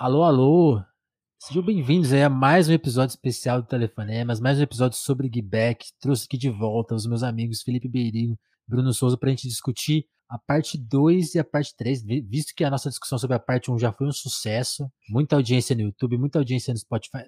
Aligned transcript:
Alô, 0.00 0.22
alô! 0.22 0.80
Sejam 1.40 1.60
bem-vindos 1.60 2.12
a 2.12 2.28
mais 2.28 2.68
um 2.68 2.72
episódio 2.72 3.14
especial 3.14 3.60
do 3.60 3.66
Telefonemas, 3.66 4.38
mais 4.38 4.56
um 4.56 4.62
episódio 4.62 4.96
sobre 4.96 5.28
Gibeck. 5.28 5.88
Trouxe 5.98 6.24
aqui 6.26 6.38
de 6.38 6.48
volta 6.48 6.94
os 6.94 7.04
meus 7.04 7.24
amigos 7.24 7.62
Felipe 7.62 7.88
Beirigo, 7.88 8.38
Bruno 8.64 8.94
Souza, 8.94 9.18
para 9.18 9.28
a 9.28 9.30
gente 9.30 9.48
discutir 9.48 10.06
a 10.28 10.38
parte 10.38 10.78
2 10.78 11.34
e 11.34 11.40
a 11.40 11.44
parte 11.44 11.74
3, 11.76 12.04
visto 12.04 12.54
que 12.54 12.62
a 12.62 12.70
nossa 12.70 12.88
discussão 12.88 13.18
sobre 13.18 13.34
a 13.34 13.40
parte 13.40 13.72
1 13.72 13.78
já 13.80 13.92
foi 13.92 14.06
um 14.06 14.12
sucesso. 14.12 14.88
Muita 15.10 15.34
audiência 15.34 15.74
no 15.74 15.82
YouTube, 15.82 16.16
muita 16.16 16.38
audiência 16.38 16.72
no 16.72 16.78
Spotify. 16.78 17.24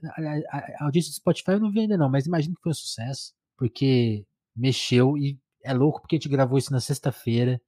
A, 0.79 0.85
audiência 0.85 1.11
do 1.11 1.17
Spotify 1.17 1.51
eu 1.51 1.61
não 1.61 1.73
vi 1.73 1.81
ainda 1.81 1.99
não, 1.99 2.09
mas 2.09 2.25
imagino 2.25 2.55
que 2.55 2.63
foi 2.63 2.71
um 2.71 2.75
sucesso, 2.75 3.33
porque 3.59 4.25
mexeu 4.55 5.19
e 5.19 5.37
é 5.65 5.75
louco 5.75 6.01
porque 6.01 6.15
a 6.15 6.19
gente 6.19 6.29
gravou 6.29 6.57
isso 6.57 6.73
na 6.73 6.79
sexta-feira 6.79 7.61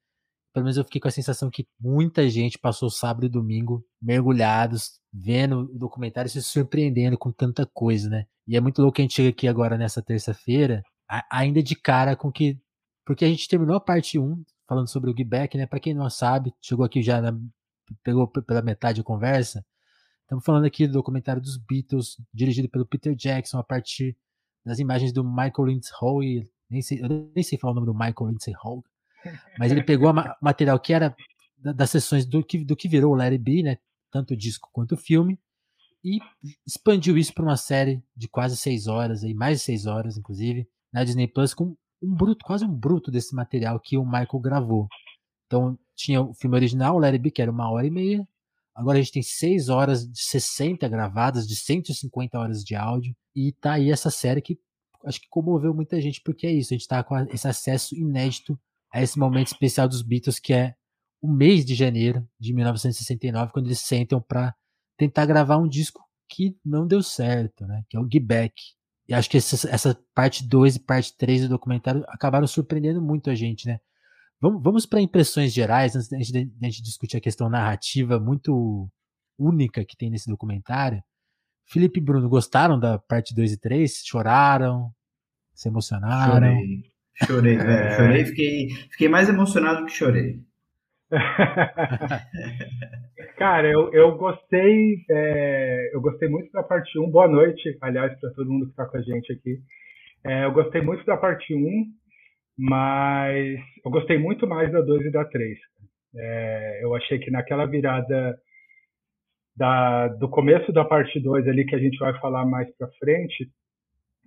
pelo 0.53 0.65
menos 0.65 0.77
eu 0.77 0.85
fiquei 0.85 1.01
com 1.01 1.09
a 1.09 1.11
sensação 1.11 1.51
que 1.51 1.67
muita 1.81 2.29
gente 2.29 2.59
passou 2.59 2.91
sábado 2.91 3.25
e 3.25 3.29
domingo 3.29 3.85
mergulhados, 4.01 5.01
vendo 5.13 5.61
o 5.61 5.79
documentário 5.79 6.29
e 6.29 6.31
se 6.31 6.43
surpreendendo 6.43 7.17
com 7.17 7.33
tanta 7.33 7.67
coisa, 7.67 8.09
né? 8.09 8.27
E 8.47 8.57
é 8.57 8.61
muito 8.61 8.83
louco 8.83 8.97
que 8.97 9.03
a 9.03 9.05
gente 9.05 9.15
chega 9.15 9.31
aqui 9.31 9.49
agora 9.49 9.79
nessa 9.79 10.03
terça-feira, 10.03 10.83
ainda 11.31 11.63
de 11.63 11.75
cara 11.75 12.17
com 12.17 12.31
que. 12.31 12.59
Porque 13.05 13.25
a 13.25 13.29
gente 13.29 13.49
terminou 13.49 13.77
a 13.77 13.81
parte 13.81 14.19
1, 14.19 14.45
falando 14.69 14.89
sobre 14.89 15.11
o 15.11 15.17
Gibeck, 15.17 15.57
né? 15.57 15.67
Pra 15.67 15.81
quem 15.81 15.95
não 15.95 16.09
sabe, 16.11 16.53
chegou 16.61 16.85
aqui 16.85 17.03
já, 17.03 17.21
na, 17.21 17.33
pegou 18.03 18.29
pela 18.29 18.63
metade 18.63 19.01
a 19.01 19.05
conversa. 19.05 19.65
Estamos 20.23 20.45
falando 20.45 20.65
aqui 20.67 20.87
do 20.87 20.95
documentário 20.95 21.43
dos 21.43 21.57
Beatles, 21.59 22.17
dirigido 22.33 22.69
pelo 22.69 22.87
Peter 22.87 23.15
Jackson, 23.15 23.59
a 23.59 23.65
partir 23.65 24.17
das 24.65 24.79
imagens 24.79 25.13
do 25.13 25.25
Michael 25.25 25.67
Lindsay 25.67 25.93
Hall. 26.01 26.21
Nem 26.71 26.83
sei, 26.83 27.03
eu 27.03 27.09
nem 27.35 27.43
sei 27.43 27.59
falar 27.59 27.73
o 27.73 27.75
nome 27.75 27.87
do 27.87 27.95
Michael 27.95 28.31
Lindsay 28.31 28.55
Hall, 28.63 28.83
mas 29.59 29.73
ele 29.73 29.83
pegou 29.83 30.13
material 30.41 30.79
que 30.79 30.93
era 30.93 31.15
das 31.59 31.91
sessões 31.91 32.27
do 32.27 32.45
que, 32.45 32.65
do 32.65 32.77
que 32.77 32.89
virou 32.89 33.13
o 33.13 33.17
Larry 33.17 33.39
B, 33.39 33.63
né? 33.63 33.79
Tanto 34.11 34.35
o 34.35 34.37
disco 34.37 34.69
quanto 34.73 34.93
o 34.93 34.99
filme, 34.99 35.39
e 36.05 36.19
expandiu 36.67 37.17
isso 37.17 37.33
para 37.33 37.45
uma 37.45 37.57
série 37.57 38.03
de 38.17 38.29
quase 38.29 38.57
seis 38.57 38.89
horas, 38.89 39.23
aí, 39.23 39.33
mais 39.33 39.59
de 39.59 39.65
seis 39.65 39.87
horas, 39.87 40.19
inclusive, 40.19 40.69
na 40.93 41.05
Disney 41.05 41.29
Plus, 41.29 41.55
com 41.55 41.77
um 42.03 42.15
bruto, 42.15 42.45
quase 42.45 42.65
um 42.65 42.75
bruto 42.75 43.11
desse 43.11 43.35
material 43.35 43.79
que 43.79 43.97
o 43.97 44.05
Michael 44.05 44.41
gravou. 44.41 44.89
Então, 45.47 45.79
tinha 45.95 46.21
o 46.21 46.35
filme 46.35 46.57
original, 46.57 46.97
o 46.97 46.99
Larry 46.99 47.19
B, 47.19 47.31
que 47.31 47.41
era 47.41 47.51
uma 47.51 47.71
hora 47.71 47.87
e 47.87 47.91
meia. 47.91 48.27
Agora 48.75 48.99
a 48.99 49.01
gente 49.01 49.13
tem 49.13 49.23
seis 49.23 49.69
horas 49.69 50.11
de 50.11 50.21
60 50.21 50.89
gravadas, 50.89 51.47
de 51.47 51.55
150 51.55 52.39
horas 52.39 52.65
de 52.65 52.75
áudio. 52.75 53.15
E 53.35 53.53
tá 53.53 53.75
aí 53.75 53.91
essa 53.91 54.11
série 54.11 54.43
que 54.43 54.59
acho 55.05 55.21
que 55.21 55.29
comoveu 55.29 55.75
muita 55.75 56.01
gente, 56.01 56.21
porque 56.23 56.47
é 56.47 56.53
isso, 56.53 56.73
a 56.73 56.77
gente 56.77 56.89
tá 56.89 57.03
com 57.03 57.17
esse 57.19 57.47
acesso 57.47 57.95
inédito 57.95 58.59
a 58.93 59.03
esse 59.03 59.19
momento 59.19 59.49
especial 59.49 59.89
dos 59.89 60.03
Beatles, 60.03 60.39
que 60.39 60.53
é 60.53 60.75
o 61.21 61.29
mês 61.29 61.65
de 61.65 61.75
janeiro 61.75 62.29
de 62.39 62.53
1969, 62.53 63.53
quando 63.53 63.67
eles 63.67 63.81
sentam 63.81 64.21
para 64.21 64.55
tentar 64.97 65.25
gravar 65.25 65.57
um 65.57 65.69
disco 65.69 66.03
que 66.29 66.57
não 66.65 66.87
deu 66.87 67.03
certo, 67.03 67.67
né? 67.67 67.85
Que 67.89 67.97
é 67.97 68.01
o 68.01 68.09
Get 68.11 68.25
Back. 68.25 68.55
E 69.09 69.15
acho 69.15 69.31
que 69.31 69.37
essa, 69.37 69.69
essa 69.69 69.99
parte 70.15 70.47
2 70.47 70.77
e 70.77 70.81
parte 70.81 71.17
3 71.17 71.43
do 71.43 71.49
documentário 71.49 72.05
acabaram 72.09 72.47
surpreendendo 72.47 73.01
muito 73.01 73.31
a 73.31 73.35
gente, 73.35 73.67
né? 73.67 73.81
Vamos, 74.41 74.63
vamos 74.63 74.87
para 74.87 75.01
impressões 75.01 75.53
gerais, 75.53 75.95
antes 75.95 76.09
da 76.09 76.19
gente, 76.19 76.53
gente 76.61 76.83
discutir 76.83 77.17
a 77.17 77.21
questão 77.21 77.49
narrativa 77.49 78.19
muito 78.19 78.91
única 79.39 79.85
que 79.85 79.97
tem 79.97 80.11
nesse 80.11 80.29
documentário. 80.29 81.03
Felipe 81.65 82.01
e 82.01 82.03
Bruno, 82.03 82.29
gostaram 82.29 82.79
da 82.79 82.99
parte 82.99 83.35
2 83.35 83.53
e 83.53 83.57
3? 83.57 84.03
Choraram? 84.05 84.93
Se 85.55 85.69
emocionaram? 85.69 86.35
Chorei. 86.35 86.92
Chorei, 87.27 87.57
velho. 87.57 87.71
É... 87.71 87.97
Chorei, 87.97 88.25
fiquei, 88.25 88.69
fiquei 88.91 89.09
mais 89.09 89.29
emocionado 89.29 89.87
que 89.87 89.93
chorei. 89.93 90.41
Cara, 93.37 93.69
eu, 93.69 93.93
eu 93.93 94.17
gostei, 94.17 95.05
é, 95.11 95.91
eu 95.93 96.01
gostei 96.01 96.29
muito 96.29 96.51
da 96.53 96.63
parte 96.63 96.99
1. 96.99 97.11
Boa 97.11 97.29
noite, 97.29 97.77
aliás, 97.81 98.19
para 98.19 98.31
todo 98.31 98.51
mundo 98.51 98.67
que 98.67 98.71
está 98.71 98.87
com 98.87 98.97
a 98.97 99.03
gente 99.03 99.33
aqui. 99.33 99.59
É, 100.25 100.45
eu 100.45 100.53
gostei 100.53 100.81
muito 100.81 101.05
da 101.05 101.17
parte 101.17 101.55
1, 101.55 101.85
mas 102.59 103.61
eu 103.85 103.91
gostei 103.91 104.19
muito 104.19 104.47
mais 104.47 104.71
da 104.71 104.81
2 104.81 105.07
e 105.07 105.11
da 105.11 105.25
3. 105.25 105.59
É, 106.15 106.85
eu 106.85 106.95
achei 106.95 107.19
que 107.19 107.31
naquela 107.31 107.67
virada 107.67 108.39
da, 109.57 110.09
do 110.09 110.29
começo 110.29 110.73
da 110.73 110.85
parte 110.85 111.21
2 111.21 111.49
ali, 111.49 111.67
que 111.67 111.75
a 111.75 111.79
gente 111.79 111.99
vai 111.99 112.19
falar 112.21 112.47
mais 112.47 112.71
para 112.77 112.89
frente, 112.99 113.51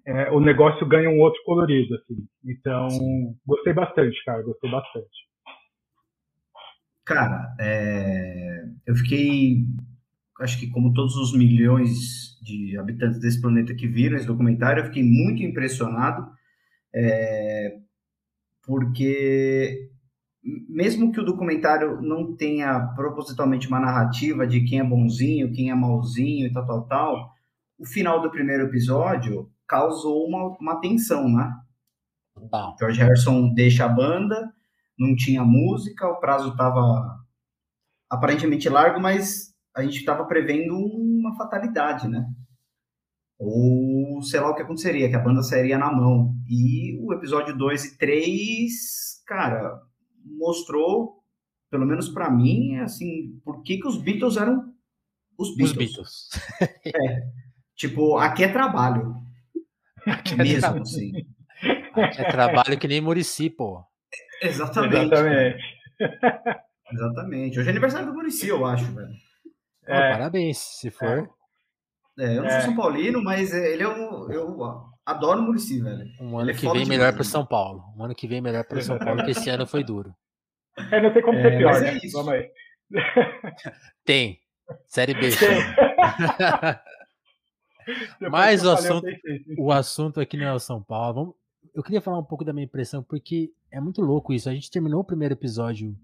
é, 0.05 0.29
o 0.31 0.39
negócio 0.39 0.87
ganha 0.87 1.09
um 1.09 1.19
outro 1.19 1.41
colorido, 1.43 1.95
assim. 1.95 2.27
Então, 2.45 2.89
Sim. 2.89 3.35
gostei 3.45 3.73
bastante, 3.73 4.23
cara, 4.23 4.43
gostei 4.43 4.69
bastante. 4.69 5.25
Cara, 7.03 7.55
é, 7.59 8.65
eu 8.85 8.95
fiquei, 8.95 9.65
acho 10.39 10.59
que 10.59 10.69
como 10.69 10.93
todos 10.93 11.15
os 11.15 11.35
milhões 11.35 12.39
de 12.41 12.77
habitantes 12.77 13.19
desse 13.19 13.41
planeta 13.41 13.73
que 13.73 13.87
viram 13.87 14.15
esse 14.15 14.27
documentário, 14.27 14.81
eu 14.81 14.85
fiquei 14.85 15.03
muito 15.03 15.41
impressionado, 15.41 16.27
é, 16.93 17.77
porque 18.65 19.89
mesmo 20.69 21.11
que 21.11 21.19
o 21.19 21.25
documentário 21.25 21.99
não 22.01 22.35
tenha 22.35 22.79
propositalmente 22.95 23.67
uma 23.67 23.79
narrativa 23.79 24.45
de 24.45 24.61
quem 24.61 24.79
é 24.79 24.83
bonzinho, 24.83 25.51
quem 25.51 25.71
é 25.71 25.75
malzinho 25.75 26.45
e 26.45 26.53
tal, 26.53 26.65
tal, 26.65 26.87
tal, 26.87 27.33
o 27.79 27.85
final 27.85 28.21
do 28.21 28.29
primeiro 28.29 28.65
episódio 28.65 29.49
causou 29.67 30.27
uma, 30.27 30.57
uma 30.59 30.79
tensão, 30.79 31.27
né? 31.29 31.51
Tá. 32.49 32.75
George 32.79 32.99
Harrison 32.99 33.53
deixa 33.53 33.85
a 33.85 33.89
banda, 33.89 34.53
não 34.97 35.15
tinha 35.15 35.43
música, 35.43 36.07
o 36.07 36.19
prazo 36.19 36.49
estava 36.49 37.19
aparentemente 38.09 38.69
largo, 38.69 38.99
mas 38.99 39.53
a 39.75 39.83
gente 39.83 39.97
estava 39.97 40.25
prevendo 40.25 40.75
uma 40.75 41.35
fatalidade, 41.35 42.07
né? 42.07 42.25
Ou 43.37 44.21
sei 44.21 44.39
lá 44.39 44.49
o 44.49 44.55
que 44.55 44.61
aconteceria, 44.61 45.09
que 45.09 45.15
a 45.15 45.19
banda 45.19 45.43
sairia 45.43 45.77
na 45.77 45.91
mão. 45.91 46.33
E 46.47 46.97
o 47.01 47.13
episódio 47.13 47.57
2 47.57 47.85
e 47.85 47.97
3, 47.97 49.23
cara, 49.25 49.81
mostrou, 50.23 51.21
pelo 51.69 51.85
menos 51.85 52.09
para 52.09 52.29
mim, 52.29 52.77
assim, 52.77 53.39
por 53.43 53.61
que, 53.61 53.77
que 53.77 53.87
os 53.87 53.97
Beatles 54.01 54.37
eram 54.37 54.73
os 55.37 55.55
Beatles. 55.55 55.71
Os 55.71 55.77
Beatles. 55.77 56.29
é. 56.95 57.27
Tipo, 57.75 58.17
aqui 58.17 58.43
é 58.43 58.51
trabalho. 58.51 59.24
Aqui 60.13 60.33
é 60.33 60.37
Mesmo 60.37 60.59
trabalho. 60.59 60.81
assim. 60.81 61.11
Aqui 61.95 62.21
é 62.21 62.31
trabalho 62.31 62.77
que 62.77 62.87
nem 62.87 63.01
Murici, 63.01 63.49
pô. 63.49 63.83
Exatamente. 64.41 64.95
Exatamente. 64.95 65.63
Exatamente. 66.91 67.59
Hoje 67.59 67.67
é 67.67 67.71
aniversário 67.71 68.07
do 68.07 68.13
Murici, 68.13 68.47
eu 68.47 68.65
acho, 68.65 68.85
velho. 68.93 69.13
É. 69.87 70.11
parabéns, 70.11 70.57
se 70.57 70.89
for. 70.89 71.29
É, 72.17 72.25
é 72.25 72.37
eu 72.37 72.43
não 72.43 72.49
sou 72.49 72.59
é. 72.59 72.61
São 72.61 72.75
Paulino, 72.75 73.23
mas 73.23 73.53
ele 73.53 73.83
é 73.83 73.87
um. 73.87 74.31
Eu 74.31 74.57
adoro 75.05 75.41
o 75.41 75.43
Murici, 75.43 75.81
velho. 75.81 76.05
Um 76.19 76.37
ano 76.37 76.53
que 76.53 76.67
vem 76.69 76.85
melhor 76.85 77.13
para 77.13 77.23
São 77.23 77.45
Paulo. 77.45 77.83
Um 77.97 78.03
ano 78.03 78.15
que 78.15 78.27
vem 78.27 78.41
melhor 78.41 78.63
para 78.65 78.81
São 78.81 78.99
Paulo, 78.99 79.23
que 79.23 79.31
esse 79.31 79.49
ano 79.49 79.65
foi 79.65 79.83
duro. 79.83 80.13
É, 80.91 81.01
não 81.01 81.13
tem 81.13 81.21
como 81.21 81.39
ser 81.39 81.53
é, 81.53 81.57
pior, 81.57 81.81
né? 81.81 81.99
Vamos 82.11 82.33
aí. 82.33 82.51
Tem. 84.03 84.39
Série 84.87 85.13
B. 85.13 85.29
Tem. 85.29 85.57
Mas 88.31 88.63
o 88.63 88.71
assunto, 88.71 89.07
o 89.57 89.71
assunto 89.71 90.19
aqui 90.19 90.37
não 90.37 90.45
é 90.45 90.53
o 90.53 90.59
São 90.59 90.81
Paulo. 90.81 91.13
Vamos, 91.13 91.35
eu 91.73 91.83
queria 91.83 92.01
falar 92.01 92.19
um 92.19 92.23
pouco 92.23 92.43
da 92.43 92.53
minha 92.53 92.65
impressão, 92.65 93.03
porque 93.03 93.51
é 93.71 93.79
muito 93.79 94.01
louco 94.01 94.33
isso. 94.33 94.49
A 94.49 94.53
gente 94.53 94.71
terminou 94.71 95.01
o 95.01 95.05
primeiro 95.05 95.33
episódio 95.33 95.95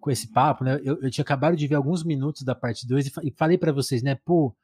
com 0.00 0.10
esse 0.10 0.28
papo, 0.28 0.64
né? 0.64 0.80
Eu, 0.84 1.00
eu 1.00 1.10
tinha 1.10 1.22
acabado 1.22 1.56
de 1.56 1.66
ver 1.66 1.76
alguns 1.76 2.04
minutos 2.04 2.42
da 2.42 2.54
parte 2.54 2.86
2 2.86 3.06
e, 3.06 3.12
e 3.24 3.30
falei 3.30 3.56
para 3.56 3.72
vocês, 3.72 4.02
né? 4.02 4.14
Pô, 4.14 4.54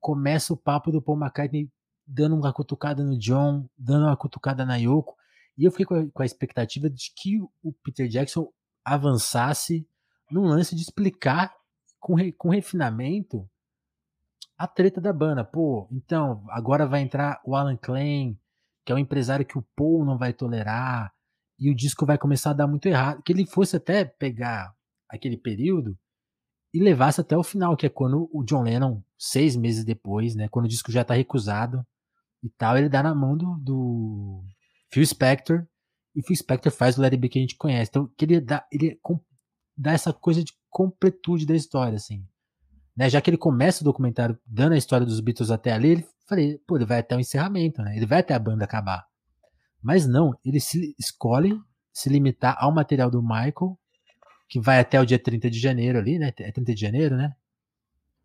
começa 0.00 0.52
o 0.52 0.56
papo 0.56 0.90
do 0.90 1.02
Paul 1.02 1.18
McCartney 1.18 1.70
dando 2.06 2.36
uma 2.36 2.52
cutucada 2.52 3.02
no 3.02 3.18
John, 3.18 3.68
dando 3.76 4.06
uma 4.06 4.16
cutucada 4.16 4.64
na 4.64 4.76
Yoko. 4.76 5.16
E 5.58 5.64
eu 5.64 5.70
fiquei 5.70 5.86
com 5.86 5.94
a, 5.94 6.06
com 6.10 6.22
a 6.22 6.26
expectativa 6.26 6.88
de 6.88 7.12
que 7.14 7.40
o 7.62 7.72
Peter 7.82 8.08
Jackson 8.08 8.48
avançasse 8.84 9.86
num 10.30 10.44
lance 10.44 10.74
de 10.74 10.82
explicar 10.82 11.54
com, 11.98 12.14
re, 12.14 12.32
com 12.32 12.48
refinamento 12.48 13.48
a 14.56 14.66
treta 14.66 15.00
da 15.00 15.12
banda. 15.12 15.44
Pô, 15.44 15.88
então, 15.92 16.44
agora 16.48 16.86
vai 16.86 17.02
entrar 17.02 17.40
o 17.44 17.54
Alan 17.54 17.76
Klein, 17.76 18.38
que 18.84 18.92
é 18.92 18.94
um 18.94 18.98
empresário 18.98 19.44
que 19.44 19.58
o 19.58 19.66
Paul 19.76 20.04
não 20.04 20.16
vai 20.16 20.32
tolerar, 20.32 21.12
e 21.58 21.70
o 21.70 21.74
disco 21.74 22.06
vai 22.06 22.18
começar 22.18 22.50
a 22.50 22.54
dar 22.54 22.66
muito 22.66 22.86
errado. 22.86 23.22
Que 23.22 23.32
ele 23.32 23.46
fosse 23.46 23.76
até 23.76 24.04
pegar 24.04 24.74
aquele 25.08 25.36
período 25.36 25.98
e 26.72 26.80
levasse 26.80 27.20
até 27.20 27.36
o 27.36 27.42
final, 27.42 27.76
que 27.76 27.86
é 27.86 27.88
quando 27.88 28.28
o 28.32 28.44
John 28.44 28.62
Lennon, 28.62 29.02
seis 29.18 29.56
meses 29.56 29.84
depois, 29.84 30.34
né, 30.34 30.48
quando 30.48 30.66
o 30.66 30.68
disco 30.68 30.92
já 30.92 31.04
tá 31.04 31.14
recusado 31.14 31.86
e 32.42 32.50
tal, 32.50 32.76
ele 32.76 32.88
dá 32.88 33.02
na 33.02 33.14
mão 33.14 33.36
do, 33.36 33.56
do 33.56 34.44
Phil 34.92 35.06
Spector, 35.06 35.66
e 36.14 36.20
o 36.20 36.22
Phil 36.22 36.36
Spector 36.36 36.72
faz 36.72 36.98
o 36.98 37.02
It 37.02 37.16
Be 37.16 37.28
que 37.28 37.38
a 37.38 37.42
gente 37.42 37.56
conhece. 37.56 37.90
Então, 37.90 38.10
queria 38.16 38.40
dar, 38.40 38.66
ele 38.70 38.98
dá 39.76 39.92
essa 39.92 40.12
coisa 40.12 40.42
de 40.42 40.52
completude 40.70 41.46
da 41.46 41.54
história, 41.54 41.96
assim 41.96 42.26
né? 42.96 43.10
Já 43.10 43.20
que 43.20 43.28
ele 43.30 43.36
começa 43.36 43.82
o 43.82 43.84
documentário 43.84 44.38
dando 44.46 44.72
a 44.72 44.78
história 44.78 45.06
dos 45.06 45.20
Beatles 45.20 45.50
até 45.50 45.72
ali, 45.72 45.88
ele 45.88 46.08
falei, 46.26 46.58
pô, 46.66 46.76
ele 46.76 46.86
vai 46.86 47.00
até 47.00 47.14
o 47.14 47.20
encerramento, 47.20 47.82
né? 47.82 47.96
Ele 47.96 48.06
vai 48.06 48.20
até 48.20 48.34
a 48.34 48.38
banda 48.38 48.64
acabar. 48.64 49.06
Mas 49.82 50.06
não, 50.06 50.36
ele 50.44 50.58
se 50.58 50.94
escolhe 50.98 51.60
se 51.92 52.08
limitar 52.10 52.56
ao 52.58 52.72
material 52.72 53.10
do 53.10 53.22
Michael, 53.22 53.78
que 54.48 54.60
vai 54.60 54.78
até 54.78 55.00
o 55.00 55.06
dia 55.06 55.18
30 55.18 55.48
de 55.50 55.58
janeiro 55.58 55.98
ali, 55.98 56.18
né? 56.18 56.32
É 56.40 56.52
30 56.52 56.74
de 56.74 56.80
janeiro, 56.80 57.16
né? 57.16 57.34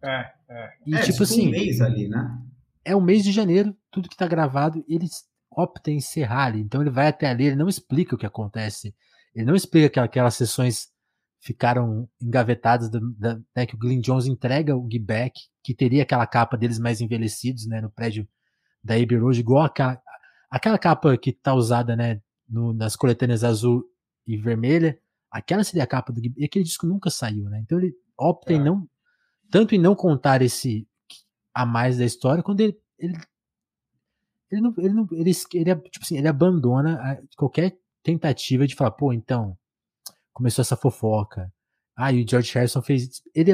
É, 0.03 0.31
é. 0.49 0.69
E 0.85 0.95
é, 0.95 1.01
tipo 1.01 1.23
assim. 1.23 1.47
um 1.47 1.51
mês 1.51 1.79
ali, 1.79 2.07
né? 2.07 2.37
É 2.83 2.95
o 2.95 3.01
mês 3.01 3.23
de 3.23 3.31
janeiro, 3.31 3.75
tudo 3.89 4.09
que 4.09 4.17
tá 4.17 4.27
gravado, 4.27 4.83
eles 4.89 5.25
optam 5.49 5.93
em 5.93 5.97
encerrar 5.97 6.45
ali. 6.45 6.59
Então 6.59 6.81
ele 6.81 6.89
vai 6.89 7.07
até 7.07 7.29
ali, 7.29 7.45
ele 7.45 7.55
não 7.55 7.69
explica 7.69 8.15
o 8.15 8.17
que 8.17 8.25
acontece. 8.25 8.95
Ele 9.33 9.45
não 9.45 9.55
explica 9.55 9.89
que 9.89 9.99
aquelas 9.99 10.35
sessões 10.35 10.90
ficaram 11.41 12.07
engavetadas, 12.21 12.89
da, 12.89 12.99
da, 13.17 13.41
né, 13.55 13.65
que 13.65 13.75
o 13.75 13.77
Glyn 13.77 13.99
Jones 13.99 14.27
entrega 14.27 14.77
o 14.77 14.87
Gibek, 14.89 15.33
que 15.63 15.73
teria 15.73 16.03
aquela 16.03 16.25
capa 16.27 16.55
deles 16.55 16.77
mais 16.77 17.01
envelhecidos, 17.01 17.65
né, 17.65 17.81
no 17.81 17.89
prédio 17.89 18.27
da 18.83 18.93
Abbey 18.93 19.17
Road, 19.17 19.39
igual 19.39 19.65
aquela, 19.65 19.99
aquela 20.49 20.77
capa 20.77 21.17
que 21.17 21.33
tá 21.33 21.53
usada, 21.55 21.95
né, 21.95 22.21
no, 22.47 22.73
nas 22.73 22.95
coletâneas 22.95 23.43
azul 23.43 23.83
e 24.25 24.37
vermelha, 24.37 24.99
aquela 25.31 25.63
seria 25.63 25.83
a 25.83 25.87
capa 25.87 26.13
do 26.13 26.21
Gibek, 26.21 26.39
e 26.39 26.45
aquele 26.45 26.63
disco 26.63 26.85
nunca 26.85 27.09
saiu, 27.09 27.49
né, 27.49 27.59
então 27.59 27.79
ele 27.79 27.93
opta 28.15 28.53
é. 28.53 28.57
em 28.57 28.63
não, 28.63 28.87
tanto 29.49 29.73
em 29.73 29.79
não 29.79 29.95
contar 29.95 30.43
esse 30.43 30.87
a 31.53 31.65
mais 31.65 31.97
da 31.97 32.05
história, 32.05 32.43
quando 32.43 32.61
ele, 32.61 32.77
ele 32.99 33.17
ele 34.51 34.61
não, 34.61 34.73
ele 34.77 34.93
não, 34.93 35.07
ele, 35.13 35.31
ele, 35.53 35.75
tipo 35.89 36.03
assim, 36.03 36.17
ele 36.17 36.27
abandona 36.27 37.19
qualquer 37.37 37.77
tentativa 38.03 38.67
de 38.67 38.75
falar, 38.75 38.91
pô, 38.91 39.13
então, 39.13 39.57
começou 40.41 40.63
essa 40.63 40.75
fofoca. 40.75 41.53
Ah, 41.95 42.11
e 42.11 42.23
o 42.23 42.27
George 42.27 42.51
Harrison 42.53 42.81
fez. 42.81 43.21
Ele, 43.33 43.51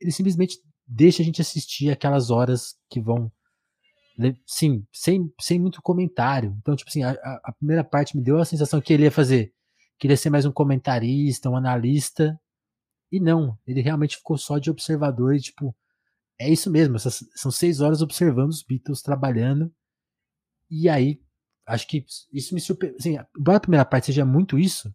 ele 0.00 0.12
simplesmente 0.12 0.56
deixa 0.86 1.22
a 1.22 1.24
gente 1.24 1.40
assistir 1.40 1.90
aquelas 1.90 2.30
horas 2.30 2.76
que 2.88 3.00
vão. 3.00 3.30
Sim, 4.46 4.86
sem, 4.92 5.32
sem 5.40 5.58
muito 5.58 5.82
comentário. 5.82 6.56
Então, 6.60 6.76
tipo 6.76 6.88
assim, 6.88 7.02
a, 7.02 7.12
a 7.44 7.52
primeira 7.52 7.82
parte 7.82 8.16
me 8.16 8.22
deu 8.22 8.38
a 8.38 8.44
sensação 8.44 8.80
que 8.80 8.92
ele 8.92 9.04
ia 9.04 9.10
fazer. 9.10 9.52
Queria 9.98 10.16
ser 10.16 10.30
mais 10.30 10.44
um 10.44 10.52
comentarista, 10.52 11.50
um 11.50 11.56
analista. 11.56 12.38
E 13.10 13.18
não, 13.18 13.58
ele 13.66 13.80
realmente 13.80 14.18
ficou 14.18 14.38
só 14.38 14.58
de 14.58 14.70
observador 14.70 15.34
e, 15.34 15.40
tipo, 15.40 15.74
é 16.38 16.48
isso 16.48 16.70
mesmo. 16.70 16.96
Essas, 16.96 17.24
são 17.34 17.50
seis 17.50 17.80
horas 17.80 18.02
observando 18.02 18.50
os 18.50 18.62
Beatles 18.62 19.02
trabalhando. 19.02 19.72
E 20.70 20.88
aí, 20.88 21.20
acho 21.66 21.88
que 21.88 22.04
isso 22.32 22.54
me 22.54 22.60
surpreendeu. 22.60 22.98
Assim, 23.00 23.16
embora 23.36 23.56
a 23.56 23.60
primeira 23.60 23.84
parte 23.84 24.06
seja 24.06 24.24
muito 24.24 24.58
isso, 24.58 24.94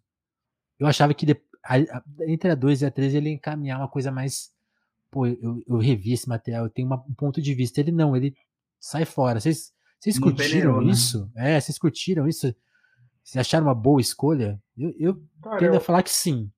eu 0.78 0.86
achava 0.86 1.14
que 1.14 1.26
de, 1.26 1.36
a, 1.64 1.76
a, 1.76 2.02
entre 2.26 2.50
a 2.50 2.54
2 2.54 2.82
e 2.82 2.86
a 2.86 2.90
3 2.90 3.14
ele 3.14 3.30
ia 3.30 3.34
encaminhar 3.34 3.78
uma 3.78 3.88
coisa 3.88 4.10
mais. 4.10 4.50
Pô, 5.10 5.26
eu, 5.26 5.62
eu 5.66 5.78
revi 5.78 6.12
esse 6.12 6.28
material, 6.28 6.64
eu 6.64 6.70
tenho 6.70 6.86
uma, 6.86 7.02
um 7.08 7.14
ponto 7.14 7.40
de 7.40 7.54
vista. 7.54 7.80
Ele 7.80 7.92
não, 7.92 8.16
ele 8.16 8.34
sai 8.78 9.04
fora. 9.04 9.40
Vocês, 9.40 9.72
vocês 9.98 10.18
curtiram 10.18 10.50
peneirou, 10.50 10.82
né? 10.82 10.90
isso? 10.90 11.30
Né? 11.34 11.56
É, 11.56 11.60
vocês 11.60 11.78
curtiram 11.78 12.26
isso? 12.28 12.54
Vocês 13.22 13.40
acharam 13.40 13.66
uma 13.66 13.74
boa 13.74 14.00
escolha? 14.00 14.58
Eu, 14.76 14.94
eu 14.98 15.22
Cara, 15.42 15.58
tendo 15.58 15.74
eu, 15.74 15.78
a 15.78 15.80
falar 15.80 16.02
que 16.02 16.10
sim. 16.10 16.50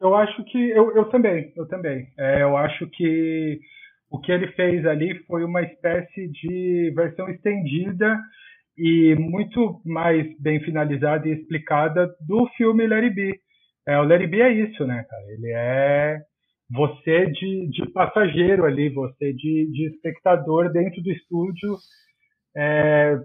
Eu 0.00 0.16
acho 0.16 0.42
que. 0.44 0.70
Eu, 0.70 0.96
eu 0.96 1.04
também, 1.10 1.52
eu 1.56 1.66
também. 1.66 2.12
É, 2.18 2.42
eu 2.42 2.56
acho 2.56 2.88
que 2.88 3.60
o 4.10 4.18
que 4.18 4.32
ele 4.32 4.48
fez 4.52 4.84
ali 4.84 5.16
foi 5.26 5.44
uma 5.44 5.62
espécie 5.62 6.28
de 6.28 6.92
versão 6.94 7.28
estendida 7.28 8.18
e 8.76 9.14
muito 9.14 9.80
mais 9.84 10.26
bem 10.38 10.60
finalizada 10.60 11.28
e 11.28 11.32
explicada 11.32 12.14
do 12.20 12.46
filme 12.56 12.86
Larry 12.86 13.10
B. 13.10 13.40
É, 13.86 13.98
o 13.98 14.04
Larry 14.04 14.26
B 14.26 14.40
é 14.40 14.52
isso, 14.52 14.86
né, 14.86 15.04
cara? 15.08 15.24
Ele 15.32 15.50
é 15.50 16.20
você 16.70 17.26
de, 17.26 17.68
de 17.70 17.90
passageiro 17.92 18.64
ali, 18.64 18.88
você 18.88 19.32
de, 19.32 19.70
de 19.70 19.88
espectador 19.88 20.72
dentro 20.72 21.02
do 21.02 21.10
estúdio, 21.10 21.76
é, 22.56 23.18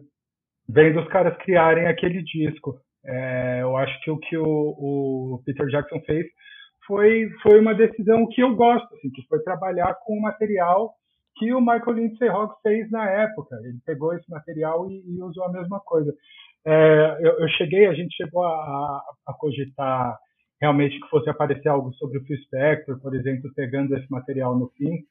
vendo 0.67 0.99
os 0.99 1.07
caras 1.07 1.37
criarem 1.37 1.87
aquele 1.87 2.21
disco. 2.23 2.75
É, 3.05 3.59
eu 3.61 3.77
acho 3.77 3.99
que 4.01 4.11
o 4.11 4.17
que 4.17 4.37
o, 4.37 4.43
o, 4.43 5.41
Peter 5.45 5.65
Jackson 5.67 6.01
fez 6.01 6.25
foi, 6.85 7.29
foi 7.41 7.59
uma 7.59 7.73
decisão 7.73 8.27
que 8.27 8.41
eu 8.41 8.55
gosto, 8.55 8.93
assim, 8.95 9.09
que 9.11 9.25
foi 9.27 9.41
trabalhar 9.43 9.95
com 10.05 10.17
o 10.17 10.21
material 10.21 10.93
que 11.37 11.53
o 11.53 11.61
Michael 11.61 11.93
Lindsay 11.93 12.27
Rock 12.27 12.59
fez 12.63 12.89
na 12.91 13.09
época. 13.09 13.55
Ele 13.63 13.77
pegou 13.85 14.13
esse 14.13 14.29
material 14.29 14.89
e, 14.89 15.03
e 15.07 15.21
usou 15.21 15.45
a 15.45 15.51
mesma 15.51 15.79
coisa. 15.81 16.13
É, 16.65 17.17
eu, 17.21 17.39
eu, 17.39 17.47
cheguei, 17.49 17.87
a 17.87 17.93
gente 17.93 18.15
chegou 18.15 18.43
a, 18.43 19.01
a, 19.27 19.33
cogitar 19.33 20.17
realmente 20.61 20.99
que 20.99 21.09
fosse 21.09 21.29
aparecer 21.29 21.69
algo 21.69 21.93
sobre 21.93 22.17
o 22.17 22.23
Phil 22.25 22.37
Spector, 22.43 22.99
por 22.99 23.15
exemplo, 23.15 23.51
pegando 23.55 23.95
esse 23.95 24.09
material 24.09 24.57
no 24.57 24.69
fim. 24.69 25.03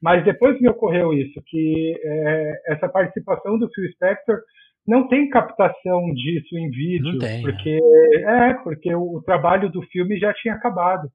Mas 0.00 0.24
depois 0.24 0.60
me 0.60 0.68
ocorreu 0.68 1.12
isso, 1.12 1.40
que 1.46 1.94
é, 2.02 2.62
essa 2.72 2.88
participação 2.88 3.58
do 3.58 3.70
Phil 3.72 3.90
Spector 3.92 4.40
não 4.86 5.06
tem 5.06 5.30
captação 5.30 6.12
disso 6.12 6.58
em 6.58 6.68
vídeo, 6.70 7.18
tem, 7.18 7.38
é. 7.38 7.40
porque 7.42 7.80
é 8.26 8.54
porque 8.54 8.94
o, 8.94 9.16
o 9.16 9.22
trabalho 9.22 9.70
do 9.70 9.80
filme 9.82 10.18
já 10.18 10.34
tinha 10.34 10.54
acabado. 10.54 11.08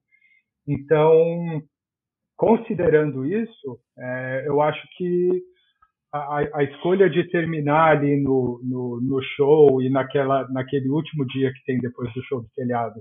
Então 0.66 1.62
considerando 2.38 3.26
isso, 3.26 3.80
é, 3.98 4.44
eu 4.46 4.62
acho 4.62 4.80
que 4.96 5.42
a, 6.12 6.38
a, 6.54 6.62
escolha 6.62 7.10
de 7.10 7.28
terminar 7.30 7.96
ali 7.96 8.16
no, 8.22 8.60
no, 8.62 9.00
no, 9.02 9.20
show 9.36 9.82
e 9.82 9.90
naquela, 9.90 10.48
naquele 10.48 10.88
último 10.88 11.26
dia 11.26 11.52
que 11.52 11.64
tem 11.66 11.78
depois 11.78 12.10
do 12.14 12.22
show 12.22 12.40
do 12.40 12.48
telhado, 12.54 12.94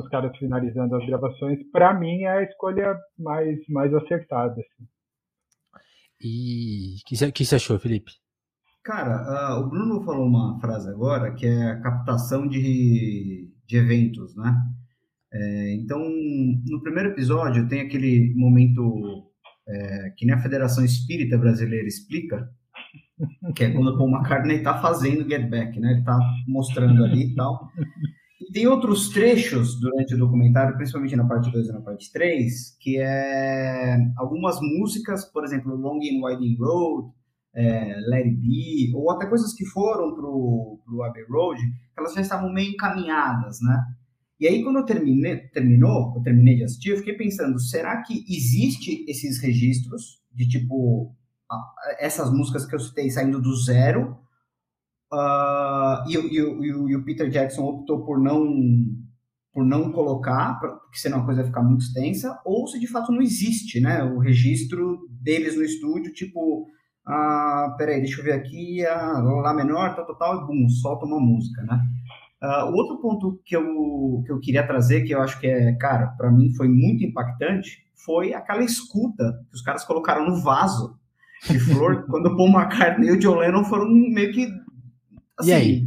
os 0.00 0.08
caras 0.08 0.36
finalizando 0.36 0.96
as 0.96 1.06
gravações, 1.06 1.58
para 1.70 1.94
mim 1.94 2.22
é 2.22 2.28
a 2.28 2.42
escolha 2.42 2.96
mais, 3.18 3.58
mais 3.68 3.92
acertada. 3.94 4.52
Assim. 4.52 4.88
E 6.20 6.96
o 6.96 7.04
que, 7.06 7.32
que 7.32 7.44
você 7.44 7.56
achou, 7.56 7.78
Felipe? 7.78 8.12
Cara, 8.84 9.56
uh, 9.56 9.60
o 9.60 9.68
Bruno 9.68 10.04
falou 10.04 10.26
uma 10.26 10.60
frase 10.60 10.88
agora 10.88 11.34
que 11.34 11.46
é 11.46 11.70
a 11.70 11.80
captação 11.80 12.46
de, 12.46 13.50
de 13.66 13.76
eventos, 13.76 14.36
né? 14.36 14.56
É, 15.32 15.74
então, 15.74 15.98
no 15.98 16.80
primeiro 16.82 17.10
episódio, 17.10 17.68
tem 17.68 17.80
aquele 17.80 18.32
momento 18.36 19.30
é, 19.68 20.10
que 20.16 20.24
nem 20.24 20.34
a 20.34 20.40
Federação 20.40 20.84
Espírita 20.84 21.36
Brasileira 21.36 21.86
explica, 21.86 22.48
que 23.54 23.64
é 23.64 23.70
quando 23.70 23.88
o 23.88 23.98
Paul 23.98 24.10
McCartney 24.10 24.58
está 24.58 24.80
fazendo 24.80 25.28
Get 25.28 25.48
Back, 25.48 25.78
né? 25.80 25.90
Ele 25.90 26.00
está 26.00 26.18
mostrando 26.46 27.04
ali 27.04 27.32
e 27.32 27.34
tal. 27.34 27.68
Tem 28.56 28.66
outros 28.66 29.10
trechos 29.10 29.78
durante 29.78 30.14
o 30.14 30.18
documentário, 30.18 30.74
principalmente 30.78 31.14
na 31.14 31.26
parte 31.26 31.52
2 31.52 31.68
e 31.68 31.72
na 31.72 31.82
parte 31.82 32.10
3, 32.10 32.78
que 32.80 32.96
é 32.96 33.98
algumas 34.16 34.58
músicas, 34.62 35.26
por 35.26 35.44
exemplo, 35.44 35.76
Long 35.76 35.98
and 35.98 36.24
Winding 36.24 36.56
Road, 36.58 37.12
é, 37.54 37.94
Let 38.08 38.24
It 38.24 38.36
Be, 38.36 38.92
ou 38.94 39.10
até 39.10 39.26
coisas 39.26 39.52
que 39.52 39.66
foram 39.66 40.14
pro, 40.14 40.80
pro 40.86 41.02
Abbey 41.02 41.24
Road, 41.28 41.60
elas 41.98 42.14
já 42.14 42.22
estavam 42.22 42.50
meio 42.50 42.70
encaminhadas, 42.70 43.58
né? 43.60 43.78
E 44.40 44.48
aí, 44.48 44.64
quando 44.64 44.78
eu 44.78 44.86
terminei, 44.86 45.36
terminou, 45.48 46.14
eu 46.16 46.22
terminei 46.22 46.56
de 46.56 46.64
assistir, 46.64 46.92
eu 46.92 46.96
fiquei 46.96 47.12
pensando, 47.12 47.60
será 47.60 48.00
que 48.04 48.24
existe 48.26 49.04
esses 49.06 49.38
registros 49.38 50.22
de 50.32 50.48
tipo 50.48 51.14
essas 51.98 52.32
músicas 52.32 52.64
que 52.64 52.74
eu 52.74 52.80
citei 52.80 53.10
saindo 53.10 53.38
do 53.38 53.54
zero? 53.54 54.16
Uh, 55.12 56.08
e, 56.08 56.16
e, 56.16 56.38
e, 56.38 56.68
e, 56.68 56.96
o 56.96 57.04
Peter 57.04 57.28
Jackson 57.28 57.62
optou 57.64 58.04
por 58.04 58.18
não 58.18 58.44
por 59.52 59.64
não 59.64 59.90
colocar, 59.90 60.58
porque 60.60 60.98
senão 60.98 61.20
a 61.20 61.24
coisa 61.24 61.40
vai 61.40 61.48
ficar 61.48 61.62
muito 61.62 61.82
extensa, 61.82 62.38
ou 62.44 62.66
se 62.66 62.78
de 62.78 62.86
fato 62.86 63.10
não 63.10 63.22
existe, 63.22 63.80
né? 63.80 64.04
O 64.04 64.18
registro 64.18 64.98
deles 65.08 65.56
no 65.56 65.62
estúdio, 65.62 66.12
tipo, 66.12 66.66
ah, 67.06 67.74
peraí, 67.78 68.00
deixa 68.00 68.20
eu 68.20 68.24
ver 68.24 68.32
aqui, 68.32 68.84
a 68.84 69.18
Lá 69.22 69.54
menor, 69.54 69.94
tal, 69.96 70.04
tal, 70.04 70.16
tal, 70.16 70.42
e 70.42 70.46
bum, 70.46 70.68
solta 70.68 71.06
uma 71.06 71.18
música, 71.18 71.62
né? 71.62 71.80
Uh, 72.42 72.70
o 72.70 72.74
outro 72.74 73.00
ponto 73.00 73.40
que 73.46 73.56
eu, 73.56 74.22
que 74.26 74.30
eu 74.30 74.38
queria 74.40 74.66
trazer, 74.66 75.04
que 75.04 75.14
eu 75.14 75.22
acho 75.22 75.40
que 75.40 75.46
é, 75.46 75.72
cara, 75.76 76.08
para 76.18 76.30
mim 76.30 76.52
foi 76.54 76.68
muito 76.68 77.02
impactante, 77.02 77.78
foi 78.04 78.34
aquela 78.34 78.62
escuta 78.62 79.40
que 79.48 79.56
os 79.56 79.62
caras 79.62 79.84
colocaram 79.84 80.26
no 80.26 80.42
vaso 80.42 80.98
de 81.48 81.58
flor, 81.58 82.04
quando 82.10 82.26
o 82.26 82.36
Paul 82.36 82.50
McCartney 82.50 83.08
e 83.08 83.12
o 83.12 83.18
John 83.18 83.36
Lennon 83.36 83.64
foram 83.64 83.88
meio 83.88 84.32
que. 84.32 84.48
Assim, 85.38 85.50
e 85.50 85.52
aí? 85.52 85.86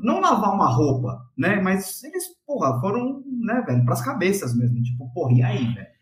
Não 0.00 0.20
lavar 0.20 0.54
uma 0.54 0.68
roupa, 0.68 1.26
né? 1.36 1.60
Mas 1.60 2.02
eles, 2.04 2.24
porra, 2.46 2.80
foram, 2.80 3.22
né, 3.26 3.62
velho, 3.62 3.84
pras 3.84 4.02
cabeças 4.02 4.54
mesmo. 4.56 4.82
Tipo, 4.82 5.10
porra, 5.12 5.32
e 5.32 5.42
aí, 5.42 5.74
velho? 5.74 5.98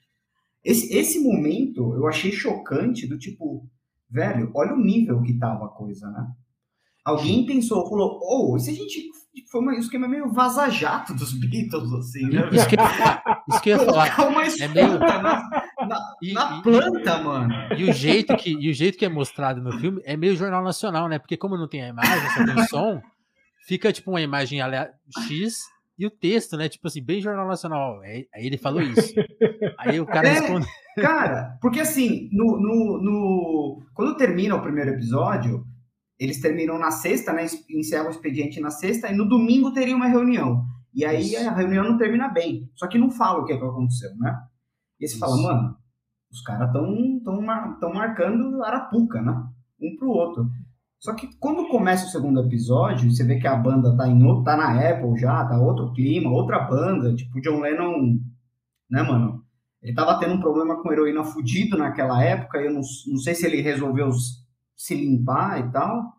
Esse, 0.65 0.93
esse 0.93 1.21
momento 1.21 1.95
eu 1.95 2.09
achei 2.09 2.33
chocante, 2.33 3.07
do 3.07 3.17
tipo, 3.17 3.69
velho, 4.11 4.51
olha 4.55 4.75
o 4.75 4.81
nível 4.81 5.23
que 5.23 5.39
tava 5.39 5.67
a 5.67 5.69
coisa, 5.69 6.11
né? 6.11 6.29
Alguém 7.05 7.47
pensou, 7.47 7.89
falou, 7.89 8.21
oh, 8.21 8.57
e 8.57 8.61
se 8.61 8.71
a 8.71 8.75
gente 8.75 9.13
foi 9.51 9.61
um 9.61 9.71
esquema 9.73 10.09
meio 10.09 10.33
vaza-jato 10.33 11.15
dos 11.15 11.33
Beatles, 11.33 11.93
assim, 11.93 12.29
né? 12.29 12.49
Isso 12.53 12.69
que, 12.69 12.77
isso 13.49 13.63
que 13.63 13.71
eu 13.71 13.79
ia 13.79 13.85
falar. 13.85 14.29
uma 14.29 14.45
é 14.45 14.69
meio... 14.69 14.99
na, 14.99 15.49
na, 15.87 16.15
e, 16.23 16.33
na 16.33 16.63
planta, 16.63 17.19
e, 17.19 17.25
mano. 17.25 17.55
E 17.77 17.85
o, 17.85 17.93
jeito 17.93 18.37
que, 18.37 18.51
e 18.51 18.71
o 18.71 18.75
jeito 18.75 18.97
que 18.97 19.05
é 19.05 19.09
mostrado 19.09 19.61
no 19.63 19.79
filme 19.79 20.01
é 20.05 20.17
meio 20.17 20.37
jornal 20.37 20.63
nacional, 20.63 21.09
né? 21.09 21.19
Porque 21.19 21.37
como 21.37 21.57
não 21.57 21.69
tem 21.69 21.83
a 21.83 21.89
imagem, 21.89 22.31
só 22.31 22.45
tem 22.45 22.55
o 22.55 22.69
som, 22.69 23.03
fica 23.67 23.93
tipo 23.93 24.11
uma 24.11 24.21
imagem 24.21 24.61
X 25.29 25.65
e 25.99 26.07
o 26.07 26.11
texto, 26.11 26.57
né? 26.57 26.69
Tipo 26.69 26.87
assim, 26.89 27.03
bem 27.03 27.21
jornal 27.21 27.49
nacional. 27.49 28.01
Aí 28.01 28.27
ele 28.35 28.59
falou 28.59 28.83
isso. 28.83 29.15
Aí 29.79 29.99
o 29.99 30.07
cara 30.07 30.29
é, 30.29 30.33
responde. 30.33 30.67
Cara, 30.97 31.59
porque 31.61 31.81
assim, 31.81 32.29
no, 32.33 32.59
no, 32.59 33.03
no, 33.03 33.83
quando 33.95 34.17
termina 34.17 34.55
o 34.55 34.63
primeiro 34.63 34.91
episódio 34.91 35.65
eles 36.19 36.41
terminam 36.41 36.79
na 36.79 36.91
sexta, 36.91 37.33
né? 37.33 37.47
Encerram 37.71 38.07
o 38.07 38.11
expediente 38.11 38.61
na 38.61 38.71
sexta, 38.71 39.09
e 39.09 39.17
no 39.17 39.29
domingo 39.29 39.73
teria 39.73 39.97
uma 39.97 40.07
reunião. 40.07 40.65
E 40.95 41.05
aí 41.05 41.21
Isso. 41.21 41.49
a 41.49 41.53
reunião 41.53 41.85
não 41.85 41.99
termina 41.99 42.29
bem. 42.29 42.71
Só 42.75 42.87
que 42.87 42.99
não 42.99 43.11
fala 43.11 43.41
o 43.41 43.45
que, 43.45 43.53
é 43.53 43.59
que 43.59 43.65
aconteceu, 43.65 44.17
né? 44.17 44.31
E 44.99 45.05
aí 45.05 45.09
você 45.09 45.15
Isso. 45.15 45.19
fala, 45.19 45.37
mano, 45.37 45.77
Os 46.31 46.41
caras 46.41 46.69
estão 46.69 47.21
tão, 47.23 47.79
tão 47.79 47.93
marcando 47.93 48.65
Arapuca, 48.65 49.21
né? 49.21 49.47
Um 49.81 49.97
pro 49.97 50.09
outro. 50.09 50.51
Só 50.99 51.15
que 51.15 51.29
quando 51.39 51.69
começa 51.69 52.07
o 52.07 52.09
segundo 52.09 52.41
episódio, 52.41 53.11
você 53.11 53.23
vê 53.23 53.39
que 53.39 53.47
a 53.47 53.55
banda 53.55 53.95
tá, 53.95 54.09
em, 54.09 54.43
tá 54.43 54.57
na 54.57 54.91
Apple 54.91 55.19
já, 55.21 55.45
tá 55.45 55.61
outro 55.61 55.93
clima, 55.93 56.31
outra 56.31 56.61
banda, 56.61 57.15
tipo, 57.15 57.39
o 57.39 57.41
John 57.43 57.61
Lennon, 57.61 58.19
né, 58.91 59.03
mano? 59.03 59.45
Ele 59.83 59.95
tava 59.95 60.19
tendo 60.19 60.35
um 60.35 60.41
problema 60.41 60.83
com 60.83 60.91
heroína 60.91 61.23
fudido 61.23 61.77
naquela 61.77 62.23
época, 62.25 62.59
eu 62.59 62.73
não, 62.73 62.81
não 62.81 63.19
sei 63.19 63.35
se 63.35 63.47
ele 63.47 63.61
resolveu 63.61 64.09
se 64.77 64.95
limpar 64.95 65.61
e 65.61 65.73
tal, 65.73 66.13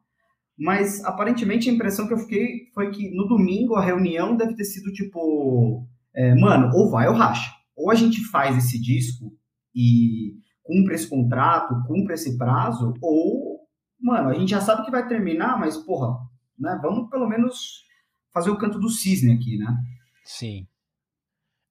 mas 0.57 1.03
aparentemente 1.05 1.69
a 1.69 1.73
impressão 1.73 2.07
que 2.07 2.13
eu 2.13 2.17
fiquei 2.17 2.65
foi 2.73 2.89
que 2.89 3.13
no 3.15 3.27
domingo 3.27 3.75
a 3.75 3.83
reunião 3.83 4.35
deve 4.35 4.55
ter 4.55 4.65
sido 4.65 4.91
tipo, 4.91 5.87
é, 6.15 6.33
mano, 6.35 6.71
ou 6.75 6.89
vai 6.89 7.07
ou 7.07 7.13
racha. 7.13 7.53
Ou 7.75 7.91
a 7.91 7.95
gente 7.95 8.23
faz 8.25 8.57
esse 8.57 8.81
disco 8.81 9.31
e 9.75 10.33
cumpre 10.63 10.95
esse 10.95 11.07
contrato, 11.07 11.83
cumpre 11.87 12.15
esse 12.15 12.37
prazo, 12.37 12.93
ou, 13.01 13.59
mano, 14.01 14.29
a 14.29 14.33
gente 14.33 14.49
já 14.49 14.59
sabe 14.59 14.83
que 14.83 14.91
vai 14.91 15.07
terminar, 15.07 15.59
mas, 15.59 15.77
porra, 15.77 16.17
né, 16.57 16.77
vamos 16.81 17.07
pelo 17.09 17.27
menos 17.27 17.85
fazer 18.33 18.49
o 18.49 18.57
canto 18.57 18.79
do 18.79 18.89
cisne 18.89 19.33
aqui, 19.33 19.57
né? 19.57 19.77
Sim. 20.25 20.67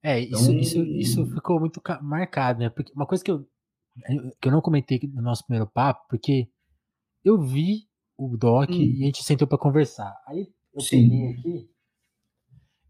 É, 0.01 0.19
isso, 0.21 0.51
então... 0.51 0.59
isso, 0.59 0.83
isso 0.83 1.25
ficou 1.27 1.59
muito 1.59 1.81
marcado, 2.01 2.59
né? 2.59 2.69
Porque 2.69 2.93
uma 2.93 3.05
coisa 3.05 3.23
que 3.23 3.31
eu, 3.31 3.45
que 4.41 4.47
eu 4.47 4.51
não 4.51 4.61
comentei 4.61 4.99
no 5.13 5.21
nosso 5.21 5.45
primeiro 5.45 5.69
papo, 5.69 6.05
porque 6.09 6.47
eu 7.23 7.39
vi 7.39 7.87
o 8.17 8.35
doc 8.35 8.69
hum. 8.69 8.73
e 8.73 9.03
a 9.03 9.05
gente 9.05 9.23
sentou 9.23 9.47
para 9.47 9.57
conversar. 9.57 10.15
Aí 10.27 10.51
eu 10.73 10.81
Sim. 10.81 11.09
peguei 11.09 11.29
aqui 11.31 11.69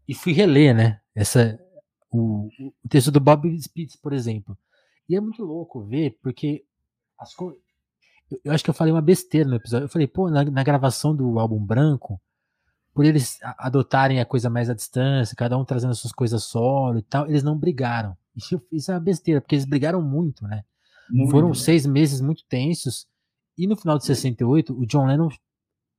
e 0.08 0.14
fui 0.14 0.32
reler, 0.32 0.74
né? 0.74 1.00
Essa, 1.14 1.60
o, 2.10 2.48
o 2.82 2.88
texto 2.88 3.10
do 3.10 3.20
Bob 3.20 3.48
Spitz, 3.60 3.96
por 3.96 4.12
exemplo. 4.12 4.56
E 5.08 5.14
é 5.14 5.20
muito 5.20 5.44
louco 5.44 5.84
ver, 5.84 6.18
porque 6.22 6.64
as 7.18 7.34
coisas. 7.34 7.60
Eu 8.44 8.52
acho 8.52 8.62
que 8.62 8.70
eu 8.70 8.74
falei 8.74 8.92
uma 8.92 9.02
besteira 9.02 9.48
no 9.48 9.56
episódio. 9.56 9.86
Eu 9.86 9.88
falei, 9.88 10.06
pô, 10.06 10.30
na, 10.30 10.44
na 10.44 10.62
gravação 10.62 11.14
do 11.16 11.38
álbum 11.38 11.64
branco, 11.64 12.20
por 12.94 13.04
eles 13.04 13.38
adotarem 13.42 14.20
a 14.20 14.26
coisa 14.26 14.50
mais 14.50 14.68
à 14.68 14.74
distância, 14.74 15.36
cada 15.36 15.56
um 15.56 15.64
trazendo 15.64 15.92
as 15.92 15.98
suas 15.98 16.12
coisas 16.12 16.42
solo 16.44 16.98
e 16.98 17.02
tal, 17.02 17.26
eles 17.26 17.42
não 17.42 17.56
brigaram. 17.56 18.16
Isso, 18.36 18.60
isso 18.70 18.90
é 18.90 18.94
uma 18.94 19.00
besteira, 19.00 19.40
porque 19.40 19.54
eles 19.54 19.64
brigaram 19.64 20.02
muito, 20.02 20.44
né? 20.44 20.62
Muito. 21.10 21.30
Foram 21.30 21.54
seis 21.54 21.86
meses 21.86 22.20
muito 22.20 22.44
tensos 22.46 23.06
e 23.58 23.66
no 23.66 23.76
final 23.76 23.98
de 23.98 24.06
68, 24.06 24.72
o 24.72 24.86
John 24.86 25.06
Lennon 25.06 25.28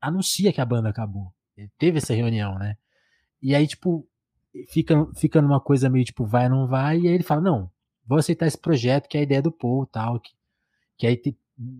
anuncia 0.01 0.53
que 0.53 0.61
a 0.61 0.65
banda 0.65 0.89
acabou. 0.89 1.33
Ele 1.57 1.69
teve 1.77 1.97
essa 1.97 2.13
reunião, 2.13 2.57
né? 2.57 2.77
E 3.41 3.53
aí, 3.53 3.67
tipo, 3.67 4.07
fica, 4.69 5.05
fica 5.15 5.41
numa 5.41 5.59
coisa 5.59 5.89
meio 5.89 6.05
tipo, 6.05 6.25
vai 6.25 6.45
ou 6.45 6.51
não 6.51 6.67
vai, 6.67 6.99
e 6.99 7.07
aí 7.07 7.13
ele 7.13 7.23
fala, 7.23 7.41
não, 7.41 7.71
vou 8.05 8.17
aceitar 8.17 8.47
esse 8.47 8.57
projeto, 8.57 9.07
que 9.07 9.17
é 9.17 9.19
a 9.19 9.23
ideia 9.23 9.41
do 9.41 9.51
Paul 9.51 9.85
tal. 9.85 10.19
Que, 10.19 10.31
que 10.97 11.07
aí 11.07 11.17
te, 11.17 11.37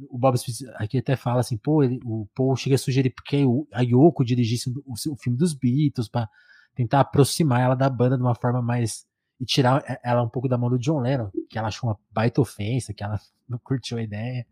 o 0.10 0.18
Bob 0.18 0.36
Smith 0.36 0.70
aqui 0.76 0.98
até 0.98 1.16
fala 1.16 1.40
assim, 1.40 1.58
pô, 1.58 1.82
ele, 1.82 2.00
o 2.04 2.28
Paul 2.36 2.56
chega 2.56 2.76
a 2.76 2.80
sugerir 2.80 3.12
porque 3.12 3.46
a 3.72 3.82
Yoko 3.82 4.26
dirigisse 4.26 4.70
o, 4.70 4.94
o 4.94 5.16
filme 5.16 5.38
dos 5.38 5.54
Beatles 5.54 6.10
para 6.10 6.30
tentar 6.76 7.00
aproximar 7.00 7.62
ela 7.62 7.76
da 7.76 7.90
banda 7.90 8.18
de 8.18 8.24
uma 8.24 8.36
forma 8.36 8.62
mais 8.62 9.08
e 9.40 9.46
tirar 9.46 9.84
ela 10.04 10.22
um 10.22 10.30
pouco 10.30 10.50
da 10.50 10.58
mão 10.58 10.70
do 10.70 10.78
John 10.78 11.00
Lennon, 11.00 11.32
que 11.50 11.58
ela 11.58 11.70
achou 11.70 11.90
uma 11.90 11.98
baita 12.12 12.42
ofensa, 12.42 12.94
que 12.94 13.04
ela 13.04 13.18
não 13.48 13.58
curtiu 13.58 13.98
a 13.98 14.02
ideia. 14.02 14.46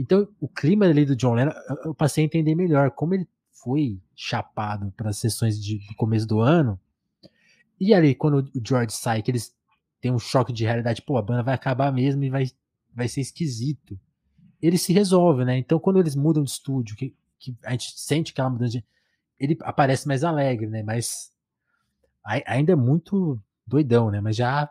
Então, 0.00 0.26
o 0.40 0.48
clima 0.48 0.86
ali 0.86 1.04
do 1.04 1.14
John 1.14 1.34
Lennon, 1.34 1.52
eu 1.84 1.94
passei 1.94 2.24
a 2.24 2.26
entender 2.26 2.54
melhor 2.54 2.90
como 2.90 3.12
ele 3.12 3.28
foi 3.52 4.00
chapado 4.16 4.90
para 4.96 5.10
as 5.10 5.18
sessões 5.18 5.62
de, 5.62 5.76
do 5.88 5.94
começo 5.94 6.26
do 6.26 6.40
ano. 6.40 6.80
E 7.78 7.92
ali, 7.92 8.14
quando 8.14 8.38
o 8.38 8.66
George 8.66 8.94
sai, 8.94 9.20
que 9.20 9.30
eles 9.30 9.54
têm 10.00 10.10
um 10.10 10.18
choque 10.18 10.54
de 10.54 10.64
realidade, 10.64 11.02
pô, 11.02 11.18
a 11.18 11.22
banda 11.22 11.42
vai 11.42 11.52
acabar 11.52 11.92
mesmo 11.92 12.24
e 12.24 12.30
vai, 12.30 12.46
vai 12.94 13.08
ser 13.08 13.20
esquisito. 13.20 14.00
Ele 14.62 14.78
se 14.78 14.90
resolve, 14.94 15.44
né? 15.44 15.58
Então, 15.58 15.78
quando 15.78 16.00
eles 16.00 16.16
mudam 16.16 16.42
de 16.42 16.50
estúdio, 16.50 16.96
que, 16.96 17.14
que 17.38 17.54
a 17.62 17.72
gente 17.72 17.92
sente 18.00 18.32
aquela 18.32 18.48
mudança 18.48 18.78
de. 18.78 18.84
Ele 19.38 19.58
aparece 19.60 20.08
mais 20.08 20.24
alegre, 20.24 20.66
né? 20.66 20.82
Mas 20.82 21.30
ainda 22.46 22.72
é 22.72 22.76
muito 22.76 23.38
doidão, 23.66 24.10
né? 24.10 24.18
Mas 24.22 24.34
já 24.34 24.70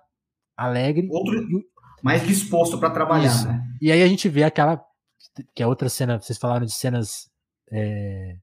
alegre. 0.57 1.07
Outro, 1.11 1.35
e, 1.35 1.69
mais 2.01 2.25
disposto 2.25 2.79
para 2.79 2.89
trabalhar, 2.89 3.27
isso. 3.27 3.47
né? 3.47 3.63
E 3.79 3.91
aí 3.91 4.01
a 4.01 4.07
gente 4.07 4.27
vê 4.27 4.43
aquela 4.43 4.88
que 5.55 5.63
é 5.63 5.67
outra 5.67 5.89
cena, 5.89 6.19
vocês 6.19 6.37
falaram 6.37 6.65
de 6.65 6.73
cenas 6.73 7.29
é, 7.71 8.37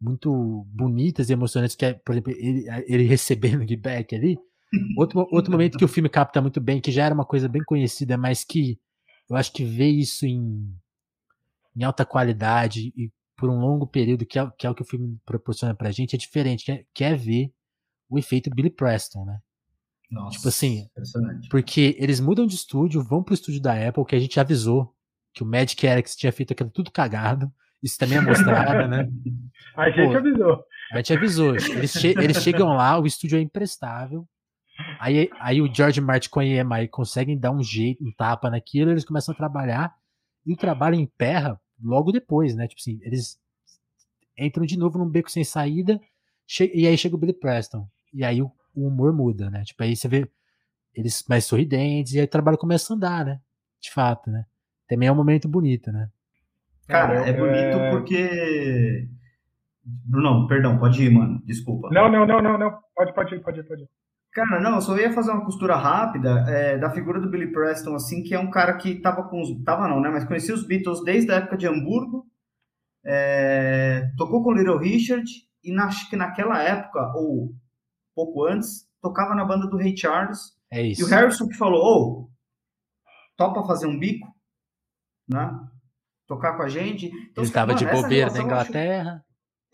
muito 0.00 0.66
bonitas 0.68 1.30
e 1.30 1.32
emocionantes, 1.32 1.76
que 1.76 1.86
é, 1.86 1.94
por 1.94 2.12
exemplo, 2.12 2.32
ele, 2.32 2.66
ele 2.86 3.04
recebendo 3.06 3.62
o 3.62 3.76
back 3.78 4.14
ali. 4.14 4.38
Outro, 4.96 5.28
outro 5.30 5.52
momento 5.52 5.76
que 5.76 5.84
o 5.84 5.88
filme 5.88 6.08
capta 6.08 6.40
muito 6.40 6.60
bem, 6.60 6.80
que 6.80 6.90
já 6.90 7.04
era 7.04 7.14
uma 7.14 7.26
coisa 7.26 7.46
bem 7.46 7.62
conhecida, 7.62 8.16
mas 8.16 8.42
que 8.42 8.80
eu 9.28 9.36
acho 9.36 9.52
que 9.52 9.64
ver 9.64 9.90
isso 9.90 10.26
em, 10.26 10.74
em 11.76 11.84
alta 11.84 12.06
qualidade 12.06 12.92
e 12.96 13.12
por 13.36 13.50
um 13.50 13.60
longo 13.60 13.86
período, 13.86 14.24
que 14.24 14.38
é, 14.38 14.50
que 14.56 14.66
é 14.66 14.70
o 14.70 14.74
que 14.74 14.82
o 14.82 14.86
filme 14.86 15.18
proporciona 15.26 15.74
pra 15.74 15.90
gente, 15.90 16.14
é 16.14 16.18
diferente, 16.18 16.64
que 16.64 16.72
é, 16.72 16.84
que 16.94 17.04
é 17.04 17.14
ver 17.14 17.52
o 18.08 18.18
efeito 18.18 18.50
Billy 18.50 18.70
Preston, 18.70 19.24
né? 19.24 19.40
Nossa, 20.10 20.36
tipo 20.36 20.48
assim, 20.48 20.86
porque 21.50 21.96
eles 21.98 22.20
mudam 22.20 22.46
de 22.46 22.54
estúdio, 22.54 23.02
vão 23.02 23.22
pro 23.22 23.34
estúdio 23.34 23.60
da 23.60 23.88
Apple, 23.88 24.04
que 24.04 24.14
a 24.14 24.20
gente 24.20 24.38
avisou 24.38 24.94
que 25.32 25.42
o 25.42 25.46
Magic 25.46 25.84
Erics 25.86 26.16
tinha 26.16 26.32
feito 26.32 26.52
aquilo 26.52 26.70
tudo 26.70 26.90
cagado. 26.90 27.52
Isso 27.82 27.98
também 27.98 28.18
é 28.18 28.20
mostrado, 28.20 28.88
né? 28.88 29.08
A 29.76 29.90
gente 29.90 30.12
Pô, 30.12 30.16
avisou. 30.16 30.64
A 30.92 30.96
gente 30.98 31.12
avisou. 31.14 31.56
Eles, 31.56 31.92
che 31.96 32.08
eles 32.08 32.42
chegam 32.42 32.68
lá, 32.68 32.98
o 32.98 33.06
estúdio 33.06 33.38
é 33.38 33.40
imprestável. 33.40 34.28
Aí, 35.00 35.30
aí 35.40 35.60
o 35.60 35.72
George 35.72 36.00
Martin 36.00 36.28
com 36.28 36.40
a 36.40 36.44
EMI 36.44 36.88
conseguem 36.88 37.38
dar 37.38 37.50
um 37.50 37.62
jeito, 37.62 38.04
um 38.04 38.12
tapa 38.12 38.50
naquilo, 38.50 38.90
eles 38.90 39.04
começam 39.04 39.32
a 39.32 39.36
trabalhar 39.36 39.94
e 40.44 40.52
o 40.52 40.56
trabalho 40.56 40.94
emperra 40.94 41.60
logo 41.82 42.12
depois, 42.12 42.54
né? 42.54 42.66
Tipo 42.68 42.80
assim, 42.80 42.98
eles 43.02 43.38
entram 44.38 44.64
de 44.64 44.78
novo 44.78 44.98
num 44.98 45.08
beco 45.08 45.30
sem 45.30 45.44
saída 45.44 46.00
e 46.74 46.86
aí 46.86 46.96
chega 46.96 47.14
o 47.14 47.18
Billy 47.18 47.32
Preston. 47.32 47.88
E 48.12 48.24
aí 48.24 48.42
o, 48.42 48.50
o, 48.74 48.88
humor 48.88 49.12
muda, 49.12 49.50
né? 49.50 49.64
Tipo, 49.64 49.82
aí 49.82 49.96
você 49.96 50.08
vê 50.08 50.30
eles 50.94 51.24
mais 51.28 51.44
sorridentes 51.44 52.12
e 52.12 52.18
aí 52.18 52.24
o 52.24 52.28
trabalho 52.28 52.58
começa 52.58 52.92
a 52.92 52.96
andar, 52.96 53.24
né? 53.24 53.40
De 53.80 53.90
fato, 53.90 54.30
né? 54.30 54.44
Também 54.92 55.08
é 55.08 55.12
um 55.12 55.16
momento 55.16 55.48
bonito, 55.48 55.90
né? 55.90 56.08
Cara, 56.86 57.26
é 57.26 57.32
bonito 57.32 57.78
é... 57.78 57.90
porque. 57.90 59.08
Bruno, 59.84 60.46
perdão, 60.46 60.78
pode 60.78 61.02
ir, 61.02 61.10
mano. 61.10 61.40
Desculpa. 61.46 61.88
Não, 61.90 62.10
não, 62.10 62.26
não, 62.26 62.42
não, 62.42 62.58
não. 62.58 62.78
Pode, 62.94 63.14
pode 63.14 63.34
ir, 63.34 63.40
pode 63.40 63.60
ir, 63.60 63.64
pode 63.64 63.82
ir. 63.82 63.88
Cara, 64.32 64.60
não, 64.60 64.76
eu 64.76 64.80
só 64.80 64.96
ia 64.96 65.12
fazer 65.12 65.30
uma 65.30 65.44
costura 65.44 65.76
rápida 65.76 66.44
é, 66.48 66.78
da 66.78 66.90
figura 66.90 67.20
do 67.20 67.30
Billy 67.30 67.52
Preston, 67.52 67.94
assim, 67.94 68.22
que 68.22 68.34
é 68.34 68.38
um 68.38 68.50
cara 68.50 68.74
que 68.76 69.00
tava 69.00 69.24
com 69.24 69.40
os. 69.40 69.62
Tava 69.64 69.88
não, 69.88 70.00
né? 70.00 70.10
Mas 70.10 70.24
conhecia 70.24 70.54
os 70.54 70.66
Beatles 70.66 71.02
desde 71.04 71.32
a 71.32 71.36
época 71.36 71.56
de 71.56 71.66
Hamburgo. 71.66 72.26
É, 73.04 74.10
tocou 74.16 74.42
com 74.44 74.50
o 74.50 74.54
Little 74.54 74.78
Richard 74.78 75.28
e 75.64 75.72
na, 75.72 75.86
acho 75.86 76.08
que 76.08 76.16
naquela 76.16 76.62
época, 76.62 77.12
ou 77.16 77.52
pouco 78.14 78.44
antes, 78.44 78.86
tocava 79.00 79.34
na 79.34 79.44
banda 79.44 79.66
do 79.66 79.76
Ray 79.76 79.96
Charles. 79.96 80.56
É 80.70 80.82
isso. 80.82 81.00
E 81.00 81.04
o 81.04 81.08
Harrison 81.08 81.48
que 81.48 81.56
falou, 81.56 81.80
ô, 81.80 82.20
oh, 82.22 82.30
topa 83.36 83.66
fazer 83.66 83.86
um 83.86 83.98
bico? 83.98 84.31
Né? 85.32 85.58
Tocar 86.26 86.56
com 86.56 86.62
a 86.62 86.68
gente. 86.68 87.06
Então, 87.06 87.42
ele 87.42 87.46
estava 87.46 87.74
de 87.74 87.86
bobeira 87.86 88.30
na 88.30 88.42
Inglaterra. 88.42 89.24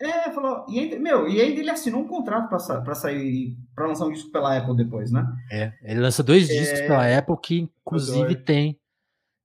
É, 0.01 0.31
falou. 0.31 0.65
E 0.69 0.79
ainda, 0.79 0.99
meu, 0.99 1.27
e 1.27 1.41
ainda 1.41 1.59
ele 1.59 1.69
assinou 1.69 2.01
um 2.01 2.07
contrato 2.07 2.47
para 2.47 2.95
sair, 2.95 3.57
para 3.75 3.87
lançar 3.87 4.05
um 4.05 4.11
disco 4.11 4.31
pela 4.31 4.57
Apple 4.57 4.75
depois, 4.75 5.11
né? 5.11 5.25
É, 5.51 5.73
ele 5.83 5.99
lança 5.99 6.23
dois 6.23 6.49
é... 6.49 6.53
discos 6.53 6.81
pela 6.81 7.17
Apple 7.17 7.35
que, 7.41 7.69
inclusive, 7.81 8.35
tem 8.35 8.79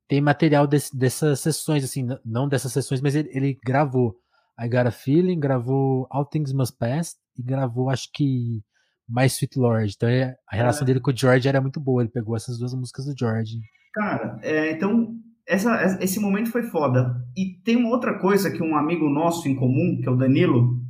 tem 0.06 0.21
material 0.21 0.66
desse, 0.66 0.97
dessas 0.97 1.40
sessões, 1.40 1.83
assim, 1.83 2.06
não 2.25 2.47
dessas 2.47 2.73
sessões, 2.73 3.00
mas 3.00 3.14
ele, 3.14 3.30
ele 3.33 3.59
gravou 3.64 4.14
I 4.61 4.68
Got 4.68 4.87
a 4.87 4.90
Feeling, 4.90 5.40
gravou 5.40 6.06
All 6.11 6.26
Things 6.26 6.52
Must 6.52 6.76
Pass 6.76 7.16
e 7.37 7.42
gravou, 7.42 7.90
acho 7.90 8.11
que, 8.12 8.62
My 9.09 9.26
Sweet 9.26 9.59
Lord. 9.59 9.92
Então 9.94 10.09
é, 10.09 10.37
a 10.49 10.56
relação 10.56 10.83
é. 10.83 10.87
dele 10.87 11.00
com 11.00 11.11
o 11.11 11.16
George 11.16 11.49
era 11.49 11.61
muito 11.61 11.80
boa, 11.80 12.02
ele 12.02 12.11
pegou 12.11 12.37
essas 12.37 12.59
duas 12.59 12.75
músicas 12.75 13.06
do 13.06 13.14
George. 13.18 13.59
Cara, 13.92 14.38
é, 14.42 14.73
então 14.73 15.16
essa, 15.46 15.98
esse 16.00 16.18
momento 16.18 16.50
foi 16.50 16.62
foda. 16.64 17.14
E 17.36 17.60
tem 17.64 17.76
uma 17.76 17.90
outra 17.90 18.18
coisa 18.18 18.50
que 18.50 18.62
um 18.62 18.76
amigo 18.76 19.08
nosso 19.08 19.48
em 19.48 19.54
comum, 19.54 20.00
que 20.02 20.08
é 20.08 20.12
o 20.12 20.16
Danilo, 20.16 20.80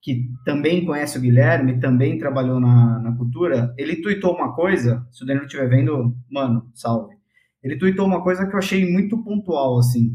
que 0.00 0.30
também 0.44 0.84
conhece 0.84 1.18
o 1.18 1.20
Guilherme, 1.20 1.80
também 1.80 2.18
trabalhou 2.18 2.60
na, 2.60 3.00
na 3.00 3.16
cultura, 3.16 3.74
ele 3.76 4.00
tuitou 4.00 4.34
uma 4.34 4.54
coisa, 4.54 5.06
se 5.10 5.22
o 5.22 5.26
Danilo 5.26 5.46
estiver 5.46 5.68
vendo, 5.68 6.16
mano, 6.30 6.70
salve. 6.72 7.16
Ele 7.62 7.76
tuitou 7.76 8.06
uma 8.06 8.22
coisa 8.22 8.46
que 8.46 8.54
eu 8.54 8.58
achei 8.58 8.90
muito 8.90 9.22
pontual, 9.22 9.78
assim, 9.78 10.14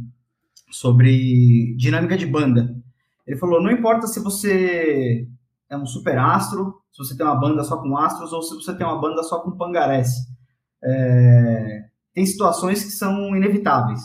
sobre 0.71 1.75
dinâmica 1.77 2.17
de 2.17 2.25
banda. 2.25 2.73
Ele 3.27 3.37
falou, 3.37 3.61
não 3.61 3.71
importa 3.71 4.07
se 4.07 4.19
você 4.21 5.27
é 5.69 5.77
um 5.77 5.85
super 5.85 6.17
astro, 6.17 6.81
se 6.91 6.97
você 6.99 7.17
tem 7.17 7.25
uma 7.25 7.39
banda 7.39 7.63
só 7.63 7.81
com 7.81 7.97
astros, 7.97 8.31
ou 8.31 8.41
se 8.41 8.55
você 8.55 8.75
tem 8.75 8.85
uma 8.85 8.99
banda 8.99 9.21
só 9.23 9.41
com 9.41 9.57
pangarés. 9.57 10.09
É, 10.83 11.82
tem 12.13 12.25
situações 12.25 12.83
que 12.83 12.91
são 12.91 13.35
inevitáveis. 13.35 14.01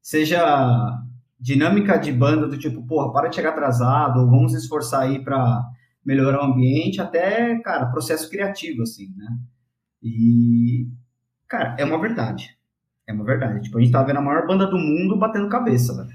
Seja 0.00 1.00
dinâmica 1.38 1.96
de 1.96 2.12
banda 2.12 2.46
do 2.46 2.58
tipo, 2.58 2.86
porra, 2.86 3.12
para 3.12 3.28
de 3.28 3.36
chegar 3.36 3.50
atrasado, 3.50 4.20
ou 4.20 4.30
vamos 4.30 4.54
esforçar 4.54 5.02
aí 5.02 5.22
para 5.22 5.62
melhorar 6.04 6.42
o 6.42 6.52
ambiente, 6.52 7.00
até, 7.00 7.58
cara, 7.60 7.86
processo 7.86 8.28
criativo, 8.28 8.82
assim, 8.82 9.12
né? 9.16 9.38
E, 10.02 10.88
cara, 11.46 11.76
é 11.78 11.84
uma 11.84 12.00
verdade. 12.00 12.56
É 13.06 13.12
uma 13.12 13.24
verdade. 13.24 13.62
Tipo, 13.62 13.78
a 13.78 13.80
gente 13.80 13.92
tá 13.92 14.02
vendo 14.02 14.18
a 14.18 14.22
maior 14.22 14.46
banda 14.46 14.66
do 14.66 14.78
mundo 14.78 15.18
batendo 15.18 15.48
cabeça, 15.48 15.94
velho. 15.96 16.08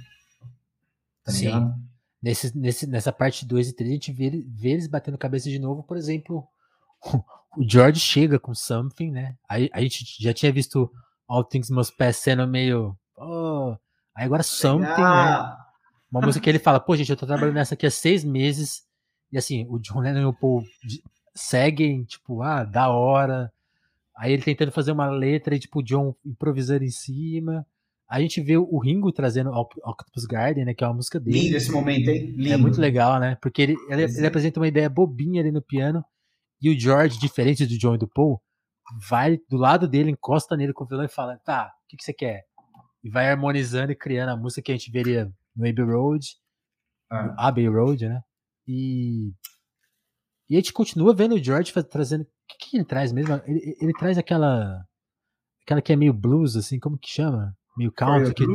Tá 1.23 1.31
Sim. 1.31 1.73
Nesse, 2.21 2.57
nesse, 2.57 2.87
nessa 2.87 3.11
parte 3.11 3.45
2 3.45 3.69
e 3.69 3.75
3, 3.75 3.89
a 3.89 3.93
gente 3.93 4.11
vê, 4.11 4.29
vê 4.47 4.69
eles 4.71 4.87
batendo 4.87 5.17
cabeça 5.17 5.49
de 5.49 5.59
novo, 5.59 5.83
por 5.83 5.95
exemplo, 5.95 6.47
o 7.57 7.63
George 7.67 7.99
chega 7.99 8.39
com 8.39 8.53
Something, 8.53 9.11
né? 9.11 9.35
Aí 9.49 9.69
a 9.73 9.81
gente 9.81 10.05
já 10.19 10.33
tinha 10.33 10.51
visto 10.51 10.91
All 11.27 11.43
Things 11.43 11.69
Must 11.69 11.95
Pass 11.97 12.17
sendo 12.17 12.47
meio. 12.47 12.97
Oh, 13.15 13.75
aí 14.15 14.25
agora 14.25 14.43
Something, 14.43 14.85
né? 14.87 14.97
Ah, 15.03 15.57
Uma 16.11 16.21
música 16.21 16.43
que 16.43 16.49
ele 16.49 16.59
fala, 16.59 16.79
pô, 16.79 16.95
gente, 16.95 17.09
eu 17.09 17.17
tô 17.17 17.25
trabalhando 17.25 17.55
nessa 17.55 17.73
aqui 17.73 17.85
há 17.85 17.91
seis 17.91 18.23
meses. 18.23 18.83
E 19.31 19.37
assim, 19.37 19.65
o 19.69 19.77
John 19.79 19.99
Lennon 19.99 20.21
e 20.21 20.25
o 20.25 20.33
Paul 20.33 20.63
seguem, 21.35 22.03
tipo, 22.03 22.41
ah, 22.41 22.63
da 22.63 22.89
hora. 22.89 23.51
Aí 24.15 24.33
ele 24.33 24.41
tentando 24.41 24.71
fazer 24.71 24.91
uma 24.91 25.09
letra 25.09 25.55
e, 25.55 25.59
tipo, 25.59 25.79
o 25.79 25.83
John 25.83 26.15
improvisando 26.25 26.83
em 26.83 26.89
cima. 26.89 27.65
A 28.09 28.21
gente 28.21 28.41
vê 28.41 28.57
o 28.57 28.79
Ringo 28.79 29.11
trazendo 29.11 29.51
Oc- 29.51 29.77
Octopus 29.83 30.25
Garden, 30.25 30.63
né? 30.65 30.73
Que 30.73 30.83
é 30.83 30.87
uma 30.87 30.93
música 30.93 31.19
dele. 31.19 31.39
lindo 31.39 31.57
esse 31.57 31.71
momento, 31.71 32.09
hein? 32.09 32.33
Lindo. 32.37 32.53
É 32.53 32.57
muito 32.57 32.79
legal, 32.79 33.19
né? 33.19 33.37
Porque 33.41 33.61
ele, 33.61 33.75
ele, 33.89 34.03
ele 34.03 34.23
é. 34.23 34.27
apresenta 34.27 34.59
uma 34.59 34.67
ideia 34.67 34.89
bobinha 34.89 35.41
ali 35.41 35.51
no 35.51 35.61
piano. 35.61 36.03
E 36.61 36.69
o 36.69 36.79
George, 36.79 37.19
diferente 37.19 37.65
do 37.65 37.77
John 37.77 37.95
e 37.95 37.97
do 37.99 38.07
Paul, 38.07 38.41
vai 39.09 39.37
do 39.49 39.57
lado 39.57 39.87
dele, 39.87 40.11
encosta 40.11 40.55
nele 40.57 40.73
com 40.73 40.83
o 40.83 40.87
violão 40.87 41.05
e 41.05 41.09
fala: 41.09 41.37
Tá, 41.45 41.71
o 41.83 41.87
que, 41.87 41.97
que 41.97 42.03
você 42.03 42.13
quer? 42.13 42.43
E 43.03 43.09
vai 43.09 43.29
harmonizando 43.29 43.91
e 43.91 43.95
criando 43.95 44.29
a 44.29 44.37
música 44.37 44.61
que 44.61 44.71
a 44.71 44.75
gente 44.75 44.91
veria 44.91 45.31
no 45.55 45.67
Abbey 45.67 45.85
Road, 45.85 46.25
Ah. 47.09 47.23
no 47.23 47.33
Abbey 47.39 47.67
Road, 47.67 48.07
né? 48.09 48.21
E, 48.67 49.31
e 50.49 50.55
a 50.55 50.59
gente 50.59 50.73
continua 50.73 51.13
vendo 51.15 51.35
o 51.35 51.43
George 51.43 51.71
trazendo. 51.83 52.23
O 52.23 52.27
que, 52.49 52.69
que 52.71 52.77
ele 52.77 52.85
traz 52.85 53.11
mesmo? 53.11 53.33
Ele, 53.45 53.77
ele- 53.79 53.93
traz 53.93 54.17
aquela. 54.17 54.83
Aquela 55.63 55.81
que 55.81 55.91
é 55.91 55.95
meio 55.97 56.13
blues, 56.13 56.55
assim, 56.55 56.79
como 56.79 56.97
que 56.97 57.09
chama? 57.09 57.55
Meio 57.77 57.91
country, 57.91 58.33
que, 58.33 58.45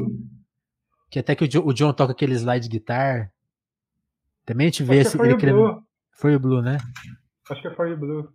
que 1.11 1.19
até 1.19 1.37
que 1.37 1.45
o, 1.45 1.49
Jo- 1.49 1.63
o 1.65 1.73
John 1.75 1.93
toca 1.93 2.13
aquele 2.13 2.35
slide 2.35 2.69
guitar. 2.69 3.31
Também 4.47 4.67
a 4.67 4.71
gente 4.71 4.83
vê 4.83 4.95
que 4.95 5.01
esse, 5.09 5.17
foi 5.17 5.27
ele 5.29 5.35
o 5.35 5.39
querendo. 5.39 5.57
Blue. 5.57 5.83
Foi 6.13 6.35
o 6.35 6.41
Blue, 6.41 6.63
né? 6.63 6.79
Acho 7.53 7.63
que 7.63 7.71
foi 7.77 7.93
o 7.93 7.97
Blue. 7.99 8.29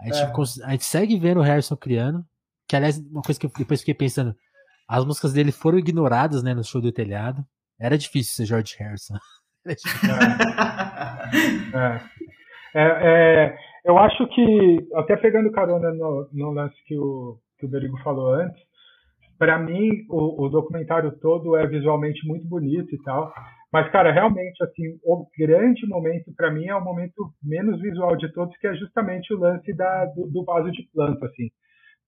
A 0.00 0.04
gente, 0.06 0.18
É. 0.18 0.30
cons- 0.32 0.60
a 0.60 0.70
gente 0.70 0.84
segue 0.84 1.18
vendo 1.18 1.40
o 1.40 1.42
Harrison 1.42 1.76
criando. 1.76 2.24
Que, 2.68 2.76
aliás, 2.76 2.98
uma 2.98 3.22
coisa 3.22 3.38
que 3.40 3.46
eu 3.46 3.50
depois 3.56 3.80
fiquei 3.80 3.94
pensando: 3.94 4.34
as 4.88 5.04
músicas 5.04 5.32
dele 5.32 5.52
foram 5.52 5.78
ignoradas, 5.78 6.42
né, 6.42 6.54
no 6.54 6.64
show 6.64 6.80
do 6.80 6.92
telhado. 6.92 7.44
Era 7.78 7.96
difícil 7.98 8.34
ser 8.34 8.46
George 8.46 8.74
Harrison. 8.78 9.14
É. 11.74 12.16
É, 12.74 12.82
é, 13.48 13.56
eu 13.84 13.96
acho 13.98 14.26
que, 14.28 14.88
até 14.94 15.16
pegando 15.16 15.50
carona 15.50 15.92
no, 15.92 16.28
no 16.32 16.50
lance 16.50 16.76
que 16.86 16.96
o, 16.98 17.38
que 17.58 17.64
o 17.64 17.68
Berigo 17.68 17.96
falou 18.02 18.34
antes, 18.34 18.60
para 19.38 19.58
mim 19.58 20.04
o, 20.10 20.44
o 20.44 20.48
documentário 20.48 21.10
todo 21.20 21.56
é 21.56 21.66
visualmente 21.66 22.26
muito 22.26 22.46
bonito 22.46 22.94
e 22.94 23.02
tal, 23.02 23.32
mas, 23.72 23.90
cara, 23.90 24.12
realmente, 24.12 24.62
assim, 24.62 24.98
o 25.04 25.26
grande 25.38 25.86
momento 25.86 26.32
para 26.34 26.50
mim 26.50 26.66
é 26.66 26.74
o 26.74 26.84
momento 26.84 27.32
menos 27.42 27.80
visual 27.80 28.16
de 28.16 28.32
todos, 28.32 28.56
que 28.58 28.66
é 28.66 28.74
justamente 28.74 29.32
o 29.34 29.38
lance 29.38 29.72
da, 29.74 30.04
do, 30.06 30.28
do 30.28 30.44
vaso 30.44 30.70
de 30.70 30.88
planta, 30.92 31.26
assim. 31.26 31.50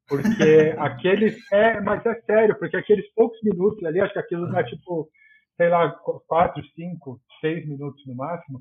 Porque 0.08 0.74
aqueles. 0.78 1.36
É, 1.52 1.80
mas 1.80 2.04
é 2.06 2.14
sério, 2.22 2.58
porque 2.58 2.76
aqueles 2.76 3.12
poucos 3.14 3.38
minutos 3.42 3.84
ali, 3.84 4.00
acho 4.00 4.12
que 4.12 4.18
aquilo 4.18 4.50
dá 4.50 4.64
tipo, 4.64 5.08
sei 5.56 5.68
lá, 5.68 5.90
quatro, 6.26 6.62
cinco, 6.74 7.20
seis 7.40 7.66
minutos 7.68 8.02
no 8.06 8.14
máximo 8.14 8.60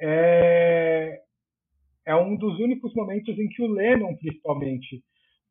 é, 0.00 1.20
é 2.06 2.14
um 2.14 2.36
dos 2.36 2.58
únicos 2.58 2.94
momentos 2.94 3.38
em 3.38 3.48
que 3.48 3.62
o 3.62 3.72
Lennon, 3.72 4.14
principalmente, 4.16 5.02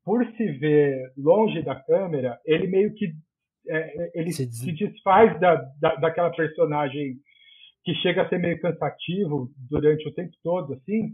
por 0.03 0.25
se 0.33 0.51
ver 0.53 1.11
longe 1.17 1.61
da 1.63 1.75
câmera, 1.75 2.39
ele 2.45 2.67
meio 2.67 2.93
que 2.93 3.13
é, 3.69 4.11
ele 4.15 4.31
Se 4.31 4.45
se, 4.51 4.71
des- 4.71 4.77
desfaz 4.77 5.39
da, 5.39 5.55
da, 5.81 5.95
daquela 5.95 6.29
personagem 6.31 7.17
que 7.83 7.93
chega 7.95 8.23
a 8.23 8.29
ser 8.29 8.39
meio 8.39 8.59
cansativo 8.59 9.49
durante 9.69 10.07
o 10.07 10.13
tempo 10.13 10.33
todo, 10.43 10.73
assim. 10.73 11.11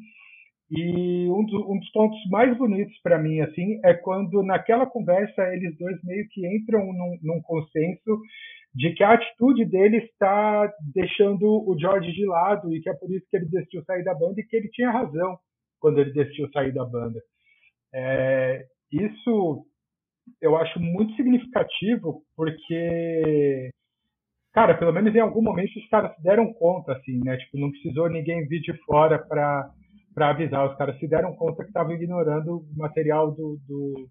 E 0.72 1.28
um, 1.30 1.46
do, 1.46 1.72
um 1.72 1.80
dos 1.80 1.92
pontos 1.92 2.18
mais 2.30 2.58
bonitos 2.58 2.98
para 3.04 3.20
mim, 3.20 3.42
assim, 3.42 3.80
é 3.84 3.94
quando 3.94 4.42
naquela 4.42 4.86
conversa 4.86 5.54
eles 5.54 5.78
dois 5.78 6.02
meio 6.04 6.28
que 6.30 6.48
entram 6.48 6.86
num, 6.94 7.18
num 7.22 7.42
consenso 7.42 8.20
de 8.74 8.94
que 8.94 9.04
a 9.04 9.14
atitude 9.14 9.66
dele 9.66 9.98
está 9.98 10.72
deixando 10.94 11.46
o 11.46 11.78
George 11.78 12.14
de 12.14 12.26
lado 12.26 12.74
e 12.74 12.82
que 12.82 12.90
é 12.90 12.94
por 12.94 13.12
isso 13.12 13.26
que 13.30 13.36
ele 13.36 13.48
decidiu 13.48 13.84
sair 13.84 14.04
da 14.04 14.14
banda 14.16 14.40
e 14.40 14.46
que 14.46 14.56
ele 14.56 14.70
tinha 14.70 14.90
razão 14.92 15.38
quando 15.80 16.00
ele 16.00 16.14
decidiu 16.14 16.50
sair 16.52 16.74
da 16.74 16.86
banda. 16.86 17.22
É, 17.94 18.66
isso 18.92 19.66
eu 20.40 20.56
acho 20.58 20.80
muito 20.80 21.14
significativo 21.16 22.24
porque, 22.36 23.70
cara, 24.54 24.76
pelo 24.78 24.94
menos 24.94 25.14
em 25.16 25.20
algum 25.20 25.42
momento 25.42 25.78
os 25.78 25.88
caras 25.90 26.16
se 26.16 26.24
deram 26.24 26.54
conta, 26.54 26.94
assim, 26.94 27.20
né? 27.24 27.38
Tipo, 27.38 27.60
não 27.60 27.72
precisou 27.72 28.10
ninguém 28.10 28.48
vir 28.48 28.62
de 28.62 28.74
fora 28.86 29.20
para 29.20 29.70
para 30.14 30.30
avisar. 30.30 30.70
Os 30.70 30.78
caras 30.78 30.98
se 31.00 31.08
deram 31.08 31.34
conta 31.36 31.64
que 31.64 31.70
estavam 31.70 31.94
ignorando 31.94 32.58
o 32.58 32.78
material 32.78 33.32
do, 33.32 33.60
do, 33.68 34.10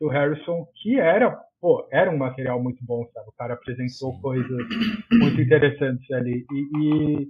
do 0.00 0.08
Harrison, 0.08 0.66
que 0.80 0.98
era, 0.98 1.30
pô, 1.60 1.86
era 1.90 2.10
um 2.10 2.16
material 2.16 2.62
muito 2.62 2.84
bom, 2.84 3.04
sabe? 3.12 3.28
O 3.28 3.32
cara 3.32 3.54
apresentou 3.54 4.12
Sim. 4.12 4.20
coisas 4.20 4.66
muito 5.12 5.40
interessantes 5.40 6.10
ali. 6.12 6.44
E, 6.52 6.78
e 6.78 7.28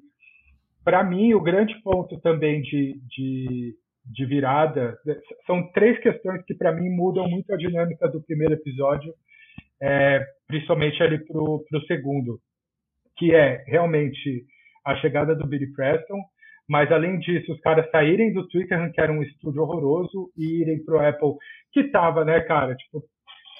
para 0.85 1.03
mim, 1.03 1.33
o 1.35 1.41
grande 1.41 1.75
ponto 1.83 2.21
também 2.21 2.61
de, 2.61 3.01
de, 3.09 3.75
de 4.05 4.27
virada 4.27 4.99
são 5.47 5.71
três 5.73 5.99
questões 6.01 6.45
que, 6.45 6.55
para 6.55 6.73
mim, 6.73 6.91
mudam 6.91 7.29
muito 7.29 7.53
a 7.53 7.57
dinâmica 7.57 8.09
do 8.09 8.23
primeiro 8.23 8.55
episódio, 8.55 9.15
é, 9.81 10.25
principalmente 10.47 11.03
ali 11.03 11.19
pro, 11.25 11.65
pro 11.69 11.87
segundo, 11.87 12.39
que 13.17 13.35
é 13.35 13.65
realmente 13.67 14.45
a 14.85 14.97
chegada 14.97 15.35
do 15.35 15.47
Billy 15.47 15.73
Preston, 15.73 16.21
mas 16.69 16.91
além 16.91 17.19
disso, 17.19 17.53
os 17.53 17.61
caras 17.61 17.91
saírem 17.91 18.33
do 18.33 18.47
Twickenham, 18.49 18.91
que 18.91 19.01
era 19.01 19.13
um 19.13 19.23
estúdio 19.23 19.63
horroroso, 19.63 20.31
e 20.37 20.63
irem 20.63 20.83
pro 20.85 20.99
Apple, 20.99 21.35
que 21.73 21.85
tava, 21.85 22.25
né, 22.25 22.41
cara, 22.41 22.75
tipo, 22.75 23.03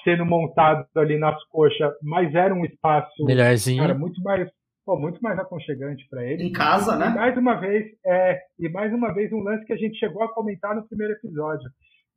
sendo 0.03 0.25
montado 0.25 0.87
ali 0.95 1.17
nas 1.17 1.41
coxas, 1.45 1.93
mas 2.01 2.33
era 2.33 2.53
um 2.53 2.65
espaço, 2.65 3.25
Melhorzinho. 3.25 3.81
cara, 3.81 3.93
muito 3.93 4.21
mais, 4.21 4.49
pô, 4.85 4.97
muito 4.97 5.19
mais 5.21 5.37
aconchegante 5.39 6.07
para 6.09 6.23
ele. 6.25 6.43
Em 6.43 6.51
casa, 6.51 6.95
E 6.95 6.99
né? 6.99 7.09
mais 7.09 7.37
uma 7.37 7.55
vez, 7.55 7.85
é, 8.05 8.39
e 8.59 8.69
mais 8.69 8.93
uma 8.93 9.13
vez 9.13 9.31
um 9.33 9.39
lance 9.41 9.65
que 9.65 9.73
a 9.73 9.77
gente 9.77 9.97
chegou 9.97 10.23
a 10.23 10.33
comentar 10.33 10.75
no 10.75 10.87
primeiro 10.87 11.13
episódio, 11.13 11.69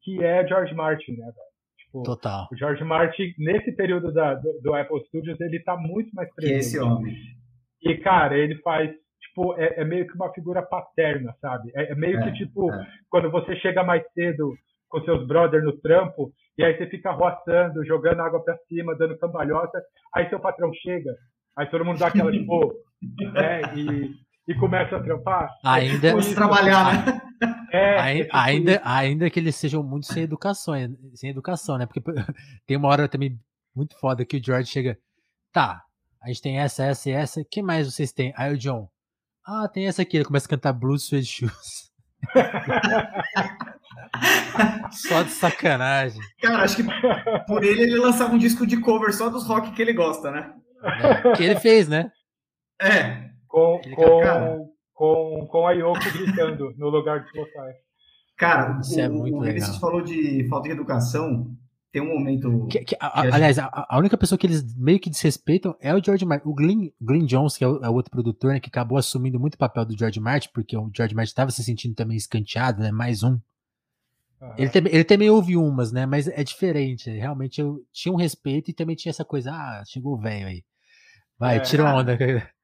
que 0.02 0.22
é 0.22 0.46
George 0.46 0.74
Martin, 0.74 1.12
né, 1.12 1.24
velho? 1.24 1.48
Tipo, 1.78 2.02
Total. 2.02 2.46
o 2.52 2.56
George 2.56 2.84
Martin, 2.84 3.32
nesse 3.38 3.72
período 3.72 4.12
da, 4.12 4.34
do, 4.34 4.60
do 4.60 4.74
Apple 4.74 5.02
Studios, 5.06 5.40
ele 5.40 5.60
tá 5.60 5.76
muito 5.76 6.10
mais 6.14 6.28
Que 6.28 6.34
presente. 6.36 6.58
esse 6.58 6.78
homem. 6.78 7.14
E, 7.82 7.96
cara, 7.98 8.36
ele 8.36 8.56
faz, 8.56 8.90
tipo, 9.22 9.54
é, 9.58 9.80
é 9.80 9.84
meio 9.84 10.06
que 10.06 10.14
uma 10.14 10.32
figura 10.34 10.60
paterna, 10.62 11.34
sabe? 11.40 11.70
É, 11.74 11.92
é 11.92 11.94
meio 11.94 12.18
É, 12.20 12.24
que, 12.24 12.32
tipo, 12.44 12.70
é. 12.72 12.86
quando 13.08 13.30
você 13.30 13.56
chega 13.56 13.82
mais 13.82 14.02
cedo 14.12 14.52
com 14.88 15.00
seus 15.02 15.26
brothers 15.26 15.64
no 15.64 15.78
trampo, 15.80 16.30
e 16.58 16.64
aí 16.64 16.76
você 16.76 16.86
fica 16.88 17.10
roçando, 17.12 17.84
jogando 17.86 18.20
água 18.20 18.42
pra 18.42 18.56
cima, 18.68 18.96
dando 18.96 19.18
cambalhota, 19.18 19.80
aí 20.14 20.28
seu 20.28 20.40
patrão 20.40 20.72
chega, 20.74 21.12
aí 21.58 21.66
todo 21.66 21.84
mundo 21.84 21.98
dá 21.98 22.06
aquela, 22.06 22.30
tipo, 22.32 22.74
é, 23.36 23.74
e, 23.76 24.14
e 24.46 24.54
começa 24.54 24.96
a 24.96 25.02
trampar. 25.02 25.50
Ainda, 25.64 26.10
Vamos 26.12 26.32
trabalhar, 26.32 27.04
né? 27.06 27.20
É, 27.70 27.78
é 27.78 27.98
Ai- 28.00 28.22
tipo 28.22 28.36
ainda, 28.36 28.80
ainda 28.84 29.30
que 29.30 29.38
eles 29.38 29.54
sejam 29.56 29.82
muito 29.82 30.06
sem 30.06 30.22
educação, 30.22 30.74
sem 31.14 31.30
educação, 31.30 31.76
né? 31.76 31.86
Porque 31.86 32.00
tem 32.66 32.76
uma 32.76 32.88
hora 32.88 33.08
também 33.08 33.38
muito 33.74 33.98
foda 33.98 34.24
que 34.24 34.36
o 34.38 34.42
George 34.42 34.70
chega. 34.70 34.98
Tá, 35.52 35.82
a 36.22 36.28
gente 36.28 36.42
tem 36.42 36.58
essa, 36.58 36.84
essa 36.84 37.08
e 37.10 37.12
essa. 37.12 37.44
que 37.44 37.62
mais 37.62 37.86
vocês 37.92 38.12
têm? 38.12 38.32
Aí 38.36 38.52
o 38.52 38.58
John. 38.58 38.88
Ah, 39.46 39.68
tem 39.68 39.86
essa 39.86 40.02
aqui. 40.02 40.16
Ele 40.16 40.24
começa 40.24 40.46
a 40.46 40.50
cantar 40.50 40.72
Blues 40.72 41.04
Suede 41.04 41.26
Shoes. 41.26 41.88
Só 44.90 45.22
de 45.22 45.30
sacanagem. 45.30 46.20
Cara, 46.40 46.64
acho 46.64 46.76
que 46.76 46.82
por 47.46 47.62
ele 47.64 47.82
ele 47.82 47.98
lançava 47.98 48.34
um 48.34 48.38
disco 48.38 48.66
de 48.66 48.78
cover 48.80 49.12
só 49.14 49.28
dos 49.28 49.46
rock 49.46 49.70
que 49.72 49.82
ele 49.82 49.92
gosta, 49.92 50.30
né? 50.30 50.52
Né? 50.82 51.32
Que 51.36 51.42
ele 51.44 51.56
fez, 51.56 51.88
né? 51.88 52.10
É. 52.80 53.28
com, 53.48 53.80
cara. 54.22 54.56
com, 54.94 55.40
com, 55.40 55.46
com 55.50 55.66
a 55.66 55.72
Yoko 55.72 55.98
gritando 56.12 56.72
no 56.76 56.88
lugar 56.88 57.20
dos 57.22 57.32
vocais. 57.32 57.76
Cara, 58.36 58.78
Isso 58.80 58.98
é 59.00 59.08
o, 59.08 59.12
muito 59.12 59.36
o 59.36 59.40
legal. 59.40 59.54
Vinícius 59.54 59.78
falou 59.78 60.02
de 60.02 60.46
falta 60.48 60.68
de 60.68 60.74
educação. 60.74 61.50
Tem 61.90 62.02
um 62.02 62.14
momento. 62.18 62.66
Que- 62.68 62.84
que- 62.84 62.96
a- 63.00 63.10
Que 63.10 63.18
a 63.26 63.30
a- 63.30 63.34
aliás, 63.34 63.58
a, 63.58 63.86
a 63.88 63.98
única 63.98 64.16
pessoa 64.16 64.38
que 64.38 64.46
eles 64.46 64.76
meio 64.76 65.00
que 65.00 65.08
desrespeitam 65.10 65.74
é 65.80 65.92
o 65.94 66.04
George 66.04 66.24
Martin. 66.24 66.46
O 66.46 66.54
Glenn, 66.54 66.90
Glenn 67.00 67.24
Jones, 67.26 67.56
que 67.56 67.64
é 67.64 67.66
o, 67.68 67.82
é 67.82 67.88
o 67.88 67.94
outro 67.94 68.10
produtor, 68.10 68.52
né, 68.52 68.60
que 68.60 68.68
acabou 68.68 68.98
assumindo 68.98 69.40
muito 69.40 69.54
o 69.54 69.58
papel 69.58 69.84
do 69.86 69.98
George 69.98 70.20
Martin, 70.20 70.50
porque 70.52 70.76
o 70.76 70.90
George 70.94 71.14
Martin 71.14 71.30
estava 71.30 71.50
se 71.50 71.64
sentindo 71.64 71.94
também 71.94 72.16
escanteado, 72.16 72.82
né? 72.82 72.92
Mais 72.92 73.22
um. 73.22 73.40
Ele 74.56 74.70
também, 74.70 74.94
ele 74.94 75.04
também 75.04 75.30
ouve 75.30 75.56
umas, 75.56 75.92
né? 75.92 76.06
Mas 76.06 76.28
é 76.28 76.44
diferente. 76.44 77.10
Realmente 77.10 77.60
eu 77.60 77.80
tinha 77.92 78.12
um 78.12 78.16
respeito 78.16 78.70
e 78.70 78.74
também 78.74 78.94
tinha 78.94 79.10
essa 79.10 79.24
coisa. 79.24 79.50
Ah, 79.50 79.82
chegou 79.86 80.14
o 80.14 80.20
velho 80.20 80.46
aí. 80.46 80.62
Vai, 81.38 81.56
É. 81.56 81.60
tira 81.60 81.82
uma 81.82 81.96
onda. 81.96 82.16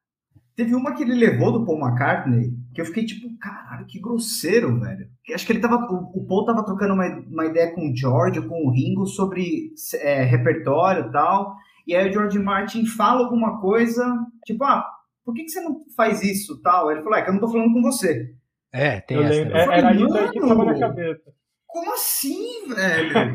Teve 0.57 0.73
uma 0.73 0.95
que 0.95 1.03
ele 1.03 1.15
levou 1.15 1.51
do 1.51 1.67
Paul 1.67 1.81
McCartney, 1.81 2.53
que 2.73 2.81
eu 2.81 2.85
fiquei 2.85 3.05
tipo, 3.05 3.27
caralho, 3.39 3.87
que 3.87 4.01
grosseiro, 4.01 4.79
velho. 4.79 5.09
Acho 5.35 5.45
que 5.45 5.53
ele 5.53 5.61
tava. 5.61 5.75
O, 5.91 6.21
o 6.21 6.27
Paul 6.29 6.45
tava 6.45 6.65
trocando 6.65 6.95
uma, 6.95 7.07
uma 7.29 7.47
ideia 7.47 7.75
com 7.75 7.91
o 7.91 7.97
George, 7.97 8.41
com 8.47 8.65
o 8.65 8.71
Ringo, 8.71 9.05
sobre 9.05 9.73
é, 10.01 10.23
repertório 10.23 11.09
e 11.09 11.13
tal. 11.13 11.57
E 11.89 11.95
aí 11.97 12.09
o 12.09 12.13
George 12.13 12.39
Martin 12.39 12.87
fala 12.87 13.25
alguma 13.25 13.61
coisa, 13.61 14.17
tipo, 14.47 14.63
ah, 14.63 14.87
por 15.25 15.35
que, 15.35 15.43
que 15.43 15.51
você 15.51 15.61
não 15.61 15.81
faz 15.97 16.23
isso 16.23 16.61
tal? 16.63 16.91
Ele 16.91 17.03
falou, 17.03 17.19
é 17.19 17.23
que 17.23 17.31
eu 17.31 17.35
não 17.35 17.41
tô 17.41 17.51
falando 17.51 17.73
com 17.73 17.83
você. 17.83 18.33
É, 18.73 19.01
tem 19.01 19.17
eu 19.17 19.25
essa. 19.25 19.35
Lembro, 19.35 19.57
é, 19.57 19.79
era 19.79 19.95
isso 19.95 20.17
aí 20.17 20.31
que 20.31 20.41
tava 20.41 20.65
na 20.65 20.79
cabeça. 20.79 21.33
Como 21.75 21.93
assim, 21.93 22.69
velho? 22.69 23.35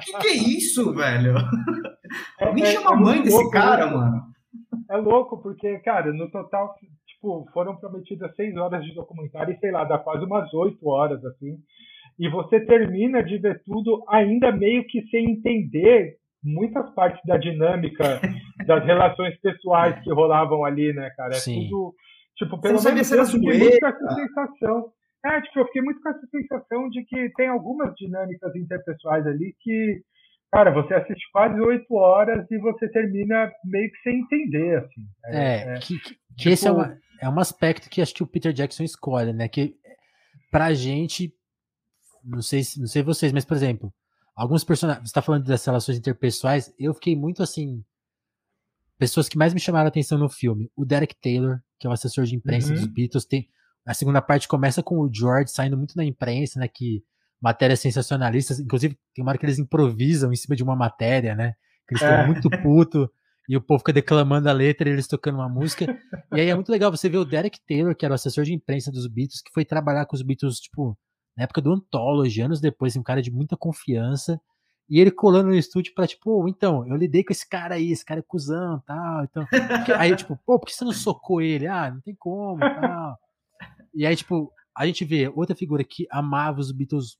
que, 0.00 0.12
que, 0.12 0.18
que 0.18 0.28
é 0.28 0.32
isso, 0.32 0.94
velho? 0.94 1.34
É, 2.40 2.46
Alguém 2.46 2.64
é, 2.64 2.66
chama 2.68 2.94
a 2.94 2.96
mãe 2.96 3.22
desse 3.22 3.36
louco, 3.36 3.50
cara, 3.50 3.84
né? 3.84 3.92
mano. 3.92 4.22
É 4.90 4.96
louco, 4.96 5.42
porque, 5.42 5.78
cara, 5.80 6.10
no 6.10 6.30
total, 6.30 6.74
tipo, 7.06 7.46
foram 7.52 7.76
prometidas 7.76 8.34
seis 8.34 8.56
horas 8.56 8.82
de 8.82 8.94
documentário 8.94 9.52
e, 9.52 9.58
sei 9.58 9.70
lá, 9.72 9.84
dá 9.84 9.98
quase 9.98 10.24
umas 10.24 10.50
oito 10.54 10.88
horas, 10.88 11.22
assim. 11.22 11.58
E 12.18 12.30
você 12.30 12.60
termina 12.60 13.22
de 13.22 13.36
ver 13.36 13.62
tudo 13.62 14.02
ainda 14.08 14.50
meio 14.50 14.86
que 14.86 15.02
sem 15.08 15.30
entender 15.30 16.16
muitas 16.42 16.88
partes 16.94 17.20
da 17.26 17.36
dinâmica 17.36 18.22
das 18.66 18.82
relações 18.86 19.38
pessoais 19.38 20.02
que 20.02 20.10
rolavam 20.10 20.64
ali, 20.64 20.94
né, 20.94 21.10
cara? 21.14 21.34
É 21.34 21.38
Sim. 21.38 21.68
tudo. 21.68 21.94
Tipo, 22.36 22.58
pelo 22.58 22.82
menos 22.82 23.12
eu 23.12 23.18
com 23.18 23.50
essa 23.50 24.14
sensação. 24.14 24.92
É, 25.24 25.40
tipo, 25.42 25.60
eu 25.60 25.66
fiquei 25.66 25.82
muito 25.82 26.00
com 26.00 26.08
essa 26.08 26.26
sensação 26.28 26.88
de 26.88 27.04
que 27.04 27.30
tem 27.36 27.48
algumas 27.48 27.94
dinâmicas 27.94 28.54
interpessoais 28.56 29.26
ali 29.26 29.54
que 29.60 30.02
Cara, 30.52 30.72
você 30.72 30.94
assiste 30.94 31.30
quase 31.32 31.60
oito 31.60 31.94
horas 31.94 32.44
e 32.50 32.58
você 32.58 32.88
termina 32.88 33.52
meio 33.64 33.90
que 33.92 34.02
sem 34.02 34.20
entender, 34.20 34.78
assim. 34.78 35.06
É, 35.26 35.38
é, 35.38 35.76
é 35.76 35.78
que, 35.78 35.98
que 36.00 36.14
tipo... 36.36 36.48
esse 36.50 36.66
é, 36.66 36.72
uma, 36.72 36.98
é 37.20 37.28
um 37.28 37.38
aspecto 37.38 37.88
que 37.88 38.02
acho 38.02 38.12
que 38.12 38.22
o 38.22 38.26
Peter 38.26 38.52
Jackson 38.52 38.82
escolhe, 38.82 39.32
né? 39.32 39.48
Que 39.48 39.76
pra 40.50 40.74
gente, 40.74 41.32
não 42.24 42.42
sei, 42.42 42.62
não 42.78 42.88
sei 42.88 43.02
vocês, 43.02 43.32
mas 43.32 43.44
por 43.44 43.56
exemplo, 43.56 43.94
alguns 44.34 44.64
personagens, 44.64 45.08
você 45.08 45.14
tá 45.14 45.22
falando 45.22 45.44
das 45.44 45.64
relações 45.64 45.98
interpessoais, 45.98 46.74
eu 46.76 46.92
fiquei 46.94 47.14
muito 47.14 47.44
assim, 47.44 47.84
pessoas 48.98 49.28
que 49.28 49.38
mais 49.38 49.54
me 49.54 49.60
chamaram 49.60 49.86
a 49.86 49.88
atenção 49.88 50.18
no 50.18 50.28
filme, 50.28 50.68
o 50.74 50.84
Derek 50.84 51.14
Taylor, 51.20 51.60
que 51.78 51.86
é 51.86 51.90
o 51.90 51.92
assessor 51.92 52.24
de 52.24 52.34
imprensa 52.34 52.70
uhum. 52.70 52.74
dos 52.74 52.86
Beatles, 52.86 53.24
tem 53.24 53.48
a 53.86 53.94
segunda 53.94 54.20
parte 54.20 54.46
começa 54.46 54.82
com 54.82 54.98
o 54.98 55.10
George 55.12 55.50
saindo 55.50 55.76
muito 55.76 55.96
na 55.96 56.04
imprensa, 56.04 56.60
né, 56.60 56.68
que 56.68 57.02
matérias 57.40 57.80
sensacionalistas. 57.80 58.60
Inclusive, 58.60 58.98
tem 59.14 59.22
uma 59.24 59.30
hora 59.30 59.38
que 59.38 59.46
eles 59.46 59.58
improvisam 59.58 60.32
em 60.32 60.36
cima 60.36 60.54
de 60.54 60.62
uma 60.62 60.76
matéria, 60.76 61.34
né? 61.34 61.54
Que 61.88 61.94
eles 61.94 62.02
estão 62.02 62.18
é. 62.18 62.26
muito 62.26 62.50
puto 62.62 63.10
e 63.48 63.56
o 63.56 63.60
povo 63.60 63.80
fica 63.80 63.92
declamando 63.92 64.48
a 64.48 64.52
letra 64.52 64.88
e 64.88 64.92
eles 64.92 65.08
tocando 65.08 65.36
uma 65.36 65.48
música. 65.48 65.84
E 66.32 66.40
aí 66.40 66.48
é 66.48 66.54
muito 66.54 66.70
legal 66.70 66.90
você 66.90 67.08
ver 67.08 67.18
o 67.18 67.24
Derek 67.24 67.58
Taylor, 67.66 67.96
que 67.96 68.04
era 68.04 68.12
o 68.12 68.14
assessor 68.14 68.44
de 68.44 68.54
imprensa 68.54 68.92
dos 68.92 69.08
Beatles, 69.08 69.42
que 69.42 69.52
foi 69.52 69.64
trabalhar 69.64 70.06
com 70.06 70.14
os 70.14 70.22
Beatles, 70.22 70.60
tipo, 70.60 70.96
na 71.36 71.44
época 71.44 71.60
do 71.60 71.72
Anthology, 71.72 72.42
anos 72.42 72.60
depois, 72.60 72.94
um 72.94 73.02
cara 73.02 73.20
de 73.20 73.32
muita 73.32 73.56
confiança. 73.56 74.40
E 74.88 75.00
ele 75.00 75.10
colando 75.10 75.48
no 75.48 75.54
estúdio 75.54 75.92
pra, 75.94 76.06
tipo, 76.06 76.44
oh, 76.44 76.48
então, 76.48 76.86
eu 76.86 76.96
lidei 76.96 77.24
com 77.24 77.32
esse 77.32 77.48
cara 77.48 77.76
aí, 77.76 77.90
esse 77.90 78.04
cara 78.04 78.20
é 78.20 78.24
cuzão 78.26 78.80
tal. 78.86 79.24
Então, 79.24 79.46
aí, 79.98 80.14
tipo, 80.14 80.38
pô, 80.46 80.58
por 80.58 80.66
que 80.66 80.72
você 80.72 80.84
não 80.84 80.92
socou 80.92 81.40
ele? 81.40 81.66
Ah, 81.66 81.90
não 81.90 82.00
tem 82.00 82.14
como 82.14 82.60
tal. 82.60 83.18
E 83.94 84.06
aí, 84.06 84.14
tipo, 84.14 84.52
a 84.76 84.86
gente 84.86 85.04
vê 85.04 85.30
outra 85.34 85.54
figura 85.56 85.84
que 85.84 86.06
amava 86.10 86.60
os 86.60 86.72
Beatles 86.72 87.18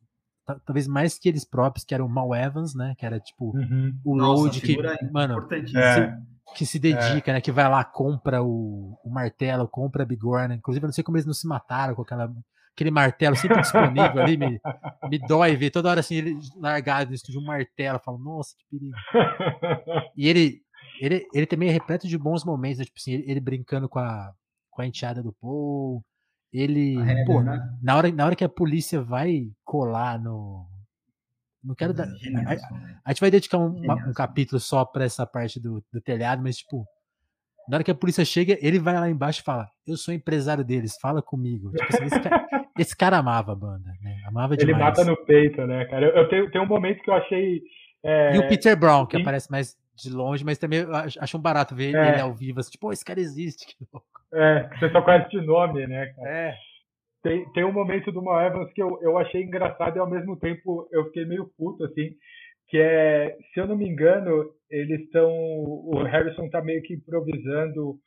talvez 0.64 0.86
mais 0.86 1.18
que 1.18 1.28
eles 1.28 1.44
próprios, 1.44 1.84
que 1.84 1.94
era 1.94 2.04
o 2.04 2.08
Mal 2.08 2.34
Evans, 2.34 2.74
né? 2.74 2.94
Que 2.98 3.06
era 3.06 3.20
tipo 3.20 3.56
uhum. 3.56 3.98
o 4.04 4.18
Road 4.18 4.60
que, 4.60 4.76
mano, 5.12 5.46
é. 5.76 6.18
que 6.56 6.66
se 6.66 6.78
dedica, 6.78 7.30
é. 7.30 7.34
né? 7.34 7.40
Que 7.40 7.52
vai 7.52 7.68
lá, 7.68 7.84
compra 7.84 8.42
o, 8.42 8.98
o 9.04 9.10
martelo, 9.10 9.68
compra 9.68 10.02
a 10.02 10.06
bigorna. 10.06 10.54
Inclusive, 10.54 10.84
eu 10.84 10.88
não 10.88 10.92
sei 10.92 11.04
como 11.04 11.16
eles 11.16 11.26
não 11.26 11.34
se 11.34 11.46
mataram 11.46 11.94
com 11.94 12.02
aquela, 12.02 12.32
aquele 12.74 12.90
martelo 12.90 13.36
sempre 13.36 13.60
disponível 13.60 14.22
ali. 14.22 14.36
Me, 14.36 14.60
me 15.08 15.18
dói 15.18 15.56
ver 15.56 15.70
toda 15.70 15.90
hora 15.90 16.00
assim, 16.00 16.16
ele 16.16 16.38
largado 16.56 17.10
no 17.10 17.14
estúdio 17.14 17.40
um 17.40 17.44
martelo. 17.44 17.96
Eu 17.96 18.02
falo, 18.02 18.18
nossa, 18.18 18.54
que 18.56 18.64
perigo. 18.70 18.96
E 20.16 20.28
ele, 20.28 20.60
ele, 21.00 21.26
ele 21.32 21.46
também 21.46 21.68
é 21.68 21.72
repleto 21.72 22.08
de 22.08 22.18
bons 22.18 22.44
momentos, 22.44 22.78
né? 22.78 22.84
Tipo 22.84 22.98
assim, 22.98 23.12
ele, 23.12 23.30
ele 23.30 23.40
brincando 23.40 23.88
com 23.88 23.98
a, 23.98 24.32
com 24.70 24.82
a 24.82 24.86
enteada 24.86 25.22
do 25.22 25.32
Paul 25.32 26.04
ele, 26.52 26.96
pô, 27.26 27.42
né? 27.42 27.60
na, 27.82 27.96
hora, 27.96 28.12
na 28.12 28.26
hora 28.26 28.36
que 28.36 28.44
a 28.44 28.48
polícia 28.48 29.00
vai 29.00 29.48
colar 29.64 30.18
no. 30.18 30.66
Não 31.62 31.74
quero 31.74 31.92
dar. 31.92 32.06
A, 32.06 32.52
a, 33.04 33.10
gente 33.12 33.20
vai 33.20 33.30
dedicar 33.30 33.58
um, 33.58 33.76
um 34.08 34.12
capítulo 34.12 34.58
só 34.58 34.84
pra 34.84 35.04
essa 35.04 35.26
parte 35.26 35.60
do, 35.60 35.84
do 35.92 36.00
telhado, 36.00 36.42
mas, 36.42 36.56
tipo, 36.56 36.86
na 37.68 37.76
hora 37.76 37.84
que 37.84 37.90
a 37.90 37.94
polícia 37.94 38.24
chega, 38.24 38.58
ele 38.60 38.78
vai 38.78 38.94
lá 38.94 39.08
embaixo 39.08 39.42
e 39.42 39.44
fala: 39.44 39.68
Eu 39.86 39.96
sou 39.96 40.12
empresário 40.12 40.64
deles, 40.64 40.98
fala 41.00 41.22
comigo. 41.22 41.70
Tipo 41.70 41.96
assim, 41.96 42.04
esse, 42.06 42.20
cara, 42.20 42.48
esse, 42.78 42.96
cara, 42.96 43.18
amava 43.18 43.52
a 43.52 43.56
banda, 43.56 43.92
né? 44.02 44.16
Amava 44.26 44.56
demais. 44.56 44.76
Ele 44.76 44.84
mata 44.84 45.04
no 45.04 45.16
peito, 45.24 45.64
né, 45.66 45.84
cara? 45.84 46.06
Eu, 46.06 46.16
eu 46.16 46.28
tenho, 46.28 46.50
tenho 46.50 46.64
um 46.64 46.68
momento 46.68 47.02
que 47.02 47.10
eu 47.10 47.14
achei. 47.14 47.62
É... 48.02 48.34
E 48.34 48.38
o 48.38 48.48
Peter 48.48 48.76
Brown, 48.76 49.06
que 49.06 49.16
aparece 49.16 49.50
mais 49.50 49.76
de 50.02 50.10
longe, 50.10 50.44
mas 50.44 50.58
também 50.58 50.80
acho 51.20 51.36
um 51.36 51.40
barato 51.40 51.74
ver 51.74 51.94
é. 51.94 52.12
ele 52.12 52.20
ao 52.20 52.34
vivo, 52.34 52.60
assim, 52.60 52.70
tipo, 52.70 52.88
oh, 52.88 52.92
esse 52.92 53.04
cara 53.04 53.20
existe. 53.20 53.76
É, 54.32 54.68
você 54.78 54.88
só 54.90 55.02
conhece 55.02 55.28
de 55.30 55.40
nome, 55.40 55.86
né, 55.86 56.06
cara? 56.14 56.30
É. 56.30 56.54
Tem, 57.22 57.52
tem 57.52 57.64
um 57.64 57.72
momento 57.72 58.12
do 58.12 58.22
Mal 58.22 58.40
Evans 58.46 58.72
que 58.72 58.80
eu, 58.82 58.98
eu 59.02 59.18
achei 59.18 59.42
engraçado 59.42 59.96
e 59.96 59.98
ao 59.98 60.08
mesmo 60.08 60.38
tempo 60.38 60.88
eu 60.92 61.04
fiquei 61.06 61.24
meio 61.24 61.50
puto, 61.58 61.84
assim, 61.84 62.14
que 62.68 62.78
é, 62.78 63.36
se 63.52 63.60
eu 63.60 63.66
não 63.66 63.76
me 63.76 63.88
engano, 63.88 64.50
eles 64.70 65.00
estão, 65.00 65.28
o 65.28 66.02
Harrison 66.04 66.48
tá 66.48 66.62
meio 66.62 66.80
que 66.82 66.94
improvisando 66.94 67.98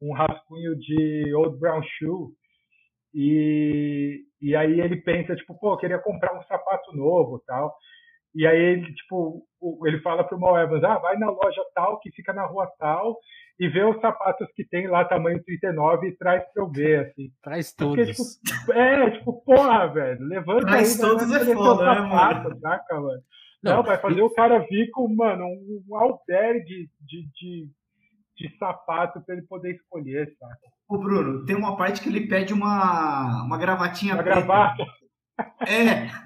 um 0.00 0.12
rascunho 0.14 0.74
de 0.76 1.34
Old 1.34 1.58
Brown 1.58 1.82
Shoe 1.82 2.30
e, 3.14 4.24
e 4.42 4.54
aí 4.54 4.78
ele 4.78 4.96
pensa, 4.96 5.34
tipo, 5.34 5.58
pô, 5.58 5.74
queria 5.78 5.98
comprar 5.98 6.38
um 6.38 6.42
sapato 6.42 6.94
novo 6.94 7.42
tal. 7.46 7.74
E 8.34 8.46
aí 8.46 8.58
ele, 8.58 8.94
tipo, 8.94 9.45
ele 9.84 10.00
fala 10.00 10.24
pro 10.24 10.38
Mal 10.38 10.58
Evans, 10.58 10.84
ah, 10.84 10.98
vai 10.98 11.16
na 11.16 11.30
loja 11.30 11.62
tal, 11.74 11.98
que 12.00 12.10
fica 12.12 12.32
na 12.32 12.46
rua 12.46 12.70
tal, 12.78 13.18
e 13.58 13.68
vê 13.68 13.82
os 13.84 14.00
sapatos 14.00 14.48
que 14.54 14.64
tem 14.64 14.86
lá, 14.86 15.04
tamanho 15.04 15.42
39, 15.42 16.08
e 16.08 16.16
traz 16.16 16.42
pra 16.52 16.62
eu 16.62 16.70
ver, 16.70 17.06
assim. 17.06 17.30
Traz 17.42 17.72
todos. 17.72 17.96
Porque, 17.96 18.12
tipo, 18.12 18.72
é, 18.72 19.10
tipo, 19.10 19.32
porra, 19.44 19.86
velho, 19.86 20.26
levanta 20.26 20.66
traz 20.66 20.94
aí, 20.94 21.08
todos 21.08 21.32
é 21.32 21.54
foda, 21.54 21.94
né, 21.94 22.00
mano? 22.00 22.60
Saca, 22.60 23.00
mano? 23.00 23.22
Não, 23.62 23.76
Não 23.76 23.82
vai 23.82 23.98
fazer 23.98 24.20
e... 24.20 24.22
o 24.22 24.30
cara 24.30 24.58
vir 24.70 24.90
com, 24.90 25.08
mano, 25.14 25.44
um, 25.44 25.82
um 25.88 25.96
albergue 25.96 26.88
de, 27.00 27.28
de, 27.34 27.68
de 28.36 28.58
sapato 28.58 29.20
pra 29.22 29.34
ele 29.34 29.46
poder 29.46 29.74
escolher, 29.74 30.32
saca? 30.38 30.76
Ô, 30.88 30.98
Bruno, 30.98 31.44
tem 31.44 31.56
uma 31.56 31.76
parte 31.76 32.00
que 32.00 32.08
ele 32.08 32.28
pede 32.28 32.52
uma, 32.52 33.42
uma 33.44 33.58
gravatinha 33.58 34.14
uma 34.14 34.22
preta. 34.22 34.40
gravata? 34.40 34.84
É. 35.66 36.25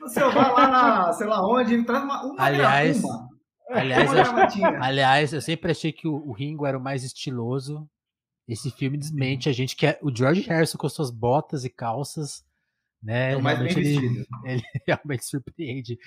Você 0.00 0.20
vai 0.20 0.52
lá 0.52 0.68
na, 0.68 1.12
sei 1.12 1.26
lá 1.26 1.46
onde, 1.46 1.82
traz 1.84 2.04
uma, 2.04 2.24
uma 2.24 2.42
aliás, 2.42 3.02
uma. 3.02 3.28
Aliás, 3.70 4.12
eu, 4.12 4.82
aliás, 4.82 5.32
eu 5.32 5.40
sempre 5.40 5.72
achei 5.72 5.92
que 5.92 6.06
o, 6.06 6.14
o, 6.14 6.32
Ringo 6.32 6.64
era 6.64 6.78
o 6.78 6.80
mais 6.80 7.02
estiloso. 7.02 7.88
Esse 8.46 8.70
filme 8.70 8.96
desmente 8.96 9.48
a 9.48 9.52
gente 9.52 9.74
que 9.74 9.86
é 9.86 9.98
o 10.00 10.14
George 10.14 10.42
Harrison 10.42 10.78
com 10.78 10.88
suas 10.88 11.10
botas 11.10 11.64
e 11.64 11.70
calças, 11.70 12.44
né? 13.02 13.32
É 13.32 13.36
o 13.36 13.42
mais 13.42 13.58
bem. 13.58 13.76
Ele, 13.76 14.26
ele 14.46 14.62
realmente 14.86 15.24
surpreende 15.24 15.98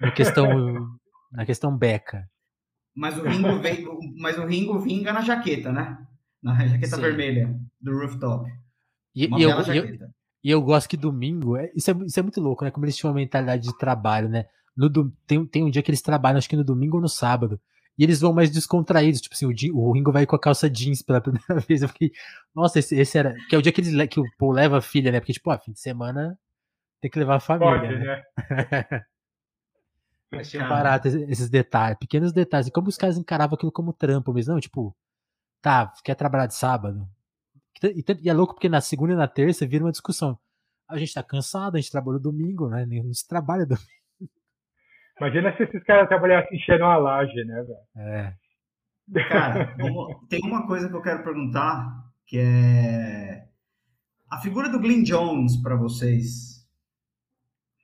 na 0.00 0.10
questão 0.10 0.98
na 1.30 1.46
questão 1.46 1.76
beca. 1.76 2.28
Mas 2.96 3.16
o 3.16 3.22
Ringo 3.22 3.60
vem, 3.60 3.86
mas 4.18 4.38
o 4.38 4.46
Ringo 4.46 4.78
vinga 4.80 5.12
na 5.12 5.20
jaqueta, 5.20 5.72
né? 5.72 6.04
Na 6.42 6.66
jaqueta 6.66 6.96
Sim. 6.96 7.02
vermelha 7.02 7.60
do 7.80 7.96
rooftop. 7.96 8.50
E, 9.14 9.26
e 9.26 9.42
eu, 9.42 9.50
eu, 9.50 10.10
e 10.44 10.50
eu 10.50 10.60
gosto 10.60 10.86
que 10.86 10.96
domingo, 10.96 11.56
é, 11.56 11.72
isso, 11.74 11.90
é, 11.90 11.94
isso 12.04 12.20
é 12.20 12.22
muito 12.22 12.38
louco, 12.38 12.64
né? 12.64 12.70
Como 12.70 12.84
eles 12.84 12.94
tinham 12.94 13.10
uma 13.10 13.16
mentalidade 13.16 13.62
de 13.62 13.78
trabalho, 13.78 14.28
né? 14.28 14.44
No, 14.76 14.90
tem, 15.26 15.46
tem 15.46 15.64
um 15.64 15.70
dia 15.70 15.82
que 15.82 15.90
eles 15.90 16.02
trabalham, 16.02 16.36
acho 16.36 16.48
que 16.48 16.56
no 16.56 16.62
domingo 16.62 16.96
ou 16.96 17.02
no 17.02 17.08
sábado. 17.08 17.58
E 17.96 18.04
eles 18.04 18.20
vão 18.20 18.32
mais 18.34 18.50
descontraídos. 18.50 19.22
Tipo 19.22 19.34
assim, 19.34 19.46
o, 19.46 19.78
o 19.78 19.92
Ringo 19.92 20.12
vai 20.12 20.26
com 20.26 20.36
a 20.36 20.38
calça 20.38 20.68
jeans 20.68 21.00
pela 21.00 21.18
primeira 21.22 21.60
vez. 21.66 21.80
Eu 21.80 21.88
fiquei, 21.88 22.12
nossa, 22.54 22.78
esse, 22.78 22.94
esse 22.94 23.16
era. 23.16 23.34
Que 23.48 23.54
é 23.54 23.58
o 23.58 23.62
dia 23.62 23.72
que, 23.72 23.80
eles, 23.80 24.08
que 24.08 24.20
o 24.20 24.24
Paul 24.36 24.52
leva 24.52 24.78
a 24.78 24.82
filha, 24.82 25.10
né? 25.10 25.18
Porque, 25.18 25.32
tipo, 25.32 25.50
ah, 25.50 25.58
fim 25.58 25.72
de 25.72 25.80
semana 25.80 26.38
tem 27.00 27.10
que 27.10 27.18
levar 27.18 27.36
a 27.36 27.40
família. 27.40 27.80
Pode, 27.80 27.98
né? 27.98 28.22
né? 28.90 29.04
Achei 30.40 30.60
barato 30.60 31.06
esses 31.06 31.48
detalhes, 31.48 31.96
pequenos 31.98 32.32
detalhes. 32.32 32.66
E 32.66 32.70
como 32.70 32.88
os 32.88 32.96
caras 32.98 33.16
encaravam 33.16 33.54
aquilo 33.54 33.72
como 33.72 33.92
trampo 33.92 34.32
mesmo. 34.32 34.52
Não, 34.52 34.60
tipo, 34.60 34.94
tá, 35.62 35.92
quer 36.04 36.16
trabalhar 36.16 36.46
de 36.46 36.54
sábado? 36.54 37.08
E, 37.82 38.28
é 38.28 38.32
louco 38.32 38.54
porque 38.54 38.68
na 38.68 38.80
segunda 38.80 39.12
e 39.12 39.16
na 39.16 39.28
terça 39.28 39.66
vira 39.66 39.84
uma 39.84 39.92
discussão. 39.92 40.38
A 40.88 40.96
gente 40.98 41.14
tá 41.14 41.22
cansado, 41.22 41.76
a 41.76 41.80
gente 41.80 41.90
trabalhou 41.90 42.20
domingo, 42.20 42.68
né? 42.68 42.86
Não 42.86 43.12
se 43.12 43.26
trabalha 43.26 43.64
domingo. 43.66 43.84
Imagina 45.18 45.56
se 45.56 45.62
esses 45.62 45.82
caras 45.84 46.08
trabalhassem 46.08 46.56
enchendo 46.56 46.84
uma 46.84 46.96
laje, 46.96 47.44
né, 47.44 47.62
velho? 47.62 48.08
É. 48.08 48.34
Cara, 49.28 49.76
tem 50.28 50.40
uma 50.44 50.66
coisa 50.66 50.88
que 50.88 50.94
eu 50.94 51.02
quero 51.02 51.22
perguntar, 51.22 51.86
que 52.26 52.38
é 52.38 53.46
a 54.30 54.40
figura 54.40 54.68
do 54.68 54.80
Glenn 54.80 55.04
Jones 55.04 55.56
para 55.62 55.76
vocês. 55.76 56.66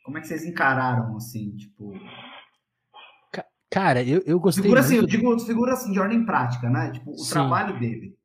Como 0.05 0.18
é 0.18 0.20
que 0.20 0.26
vocês 0.26 0.44
encararam, 0.44 1.16
assim, 1.16 1.55
tipo... 1.57 1.92
Cara, 3.70 4.03
eu, 4.03 4.20
eu 4.26 4.40
gostei 4.40 4.64
figura, 4.64 4.81
muito... 4.81 4.92
assim, 4.92 5.00
eu 5.00 5.07
digo 5.07 5.38
figura 5.38 5.74
assim, 5.74 5.92
de 5.92 6.00
ordem 6.00 6.26
prática, 6.26 6.68
né? 6.68 6.90
Tipo, 6.90 7.12
o 7.12 7.18
Sim. 7.18 7.35
trabalho 7.35 7.79
dele. 7.79 8.18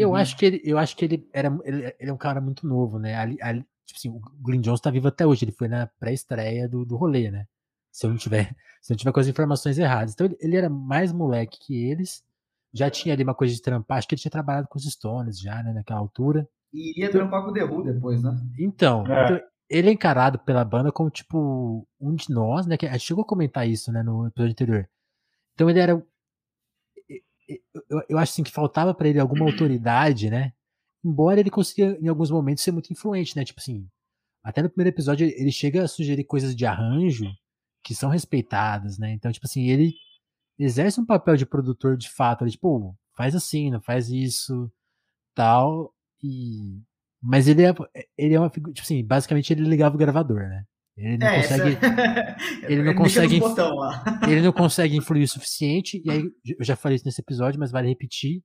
Eu 0.00 0.10
uhum. 0.10 0.16
acho 0.16 0.36
que 0.36 0.46
ele, 0.46 0.60
eu 0.64 0.78
acho 0.78 0.96
que 0.96 1.04
ele 1.04 1.28
era, 1.32 1.48
ele, 1.64 1.94
ele 1.98 2.10
é 2.10 2.12
um 2.12 2.18
cara 2.18 2.40
muito 2.40 2.66
novo, 2.66 2.98
né? 2.98 3.14
Ali, 3.16 3.38
ali, 3.40 3.64
tipo 3.84 3.98
assim, 3.98 4.08
o 4.08 4.20
Glyn 4.40 4.60
Jones 4.60 4.80
tá 4.80 4.90
vivo 4.90 5.08
até 5.08 5.26
hoje. 5.26 5.44
Ele 5.44 5.52
foi 5.52 5.68
na 5.68 5.86
pré-estreia 5.98 6.68
do, 6.68 6.84
do 6.84 6.96
rolê, 6.96 7.30
né? 7.30 7.46
Se 7.92 8.06
eu 8.06 8.10
não 8.10 8.16
tiver, 8.16 8.54
se 8.80 8.92
eu 8.92 8.94
não 8.94 8.98
tiver 8.98 9.12
com 9.12 9.20
as 9.20 9.28
informações 9.28 9.78
erradas. 9.78 10.14
Então 10.14 10.26
ele, 10.26 10.36
ele 10.40 10.56
era 10.56 10.70
mais 10.70 11.12
moleque 11.12 11.58
que 11.60 11.76
eles. 11.76 12.24
Já 12.72 12.88
tinha 12.88 13.14
ali 13.14 13.24
uma 13.24 13.34
coisa 13.34 13.54
de 13.54 13.60
trampar. 13.60 13.98
Acho 13.98 14.08
que 14.08 14.14
ele 14.14 14.22
tinha 14.22 14.30
trabalhado 14.30 14.68
com 14.68 14.78
os 14.78 14.84
Stones 14.84 15.40
já, 15.40 15.62
né? 15.62 15.72
Naquela 15.72 16.00
altura. 16.00 16.48
E 16.72 17.00
ia 17.00 17.06
então, 17.06 17.20
trampar 17.20 17.44
com 17.44 17.50
o 17.50 17.52
The 17.52 17.64
Who 17.64 17.82
depois, 17.82 18.22
né? 18.22 18.36
Então, 18.58 19.04
é. 19.06 19.24
então, 19.24 19.40
ele 19.68 19.88
é 19.88 19.92
encarado 19.92 20.38
pela 20.38 20.64
banda 20.64 20.90
como, 20.90 21.10
tipo, 21.10 21.86
um 22.00 22.14
de 22.14 22.30
nós, 22.30 22.66
né? 22.66 22.76
Que 22.76 22.86
a 22.86 22.92
gente 22.92 23.06
chegou 23.06 23.22
a 23.22 23.26
comentar 23.26 23.68
isso, 23.68 23.92
né, 23.92 24.02
no 24.02 24.26
episódio 24.26 24.52
anterior. 24.52 24.88
Então 25.54 25.68
ele 25.68 25.78
era 25.78 26.02
eu, 27.88 28.02
eu 28.10 28.18
acho 28.18 28.32
assim 28.32 28.42
que 28.42 28.50
faltava 28.50 28.94
para 28.94 29.08
ele 29.08 29.18
alguma 29.18 29.44
autoridade, 29.46 30.30
né? 30.30 30.52
Embora 31.04 31.40
ele 31.40 31.50
consiga 31.50 31.98
em 32.00 32.08
alguns 32.08 32.30
momentos 32.30 32.62
ser 32.62 32.72
muito 32.72 32.92
influente, 32.92 33.36
né? 33.36 33.44
Tipo 33.44 33.60
assim, 33.60 33.88
até 34.42 34.62
no 34.62 34.70
primeiro 34.70 34.94
episódio 34.94 35.26
ele 35.26 35.52
chega 35.52 35.84
a 35.84 35.88
sugerir 35.88 36.24
coisas 36.24 36.54
de 36.54 36.66
arranjo 36.66 37.26
que 37.82 37.94
são 37.94 38.10
respeitadas, 38.10 38.98
né? 38.98 39.12
Então, 39.12 39.32
tipo 39.32 39.46
assim, 39.46 39.68
ele 39.68 39.94
exerce 40.58 41.00
um 41.00 41.06
papel 41.06 41.36
de 41.36 41.46
produtor 41.46 41.96
de 41.96 42.10
fato, 42.10 42.44
ele, 42.44 42.50
tipo, 42.50 42.96
faz 43.16 43.34
assim, 43.34 43.70
não 43.70 43.80
faz 43.80 44.10
isso, 44.10 44.70
tal, 45.34 45.94
e 46.22 46.80
mas 47.22 47.48
ele 47.48 47.64
é 47.64 47.74
ele 48.16 48.34
é 48.34 48.40
uma 48.40 48.50
figura, 48.50 48.72
tipo 48.72 48.84
assim, 48.84 49.04
basicamente 49.04 49.52
ele 49.52 49.64
ligava 49.64 49.94
o 49.94 49.98
gravador, 49.98 50.40
né? 50.48 50.64
Ele 51.00 51.16
não 51.16 51.26
é, 51.26 51.42
consegue. 51.42 51.76
Essa... 51.76 52.36
ele 52.68 52.82
não 52.82 52.94
consegue. 52.94 53.40
ele 54.28 54.42
não 54.42 54.52
consegue 54.52 54.96
influir 54.96 55.24
o 55.24 55.28
suficiente. 55.28 56.02
E 56.04 56.10
aí, 56.10 56.30
eu 56.58 56.64
já 56.64 56.76
falei 56.76 56.96
isso 56.96 57.06
nesse 57.06 57.20
episódio, 57.20 57.58
mas 57.58 57.72
vale 57.72 57.88
repetir. 57.88 58.42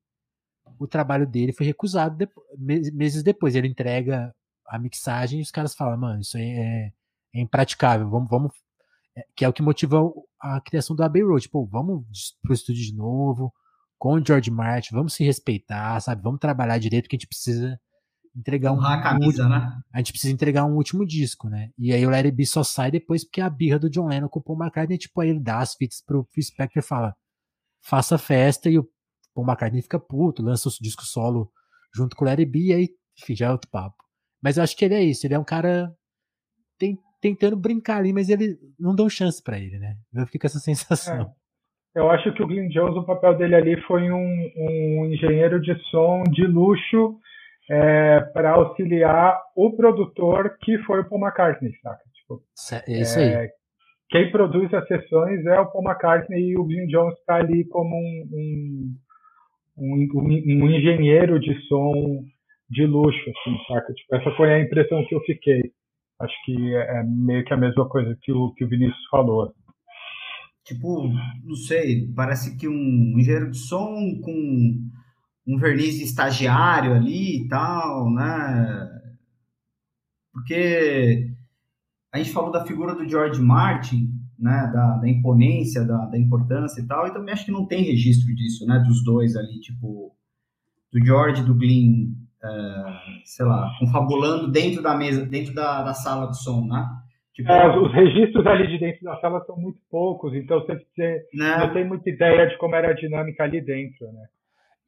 O 0.79 0.87
trabalho 0.87 1.27
dele 1.27 1.53
foi 1.53 1.65
recusado 1.65 2.27
meses 2.57 3.21
depois. 3.21 3.55
Ele 3.55 3.67
entrega 3.67 4.33
a 4.67 4.79
mixagem 4.79 5.39
e 5.39 5.41
os 5.41 5.51
caras 5.51 5.75
falam, 5.75 5.97
mano, 5.97 6.21
isso 6.21 6.37
aí 6.37 6.43
é, 6.43 6.91
é 7.35 7.41
impraticável. 7.41 8.09
Vamos, 8.09 8.29
vamos. 8.29 8.51
É, 9.17 9.25
que 9.35 9.43
é 9.43 9.49
o 9.49 9.53
que 9.53 9.61
motiva 9.61 10.01
a 10.39 10.61
criação 10.61 10.95
do 10.95 11.03
Abbey 11.03 11.23
Road. 11.23 11.41
Tipo, 11.41 11.65
vamos 11.65 12.37
pro 12.41 12.53
estúdio 12.53 12.83
de 12.83 12.95
novo, 12.95 13.53
com 13.97 14.13
o 14.13 14.25
George 14.25 14.49
Martin, 14.49 14.93
vamos 14.93 15.13
se 15.13 15.23
respeitar, 15.23 15.99
sabe? 15.99 16.21
Vamos 16.21 16.39
trabalhar 16.39 16.77
direito, 16.77 17.03
porque 17.03 17.15
a 17.15 17.19
gente 17.19 17.27
precisa 17.27 17.79
entregar 18.35 18.73
um. 18.73 18.81
a 18.81 19.01
camisa, 19.01 19.47
né? 19.47 19.79
A 19.93 19.97
gente 19.97 20.11
precisa 20.11 20.33
entregar 20.33 20.65
um 20.65 20.75
último 20.75 21.05
disco, 21.05 21.47
né? 21.47 21.69
E 21.77 21.93
aí 21.93 22.05
o 22.05 22.09
Larry 22.09 22.31
B 22.31 22.45
só 22.45 22.63
sai 22.63 22.91
depois 22.91 23.23
porque 23.23 23.41
a 23.41 23.49
birra 23.49 23.79
do 23.79 23.89
John 23.89 24.07
Lennon 24.07 24.27
com 24.27 24.39
o 24.39 24.43
Paul 24.43 24.59
McCartney, 24.59 24.97
tipo, 24.97 25.19
aí 25.21 25.29
ele 25.29 25.39
dá 25.39 25.59
as 25.59 25.73
fitas 25.75 26.01
pro 26.05 26.27
Phil 26.31 26.43
Spector 26.43 26.83
e 26.83 26.85
fala: 26.85 27.15
faça 27.81 28.17
festa, 28.17 28.69
e 28.69 28.77
o 28.77 28.87
Paul 29.33 29.47
McCartney 29.47 29.81
fica 29.81 29.99
puto, 29.99 30.43
lança 30.43 30.67
o 30.67 30.71
disco 30.81 31.03
solo 31.03 31.49
junto 31.93 32.15
com 32.15 32.25
o 32.25 32.27
Larry 32.27 32.45
B, 32.45 32.59
e 32.59 32.73
aí, 32.73 32.89
enfim, 33.21 33.35
já 33.35 33.47
é 33.47 33.51
outro 33.51 33.69
papo. 33.69 33.95
Mas 34.41 34.57
eu 34.57 34.63
acho 34.63 34.75
que 34.75 34.83
ele 34.83 34.95
é 34.95 35.03
isso, 35.03 35.25
ele 35.25 35.33
é 35.33 35.39
um 35.39 35.43
cara 35.43 35.93
tem, 36.77 36.99
tentando 37.21 37.55
brincar 37.55 37.97
ali, 37.97 38.11
mas 38.11 38.29
ele 38.29 38.57
não 38.77 38.93
dão 38.93 39.09
chance 39.09 39.41
para 39.41 39.57
ele, 39.57 39.79
né? 39.79 39.95
Eu 40.13 40.27
fico 40.27 40.41
com 40.41 40.47
essa 40.47 40.59
sensação. 40.59 41.21
É. 41.21 41.45
Eu 41.95 42.11
acho 42.11 42.33
que 42.33 42.43
o 42.43 42.47
Glenn 42.47 42.67
Jones, 42.67 42.97
o 42.97 43.05
papel 43.05 43.37
dele 43.37 43.55
ali 43.55 43.81
foi 43.83 44.11
um, 44.11 44.51
um 44.57 45.05
engenheiro 45.05 45.61
de 45.61 45.73
som 45.89 46.23
de 46.23 46.45
luxo 46.45 47.17
é, 47.69 48.19
para 48.33 48.51
auxiliar 48.51 49.39
o 49.55 49.75
produtor 49.75 50.57
que 50.61 50.77
foi 50.79 51.01
o 51.01 51.09
Paul 51.09 51.21
McCartney, 51.21 51.71
saca? 51.81 52.03
Tipo, 52.13 52.43
é 52.87 53.01
isso 53.01 53.19
aí. 53.19 53.25
É, 53.25 53.49
quem 54.09 54.31
produz 54.31 54.71
as 54.73 54.87
sessões 54.87 55.45
é 55.45 55.59
o 55.59 55.65
Paul 55.71 55.83
McCartney 55.83 56.51
e 56.51 56.57
o 56.57 56.67
Jim 56.69 56.85
Jones 56.87 57.17
está 57.19 57.35
ali 57.35 57.65
como 57.65 57.95
um, 57.95 58.27
um, 58.31 58.97
um, 59.77 60.63
um, 60.63 60.69
engenheiro 60.69 61.39
de 61.39 61.59
som 61.67 62.23
de 62.69 62.85
luxo, 62.85 63.19
assim, 63.19 63.57
saca? 63.67 63.93
Tipo, 63.93 64.15
essa 64.15 64.31
foi 64.35 64.53
a 64.53 64.59
impressão 64.59 65.05
que 65.05 65.15
eu 65.15 65.21
fiquei. 65.21 65.71
Acho 66.19 66.33
que 66.45 66.75
é, 66.75 66.99
é 66.99 67.03
meio 67.03 67.43
que 67.43 67.53
a 67.53 67.57
mesma 67.57 67.87
coisa 67.89 68.17
que 68.21 68.31
o, 68.31 68.53
que 68.53 68.63
o 68.63 68.69
Vinícius 68.69 69.05
falou. 69.09 69.53
Tipo, 70.63 71.07
não 71.43 71.55
sei, 71.55 72.07
parece 72.15 72.57
que 72.57 72.67
um 72.67 73.19
engenheiro 73.19 73.51
de 73.51 73.57
som 73.57 73.95
com 74.23 74.79
um 75.47 75.57
verniz 75.57 75.95
de 75.95 76.03
estagiário 76.03 76.93
ali 76.93 77.43
e 77.43 77.47
tal, 77.47 78.09
né? 78.11 79.01
Porque 80.33 81.31
a 82.11 82.17
gente 82.17 82.31
falou 82.31 82.51
da 82.51 82.65
figura 82.65 82.95
do 82.95 83.07
George 83.07 83.41
Martin, 83.41 84.09
né? 84.39 84.71
Da, 84.73 84.97
da 84.97 85.07
imponência, 85.07 85.85
da, 85.85 86.05
da 86.05 86.17
importância 86.17 86.81
e 86.81 86.87
tal, 86.87 87.07
e 87.07 87.13
também 87.13 87.33
acho 87.33 87.45
que 87.45 87.51
não 87.51 87.65
tem 87.65 87.83
registro 87.83 88.33
disso, 88.35 88.65
né? 88.65 88.79
Dos 88.79 89.03
dois 89.03 89.35
ali, 89.35 89.59
tipo, 89.61 90.15
do 90.91 91.05
George 91.05 91.41
e 91.41 91.45
do 91.45 91.55
Glyn, 91.55 92.13
uh, 92.43 93.25
sei 93.25 93.45
lá, 93.45 93.71
confabulando 93.79 94.51
dentro 94.51 94.81
da 94.81 94.95
mesa, 94.95 95.25
dentro 95.25 95.53
da, 95.53 95.83
da 95.83 95.93
sala 95.93 96.29
de 96.31 96.41
som, 96.41 96.65
né? 96.65 96.85
Tipo, 97.33 97.51
é, 97.51 97.77
os 97.77 97.91
registros 97.91 98.47
ali 98.47 98.65
de 98.67 98.79
dentro 98.79 99.03
da 99.03 99.19
sala 99.19 99.43
são 99.45 99.57
muito 99.57 99.77
poucos, 99.91 100.33
então 100.33 100.61
você, 100.61 100.73
você 100.73 101.27
né? 101.33 101.57
não 101.57 101.73
tem 101.73 101.85
muita 101.85 102.09
ideia 102.09 102.47
de 102.47 102.57
como 102.57 102.75
era 102.75 102.91
a 102.91 102.95
dinâmica 102.95 103.43
ali 103.43 103.59
dentro, 103.59 104.09
né? 104.13 104.25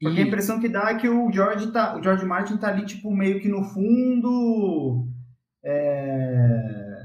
Porque 0.00 0.20
e... 0.20 0.22
a 0.22 0.26
impressão 0.26 0.60
que 0.60 0.68
dá 0.68 0.90
é 0.90 0.94
que 0.94 1.08
o 1.08 1.30
George, 1.32 1.72
tá, 1.72 1.96
o 1.96 2.02
George 2.02 2.24
Martin 2.24 2.56
tá 2.56 2.68
ali, 2.68 2.86
tipo, 2.86 3.10
meio 3.10 3.40
que 3.40 3.48
no 3.48 3.64
fundo. 3.64 5.08
É... 5.64 6.98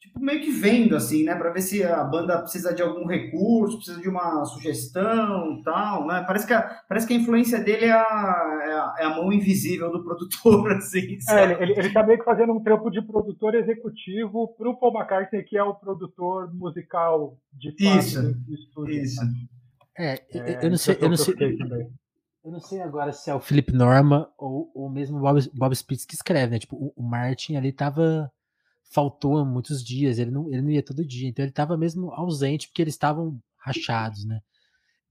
Tipo, 0.00 0.20
meio 0.20 0.40
que 0.40 0.50
vendo, 0.50 0.94
assim, 0.94 1.24
né? 1.24 1.34
Pra 1.34 1.50
ver 1.50 1.62
se 1.62 1.82
a 1.82 2.04
banda 2.04 2.40
precisa 2.40 2.72
de 2.72 2.80
algum 2.80 3.06
recurso, 3.06 3.76
precisa 3.76 4.00
de 4.00 4.08
uma 4.08 4.44
sugestão 4.44 5.60
tal, 5.64 6.06
né? 6.06 6.22
Parece 6.24 6.46
que 6.46 6.52
a, 6.52 6.62
parece 6.88 7.08
que 7.08 7.12
a 7.12 7.16
influência 7.16 7.58
dele 7.58 7.86
é 7.86 7.92
a, 7.92 8.60
é 8.62 8.72
a, 8.72 8.94
é 9.00 9.04
a 9.04 9.16
mão 9.16 9.32
invisível 9.32 9.90
do 9.90 10.04
produtor, 10.04 10.70
assim. 10.78 11.18
É, 11.28 11.60
ele, 11.60 11.72
ele 11.72 11.92
tá 11.92 12.04
meio 12.04 12.20
que 12.20 12.24
fazendo 12.24 12.52
um 12.52 12.62
trampo 12.62 12.88
de 12.88 13.02
produtor 13.02 13.56
executivo 13.56 14.54
pro 14.56 14.78
Paul 14.78 14.96
McCartney, 14.96 15.42
que 15.42 15.56
é 15.56 15.62
o 15.64 15.74
produtor 15.74 16.54
musical 16.54 17.36
de 17.52 17.70
fato 17.70 17.98
isso, 17.98 18.22
do 18.22 18.54
estúdio. 18.54 19.02
Isso. 19.02 19.24
Né? 19.24 19.32
É, 19.98 20.12
é, 20.38 20.64
eu 20.64 20.70
não 20.70 20.78
sei, 20.78 20.96
eu 21.00 21.08
não 21.08 21.16
sei, 21.16 21.34
eu 21.38 21.58
não 21.58 21.68
sei 21.68 22.01
agora 22.84 23.12
se 23.12 23.30
é 23.30 23.34
o 23.34 23.40
Philip 23.40 23.72
Norman 23.72 24.28
ou, 24.36 24.70
ou 24.74 24.90
mesmo 24.90 25.18
o 25.18 25.20
Bob, 25.20 25.50
Bob 25.54 25.74
Spitz 25.74 26.04
que 26.04 26.14
escreve, 26.14 26.52
né? 26.52 26.58
Tipo, 26.58 26.76
o, 26.76 26.92
o 26.96 27.02
Martin 27.02 27.56
ali 27.56 27.72
tava. 27.72 28.30
Faltou 28.94 29.42
muitos 29.46 29.82
dias, 29.82 30.18
ele 30.18 30.30
não, 30.30 30.52
ele 30.52 30.60
não 30.60 30.68
ia 30.68 30.82
todo 30.82 31.02
dia, 31.02 31.26
então 31.26 31.42
ele 31.42 31.52
tava 31.52 31.78
mesmo 31.78 32.10
ausente 32.12 32.68
porque 32.68 32.82
eles 32.82 32.92
estavam 32.92 33.40
rachados, 33.56 34.26
né? 34.26 34.40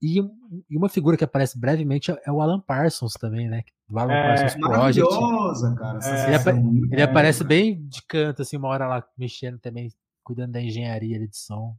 E, 0.00 0.20
e, 0.68 0.76
uma 0.76 0.88
figura 0.88 1.16
que 1.16 1.22
aparece 1.22 1.58
brevemente 1.58 2.10
é, 2.10 2.20
é 2.26 2.32
o 2.32 2.40
Alan 2.40 2.60
Parsons 2.60 3.14
também, 3.14 3.48
né? 3.48 3.62
Do 3.88 3.98
Alan 3.98 4.12
é, 4.12 4.22
Parsons 4.22 4.60
Project. 4.60 5.76
cara. 5.76 5.98
É, 6.02 6.26
ele, 6.26 6.36
apa 6.36 6.50
ele 6.50 7.02
aparece 7.02 7.44
bem 7.44 7.86
de 7.86 8.02
canto, 8.02 8.42
assim, 8.42 8.56
uma 8.56 8.68
hora 8.68 8.86
lá 8.86 9.04
mexendo 9.16 9.58
também, 9.58 9.92
cuidando 10.24 10.52
da 10.52 10.60
engenharia 10.60 11.18
de 11.18 11.36
som. 11.36 11.76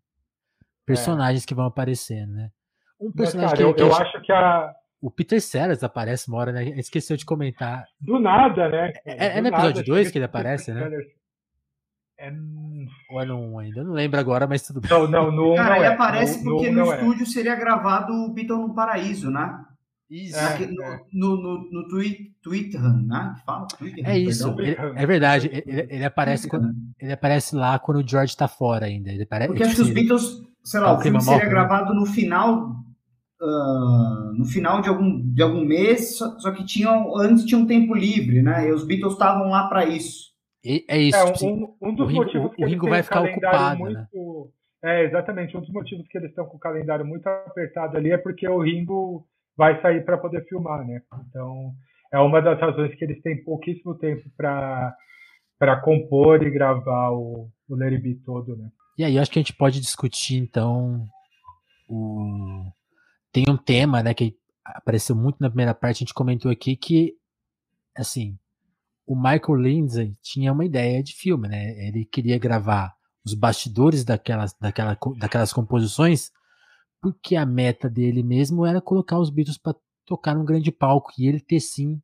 Personagens 0.85 1.43
é. 1.43 1.45
que 1.45 1.53
vão 1.53 1.65
aparecendo, 1.65 2.31
né? 2.33 2.51
Um 2.99 3.11
personagem 3.11 3.49
Mas, 3.49 3.59
cara, 3.59 3.73
que, 3.73 3.81
eu, 3.81 3.87
que 3.87 3.93
eu 3.93 3.95
acho 3.95 4.21
que 4.21 4.31
a, 4.31 4.73
o 5.03 5.11
Peter 5.11 5.41
Sellers 5.41 5.83
aparece 5.83 6.29
uma 6.29 6.37
hora, 6.37 6.53
né? 6.53 6.63
Esqueceu 6.79 7.17
de 7.17 7.25
comentar. 7.25 7.83
Do 7.99 8.17
nada, 8.19 8.69
né? 8.69 8.93
É, 9.03 9.37
é 9.37 9.41
no 9.41 9.49
episódio 9.49 9.83
2 9.83 10.09
que 10.09 10.17
ele 10.17 10.23
aparece, 10.23 10.71
né? 10.71 10.89
É... 12.17 12.31
Ou 13.11 13.21
é 13.21 13.25
no 13.25 13.37
1 13.37 13.59
ainda? 13.59 13.79
Eu 13.81 13.83
não 13.83 13.91
lembro 13.91 14.17
agora, 14.17 14.47
mas 14.47 14.65
tudo 14.65 14.79
bem. 14.79 14.89
Não, 14.89 15.05
não, 15.05 15.29
no 15.29 15.55
Cara, 15.55 15.75
ele 15.75 15.87
é. 15.87 15.89
aparece 15.89 16.41
no, 16.41 16.51
porque 16.51 16.71
no, 16.71 16.85
no 16.85 16.93
é. 16.93 16.95
estúdio 16.95 17.23
é. 17.23 17.25
seria 17.25 17.53
gravado 17.53 18.13
o 18.13 18.33
Beatle 18.33 18.59
no 18.59 18.73
Paraíso, 18.73 19.29
né? 19.29 19.65
Isso. 20.09 20.39
É, 20.39 20.67
no, 20.67 20.83
é. 20.83 21.01
no, 21.11 21.35
no, 21.35 21.69
no 21.69 21.87
Twitter, 22.41 22.81
né? 22.81 23.35
Fala, 23.45 23.67
Twitter, 23.77 24.07
é 24.07 24.17
isso, 24.17 24.55
ele, 24.57 24.77
é 24.95 25.05
verdade. 25.05 25.49
Ele, 25.51 25.87
ele 25.89 26.05
aparece 26.05 26.47
quando, 26.47 26.73
ele 26.97 27.11
aparece 27.11 27.53
lá 27.57 27.77
quando 27.77 27.97
o 27.97 28.07
George 28.07 28.37
tá 28.37 28.47
fora 28.47 28.85
ainda. 28.85 29.11
Ele 29.11 29.25
parece, 29.25 29.49
porque 29.49 29.63
acho 29.63 29.75
que 29.75 29.81
os 29.81 29.89
Beatles, 29.89 30.41
sei 30.63 30.79
lá, 30.79 30.93
o 30.93 31.01
filme 31.01 31.19
seria 31.19 31.49
gravado 31.49 31.93
no 31.93 32.05
final 32.05 32.82
uh, 33.43 34.33
no 34.33 34.45
final 34.45 34.81
de 34.81 34.89
algum, 34.89 35.21
de 35.33 35.41
algum 35.41 35.65
mês, 35.65 36.17
só, 36.17 36.39
só, 36.39 36.51
que 36.51 36.65
tinham, 36.65 37.17
antes 37.17 37.45
tinha 37.45 37.59
um 37.59 37.67
tempo 37.67 37.93
livre, 37.93 38.41
né? 38.41 38.67
E 38.67 38.71
os 38.71 38.85
Beatles 38.85 39.13
estavam 39.13 39.49
lá 39.49 39.67
para 39.67 39.85
isso. 39.85 40.31
E, 40.63 40.85
é 40.87 40.97
isso. 40.97 41.17
É, 41.17 41.31
tipo 41.31 41.45
um, 41.45 41.51
assim, 41.51 41.75
um, 41.81 41.95
dos 41.95 42.09
o 42.09 42.15
motivos 42.15 42.51
Ringo, 42.51 42.55
que 42.55 42.63
o 42.63 42.67
Ringo 42.67 42.89
vai 42.89 43.03
ficar 43.03 43.21
ocupado, 43.21 43.79
muito, 43.79 43.93
né? 43.93 44.07
É, 44.83 45.03
exatamente. 45.05 45.55
Um 45.57 45.61
dos 45.61 45.71
motivos 45.71 46.07
que 46.07 46.17
eles 46.17 46.29
estão 46.29 46.45
com 46.45 46.57
o 46.57 46.59
calendário 46.59 47.05
muito 47.05 47.27
apertado 47.27 47.97
ali 47.97 48.11
é 48.11 48.17
porque 48.17 48.47
o 48.47 48.61
Ringo 48.61 49.27
vai 49.57 49.81
sair 49.81 50.03
para 50.05 50.17
poder 50.17 50.45
filmar, 50.47 50.85
né? 50.85 51.01
Então, 51.29 51.73
é 52.11 52.19
uma 52.19 52.41
das 52.41 52.59
razões 52.59 52.95
que 52.95 53.03
eles 53.03 53.21
têm 53.21 53.43
pouquíssimo 53.43 53.95
tempo 53.95 54.23
para 54.37 54.95
para 55.59 55.79
compor 55.79 56.43
e 56.43 56.51
gravar 56.51 57.11
o, 57.11 57.47
o 57.69 57.75
Larry 57.75 57.97
B 57.97 58.19
todo, 58.25 58.57
né? 58.57 58.69
E 58.97 59.03
aí, 59.05 59.17
acho 59.17 59.31
que 59.31 59.39
a 59.39 59.41
gente 59.41 59.55
pode 59.55 59.79
discutir, 59.79 60.35
então, 60.35 61.07
o, 61.87 62.65
tem 63.33 63.45
um 63.49 63.57
tema, 63.57 64.03
né, 64.03 64.13
que 64.13 64.37
apareceu 64.63 65.15
muito 65.15 65.37
na 65.39 65.49
primeira 65.49 65.73
parte, 65.73 65.97
a 65.97 65.99
gente 65.99 66.13
comentou 66.13 66.51
aqui 66.51 66.75
que, 66.75 67.15
assim, 67.97 68.37
o 69.05 69.15
Michael 69.15 69.55
Lindsay 69.55 70.15
tinha 70.21 70.53
uma 70.53 70.63
ideia 70.63 71.03
de 71.03 71.13
filme, 71.13 71.49
né? 71.49 71.87
Ele 71.87 72.05
queria 72.05 72.37
gravar 72.37 72.95
os 73.25 73.33
bastidores 73.33 74.05
daquelas, 74.05 74.53
daquela, 74.53 74.97
daquelas 75.17 75.51
composições, 75.51 76.31
porque 77.01 77.35
a 77.35 77.45
meta 77.45 77.89
dele 77.89 78.23
mesmo 78.23 78.65
era 78.65 78.79
colocar 78.79 79.19
os 79.19 79.29
Beatles 79.29 79.57
para 79.57 79.75
tocar 80.05 80.35
num 80.35 80.45
grande 80.45 80.71
palco 80.71 81.11
e 81.17 81.27
ele 81.27 81.39
ter 81.39 81.59
sim 81.59 82.01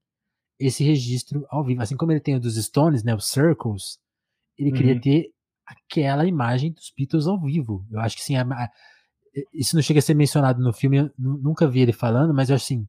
esse 0.59 0.83
registro 0.83 1.45
ao 1.49 1.63
vivo. 1.63 1.81
Assim 1.81 1.95
como 1.95 2.11
ele 2.11 2.19
tem 2.19 2.35
o 2.35 2.39
dos 2.39 2.55
Stones, 2.55 3.03
né, 3.03 3.15
os 3.15 3.29
Circles, 3.29 3.99
ele 4.57 4.71
uhum. 4.71 4.75
queria 4.75 4.99
ter 4.99 5.31
aquela 5.65 6.25
imagem 6.25 6.73
dos 6.73 6.91
Beatles 6.97 7.27
ao 7.27 7.39
vivo. 7.39 7.85
Eu 7.91 7.99
acho 7.99 8.17
que 8.17 8.23
sim, 8.23 8.35
a, 8.35 8.69
isso 9.53 9.75
não 9.75 9.81
chega 9.81 9.99
a 9.99 10.01
ser 10.01 10.13
mencionado 10.13 10.61
no 10.61 10.73
filme, 10.73 10.97
eu 10.97 11.11
nunca 11.17 11.67
vi 11.67 11.81
ele 11.81 11.93
falando, 11.93 12.33
mas 12.33 12.49
assim, 12.51 12.87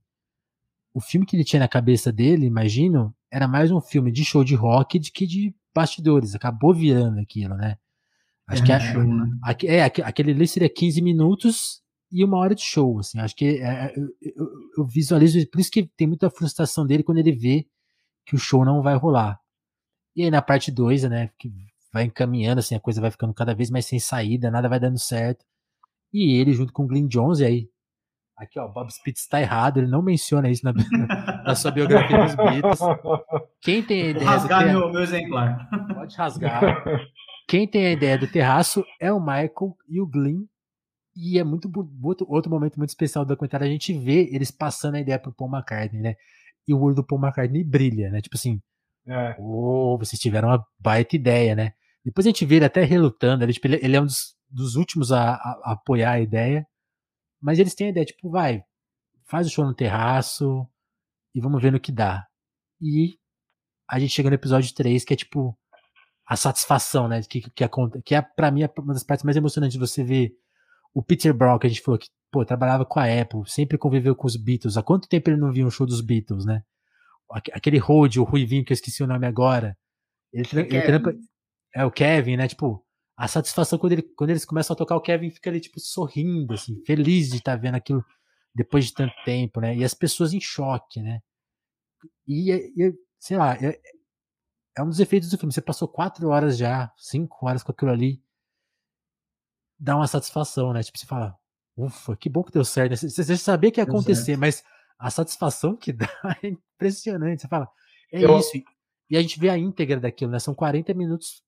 o 0.92 1.00
filme 1.00 1.26
que 1.26 1.36
ele 1.36 1.44
tinha 1.44 1.60
na 1.60 1.68
cabeça 1.68 2.12
dele, 2.12 2.46
imagino, 2.46 3.14
era 3.30 3.46
mais 3.46 3.70
um 3.70 3.80
filme 3.80 4.10
de 4.10 4.24
show 4.24 4.42
de 4.42 4.54
rock 4.54 4.98
do 4.98 5.10
que 5.12 5.26
de 5.26 5.54
bastidores. 5.74 6.34
Acabou 6.34 6.74
virando 6.74 7.20
aquilo, 7.20 7.54
né? 7.54 7.76
Acho 8.46 8.62
é, 8.62 8.66
que 8.66 8.72
a, 8.72 8.80
show, 8.80 9.02
né? 9.02 9.38
é, 9.64 9.84
aquele 9.84 10.32
ali 10.32 10.48
seria 10.48 10.68
15 10.68 11.00
minutos 11.00 11.80
e 12.10 12.24
uma 12.24 12.38
hora 12.38 12.54
de 12.54 12.62
show, 12.62 12.98
assim. 12.98 13.20
Acho 13.20 13.36
que 13.36 13.44
é, 13.44 13.86
é, 13.86 13.92
eu, 13.96 14.08
eu, 14.20 14.50
eu, 14.78 14.84
visualizo, 14.84 15.46
por 15.48 15.60
isso 15.60 15.70
que 15.70 15.84
tem 15.96 16.08
muita 16.08 16.28
frustração 16.28 16.84
dele 16.84 17.04
quando 17.04 17.18
ele 17.18 17.32
vê 17.32 17.66
que 18.26 18.34
o 18.34 18.38
show 18.38 18.64
não 18.64 18.82
vai 18.82 18.96
rolar. 18.96 19.38
E 20.16 20.24
aí 20.24 20.30
na 20.30 20.42
parte 20.42 20.72
2, 20.72 21.04
né, 21.04 21.30
que 21.38 21.52
vai 21.92 22.04
encaminhando, 22.04 22.58
assim, 22.58 22.74
a 22.74 22.80
coisa 22.80 23.00
vai 23.00 23.10
ficando 23.10 23.32
cada 23.32 23.54
vez 23.54 23.70
mais 23.70 23.86
sem 23.86 24.00
saída, 24.00 24.50
nada 24.50 24.68
vai 24.68 24.80
dando 24.80 24.98
certo. 24.98 25.44
E 26.12 26.37
ele, 26.40 26.53
junto 26.53 26.73
com 26.73 26.85
o 26.85 26.87
Glyn 26.87 27.07
Jones, 27.07 27.40
e 27.40 27.44
aí 27.44 27.68
Aqui, 28.40 28.59
ó, 28.59 28.66
Bob 28.66 28.90
Spitz 28.90 29.20
está 29.20 29.38
errado, 29.38 29.77
ele 29.77 29.87
não 29.87 30.01
menciona 30.01 30.49
isso 30.49 30.64
na, 30.64 30.73
na 31.44 31.55
sua 31.55 31.70
biografia 31.70 32.25
dos 32.25 32.35
Beatles. 32.35 32.81
Quem 33.61 33.83
tem 33.83 34.01
a 34.01 34.07
ideia. 34.07 34.25
Vou 34.25 34.35
rasgar 34.35 34.64
ter... 34.64 34.70
meu, 34.70 34.90
meu 34.90 35.03
exemplar. 35.03 35.68
Pode 35.94 36.16
rasgar. 36.16 36.85
Quem 37.46 37.68
tem 37.68 37.85
a 37.85 37.92
ideia 37.92 38.16
do 38.16 38.27
terraço 38.27 38.83
é 38.99 39.12
o 39.12 39.20
Michael 39.20 39.77
e 39.87 40.01
o 40.01 40.07
Glyn. 40.07 40.46
E 41.14 41.38
é 41.38 41.44
muito 41.44 41.70
outro, 42.03 42.27
outro 42.31 42.51
momento 42.51 42.79
muito 42.79 42.88
especial 42.88 43.27
do 43.27 43.29
documentário. 43.29 43.66
A 43.66 43.70
gente 43.70 43.92
vê 43.92 44.31
eles 44.33 44.51
passando 44.51 44.94
a 44.94 45.01
ideia 45.01 45.18
pro 45.18 45.35
Paul 45.35 45.51
McCartney, 45.55 46.01
né? 46.01 46.14
E 46.66 46.73
o 46.73 46.81
olho 46.81 46.94
do 46.94 47.05
Paul 47.05 47.20
McCartney 47.20 47.62
brilha, 47.62 48.09
né? 48.09 48.23
Tipo 48.23 48.37
assim, 48.37 48.59
é. 49.07 49.37
oh, 49.38 49.99
vocês 49.99 50.18
tiveram 50.18 50.49
uma 50.49 50.64
baita 50.79 51.14
ideia, 51.14 51.55
né? 51.55 51.73
Depois 52.03 52.27
a 52.27 52.31
gente 52.31 52.46
vê 52.46 52.57
ele 52.57 52.64
até 52.64 52.85
relutando. 52.85 53.44
Ele, 53.44 53.53
tipo, 53.53 53.66
ele, 53.66 53.81
ele 53.83 53.96
é 53.96 54.01
um 54.01 54.07
dos, 54.07 54.35
dos 54.50 54.76
últimos 54.76 55.12
a, 55.12 55.34
a, 55.34 55.60
a 55.64 55.72
apoiar 55.72 56.12
a 56.12 56.20
ideia. 56.20 56.66
Mas 57.40 57.58
eles 57.58 57.74
têm 57.74 57.88
a 57.88 57.90
ideia, 57.90 58.06
tipo, 58.06 58.30
vai, 58.30 58.62
faz 59.24 59.46
o 59.46 59.50
show 59.50 59.64
no 59.64 59.74
terraço 59.74 60.66
e 61.34 61.40
vamos 61.40 61.62
ver 61.62 61.72
no 61.72 61.80
que 61.80 61.92
dá. 61.92 62.26
E 62.80 63.18
a 63.88 63.98
gente 63.98 64.12
chega 64.12 64.28
no 64.28 64.34
episódio 64.34 64.74
3, 64.74 65.04
que 65.04 65.14
é 65.14 65.16
tipo 65.16 65.56
a 66.26 66.36
satisfação, 66.36 67.08
né? 67.08 67.22
Que, 67.22 67.40
que, 67.40 67.50
que, 67.50 67.68
que 68.04 68.14
é, 68.14 68.22
pra 68.22 68.50
mim, 68.50 68.62
uma 68.78 68.94
das 68.94 69.02
partes 69.02 69.24
mais 69.24 69.36
emocionantes 69.36 69.72
de 69.72 69.80
você 69.80 70.04
ver 70.04 70.32
o 70.94 71.02
Peter 71.02 71.34
Brown, 71.34 71.58
que 71.58 71.66
a 71.66 71.70
gente 71.70 71.82
falou 71.82 71.98
que, 71.98 72.08
pô, 72.30 72.44
trabalhava 72.44 72.84
com 72.84 73.00
a 73.00 73.20
Apple, 73.20 73.42
sempre 73.46 73.78
conviveu 73.78 74.14
com 74.14 74.26
os 74.26 74.36
Beatles. 74.36 74.76
Há 74.76 74.82
quanto 74.82 75.08
tempo 75.08 75.30
ele 75.30 75.36
não 75.36 75.52
via 75.52 75.66
um 75.66 75.70
show 75.70 75.86
dos 75.86 76.00
Beatles, 76.00 76.44
né? 76.44 76.62
Aquele 77.52 77.78
Rode, 77.78 78.18
o 78.18 78.24
Ruivinho, 78.24 78.64
que 78.64 78.72
eu 78.72 78.74
esqueci 78.74 79.02
o 79.02 79.06
nome 79.06 79.26
agora. 79.26 79.76
Ele, 80.32 80.46
ele 80.52 80.82
trampa, 80.82 81.12
é 81.74 81.84
o 81.84 81.90
Kevin, 81.90 82.36
né? 82.36 82.48
Tipo, 82.48 82.84
a 83.20 83.28
satisfação 83.28 83.78
quando, 83.78 83.92
ele, 83.92 84.02
quando 84.02 84.30
eles 84.30 84.46
começam 84.46 84.72
a 84.72 84.76
tocar, 84.78 84.96
o 84.96 85.00
Kevin 85.02 85.28
fica 85.28 85.50
ali, 85.50 85.61
tipo, 85.61 85.78
sorrindo, 85.78 86.54
assim, 86.54 86.83
feliz 86.87 87.28
de 87.28 87.37
estar 87.37 87.54
tá 87.54 87.61
vendo 87.61 87.74
aquilo 87.74 88.02
depois 88.54 88.87
de 88.87 88.94
tanto 88.94 89.12
tempo, 89.26 89.61
né? 89.61 89.76
E 89.76 89.85
as 89.85 89.92
pessoas 89.92 90.33
em 90.33 90.40
choque, 90.40 91.02
né? 91.02 91.20
E, 92.26 92.50
e 92.50 92.94
sei 93.18 93.37
lá, 93.37 93.56
é, 93.56 93.78
é, 94.74 94.83
um 94.83 94.88
dos 94.88 95.00
efeitos 95.00 95.28
do 95.28 95.37
filme. 95.37 95.52
Você 95.52 95.61
passou 95.61 95.87
quatro 95.87 96.30
horas 96.30 96.56
já, 96.56 96.90
cinco 96.96 97.44
horas 97.46 97.62
com 97.62 97.72
aquilo 97.72 97.90
ali, 97.90 98.24
dá 99.78 99.96
uma 99.96 100.06
satisfação, 100.06 100.72
né? 100.72 100.83
Tipo, 100.83 100.96
você 100.96 101.04
fala, 101.04 101.38
ufa, 101.76 102.16
que 102.16 102.30
bom 102.30 102.42
que 102.42 102.52
deu 102.52 102.64
certo. 102.64 102.96
Você, 102.96 103.22
você 103.22 103.37
sabia 103.37 103.70
que 103.70 103.80
ia 103.80 103.85
acontecer, 103.85 104.38
mas 104.38 104.64
a 104.98 105.11
satisfação 105.11 105.76
que 105.76 105.92
dá 105.92 106.09
é 106.42 106.48
impressionante. 106.48 107.42
Você 107.42 107.48
fala, 107.48 107.68
é 108.11 108.24
Eu... 108.24 108.38
isso. 108.38 108.52
E 109.11 109.16
a 109.18 109.20
gente 109.20 109.38
vê 109.38 109.50
a 109.50 109.59
íntegra 109.59 110.00
daquilo, 110.00 110.33
né? 110.33 110.38
São 110.38 110.54
40 110.54 110.94
minutos 110.94 111.44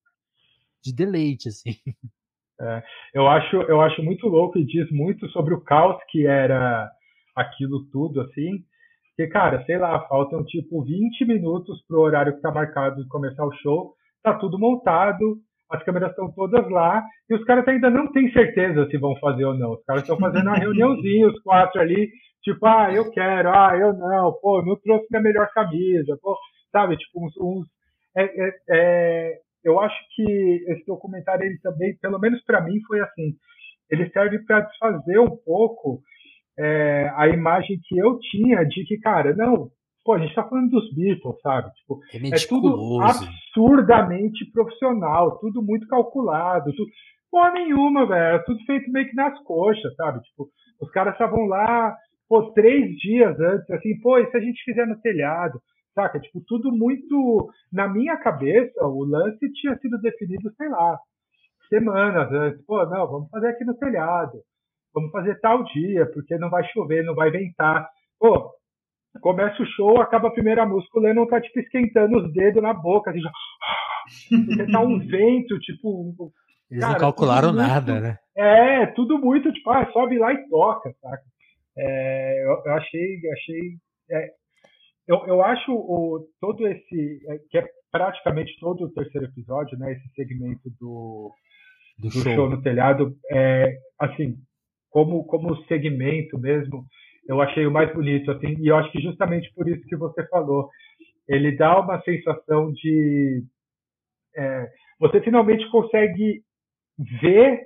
de 0.82 0.94
deleite, 0.94 1.48
assim. 1.48 1.72
É, 2.60 2.82
eu, 3.14 3.26
acho, 3.26 3.56
eu 3.62 3.80
acho 3.80 4.02
muito 4.02 4.28
louco 4.28 4.58
e 4.58 4.64
diz 4.64 4.88
muito 4.92 5.28
sobre 5.30 5.52
o 5.52 5.60
caos 5.60 6.00
que 6.08 6.26
era 6.26 6.88
aquilo 7.34 7.84
tudo, 7.90 8.20
assim. 8.20 8.62
Porque, 9.08 9.30
cara, 9.30 9.64
sei 9.64 9.78
lá, 9.78 10.00
faltam 10.06 10.44
tipo 10.44 10.84
20 10.84 11.24
minutos 11.24 11.82
pro 11.86 12.00
horário 12.00 12.34
que 12.34 12.40
tá 12.40 12.52
marcado 12.52 13.02
de 13.02 13.08
começar 13.08 13.44
o 13.44 13.52
show, 13.54 13.94
tá 14.22 14.34
tudo 14.34 14.58
montado, 14.58 15.38
as 15.70 15.82
câmeras 15.82 16.10
estão 16.10 16.30
todas 16.32 16.68
lá, 16.70 17.02
e 17.28 17.34
os 17.34 17.44
caras 17.44 17.66
ainda 17.66 17.90
não 17.90 18.12
têm 18.12 18.30
certeza 18.32 18.86
se 18.88 18.98
vão 18.98 19.16
fazer 19.16 19.44
ou 19.44 19.54
não. 19.54 19.72
Os 19.72 19.84
caras 19.84 20.02
estão 20.02 20.18
fazendo 20.18 20.48
uma 20.48 20.56
reuniãozinha, 20.56 21.28
os 21.28 21.42
quatro 21.42 21.80
ali, 21.80 22.10
tipo, 22.42 22.64
ah, 22.66 22.92
eu 22.92 23.10
quero, 23.10 23.48
ah, 23.50 23.76
eu 23.76 23.92
não, 23.92 24.32
pô, 24.40 24.62
não 24.62 24.76
trouxe 24.76 25.06
minha 25.10 25.22
melhor 25.22 25.48
camisa, 25.52 26.16
pô, 26.22 26.36
sabe, 26.70 26.96
tipo, 26.96 27.26
uns. 27.26 27.36
uns 27.38 27.66
é, 28.14 28.24
é, 28.24 28.52
é, 28.70 29.38
eu 29.64 29.80
acho 29.80 29.96
que 30.14 30.64
esse 30.68 30.84
documentário 30.86 31.44
ele 31.44 31.58
também, 31.58 31.96
pelo 31.98 32.18
menos 32.18 32.42
para 32.44 32.60
mim, 32.60 32.80
foi 32.86 33.00
assim. 33.00 33.34
Ele 33.90 34.08
serve 34.10 34.38
para 34.40 34.60
desfazer 34.60 35.18
um 35.18 35.36
pouco 35.44 36.00
é, 36.58 37.10
a 37.14 37.28
imagem 37.28 37.78
que 37.84 37.98
eu 37.98 38.18
tinha 38.18 38.64
de 38.64 38.84
que, 38.84 38.98
cara, 38.98 39.34
não, 39.34 39.70
pô, 40.04 40.14
a 40.14 40.18
gente 40.18 40.34
tá 40.34 40.44
falando 40.44 40.70
dos 40.70 40.94
Beatles, 40.94 41.40
sabe? 41.42 41.70
Tipo, 41.74 42.00
é, 42.12 42.28
é 42.28 42.46
tudo 42.48 43.00
absurdamente 43.02 44.50
profissional, 44.52 45.38
tudo 45.38 45.62
muito 45.62 45.86
calculado, 45.86 46.72
tudo. 46.74 46.90
Porra 47.30 47.52
nenhuma, 47.52 48.06
velho. 48.06 48.36
É 48.36 48.38
tudo 48.40 48.62
feito 48.64 48.90
meio 48.90 49.08
que 49.08 49.16
nas 49.16 49.38
coxas, 49.44 49.94
sabe? 49.96 50.20
Tipo, 50.22 50.48
os 50.80 50.90
caras 50.90 51.14
estavam 51.14 51.46
lá, 51.46 51.96
pô, 52.28 52.52
três 52.52 52.94
dias 52.96 53.38
antes, 53.40 53.70
assim, 53.70 53.98
pô, 54.00 54.18
e 54.18 54.30
se 54.30 54.36
a 54.36 54.40
gente 54.40 54.62
fizer 54.64 54.86
no 54.86 55.00
telhado? 55.00 55.60
Saca? 55.94 56.20
Tipo, 56.20 56.40
tudo 56.46 56.70
muito. 56.72 57.50
Na 57.72 57.88
minha 57.88 58.16
cabeça, 58.16 58.84
o 58.86 59.04
lance 59.04 59.52
tinha 59.52 59.76
sido 59.78 60.00
definido, 60.00 60.52
sei 60.56 60.68
lá, 60.68 60.98
semanas 61.68 62.32
antes. 62.32 62.64
Pô, 62.64 62.84
não, 62.86 63.06
vamos 63.06 63.30
fazer 63.30 63.48
aqui 63.48 63.64
no 63.64 63.74
telhado. 63.74 64.40
Vamos 64.94 65.10
fazer 65.10 65.38
tal 65.40 65.64
dia, 65.64 66.06
porque 66.12 66.36
não 66.36 66.50
vai 66.50 66.64
chover, 66.72 67.04
não 67.04 67.14
vai 67.14 67.30
ventar. 67.30 67.88
Pô, 68.18 68.50
começa 69.20 69.62
o 69.62 69.66
show, 69.66 70.00
acaba 70.00 70.28
a 70.28 70.32
primeira 70.32 70.66
música, 70.66 70.98
o 70.98 71.02
Lennon 71.02 71.26
tá, 71.26 71.40
tipo, 71.40 71.60
esquentando 71.60 72.18
os 72.18 72.32
dedos 72.32 72.62
na 72.62 72.74
boca, 72.74 73.10
assim, 73.10 73.20
já... 73.20 73.30
Porque 74.46 74.70
tá 74.70 74.80
um 74.80 74.98
vento, 74.98 75.58
tipo. 75.60 76.32
Eles 76.70 76.82
cara, 76.82 76.92
não 76.94 77.00
calcularam 77.00 77.52
muito, 77.52 77.66
nada, 77.66 78.00
né? 78.00 78.18
É, 78.36 78.86
tudo 78.86 79.18
muito, 79.18 79.52
tipo, 79.52 79.70
ah, 79.70 79.90
sobe 79.92 80.18
lá 80.18 80.32
e 80.32 80.48
toca, 80.48 80.92
saca? 81.00 81.22
É, 81.76 82.44
eu, 82.44 82.62
eu, 82.64 82.72
achei, 82.74 83.20
achei 83.32 83.76
é, 84.10 84.30
eu, 85.12 85.26
eu 85.26 85.42
acho 85.42 85.70
o, 85.72 86.26
todo 86.40 86.66
esse, 86.66 87.20
é, 87.28 87.38
que 87.50 87.58
é 87.58 87.66
praticamente 87.90 88.58
todo 88.58 88.84
o 88.84 88.92
terceiro 88.92 89.26
episódio, 89.26 89.78
né, 89.78 89.92
esse 89.92 90.08
segmento 90.14 90.70
do, 90.80 91.30
do, 91.98 92.08
do 92.08 92.10
show. 92.10 92.34
show. 92.34 92.50
no 92.50 92.62
telhado, 92.62 93.14
é, 93.30 93.76
assim, 93.98 94.36
como, 94.90 95.24
como 95.26 95.62
segmento 95.64 96.38
mesmo, 96.38 96.84
eu 97.28 97.40
achei 97.40 97.66
o 97.66 97.70
mais 97.70 97.92
bonito, 97.92 98.30
assim, 98.30 98.56
e 98.58 98.68
eu 98.68 98.76
acho 98.76 98.90
que 98.90 99.00
justamente 99.00 99.52
por 99.54 99.68
isso 99.68 99.84
que 99.86 99.96
você 99.96 100.26
falou, 100.28 100.68
ele 101.28 101.56
dá 101.56 101.78
uma 101.78 102.00
sensação 102.02 102.72
de, 102.72 103.44
é, 104.36 104.68
você 104.98 105.20
finalmente 105.20 105.68
consegue 105.70 106.42
ver 107.20 107.60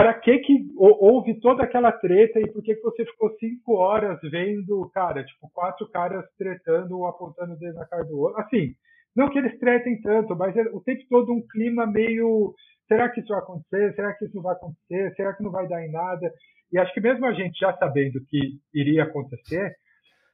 para 0.00 0.14
que 0.14 0.38
que 0.38 0.54
houve 0.78 1.38
toda 1.40 1.62
aquela 1.62 1.92
treta 1.92 2.40
e 2.40 2.50
por 2.50 2.62
que 2.62 2.74
que 2.74 2.80
você 2.80 3.04
ficou 3.04 3.36
cinco 3.38 3.74
horas 3.74 4.18
vendo, 4.22 4.90
cara, 4.94 5.22
tipo, 5.22 5.50
quatro 5.52 5.86
caras 5.90 6.24
tretando 6.38 6.96
ou 6.96 7.06
apontando 7.06 7.52
o 7.52 7.58
dedo 7.58 7.74
na 7.74 7.84
cara 7.84 8.04
do 8.04 8.18
outro? 8.18 8.40
Assim, 8.40 8.72
não 9.14 9.28
que 9.28 9.36
eles 9.36 9.58
tretem 9.58 10.00
tanto, 10.00 10.34
mas 10.34 10.56
é 10.56 10.62
o 10.72 10.80
tempo 10.80 11.02
todo 11.10 11.30
um 11.30 11.46
clima 11.48 11.86
meio, 11.86 12.54
será 12.88 13.10
que 13.10 13.20
isso 13.20 13.28
vai 13.28 13.40
acontecer? 13.40 13.94
Será 13.94 14.14
que 14.14 14.24
isso 14.24 14.36
não 14.36 14.42
vai 14.42 14.54
acontecer? 14.54 15.14
Será 15.16 15.34
que 15.34 15.42
não 15.42 15.50
vai 15.50 15.68
dar 15.68 15.84
em 15.84 15.92
nada? 15.92 16.32
E 16.72 16.78
acho 16.78 16.94
que 16.94 17.00
mesmo 17.02 17.26
a 17.26 17.34
gente 17.34 17.58
já 17.58 17.76
sabendo 17.76 18.24
que 18.30 18.52
iria 18.72 19.02
acontecer, 19.02 19.70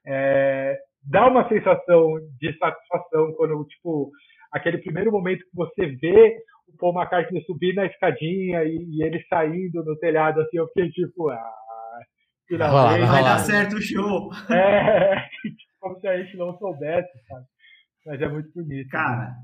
é, 0.06 0.78
dá 1.02 1.26
uma 1.26 1.48
sensação 1.48 2.20
de 2.40 2.56
satisfação 2.56 3.32
quando, 3.32 3.64
tipo, 3.64 4.12
aquele 4.52 4.78
primeiro 4.78 5.10
momento 5.10 5.40
que 5.40 5.56
você 5.56 5.86
vê 5.86 6.36
o 6.68 6.76
Paul 6.78 6.94
McCartney 6.94 7.44
subir 7.44 7.74
na 7.74 7.86
escadinha 7.86 8.64
e, 8.64 8.76
e, 8.76 9.02
ele 9.02 9.22
saindo 9.28 9.84
no 9.84 9.96
telhado, 9.96 10.40
assim, 10.40 10.58
eu 10.58 10.66
fiquei 10.68 10.90
tipo, 10.90 11.28
ah, 11.30 11.54
finalmente. 12.46 13.00
Vai, 13.00 13.08
vai 13.08 13.22
dar 13.22 13.38
certo 13.38 13.76
o 13.76 13.82
show. 13.82 14.30
É, 14.50 15.28
como 15.80 15.98
se 16.00 16.08
a 16.08 16.22
gente 16.22 16.36
não 16.36 16.56
soubesse, 16.58 17.10
sabe? 17.28 17.46
Mas 18.04 18.20
é 18.20 18.28
muito 18.28 18.50
bonito. 18.54 18.88
Cara, 18.88 19.30
né? 19.30 19.34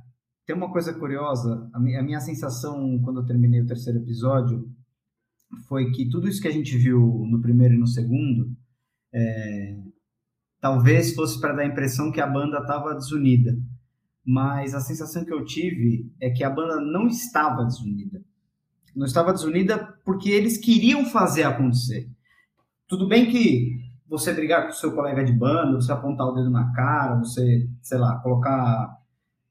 tem 0.47 0.55
uma 0.57 0.71
coisa 0.71 0.93
curiosa, 0.93 1.69
a 1.73 1.81
minha, 1.81 2.01
a 2.01 2.03
minha 2.03 2.21
sensação 2.21 3.01
quando 3.03 3.21
eu 3.21 3.27
terminei 3.27 3.61
o 3.61 3.67
terceiro 3.67 3.99
episódio 3.99 4.69
foi 5.69 5.91
que 5.91 6.09
tudo 6.09 6.29
isso 6.29 6.41
que 6.41 6.49
a 6.49 6.53
gente 6.53 6.77
viu 6.77 7.27
no 7.29 7.41
primeiro 7.41 7.75
e 7.75 7.79
no 7.79 7.87
segundo, 7.87 8.57
é, 9.13 9.77
talvez 10.61 11.15
fosse 11.15 11.41
para 11.41 11.53
dar 11.53 11.63
a 11.63 11.67
impressão 11.67 12.11
que 12.11 12.21
a 12.21 12.27
banda 12.27 12.59
estava 12.59 12.95
desunida 12.95 13.55
mas 14.25 14.75
a 14.75 14.81
sensação 14.81 15.25
que 15.25 15.33
eu 15.33 15.45
tive 15.45 16.11
é 16.21 16.31
que 16.31 16.45
a 16.45 16.51
banda 16.51 16.81
não 16.81 17.07
estava 17.07 17.65
desunida. 17.65 18.23
Não 18.95 19.07
estava 19.07 19.33
desunida 19.33 19.97
porque 20.05 20.31
eles 20.31 20.59
queriam 20.59 21.05
fazer 21.07 21.45
acontecer. 21.45 22.09
Tudo 22.87 23.09
bem 23.09 23.31
que 23.31 23.81
você 24.07 24.33
brigar 24.33 24.65
com 24.65 24.69
o 24.69 24.75
seu 24.75 24.95
colega 24.95 25.25
de 25.25 25.33
banda, 25.33 25.81
você 25.81 25.91
apontar 25.91 26.27
o 26.27 26.35
dedo 26.35 26.51
na 26.51 26.71
cara, 26.73 27.19
você, 27.19 27.67
sei 27.81 27.97
lá, 27.97 28.19
colocar 28.19 28.99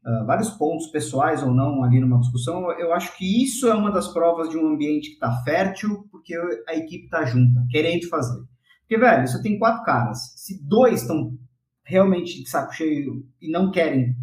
uh, 0.05 0.26
vários 0.26 0.51
pontos 0.51 0.88
pessoais 0.88 1.41
ou 1.41 1.51
não 1.51 1.84
ali 1.84 1.99
numa 1.99 2.19
discussão, 2.19 2.72
eu 2.74 2.93
acho 2.93 3.17
que 3.17 3.43
isso 3.43 3.67
é 3.67 3.74
uma 3.74 3.91
das 3.91 4.07
provas 4.13 4.49
de 4.49 4.57
um 4.57 4.67
ambiente 4.67 5.09
que 5.09 5.13
está 5.15 5.41
fértil, 5.43 6.07
porque 6.11 6.36
a 6.67 6.76
equipe 6.76 7.05
está 7.05 7.26
junta, 7.26 7.65
querendo 7.72 8.07
fazer. 8.07 8.39
Porque, 8.82 8.97
velho, 8.97 9.28
você 9.28 9.41
tem 9.41 9.57
quatro 9.57 9.84
caras, 9.84 10.34
se 10.36 10.63
dois 10.63 11.01
estão 11.01 11.36
realmente 11.84 12.43
de 12.43 12.49
saco 12.49 12.74
cheio 12.74 13.26
e 13.41 13.49
não 13.51 13.72
querem 13.72 14.15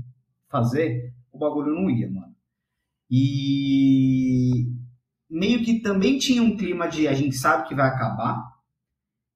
fazer, 0.48 1.14
o 1.32 1.38
bagulho 1.38 1.74
não 1.74 1.90
ia, 1.90 2.10
mano. 2.10 2.34
E 3.10 4.66
meio 5.28 5.64
que 5.64 5.80
também 5.80 6.18
tinha 6.18 6.42
um 6.42 6.56
clima 6.56 6.88
de 6.88 7.06
a 7.08 7.14
gente 7.14 7.36
sabe 7.36 7.68
que 7.68 7.74
vai 7.74 7.88
acabar. 7.88 8.56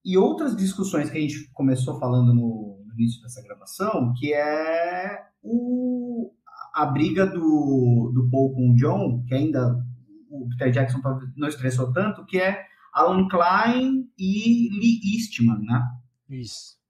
E 0.05 0.19
outras 0.19 0.57
discussões 0.57 1.11
que 1.11 1.17
a 1.17 1.21
gente 1.21 1.49
começou 1.53 1.99
falando 1.99 2.35
no, 2.35 2.83
no 2.85 2.95
início 2.95 3.23
dessa 3.23 3.43
gravação, 3.43 4.13
que 4.19 4.33
é 4.35 5.27
o, 5.43 6.33
a 6.75 6.87
briga 6.87 7.27
do, 7.27 8.11
do 8.13 8.29
Paul 8.31 8.53
com 8.53 8.71
o 8.71 8.75
John, 8.75 9.23
que 9.27 9.35
ainda 9.35 9.79
o 10.29 10.49
Peter 10.49 10.73
Jackson 10.73 11.01
não 11.37 11.49
estressou 11.49 11.93
tanto, 11.93 12.25
que 12.25 12.39
é 12.39 12.65
Alan 12.93 13.29
Klein 13.29 14.11
e 14.19 14.69
Lee 14.71 15.01
Eastman, 15.15 15.61
né? 15.61 15.83
Isso. 16.29 16.82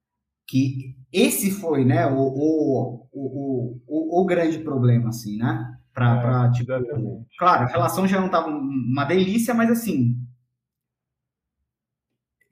Que 0.53 0.95
esse 1.11 1.51
foi, 1.51 1.83
né, 1.83 2.07
o, 2.07 2.19
o, 2.19 3.09
o, 3.11 3.81
o, 3.87 4.21
o 4.21 4.27
grande 4.27 4.59
problema, 4.59 5.09
assim, 5.09 5.39
né? 5.39 5.79
Pra, 5.95 6.19
é, 6.19 6.21
pra 6.21 6.51
tipo, 6.51 7.27
claro, 7.39 7.65
a 7.65 7.67
relação 7.69 8.07
já 8.07 8.21
não 8.21 8.29
tava 8.29 8.49
uma 8.49 9.07
delícia, 9.07 9.55
mas 9.55 9.71
assim. 9.71 10.15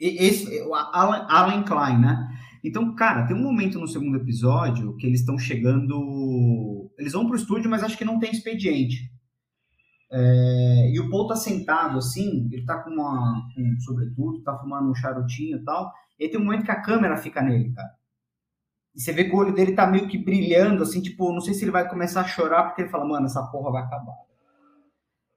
Esse, 0.01 0.63
Alan, 0.73 1.27
Alan 1.29 1.63
Klein, 1.63 2.01
né? 2.01 2.27
Então, 2.65 2.95
cara, 2.95 3.27
tem 3.27 3.37
um 3.37 3.43
momento 3.43 3.79
no 3.79 3.87
segundo 3.87 4.17
episódio 4.17 4.97
que 4.97 5.07
eles 5.07 5.21
estão 5.21 5.39
chegando. 5.39 6.91
Eles 6.99 7.13
vão 7.13 7.27
pro 7.27 7.37
estúdio, 7.37 7.69
mas 7.69 7.83
acho 7.83 7.99
que 7.99 8.05
não 8.05 8.19
tem 8.19 8.31
expediente. 8.31 9.13
É, 10.13 10.91
e 10.91 10.99
o 10.99 11.09
Paul 11.09 11.29
tá 11.29 11.37
sentado 11.37 11.99
assim, 11.99 12.49
ele 12.53 12.65
tá 12.65 12.83
com 12.83 12.91
uma. 12.91 13.49
Com, 13.55 13.81
sobretudo, 13.81 14.43
tá 14.43 14.59
fumando 14.59 14.91
um 14.91 14.95
charutinho 14.95 15.59
e 15.59 15.65
tal. 15.65 15.93
E 16.19 16.25
aí 16.25 16.31
tem 16.31 16.41
um 16.41 16.45
momento 16.45 16.65
que 16.65 16.71
a 16.71 16.83
câmera 16.83 17.17
fica 17.17 17.41
nele, 17.41 17.73
cara. 17.73 17.95
E 18.95 19.01
você 19.01 19.13
vê 19.13 19.25
que 19.25 19.35
o 19.35 19.39
olho 19.39 19.55
dele 19.55 19.73
tá 19.73 19.87
meio 19.87 20.09
que 20.09 20.19
brilhando, 20.19 20.83
assim, 20.83 21.01
tipo, 21.01 21.33
não 21.33 21.41
sei 21.41 21.55
se 21.55 21.65
ele 21.65 21.71
vai 21.71 21.89
começar 21.89 22.23
a 22.23 22.25
chorar, 22.25 22.65
porque 22.65 22.83
ele 22.83 22.91
fala, 22.91 23.07
mano, 23.07 23.27
essa 23.27 23.43
porra 23.47 23.71
vai 23.71 23.83
acabar. 23.83 24.17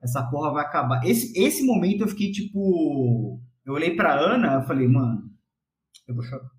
Essa 0.02 0.24
porra 0.24 0.52
vai 0.52 0.66
acabar. 0.66 1.06
Esse, 1.06 1.32
esse 1.40 1.64
momento 1.66 2.02
eu 2.02 2.08
fiquei, 2.08 2.32
tipo. 2.32 3.40
Eu 3.66 3.74
olhei 3.74 3.96
pra 3.96 4.14
Ana 4.20 4.62
e 4.62 4.68
falei, 4.68 4.88
mano, 4.88 5.30
eu 6.08 6.16
vou 6.16 6.24
chorar. 6.24 6.50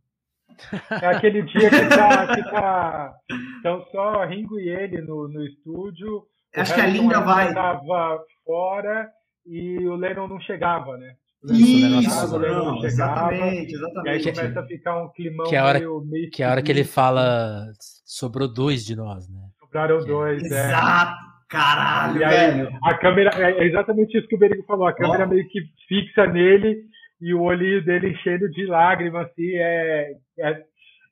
É 1.03 1.07
aquele 1.09 1.43
dia 1.43 1.69
que 1.69 1.89
tá, 1.89 2.27
tá 2.29 3.17
então 3.59 3.85
só 3.91 4.25
Ringo 4.25 4.61
e 4.61 4.69
ele 4.69 5.03
no, 5.03 5.27
no 5.27 5.45
estúdio. 5.45 6.25
Acho 6.57 6.75
que 6.75 6.81
a 6.81 6.87
Linda 6.87 7.21
vai. 7.21 7.53
Tava 7.53 8.21
fora 8.45 9.09
e 9.47 9.87
o 9.87 9.95
Lennon 9.95 10.29
não 10.29 10.41
chegava, 10.41 10.97
né? 10.97 11.15
Isso, 11.53 12.39
não, 12.39 12.83
exatamente, 12.83 13.75
exatamente. 13.75 14.07
E 14.07 14.09
aí 14.09 14.35
começa 14.35 14.61
a 14.61 14.67
ficar 14.67 15.03
um 15.03 15.11
climão 15.11 15.47
que 15.47 15.55
é 15.55 15.59
a 15.59 15.65
hora, 15.67 15.79
meio, 15.79 16.05
meio 16.07 16.31
Que 16.31 16.43
é 16.43 16.47
a 16.47 16.51
hora 16.51 16.63
que 16.63 16.73
ele 16.73 16.85
fala 16.85 17.67
sobrou 18.05 18.51
dois 18.51 18.85
de 18.85 18.97
nós, 18.97 19.29
né? 19.29 19.41
Sobraram 19.61 19.99
que 19.99 20.07
dois, 20.07 20.43
é. 20.43 20.47
Exato, 20.47 21.19
caralho, 21.51 22.21
e 22.21 22.25
aí, 22.25 22.51
velho. 22.51 22.79
A 22.83 22.95
câmera, 22.97 23.31
é 23.39 23.65
exatamente 23.67 24.17
isso 24.17 24.27
que 24.27 24.37
o 24.37 24.39
Berigo 24.39 24.65
falou, 24.65 24.87
a 24.87 24.95
câmera 24.95 25.27
oh. 25.27 25.29
meio 25.29 25.47
que 25.49 25.61
fixa 25.87 26.27
nele 26.27 26.83
e 27.21 27.35
o 27.35 27.43
olhinho 27.43 27.85
dele 27.85 28.13
enchendo 28.13 28.49
de 28.51 28.65
lágrimas, 28.67 29.27
assim, 29.27 29.51
é, 29.57 30.13
é, 30.39 30.51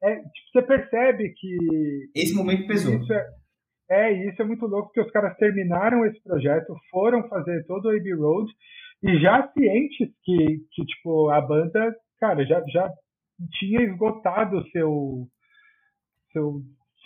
é 0.04 0.16
tipo, 0.16 0.52
você 0.52 0.62
percebe 0.62 1.34
que... 1.38 2.10
Esse 2.14 2.34
momento 2.34 2.66
pesou. 2.66 2.94
Isso 2.94 3.12
é, 3.12 3.26
é, 3.90 4.12
isso 4.28 4.40
é 4.40 4.44
muito 4.44 4.66
louco, 4.66 4.88
porque 4.88 5.00
os 5.00 5.10
caras 5.10 5.36
terminaram 5.36 6.04
esse 6.06 6.22
projeto, 6.22 6.74
foram 6.90 7.28
fazer 7.28 7.64
todo 7.66 7.86
o 7.86 7.90
Abbey 7.90 8.14
Road, 8.14 8.50
e 9.02 9.18
já 9.18 9.48
cientes 9.52 10.08
que, 10.22 10.58
que 10.72 10.84
tipo, 10.84 11.28
a 11.30 11.40
banda, 11.40 11.94
cara, 12.20 12.44
já, 12.44 12.62
já 12.68 12.90
tinha 13.58 13.82
esgotado 13.82 14.58
o 14.58 14.68
seu, 14.68 15.26
seu, 16.32 16.62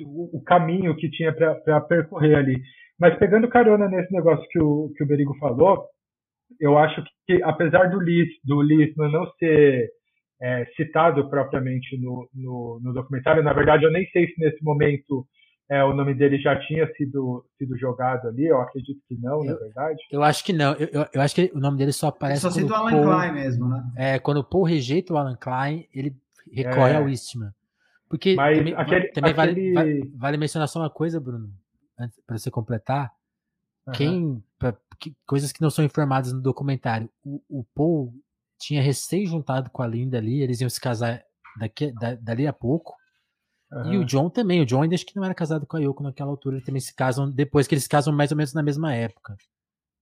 o 0.06 0.42
caminho 0.44 0.94
que 0.96 1.10
tinha 1.10 1.32
para 1.32 1.80
percorrer 1.80 2.36
ali. 2.36 2.60
Mas 2.98 3.18
pegando 3.18 3.48
carona 3.48 3.88
nesse 3.88 4.12
negócio 4.12 4.46
que 4.50 4.58
o, 4.60 4.92
que 4.96 5.04
o 5.04 5.06
Berigo 5.06 5.36
falou, 5.38 5.86
eu 6.60 6.78
acho 6.78 7.02
que, 7.26 7.42
apesar 7.42 7.90
do 7.90 8.00
Lis, 8.00 8.28
do 8.44 8.62
Lisman 8.62 9.10
não 9.10 9.26
ser 9.32 9.90
é, 10.40 10.64
citado 10.76 11.28
propriamente 11.28 11.98
no, 12.00 12.28
no, 12.34 12.80
no, 12.82 12.92
documentário, 12.92 13.42
na 13.42 13.52
verdade 13.52 13.84
eu 13.84 13.90
nem 13.90 14.06
sei 14.10 14.26
se 14.28 14.38
nesse 14.38 14.62
momento 14.62 15.26
é, 15.68 15.82
o 15.82 15.92
nome 15.92 16.14
dele 16.14 16.38
já 16.38 16.58
tinha 16.60 16.86
sido, 16.94 17.44
sido 17.58 17.76
jogado 17.76 18.28
ali, 18.28 18.46
eu 18.46 18.60
acredito 18.60 19.00
que 19.08 19.16
não, 19.16 19.44
eu, 19.44 19.52
na 19.52 19.54
verdade. 19.54 19.98
Eu 20.10 20.22
acho 20.22 20.44
que 20.44 20.52
não, 20.52 20.74
eu, 20.74 20.88
eu, 20.92 21.06
eu, 21.12 21.20
acho 21.20 21.34
que 21.34 21.50
o 21.54 21.58
nome 21.58 21.76
dele 21.76 21.92
só 21.92 22.08
aparece. 22.08 22.42
Só 22.42 22.50
cita 22.50 22.72
o 22.72 22.76
Alan 22.76 22.90
Paul, 22.92 23.04
Klein 23.04 23.32
mesmo, 23.32 23.68
né? 23.68 23.92
É, 23.96 24.18
quando 24.18 24.38
o 24.38 24.44
Paul 24.44 24.64
rejeita 24.64 25.12
o 25.12 25.16
Alan 25.16 25.36
Klein, 25.36 25.88
ele 25.92 26.16
recorre 26.52 26.92
é. 26.92 26.96
ao 26.96 27.08
Eastman. 27.08 27.52
Porque 28.08 28.36
Mas 28.36 28.58
também, 28.58 28.74
aquele, 28.74 29.08
também 29.08 29.32
aquele... 29.32 29.72
Vale, 29.72 30.12
vale, 30.14 30.36
mencionar 30.36 30.68
só 30.68 30.78
uma 30.78 30.90
coisa, 30.90 31.18
Bruno, 31.18 31.52
para 32.26 32.38
você 32.38 32.50
completar. 32.50 33.12
Uhum. 33.88 33.92
Quem. 33.92 34.44
Pra, 34.58 34.76
que, 35.00 35.14
coisas 35.26 35.52
que 35.52 35.60
não 35.60 35.70
são 35.70 35.84
informadas 35.84 36.32
no 36.32 36.40
documentário. 36.40 37.10
O, 37.24 37.42
o 37.48 37.64
Paul 37.74 38.14
tinha 38.58 38.80
recém 38.80 39.26
juntado 39.26 39.70
com 39.70 39.82
a 39.82 39.86
Linda 39.86 40.18
ali, 40.18 40.40
eles 40.40 40.60
iam 40.60 40.70
se 40.70 40.80
casar 40.80 41.22
daqui, 41.58 41.92
da, 41.92 42.14
dali 42.14 42.46
a 42.46 42.52
pouco. 42.52 42.94
Uhum. 43.72 43.92
E 43.94 43.98
o 43.98 44.04
John 44.04 44.30
também. 44.30 44.60
O 44.60 44.66
John 44.66 44.82
ainda 44.82 44.94
acho 44.94 45.06
que 45.06 45.16
não 45.16 45.24
era 45.24 45.34
casado 45.34 45.66
com 45.66 45.76
a 45.76 45.80
Yoko 45.80 46.02
naquela 46.02 46.30
altura. 46.30 46.56
Eles 46.56 46.66
também 46.66 46.80
se 46.80 46.94
casam 46.94 47.30
depois 47.30 47.66
que 47.66 47.74
eles 47.74 47.84
se 47.84 47.88
casam 47.88 48.14
mais 48.14 48.30
ou 48.30 48.36
menos 48.36 48.52
na 48.54 48.62
mesma 48.62 48.94
época. 48.94 49.36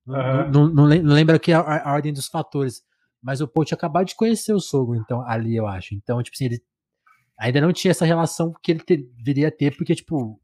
Uhum. 0.06 0.50
Não, 0.50 0.68
não, 0.68 0.88
não, 0.88 1.14
lembro 1.14 1.34
aqui 1.34 1.52
a, 1.52 1.60
a, 1.60 1.92
ordem 1.92 2.12
dos 2.12 2.26
fatores. 2.26 2.82
Mas 3.22 3.40
o 3.40 3.48
Paul 3.48 3.64
tinha 3.64 3.76
acabado 3.76 4.06
de 4.06 4.14
conhecer 4.14 4.52
o 4.52 4.60
sogro, 4.60 4.96
então, 4.96 5.22
ali, 5.26 5.56
eu 5.56 5.66
acho. 5.66 5.94
Então, 5.94 6.22
tipo 6.22 6.34
assim, 6.36 6.44
ele 6.44 6.62
ainda 7.38 7.60
não 7.62 7.72
tinha 7.72 7.90
essa 7.90 8.04
relação 8.04 8.52
que 8.62 8.70
ele 8.70 8.80
ter, 8.80 8.98
deveria 9.16 9.50
ter, 9.50 9.74
porque, 9.74 9.94
tipo, 9.94 10.38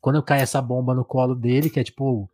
quando 0.00 0.22
cai 0.22 0.40
essa 0.40 0.62
bomba 0.62 0.94
no 0.94 1.04
colo 1.04 1.34
dele, 1.34 1.68
que 1.68 1.80
é 1.80 1.84
tipo, 1.84 2.30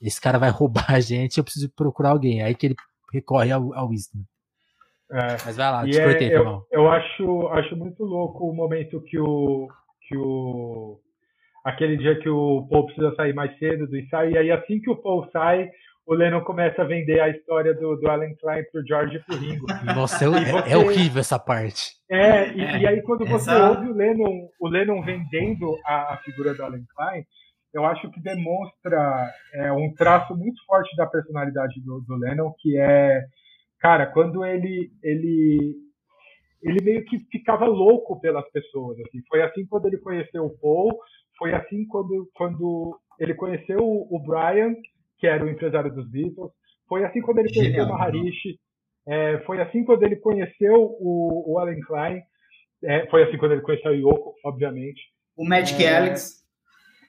esse 0.00 0.18
cara 0.18 0.38
vai 0.38 0.48
roubar 0.50 0.90
a 0.90 1.00
gente, 1.00 1.36
eu 1.36 1.44
preciso 1.44 1.68
procurar 1.70 2.10
alguém. 2.10 2.42
Aí 2.42 2.54
que 2.54 2.68
ele 2.68 2.76
recorre 3.12 3.52
ao, 3.52 3.74
ao 3.74 3.90
Wisdom. 3.90 4.24
É, 5.10 5.36
Mas 5.44 5.56
vai 5.56 5.70
lá, 5.70 5.84
te 5.84 6.02
cortei, 6.02 6.30
é, 6.30 6.36
eu, 6.36 6.66
eu 6.70 6.90
acho, 6.90 7.48
acho 7.48 7.76
muito 7.76 8.04
louco 8.04 8.46
o 8.46 8.54
momento 8.54 9.00
que 9.02 9.18
o, 9.18 9.68
que 10.06 10.16
o. 10.16 11.00
Aquele 11.64 11.96
dia 11.96 12.18
que 12.18 12.28
o 12.28 12.66
Paul 12.70 12.86
precisa 12.86 13.14
sair 13.14 13.34
mais 13.34 13.56
cedo 13.58 13.86
do 13.86 13.98
ensaio, 13.98 14.32
e 14.32 14.38
aí 14.38 14.50
assim 14.50 14.80
que 14.80 14.90
o 14.90 14.96
Paul 14.96 15.28
sai, 15.32 15.70
o 16.08 16.14
Lennon 16.14 16.40
começa 16.40 16.80
a 16.80 16.86
vender 16.86 17.20
a 17.20 17.28
história 17.28 17.74
do, 17.74 17.96
do 17.96 18.08
Alan 18.08 18.34
Klein 18.40 18.64
pro 18.72 18.86
George 18.86 19.16
e 19.16 19.20
pro 19.20 19.36
Ringo. 19.36 19.66
Nossa, 19.94 20.24
é, 20.24 20.28
você, 20.28 20.72
é, 20.72 20.76
horrível 20.78 21.20
essa 21.20 21.38
parte. 21.38 21.92
É, 22.10 22.50
e, 22.50 22.64
é, 22.64 22.78
e 22.78 22.86
aí 22.86 23.02
quando 23.02 23.26
você 23.26 23.50
ouve 23.54 23.88
o 23.88 23.94
Lennon, 23.94 24.48
o 24.58 24.68
Lennon 24.68 25.02
vendendo 25.02 25.76
a, 25.84 26.14
a, 26.14 26.16
figura 26.24 26.54
do 26.54 26.62
Alan 26.64 26.82
Klein, 26.96 27.24
eu 27.74 27.84
acho 27.84 28.10
que 28.10 28.22
demonstra 28.22 29.30
é, 29.52 29.70
um 29.72 29.92
traço 29.94 30.34
muito 30.34 30.64
forte 30.64 30.96
da 30.96 31.06
personalidade 31.06 31.78
do, 31.82 32.00
do 32.00 32.16
Lennon, 32.16 32.54
que 32.58 32.78
é 32.78 33.22
cara, 33.80 34.06
quando 34.06 34.44
ele 34.44 34.90
ele 35.02 35.74
ele 36.62 36.82
meio 36.82 37.04
que 37.04 37.18
ficava 37.30 37.66
louco 37.66 38.20
pelas 38.20 38.48
pessoas, 38.50 38.98
assim. 39.00 39.20
Foi 39.28 39.42
assim 39.42 39.64
quando 39.66 39.86
ele 39.86 39.98
conheceu 39.98 40.44
o 40.44 40.58
Paul, 40.58 40.98
foi 41.38 41.54
assim 41.54 41.86
quando 41.86 42.28
quando 42.34 42.98
ele 43.18 43.34
conheceu 43.34 43.78
o 43.80 44.22
Brian, 44.24 44.74
que 45.18 45.26
era 45.26 45.44
o 45.44 45.48
empresário 45.48 45.92
dos 45.92 46.08
Beatles, 46.10 46.50
foi 46.88 47.04
assim 47.04 47.20
quando 47.20 47.38
ele 47.38 47.52
conheceu 47.52 47.84
o 47.84 47.88
Maharishi, 47.88 48.58
é, 49.06 49.38
foi 49.40 49.60
assim 49.60 49.84
quando 49.84 50.02
ele 50.04 50.16
conheceu 50.16 50.74
o, 50.74 51.52
o 51.52 51.58
Alan 51.58 51.80
Klein, 51.86 52.22
é, 52.84 53.06
foi 53.06 53.24
assim 53.24 53.36
quando 53.36 53.52
ele 53.52 53.62
conheceu 53.62 53.90
o 53.90 53.94
Yoko, 53.94 54.34
obviamente. 54.44 55.00
O 55.36 55.44
Magic 55.46 55.82
é, 55.82 55.96
Alex. 55.96 56.38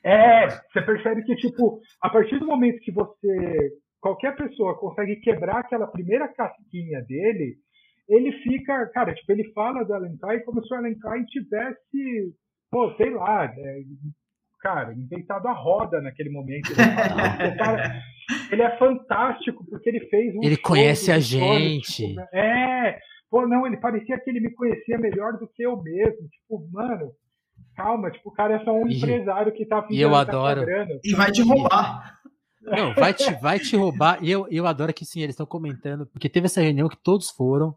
É, 0.04 0.48
você 0.48 0.82
percebe 0.82 1.24
que, 1.24 1.36
tipo, 1.36 1.80
a 2.02 2.10
partir 2.10 2.40
do 2.40 2.46
momento 2.46 2.80
que 2.80 2.92
você 2.92 3.72
qualquer 4.02 4.36
pessoa 4.36 4.78
consegue 4.78 5.18
quebrar 5.18 5.60
aquela 5.60 5.88
primeira 5.88 6.28
casquinha 6.28 7.02
dele, 7.02 7.58
ele 8.08 8.32
fica, 8.42 8.88
cara, 8.88 9.14
tipo, 9.14 9.32
ele 9.32 9.52
fala 9.54 9.84
do 9.84 9.94
Alan 9.94 10.18
Klein 10.18 10.44
como 10.44 10.64
se 10.66 10.74
o 10.74 10.78
Alan 10.78 10.96
Klein 10.96 11.26
tivesse, 11.26 12.34
pô, 12.72 12.92
sei 12.96 13.12
lá, 13.12 13.46
é, 13.46 13.80
cara, 14.62 14.94
inventado 14.94 15.48
a 15.48 15.54
roda 15.54 16.02
naquele 16.02 16.30
momento. 16.30 16.72
Ele, 16.72 17.56
cara, 17.58 18.02
ele 18.52 18.62
é 18.62 18.78
fantástico 18.78 19.64
porque 19.70 19.90
ele 19.90 20.02
fez 20.08 20.36
um 20.36 20.44
Ele 20.44 20.58
conhece 20.58 21.12
a 21.12 21.20
gente. 21.20 22.08
Tipo, 22.08 22.22
é, 22.34 23.00
pô, 23.30 23.48
não, 23.48 23.68
ele 23.68 23.78
parecia 23.78 24.20
que 24.20 24.30
ele 24.30 24.40
me 24.40 24.54
conhecia 24.54 24.98
melhor 24.98 25.34
do 25.34 25.48
que 25.48 25.64
eu 25.64 25.82
mesmo. 25.82 26.28
Tipo, 26.30 26.68
mano, 26.72 27.12
calma, 27.76 28.12
tipo, 28.12 28.30
o 28.30 28.34
cara 28.34 28.56
é 28.56 28.64
só 28.64 28.74
um 28.74 28.88
e, 28.88 28.98
empresário 28.98 29.54
que 29.54 29.66
tá 29.66 29.86
E 29.90 30.02
eu 30.02 30.12
tá 30.12 30.22
adoro. 30.22 30.66
e 31.04 31.14
vai 31.14 31.32
te 31.32 31.42
roubar. 31.42 32.19
Não, 32.62 32.94
vai 32.94 33.14
te, 33.14 33.32
vai 33.36 33.60
te 33.60 33.76
roubar. 33.76 34.24
E 34.24 34.30
eu, 34.30 34.48
eu 34.50 34.68
adoro 34.68 34.94
que 34.94 35.06
sim, 35.06 35.22
eles 35.22 35.34
estão 35.34 35.46
comentando, 35.46 36.06
porque 36.08 36.30
teve 36.30 36.46
essa 36.46 36.62
reunião 36.62 36.90
que 36.90 36.98
todos 36.98 37.30
foram. 37.30 37.76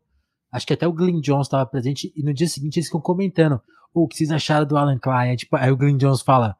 Acho 0.51 0.67
que 0.67 0.73
até 0.73 0.87
o 0.87 0.93
Glenn 0.93 1.21
Jones 1.21 1.47
estava 1.47 1.65
presente 1.65 2.13
e 2.15 2.23
no 2.23 2.35
dia 2.35 2.47
seguinte 2.47 2.77
eles 2.77 2.87
ficam 2.87 3.01
comentando 3.01 3.61
o 3.95 4.07
que 4.07 4.17
vocês 4.17 4.31
acharam 4.31 4.67
do 4.67 4.77
Alan 4.77 4.99
Klein. 4.99 5.37
tipo, 5.37 5.57
aí 5.57 5.71
o 5.71 5.77
Glenn 5.77 5.97
Jones 5.97 6.23
fala, 6.23 6.57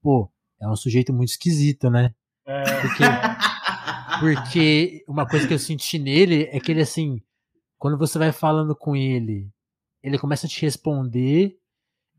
pô, 0.00 0.30
é 0.60 0.68
um 0.68 0.76
sujeito 0.76 1.12
muito 1.12 1.30
esquisito, 1.30 1.90
né? 1.90 2.14
É. 2.46 2.62
Porque, 2.80 3.04
porque 4.20 5.04
uma 5.08 5.26
coisa 5.26 5.46
que 5.46 5.54
eu 5.54 5.58
senti 5.58 5.98
nele 5.98 6.48
é 6.52 6.60
que 6.60 6.70
ele, 6.70 6.82
assim, 6.82 7.20
quando 7.78 7.98
você 7.98 8.18
vai 8.18 8.30
falando 8.32 8.76
com 8.76 8.94
ele, 8.94 9.50
ele 10.02 10.18
começa 10.18 10.46
a 10.46 10.48
te 10.48 10.62
responder 10.62 11.56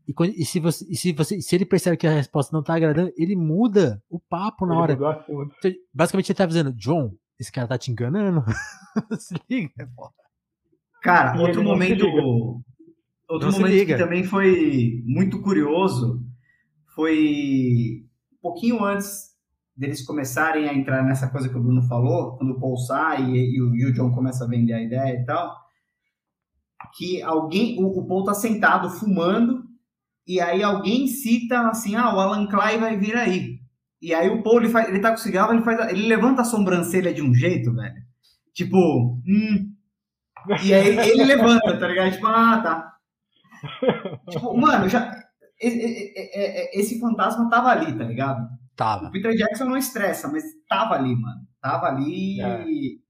e, 0.06 0.12
quando, 0.12 0.32
e, 0.36 0.44
se 0.44 0.60
você, 0.60 0.86
e 0.88 0.96
se 0.96 1.12
você 1.12 1.40
se 1.40 1.54
ele 1.54 1.64
percebe 1.64 1.96
que 1.96 2.06
a 2.06 2.12
resposta 2.12 2.54
não 2.54 2.62
tá 2.62 2.74
agradando, 2.74 3.10
ele 3.16 3.34
muda 3.34 4.02
o 4.08 4.20
papo 4.20 4.66
na 4.66 4.74
ele 4.74 4.82
hora. 4.82 5.24
Então, 5.28 5.72
basicamente 5.92 6.30
ele 6.30 6.36
tá 6.36 6.46
dizendo, 6.46 6.72
John, 6.72 7.14
esse 7.38 7.50
cara 7.50 7.68
tá 7.68 7.78
te 7.78 7.90
enganando. 7.90 8.44
se 9.18 9.34
liga, 9.48 9.88
pô. 9.96 10.10
Cara, 11.02 11.40
outro 11.40 11.62
momento. 11.62 12.06
Outro 13.28 13.50
não 13.50 13.58
momento 13.58 13.86
que 13.86 13.96
também 13.96 14.22
foi 14.24 15.02
muito 15.06 15.40
curioso 15.40 16.22
foi 16.94 18.04
um 18.32 18.40
pouquinho 18.40 18.84
antes 18.84 19.34
deles 19.76 20.04
começarem 20.04 20.68
a 20.68 20.74
entrar 20.74 21.02
nessa 21.02 21.28
coisa 21.28 21.48
que 21.48 21.56
o 21.56 21.62
Bruno 21.62 21.82
falou, 21.82 22.36
quando 22.36 22.52
o 22.52 22.60
Paul 22.60 22.76
sai 22.76 23.24
e, 23.24 23.56
e, 23.56 23.62
o, 23.62 23.74
e 23.74 23.86
o 23.86 23.92
John 23.92 24.12
começa 24.12 24.44
a 24.44 24.48
vender 24.48 24.74
a 24.74 24.82
ideia 24.82 25.20
e 25.20 25.24
tal, 25.24 25.56
que 26.96 27.22
alguém, 27.22 27.82
o, 27.82 27.86
o 27.88 28.06
Paul 28.06 28.24
tá 28.24 28.34
sentado 28.34 28.88
fumando 28.90 29.63
e 30.26 30.40
aí 30.40 30.62
alguém 30.62 31.06
cita 31.06 31.68
assim, 31.68 31.94
ah, 31.96 32.14
o 32.14 32.20
Alan 32.20 32.46
Clay 32.46 32.78
vai 32.78 32.96
vir 32.96 33.16
aí. 33.16 33.60
E 34.00 34.14
aí 34.14 34.28
o 34.28 34.42
Paul, 34.42 34.60
ele, 34.60 34.68
faz, 34.68 34.88
ele 34.88 35.00
tá 35.00 35.10
com 35.10 35.16
cigarro, 35.16 35.52
ele, 35.52 35.62
faz, 35.62 35.90
ele 35.90 36.06
levanta 36.06 36.42
a 36.42 36.44
sobrancelha 36.44 37.12
de 37.12 37.22
um 37.22 37.34
jeito, 37.34 37.74
velho. 37.74 38.02
Tipo, 38.52 38.76
hum. 39.26 39.74
E 40.62 40.74
aí 40.74 41.10
ele 41.10 41.24
levanta, 41.24 41.78
tá 41.78 41.88
ligado? 41.88 42.12
Tipo, 42.12 42.26
ah, 42.26 42.60
tá. 42.62 42.92
tipo, 44.30 44.56
mano, 44.56 44.88
já. 44.88 45.10
Esse 45.58 47.00
fantasma 47.00 47.48
tava 47.48 47.68
ali, 47.68 47.96
tá 47.96 48.04
ligado? 48.04 48.46
Tava. 48.76 49.06
O 49.06 49.10
Peter 49.10 49.34
Jackson 49.34 49.64
não 49.64 49.76
estressa, 49.76 50.28
mas 50.28 50.44
tava 50.68 50.94
ali, 50.94 51.14
mano. 51.14 51.46
Tava 51.60 51.86
ali 51.86 52.40
é. 52.40 52.64
e, 52.66 53.00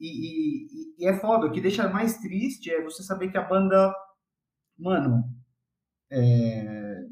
e, 0.00 0.94
e, 0.98 1.06
é 1.06 1.14
foda. 1.18 1.46
O 1.46 1.50
que 1.50 1.60
deixa 1.60 1.88
mais 1.88 2.18
triste 2.18 2.70
é 2.70 2.82
você 2.82 3.02
saber 3.02 3.30
que 3.30 3.38
a 3.38 3.42
banda, 3.42 3.92
mano, 4.78 5.24
é, 6.10 7.04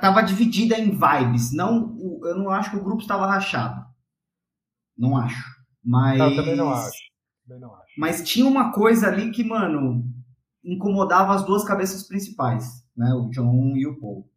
tava 0.00 0.22
dividida 0.22 0.78
em 0.78 0.90
vibes. 0.90 1.52
Não, 1.52 1.96
eu 2.24 2.36
não 2.36 2.50
acho 2.50 2.70
que 2.70 2.76
o 2.76 2.84
grupo 2.84 3.02
estava 3.02 3.26
rachado. 3.26 3.84
Não 4.96 5.16
acho. 5.16 5.44
Mas. 5.84 6.18
Não, 6.18 6.34
também 6.34 6.56
não 6.56 6.70
acho. 6.70 6.98
Também 7.46 7.60
não 7.60 7.74
acho. 7.74 7.92
Mas 7.98 8.22
tinha 8.22 8.46
uma 8.46 8.72
coisa 8.72 9.08
ali 9.08 9.30
que, 9.30 9.42
mano, 9.42 10.04
incomodava 10.64 11.34
as 11.34 11.44
duas 11.44 11.64
cabeças 11.64 12.06
principais, 12.06 12.86
né? 12.96 13.12
O 13.14 13.28
John 13.30 13.76
e 13.76 13.86
o 13.86 13.98
Paul. 13.98 14.28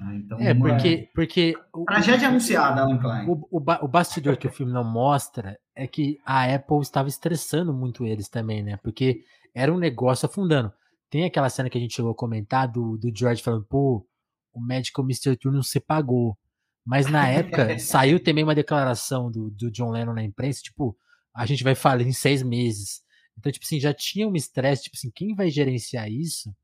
Ah, 0.00 0.14
então, 0.14 0.38
é, 0.38 0.54
porque. 0.54 1.10
porque 1.14 1.54
o, 1.74 1.84
Tragédia 1.84 2.28
anunciada, 2.28 2.82
Alan 2.82 2.98
Klein. 2.98 3.28
O, 3.28 3.48
o, 3.50 3.56
o 3.58 3.88
bastidor 3.88 4.36
que 4.36 4.46
o 4.46 4.52
filme 4.52 4.72
não 4.72 4.84
mostra 4.84 5.58
é 5.74 5.86
que 5.86 6.20
a 6.24 6.44
Apple 6.54 6.80
estava 6.80 7.08
estressando 7.08 7.74
muito 7.74 8.06
eles 8.06 8.28
também, 8.28 8.62
né? 8.62 8.76
Porque 8.76 9.24
era 9.54 9.72
um 9.72 9.78
negócio 9.78 10.26
afundando. 10.26 10.72
Tem 11.10 11.24
aquela 11.24 11.48
cena 11.48 11.70
que 11.70 11.78
a 11.78 11.80
gente 11.80 11.94
chegou 11.94 12.10
a 12.10 12.14
comentar 12.14 12.70
do, 12.70 12.98
do 12.98 13.10
George 13.14 13.42
falando, 13.42 13.64
pô, 13.64 14.06
o 14.52 14.60
médico 14.60 15.02
Mr. 15.02 15.36
Turner 15.36 15.62
se 15.62 15.80
pagou. 15.80 16.36
Mas 16.84 17.06
na 17.10 17.28
época 17.28 17.78
saiu 17.78 18.22
também 18.22 18.44
uma 18.44 18.54
declaração 18.54 19.30
do, 19.30 19.50
do 19.50 19.70
John 19.70 19.90
Lennon 19.90 20.14
na 20.14 20.22
imprensa, 20.22 20.62
tipo, 20.62 20.96
a 21.34 21.46
gente 21.46 21.62
vai 21.62 21.74
falir 21.74 22.06
em 22.06 22.12
seis 22.12 22.42
meses. 22.42 23.02
Então, 23.38 23.52
tipo 23.52 23.64
assim, 23.64 23.78
já 23.78 23.94
tinha 23.94 24.26
um 24.26 24.34
estresse, 24.34 24.84
tipo 24.84 24.96
assim, 24.96 25.10
quem 25.10 25.34
vai 25.34 25.50
gerenciar 25.50 26.10
isso? 26.10 26.54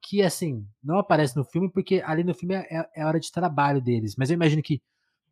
Que, 0.00 0.22
assim, 0.22 0.66
não 0.82 0.98
aparece 0.98 1.36
no 1.36 1.44
filme, 1.44 1.70
porque 1.70 2.02
ali 2.04 2.22
no 2.22 2.34
filme 2.34 2.54
é, 2.54 2.66
é, 2.70 2.90
é 2.96 3.04
hora 3.04 3.18
de 3.18 3.30
trabalho 3.32 3.80
deles. 3.80 4.14
Mas 4.16 4.30
eu 4.30 4.34
imagino 4.34 4.62
que 4.62 4.80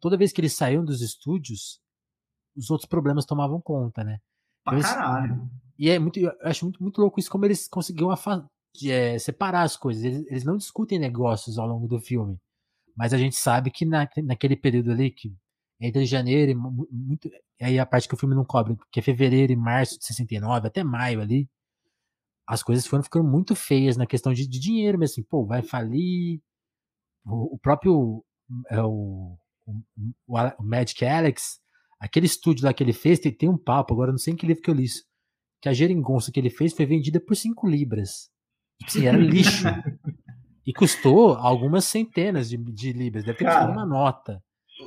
toda 0.00 0.16
vez 0.16 0.32
que 0.32 0.40
eles 0.40 0.52
saíam 0.52 0.84
dos 0.84 1.00
estúdios, 1.00 1.80
os 2.56 2.70
outros 2.70 2.88
problemas 2.88 3.24
tomavam 3.24 3.60
conta, 3.60 4.02
né? 4.02 4.18
Pra 4.64 4.80
caralho. 4.80 5.50
E 5.78 5.88
é 5.88 5.98
muito, 5.98 6.18
eu 6.18 6.32
acho 6.42 6.64
muito, 6.64 6.82
muito 6.82 7.00
louco 7.00 7.18
isso, 7.18 7.30
como 7.30 7.46
eles 7.46 7.66
conseguiram 7.66 8.12
é, 8.86 9.18
separar 9.18 9.62
as 9.62 9.76
coisas. 9.76 10.04
Eles, 10.04 10.26
eles, 10.26 10.44
não 10.44 10.56
discutem 10.56 10.98
negócios 10.98 11.58
ao 11.58 11.66
longo 11.66 11.88
do 11.88 11.98
filme. 11.98 12.38
Mas 12.96 13.14
a 13.14 13.18
gente 13.18 13.36
sabe 13.36 13.70
que 13.70 13.86
na, 13.86 14.08
naquele 14.24 14.56
período 14.56 14.90
ali, 14.90 15.10
que 15.10 15.34
entre 15.80 16.04
janeiro 16.04 16.52
e 16.52 16.54
muito. 16.54 17.30
Aí 17.60 17.78
a 17.78 17.86
parte 17.86 18.06
que 18.08 18.14
o 18.14 18.16
filme 18.16 18.34
não 18.34 18.44
cobre, 18.44 18.76
que 18.92 19.00
é 19.00 19.02
fevereiro 19.02 19.52
e 19.52 19.56
março 19.56 19.98
de 19.98 20.04
69, 20.04 20.66
até 20.66 20.84
maio 20.84 21.20
ali, 21.20 21.48
as 22.46 22.62
coisas 22.62 22.86
foram 22.86 23.02
ficando 23.02 23.28
muito 23.28 23.54
feias 23.54 23.96
na 23.96 24.06
questão 24.06 24.32
de, 24.32 24.46
de 24.46 24.58
dinheiro 24.58 24.98
mesmo. 24.98 25.12
Assim, 25.14 25.22
pô, 25.22 25.46
vai 25.46 25.62
falir. 25.62 26.40
O, 27.24 27.54
o 27.54 27.58
próprio. 27.58 28.24
É, 28.68 28.82
o, 28.82 29.38
o, 29.66 29.82
o, 30.26 30.62
Magic 30.62 31.04
Alex, 31.04 31.60
aquele 32.00 32.26
estúdio 32.26 32.64
lá 32.64 32.72
que 32.72 32.82
ele 32.82 32.92
fez, 32.92 33.18
tem, 33.18 33.32
tem 33.32 33.48
um 33.48 33.58
papo, 33.58 33.92
agora 33.94 34.10
não 34.10 34.18
sei 34.18 34.32
em 34.32 34.36
que 34.36 34.46
livro 34.46 34.62
que 34.62 34.70
eu 34.70 34.74
li 34.74 34.84
isso 34.84 35.10
que 35.60 35.68
a 35.68 35.72
geringonça 35.72 36.32
que 36.32 36.40
ele 36.40 36.50
fez 36.50 36.72
foi 36.72 36.86
vendida 36.86 37.20
por 37.20 37.36
5 37.36 37.68
libras. 37.68 38.30
Assim, 38.84 39.06
era 39.06 39.16
lixo. 39.18 39.66
e 40.66 40.72
custou 40.72 41.34
algumas 41.34 41.84
centenas 41.84 42.48
de, 42.48 42.56
de 42.56 42.92
libras. 42.92 43.24
Deve 43.24 43.38
ter 43.38 43.44
custado 43.44 43.72
uma 43.72 43.84
nota. 43.86 44.42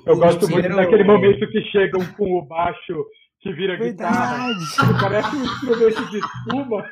Eu 0.05 0.18
gosto 0.18 0.49
muito 0.49 0.68
daquele 0.70 1.03
momento 1.03 1.47
que 1.49 1.61
chegam 1.66 2.03
com 2.14 2.39
o 2.39 2.45
baixo 2.45 3.05
que 3.39 3.53
vira 3.53 3.78
Verdade. 3.78 4.57
guitarra. 4.59 4.99
Parece 4.99 5.36
um 5.36 5.43
instrumento 5.43 6.09
de 6.09 6.18
espuma. 6.18 6.84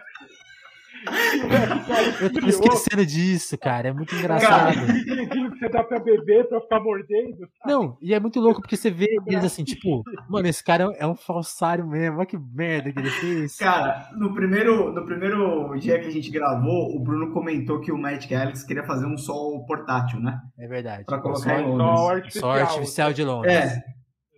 Eu 2.21 2.33
tô 2.33 2.47
esquecendo 2.47 3.05
disso, 3.05 3.57
cara. 3.57 3.89
É 3.89 3.93
muito 3.93 4.15
engraçado. 4.15 4.75
Cara, 4.75 4.93
que 5.29 5.49
você 5.49 5.69
dá 5.69 5.83
pra 5.83 5.99
beber, 5.99 6.47
pra 6.47 6.61
ficar 6.61 6.79
mordendo. 6.79 7.37
Sabe? 7.37 7.51
Não, 7.65 7.97
e 8.01 8.13
é 8.13 8.19
muito 8.19 8.39
louco 8.39 8.61
porque 8.61 8.77
você 8.77 8.89
vê 8.89 9.07
eles 9.27 9.43
assim, 9.43 9.63
tipo, 9.63 10.03
mano, 10.29 10.47
esse 10.47 10.63
cara 10.63 10.93
é 10.97 11.07
um 11.07 11.15
falsário 11.15 11.87
mesmo. 11.87 12.17
Olha 12.17 12.25
que 12.25 12.37
merda 12.37 12.91
que 12.91 12.99
ele 12.99 13.09
fez. 13.09 13.57
Cara, 13.57 14.09
no 14.15 14.33
primeiro, 14.33 14.93
no 14.93 15.05
primeiro 15.05 15.73
dia 15.79 15.99
que 15.99 16.07
a 16.07 16.11
gente 16.11 16.29
gravou, 16.29 16.95
o 16.95 16.99
Bruno 16.99 17.31
comentou 17.33 17.79
que 17.79 17.91
o 17.91 17.97
Magic 17.97 18.33
Alex 18.33 18.63
queria 18.63 18.83
fazer 18.83 19.05
um 19.05 19.17
sol 19.17 19.65
portátil, 19.65 20.19
né? 20.19 20.39
É 20.59 20.67
verdade. 20.67 21.05
Pra 21.05 21.19
colocar 21.19 21.57
sol, 21.57 21.59
em 21.59 21.77
Londres. 21.77 21.87
Sol 21.93 22.09
artificial. 22.09 22.41
Sol 22.41 22.61
artificial 22.61 23.13
de 23.13 23.23
Londres. 23.23 23.53
É. 23.53 23.83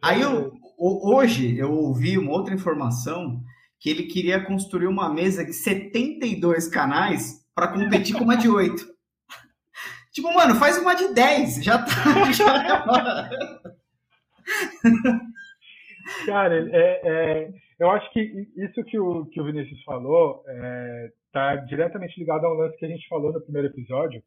Aí 0.03 0.21
eu, 0.21 0.51
hoje 0.77 1.57
eu 1.57 1.71
ouvi 1.71 2.17
uma 2.17 2.31
outra 2.31 2.53
informação 2.53 3.41
que 3.83 3.89
ele 3.89 4.03
queria 4.03 4.41
construir 4.41 4.87
uma 4.87 5.13
mesa 5.13 5.43
de 5.43 5.51
72 5.51 6.69
canais 6.69 7.45
para 7.53 7.67
competir 7.67 8.17
com 8.17 8.23
uma 8.23 8.37
de 8.37 8.47
8. 8.47 8.81
tipo, 10.13 10.33
mano, 10.33 10.55
faz 10.55 10.77
uma 10.77 10.95
de 10.95 11.13
10, 11.13 11.61
já 11.61 11.79
tá. 11.79 12.31
Já... 12.31 13.29
Cara, 16.25 16.69
é, 16.71 17.01
é, 17.03 17.53
eu 17.77 17.91
acho 17.91 18.09
que 18.13 18.47
isso 18.55 18.83
que 18.85 18.97
o, 18.97 19.25
que 19.25 19.41
o 19.41 19.43
Vinícius 19.43 19.83
falou 19.83 20.43
está 21.25 21.53
é, 21.53 21.57
diretamente 21.65 22.17
ligado 22.17 22.45
a 22.45 22.53
um 22.53 22.57
lance 22.57 22.77
que 22.77 22.85
a 22.85 22.89
gente 22.89 23.07
falou 23.09 23.33
no 23.33 23.41
primeiro 23.41 23.67
episódio, 23.67 24.23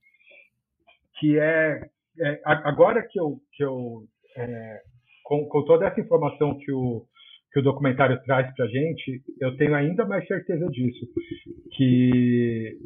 que 1.19 1.39
é, 1.39 1.89
é 2.19 2.41
agora 2.45 3.03
que 3.03 3.19
eu, 3.19 3.41
que 3.53 3.65
eu 3.65 4.07
é, 4.37 4.83
com, 5.25 5.47
com 5.47 5.65
toda 5.65 5.87
essa 5.87 6.01
informação 6.01 6.59
que 6.59 6.73
o, 6.73 7.07
que 7.57 7.61
o 7.61 7.63
documentário 7.63 8.23
traz 8.25 8.55
para 8.55 8.67
gente, 8.67 9.23
eu 9.41 9.57
tenho 9.57 9.75
ainda 9.75 10.05
mais 10.05 10.27
certeza 10.27 10.69
disso. 10.69 11.07
Que, 11.75 12.77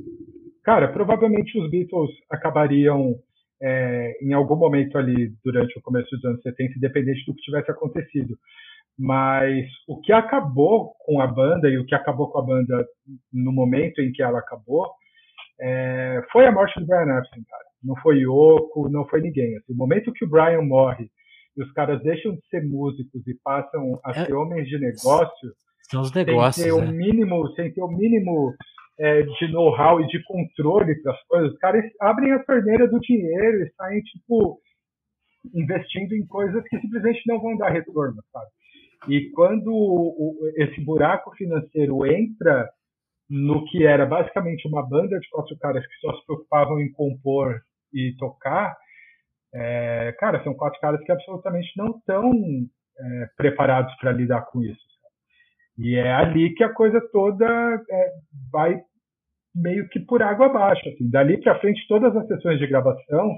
cara, 0.62 0.86
provavelmente 0.86 1.58
os 1.58 1.68
Beatles 1.68 2.10
acabariam 2.30 3.16
é, 3.60 4.12
em 4.22 4.32
algum 4.32 4.54
momento 4.54 4.96
ali 4.96 5.32
durante 5.44 5.76
o 5.76 5.82
começo 5.82 6.08
dos 6.12 6.24
anos 6.24 6.40
70, 6.42 6.74
independente 6.76 7.26
do 7.26 7.34
que 7.34 7.42
tivesse 7.42 7.68
acontecido. 7.68 8.38
Mas 8.96 9.66
o 9.88 10.00
que 10.00 10.12
acabou 10.12 10.92
com 11.00 11.20
a 11.20 11.26
banda 11.26 11.68
e 11.68 11.76
o 11.76 11.84
que 11.84 11.94
acabou 11.96 12.30
com 12.30 12.38
a 12.38 12.42
banda 12.42 12.86
no 13.32 13.50
momento 13.50 14.00
em 14.00 14.12
que 14.12 14.22
ela 14.22 14.38
acabou 14.38 14.88
é, 15.60 16.22
foi 16.30 16.46
a 16.46 16.52
morte 16.52 16.78
do 16.78 16.86
Brian 16.86 17.18
Epstein, 17.18 17.42
cara. 17.42 17.64
Não 17.82 17.96
foi 17.96 18.18
Yoko, 18.18 18.88
não 18.88 19.04
foi 19.08 19.20
ninguém. 19.20 19.56
Assim, 19.56 19.72
o 19.72 19.76
momento 19.76 20.12
que 20.12 20.24
o 20.24 20.30
Brian 20.30 20.62
morre 20.62 21.10
e 21.56 21.62
os 21.62 21.72
caras 21.72 22.02
deixam 22.02 22.32
de 22.32 22.46
ser 22.48 22.64
músicos 22.64 23.26
e 23.26 23.34
passam 23.42 24.00
a 24.04 24.10
é, 24.10 24.24
ser 24.24 24.34
homens 24.34 24.68
de 24.68 24.78
negócio, 24.78 25.52
são 25.90 26.02
os 26.02 26.12
negócios, 26.12 26.54
sem 26.54 26.64
ter 26.64 26.72
o 26.72 26.84
é. 26.84 26.92
mínimo, 26.92 27.48
sem 27.54 27.72
ter 27.72 27.82
o 27.82 27.88
mínimo 27.88 28.54
é, 28.98 29.22
de 29.22 29.48
know-how 29.48 30.00
e 30.00 30.06
de 30.06 30.22
controle 30.24 30.94
para 31.02 31.12
as 31.12 31.22
coisas, 31.24 31.52
os 31.52 31.58
caras 31.58 31.84
abrem 32.00 32.32
a 32.32 32.44
torneira 32.44 32.86
do 32.86 33.00
dinheiro 33.00 33.64
e 33.64 33.72
saem 33.74 34.00
tipo 34.02 34.60
investindo 35.54 36.14
em 36.14 36.26
coisas 36.26 36.62
que 36.68 36.78
simplesmente 36.80 37.22
não 37.26 37.40
vão 37.40 37.56
dar 37.56 37.70
retorno, 37.70 38.22
sabe? 38.30 38.50
E 39.08 39.30
quando 39.30 39.72
o, 39.72 40.36
esse 40.56 40.80
buraco 40.84 41.34
financeiro 41.34 42.04
entra 42.04 42.68
no 43.28 43.64
que 43.66 43.86
era 43.86 44.04
basicamente 44.04 44.68
uma 44.68 44.86
banda 44.86 45.18
de 45.18 45.28
quatro 45.30 45.56
caras 45.58 45.86
que 45.86 45.94
só 46.00 46.14
se 46.14 46.26
preocupavam 46.26 46.80
em 46.80 46.92
compor 46.92 47.62
e 47.94 48.14
tocar, 48.18 48.76
é, 49.54 50.14
cara, 50.18 50.42
são 50.44 50.54
quatro 50.54 50.80
caras 50.80 51.00
que 51.02 51.12
absolutamente 51.12 51.70
não 51.76 51.90
estão 51.90 52.32
é, 52.98 53.26
preparados 53.36 53.94
para 53.96 54.12
lidar 54.12 54.42
com 54.46 54.62
isso. 54.62 54.90
E 55.78 55.96
é 55.96 56.12
ali 56.12 56.54
que 56.54 56.62
a 56.62 56.72
coisa 56.72 57.00
toda 57.12 57.46
é, 57.90 58.10
vai 58.52 58.80
meio 59.54 59.88
que 59.88 59.98
por 60.00 60.22
água 60.22 60.46
abaixo. 60.46 60.88
Assim. 60.88 61.08
Dali 61.10 61.40
para 61.40 61.58
frente, 61.58 61.86
todas 61.88 62.14
as 62.14 62.26
sessões 62.26 62.58
de 62.58 62.66
gravação 62.66 63.34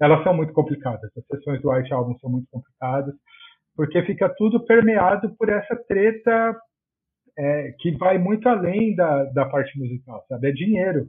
elas 0.00 0.22
são 0.22 0.34
muito 0.34 0.52
complicadas. 0.52 1.10
As 1.16 1.26
sessões 1.26 1.60
do 1.62 1.70
White 1.70 1.92
Album 1.92 2.18
são 2.18 2.30
muito 2.30 2.46
complicadas, 2.50 3.14
porque 3.74 4.02
fica 4.02 4.28
tudo 4.36 4.64
permeado 4.64 5.34
por 5.36 5.48
essa 5.48 5.74
treta 5.88 6.54
é, 7.38 7.72
que 7.78 7.92
vai 7.92 8.18
muito 8.18 8.48
além 8.48 8.94
da, 8.94 9.24
da 9.24 9.46
parte 9.46 9.78
musical, 9.78 10.24
sabe? 10.28 10.48
É 10.48 10.52
dinheiro. 10.52 11.08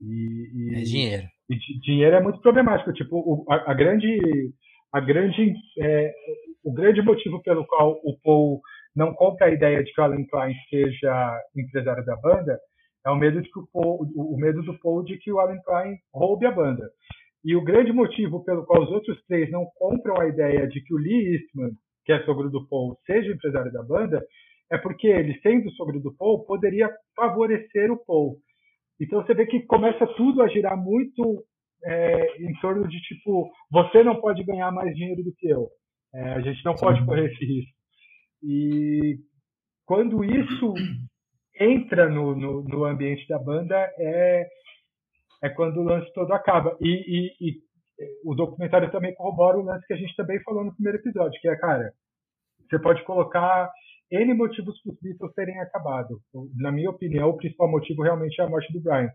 E, 0.00 0.50
e, 0.54 0.74
é 0.74 0.82
dinheiro. 0.82 1.26
E 1.52 1.78
dinheiro 1.80 2.16
é 2.16 2.22
muito 2.22 2.40
problemático. 2.40 2.92
Tipo, 2.92 3.16
o, 3.16 3.44
a, 3.50 3.72
a, 3.72 3.74
grande, 3.74 4.18
a 4.92 5.00
grande, 5.00 5.54
é, 5.78 6.12
o 6.64 6.72
grande 6.72 7.02
motivo 7.02 7.42
pelo 7.42 7.66
qual 7.66 8.00
o 8.02 8.18
Paul 8.22 8.60
não 8.96 9.12
compra 9.12 9.46
a 9.46 9.50
ideia 9.50 9.82
de 9.82 9.92
que 9.92 10.00
o 10.00 10.04
Alan 10.04 10.24
Klein 10.24 10.54
seja 10.70 11.40
empresário 11.56 12.04
da 12.04 12.16
banda 12.16 12.58
é 13.04 13.10
o 13.10 13.16
medo 13.16 13.42
de 13.42 13.50
que 13.50 13.58
o, 13.58 13.66
Paul, 13.72 14.08
o 14.14 14.36
medo 14.38 14.62
do 14.62 14.78
Paul 14.78 15.02
de 15.02 15.18
que 15.18 15.32
o 15.32 15.40
Alan 15.40 15.60
Klein 15.64 15.96
roube 16.14 16.46
a 16.46 16.52
banda. 16.52 16.88
E 17.44 17.56
o 17.56 17.64
grande 17.64 17.92
motivo 17.92 18.44
pelo 18.44 18.64
qual 18.64 18.84
os 18.84 18.90
outros 18.90 19.20
três 19.26 19.50
não 19.50 19.66
compram 19.74 20.20
a 20.20 20.28
ideia 20.28 20.68
de 20.68 20.80
que 20.80 20.94
o 20.94 20.98
Lee 20.98 21.34
Eastman, 21.34 21.72
que 22.04 22.12
é 22.12 22.22
sogro 22.24 22.48
do 22.48 22.66
Paul, 22.68 22.96
seja 23.04 23.32
empresário 23.32 23.72
da 23.72 23.82
banda, 23.82 24.24
é 24.70 24.78
porque 24.78 25.08
ele, 25.08 25.38
sendo 25.40 25.70
sogro 25.72 26.00
do 26.00 26.14
Paul, 26.14 26.44
poderia 26.44 26.88
favorecer 27.16 27.90
o 27.90 28.02
Paul. 28.06 28.36
Então 29.00 29.22
você 29.22 29.34
vê 29.34 29.46
que 29.46 29.62
começa 29.66 30.06
tudo 30.16 30.42
a 30.42 30.48
girar 30.48 30.76
muito 30.76 31.44
é, 31.84 32.42
em 32.42 32.52
torno 32.60 32.86
de 32.86 33.00
tipo, 33.00 33.50
você 33.70 34.02
não 34.02 34.20
pode 34.20 34.44
ganhar 34.44 34.70
mais 34.70 34.94
dinheiro 34.94 35.22
do 35.22 35.34
que 35.34 35.48
eu. 35.48 35.68
É, 36.14 36.32
a 36.34 36.40
gente 36.40 36.64
não 36.64 36.76
Sim. 36.76 36.84
pode 36.84 37.04
correr 37.04 37.32
esse 37.32 37.44
risco. 37.44 37.72
E 38.42 39.18
quando 39.86 40.24
isso 40.24 40.74
entra 41.58 42.08
no, 42.08 42.34
no, 42.34 42.62
no 42.64 42.84
ambiente 42.84 43.26
da 43.28 43.38
banda, 43.38 43.76
é, 43.98 44.46
é 45.42 45.48
quando 45.50 45.78
o 45.78 45.84
lance 45.84 46.12
todo 46.12 46.32
acaba. 46.32 46.76
E, 46.80 46.88
e, 46.88 47.48
e, 47.48 47.62
o 48.24 48.34
documentário 48.34 48.90
também 48.90 49.14
corrobora 49.14 49.58
o 49.58 49.62
lance 49.62 49.86
que 49.86 49.94
a 49.94 49.96
gente 49.96 50.14
também 50.16 50.40
falou 50.42 50.64
no 50.64 50.74
primeiro 50.74 50.98
episódio, 50.98 51.40
que 51.40 51.48
é, 51.48 51.56
cara, 51.56 51.92
você 52.68 52.78
pode 52.78 53.02
colocar 53.04 53.70
N 54.12 54.34
motivos 54.34 54.80
para 54.82 54.92
os 54.92 55.00
Beatles 55.00 55.34
terem 55.34 55.58
acabado. 55.60 56.20
Na 56.56 56.70
minha 56.70 56.90
opinião, 56.90 57.30
o 57.30 57.36
principal 57.36 57.70
motivo 57.70 58.02
realmente 58.02 58.40
é 58.40 58.44
a 58.44 58.48
morte 58.48 58.72
do 58.72 58.80
Brian. 58.80 59.10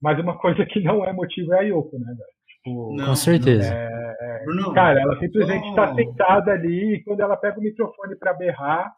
Mas 0.00 0.18
uma 0.18 0.36
coisa 0.38 0.64
que 0.66 0.80
não 0.80 1.04
é 1.04 1.12
motivo 1.12 1.54
é 1.54 1.60
a 1.60 1.62
Yoko, 1.62 1.98
né, 1.98 2.06
velho? 2.06 2.34
Tipo, 2.46 2.96
não, 2.96 3.06
Com 3.06 3.16
certeza. 3.16 3.74
É, 3.74 4.16
é, 4.20 4.74
cara, 4.74 5.00
ela 5.00 5.18
simplesmente 5.18 5.68
está 5.68 5.92
oh. 5.92 5.94
sentada 5.94 6.52
ali 6.52 6.94
e 6.94 7.04
quando 7.04 7.20
ela 7.20 7.36
pega 7.36 7.58
o 7.58 7.62
microfone 7.62 8.16
para 8.16 8.34
berrar, 8.34 8.92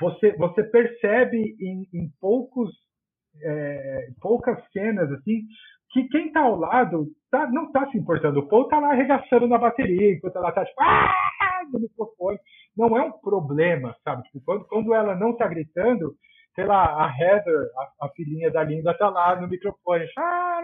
você, 0.00 0.32
você 0.36 0.62
percebe 0.64 1.56
em, 1.60 1.88
em 1.92 2.10
poucos, 2.20 2.70
é, 3.42 4.08
poucas 4.20 4.58
cenas 4.72 5.10
assim 5.12 5.42
que 5.96 6.04
quem 6.08 6.30
tá 6.30 6.40
ao 6.40 6.56
lado 6.56 7.06
tá, 7.30 7.46
não 7.50 7.72
tá 7.72 7.90
se 7.90 7.98
importando. 7.98 8.40
O 8.40 8.48
Paul 8.48 8.68
tá 8.68 8.78
lá 8.78 8.92
arregaçando 8.92 9.48
na 9.48 9.56
bateria, 9.56 10.12
enquanto 10.12 10.36
ela 10.36 10.52
tá 10.52 10.64
tipo, 10.64 10.80
no 11.72 11.80
microfone. 11.80 12.38
Não 12.76 12.96
é 12.96 13.02
um 13.02 13.12
problema, 13.12 13.96
sabe? 14.04 14.22
Tipo, 14.24 14.40
quando, 14.44 14.64
quando 14.66 14.94
ela 14.94 15.14
não 15.14 15.36
tá 15.36 15.46
gritando, 15.48 16.14
sei 16.54 16.64
lá, 16.64 17.04
a 17.04 17.14
Heather, 17.18 17.70
a, 17.76 18.06
a 18.06 18.08
filhinha 18.10 18.50
da 18.50 18.62
Linda, 18.62 18.96
tá 18.96 19.08
lá 19.08 19.40
no 19.40 19.48
microfone. 19.48 20.06
Ah! 20.18 20.60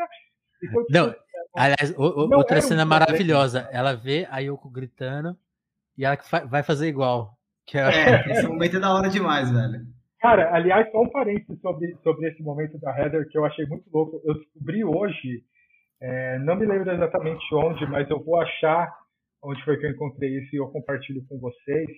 Não, 0.90 1.14
aliás, 1.56 1.92
o, 1.98 2.28
não 2.28 2.38
outra 2.38 2.60
cena 2.60 2.84
um 2.84 2.88
maravilhosa. 2.88 3.68
Ela 3.72 3.94
vê 3.94 4.26
a 4.30 4.38
Yoko 4.38 4.70
gritando 4.70 5.36
e 5.96 6.04
ela 6.04 6.16
vai 6.48 6.62
fazer 6.62 6.88
igual. 6.88 7.36
Que 7.66 7.78
é... 7.78 7.82
é, 7.82 8.30
esse 8.30 8.46
momento 8.46 8.76
é 8.76 8.80
da 8.80 8.94
hora 8.94 9.08
demais, 9.08 9.50
velho. 9.50 9.80
Cara, 10.20 10.54
aliás, 10.54 10.88
só 10.92 11.02
um 11.02 11.10
parênteses 11.10 11.60
sobre, 11.60 11.96
sobre 12.02 12.28
esse 12.28 12.42
momento 12.42 12.78
da 12.78 12.96
Heather 12.96 13.28
que 13.28 13.36
eu 13.36 13.44
achei 13.44 13.66
muito 13.66 13.84
louco. 13.92 14.20
Eu 14.24 14.34
descobri 14.34 14.84
hoje, 14.84 15.42
é, 16.00 16.38
não 16.38 16.54
me 16.54 16.64
lembro 16.64 16.92
exatamente 16.92 17.42
onde, 17.54 17.84
mas 17.86 18.08
eu 18.08 18.22
vou 18.22 18.40
achar 18.40 18.92
onde 19.42 19.62
foi 19.64 19.76
que 19.78 19.86
eu 19.86 19.90
encontrei 19.90 20.30
isso 20.38 20.54
e 20.54 20.58
eu 20.58 20.68
compartilho 20.68 21.24
com 21.28 21.38
vocês. 21.38 21.88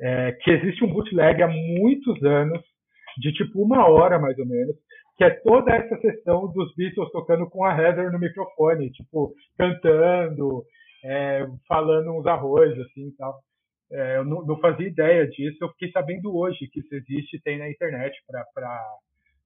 É, 0.00 0.32
que 0.32 0.50
existe 0.50 0.84
um 0.84 0.92
bootleg 0.92 1.40
há 1.42 1.48
muitos 1.48 2.22
anos, 2.24 2.60
de 3.18 3.32
tipo 3.32 3.62
uma 3.62 3.88
hora 3.88 4.18
mais 4.18 4.36
ou 4.38 4.46
menos, 4.46 4.74
que 5.16 5.24
é 5.24 5.30
toda 5.30 5.72
essa 5.72 5.96
sessão 6.00 6.52
dos 6.52 6.74
Beatles 6.74 7.10
tocando 7.12 7.48
com 7.48 7.64
a 7.64 7.80
Heather 7.80 8.10
no 8.10 8.18
microfone, 8.18 8.90
tipo, 8.90 9.32
cantando, 9.56 10.64
é, 11.04 11.46
falando 11.68 12.10
uns 12.10 12.26
arroz, 12.26 12.76
assim 12.80 13.08
e 13.08 13.16
tal. 13.16 13.38
É, 13.92 14.16
eu 14.16 14.24
não, 14.24 14.44
não, 14.44 14.58
fazia 14.58 14.88
ideia 14.88 15.28
disso, 15.28 15.58
eu 15.60 15.68
fiquei 15.70 15.90
sabendo 15.92 16.34
hoje 16.34 16.66
que 16.72 16.80
isso 16.80 16.94
existe 16.94 17.40
tem 17.42 17.58
na 17.58 17.70
internet 17.70 18.16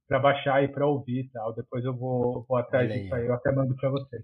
para 0.07 0.19
baixar 0.19 0.63
e 0.63 0.67
para 0.67 0.87
ouvir 0.87 1.25
e 1.25 1.29
tal. 1.29 1.53
Depois 1.53 1.85
eu 1.85 1.95
vou, 1.95 2.43
vou 2.47 2.57
atrás 2.57 2.91
disso 2.91 3.13
aí, 3.13 3.27
eu 3.27 3.33
até 3.33 3.51
mando 3.51 3.75
para 3.75 3.89
vocês. 3.91 4.23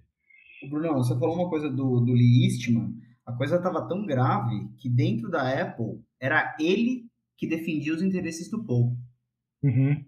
Bruno, 0.69 0.93
você 0.93 1.17
falou 1.17 1.35
uma 1.35 1.49
coisa 1.49 1.69
do, 1.69 1.99
do 1.99 2.13
Lee 2.13 2.45
Eastman, 2.45 2.93
a 3.25 3.33
coisa 3.33 3.55
estava 3.55 3.87
tão 3.87 4.05
grave 4.05 4.69
que 4.77 4.89
dentro 4.89 5.29
da 5.29 5.49
Apple 5.61 6.01
era 6.19 6.55
ele 6.59 7.05
que 7.37 7.47
defendia 7.47 7.93
os 7.93 8.01
interesses 8.01 8.49
do 8.49 8.63
Paul. 8.63 8.95
Uhum. 9.63 10.03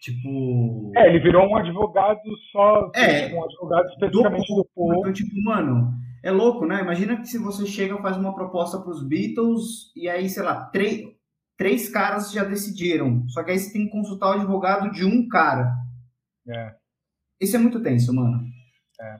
Tipo. 0.00 0.92
É, 0.96 1.08
ele 1.08 1.20
virou 1.20 1.48
um 1.48 1.56
advogado 1.56 2.20
só. 2.50 2.90
É, 2.94 3.32
um 3.32 3.44
advogado 3.44 3.86
especificamente 3.90 4.48
do, 4.48 4.56
do 4.56 4.68
Paul. 4.74 4.98
Então, 4.98 5.12
tipo, 5.12 5.30
mano, 5.44 5.94
é 6.22 6.30
louco, 6.30 6.66
né? 6.66 6.80
Imagina 6.80 7.16
que 7.16 7.26
se 7.26 7.38
você 7.38 7.66
chega 7.66 7.94
e 7.94 8.02
faz 8.02 8.16
uma 8.16 8.34
proposta 8.34 8.80
para 8.80 8.90
os 8.90 9.06
Beatles 9.06 9.92
e 9.94 10.08
aí, 10.08 10.28
sei 10.28 10.42
lá, 10.42 10.64
três, 10.66 11.06
três 11.56 11.88
caras 11.88 12.32
já 12.32 12.42
decidiram. 12.42 13.28
Só 13.28 13.44
que 13.44 13.52
aí 13.52 13.58
você 13.58 13.72
tem 13.72 13.84
que 13.84 13.92
consultar 13.92 14.30
o 14.30 14.40
advogado 14.40 14.90
de 14.90 15.04
um 15.04 15.28
cara. 15.28 15.72
É. 16.48 16.74
Isso 17.40 17.54
é 17.54 17.58
muito 17.58 17.80
tenso, 17.80 18.12
mano. 18.12 18.51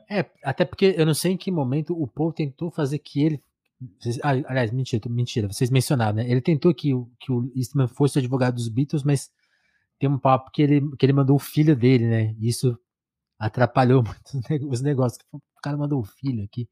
É. 0.09 0.20
é 0.20 0.30
até 0.45 0.64
porque 0.64 0.95
eu 0.97 1.05
não 1.05 1.14
sei 1.14 1.33
em 1.33 1.37
que 1.37 1.51
momento 1.51 2.01
o 2.01 2.07
Paul 2.07 2.33
tentou 2.33 2.70
fazer 2.70 2.99
que 2.99 3.22
ele. 3.22 3.41
Ah, 4.22 4.30
aliás, 4.47 4.70
mentira, 4.70 5.03
mentira, 5.11 5.49
vocês 5.49 5.68
mencionaram, 5.68 6.16
né? 6.16 6.30
Ele 6.30 6.41
tentou 6.41 6.72
que, 6.72 6.91
que 7.18 7.33
o 7.33 7.51
Eastman 7.57 7.89
fosse 7.89 8.16
o 8.16 8.20
advogado 8.20 8.55
dos 8.55 8.68
Beatles, 8.68 9.03
mas 9.03 9.28
tem 9.99 10.09
um 10.09 10.18
papo 10.18 10.51
que 10.53 10.62
ele, 10.62 10.97
que 10.97 11.05
ele 11.05 11.12
mandou 11.12 11.35
o 11.35 11.41
filho 11.41 11.74
dele, 11.74 12.07
né? 12.07 12.37
Isso 12.41 12.78
atrapalhou 13.39 14.03
muito 14.47 14.68
os 14.68 14.80
negócios. 14.80 15.18
O 15.33 15.41
cara 15.62 15.76
mandou 15.76 16.01
o 16.01 16.05
filho 16.05 16.45
aqui. 16.45 16.68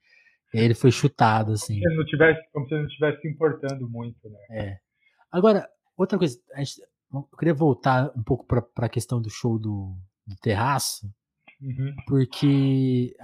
E 0.55 0.59
aí 0.59 0.65
ele 0.65 0.75
foi 0.75 0.91
chutado, 0.91 1.53
assim. 1.53 1.81
Como 1.81 1.83
se 1.83 1.89
ele 1.89 1.97
não 1.97 2.05
tivesse, 2.05 2.41
como 2.53 2.69
se 2.69 2.75
não 2.75 2.87
estivesse 2.87 3.21
se 3.21 3.29
importando 3.29 3.89
muito, 3.89 4.29
né? 4.29 4.39
É. 4.51 4.77
Agora, 5.33 5.69
outra 5.97 6.19
coisa, 6.19 6.39
gente, 6.57 6.81
eu 7.13 7.23
queria 7.39 7.55
voltar 7.55 8.13
um 8.17 8.23
pouco 8.23 8.47
para 8.47 8.87
a 8.87 8.89
questão 8.89 9.21
do 9.21 9.31
show 9.31 9.59
do, 9.59 9.97
do 10.27 10.37
terraço, 10.37 11.09
uhum. 11.61 11.95
porque 12.07 13.15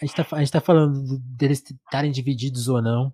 a 0.00 0.06
gente, 0.06 0.16
tá, 0.16 0.26
a 0.32 0.38
gente 0.38 0.52
tá 0.52 0.60
falando 0.60 1.18
deles 1.18 1.62
estarem 1.62 2.10
divididos 2.10 2.68
ou 2.68 2.80
não. 2.80 3.12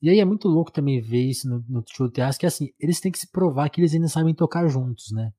E 0.00 0.08
aí 0.08 0.20
é 0.20 0.24
muito 0.24 0.46
louco 0.46 0.70
também 0.70 1.00
ver 1.00 1.22
isso 1.22 1.48
no, 1.48 1.64
no 1.68 1.84
show 1.88 2.06
do 2.06 2.12
que 2.12 2.20
é 2.20 2.46
assim, 2.46 2.72
eles 2.78 3.00
têm 3.00 3.10
que 3.10 3.18
se 3.18 3.30
provar 3.30 3.68
que 3.68 3.80
eles 3.80 3.92
ainda 3.92 4.08
sabem 4.08 4.32
tocar 4.32 4.68
juntos, 4.68 5.10
né? 5.10 5.32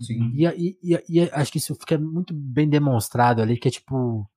Sim. 0.00 0.32
E, 0.34 0.46
e, 0.46 0.78
e, 0.82 1.04
e 1.08 1.30
acho 1.30 1.52
que 1.52 1.58
isso 1.58 1.74
fica 1.74 1.98
muito 1.98 2.34
bem 2.34 2.68
demonstrado 2.68 3.42
ali, 3.42 3.58
que 3.58 3.68
é 3.68 3.70
tipo, 3.70 4.28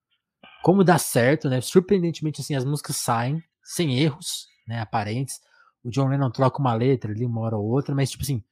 como 0.62 0.84
dá 0.84 0.98
certo, 0.98 1.48
né? 1.48 1.60
Surpreendentemente, 1.60 2.40
assim, 2.40 2.54
as 2.54 2.64
músicas 2.64 2.96
saem 2.96 3.42
sem 3.62 3.98
erros, 3.98 4.46
né? 4.66 4.80
Aparentes. 4.80 5.40
O 5.82 5.90
John 5.90 6.08
Lennon 6.08 6.30
troca 6.30 6.60
uma 6.60 6.74
letra 6.74 7.12
ali, 7.12 7.24
uma 7.24 7.40
hora 7.40 7.56
ou 7.56 7.64
outra, 7.64 7.94
mas, 7.94 8.10
tipo 8.10 8.22
assim, 8.22 8.44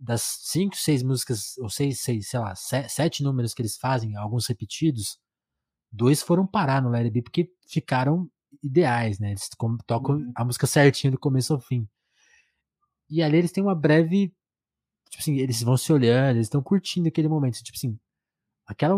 das 0.00 0.22
cinco, 0.22 0.76
seis 0.76 1.02
músicas, 1.02 1.58
ou 1.58 1.68
seis, 1.68 2.00
seis, 2.00 2.28
sei 2.28 2.40
lá, 2.40 2.54
sete 2.54 3.22
números 3.22 3.52
que 3.52 3.60
eles 3.60 3.76
fazem, 3.76 4.16
alguns 4.16 4.46
repetidos, 4.46 5.18
dois 5.92 6.22
foram 6.22 6.46
parar 6.46 6.80
no 6.80 6.88
Let 6.88 7.02
It 7.02 7.10
Be 7.10 7.22
porque 7.22 7.52
ficaram 7.68 8.30
ideais, 8.62 9.18
né? 9.18 9.30
Eles 9.30 9.48
tocam 9.86 10.16
uhum. 10.16 10.32
a 10.34 10.44
música 10.44 10.66
certinho 10.66 11.12
do 11.12 11.18
começo 11.18 11.52
ao 11.52 11.60
fim. 11.60 11.86
E 13.08 13.22
ali 13.22 13.36
eles 13.36 13.52
têm 13.52 13.62
uma 13.62 13.74
breve. 13.74 14.34
Tipo 15.10 15.22
assim, 15.22 15.38
eles 15.38 15.62
vão 15.62 15.76
se 15.76 15.92
olhando, 15.92 16.36
eles 16.36 16.46
estão 16.46 16.62
curtindo 16.62 17.08
aquele 17.08 17.28
momento. 17.28 17.62
Tipo 17.62 17.76
assim, 17.76 17.98
aquela 18.66 18.96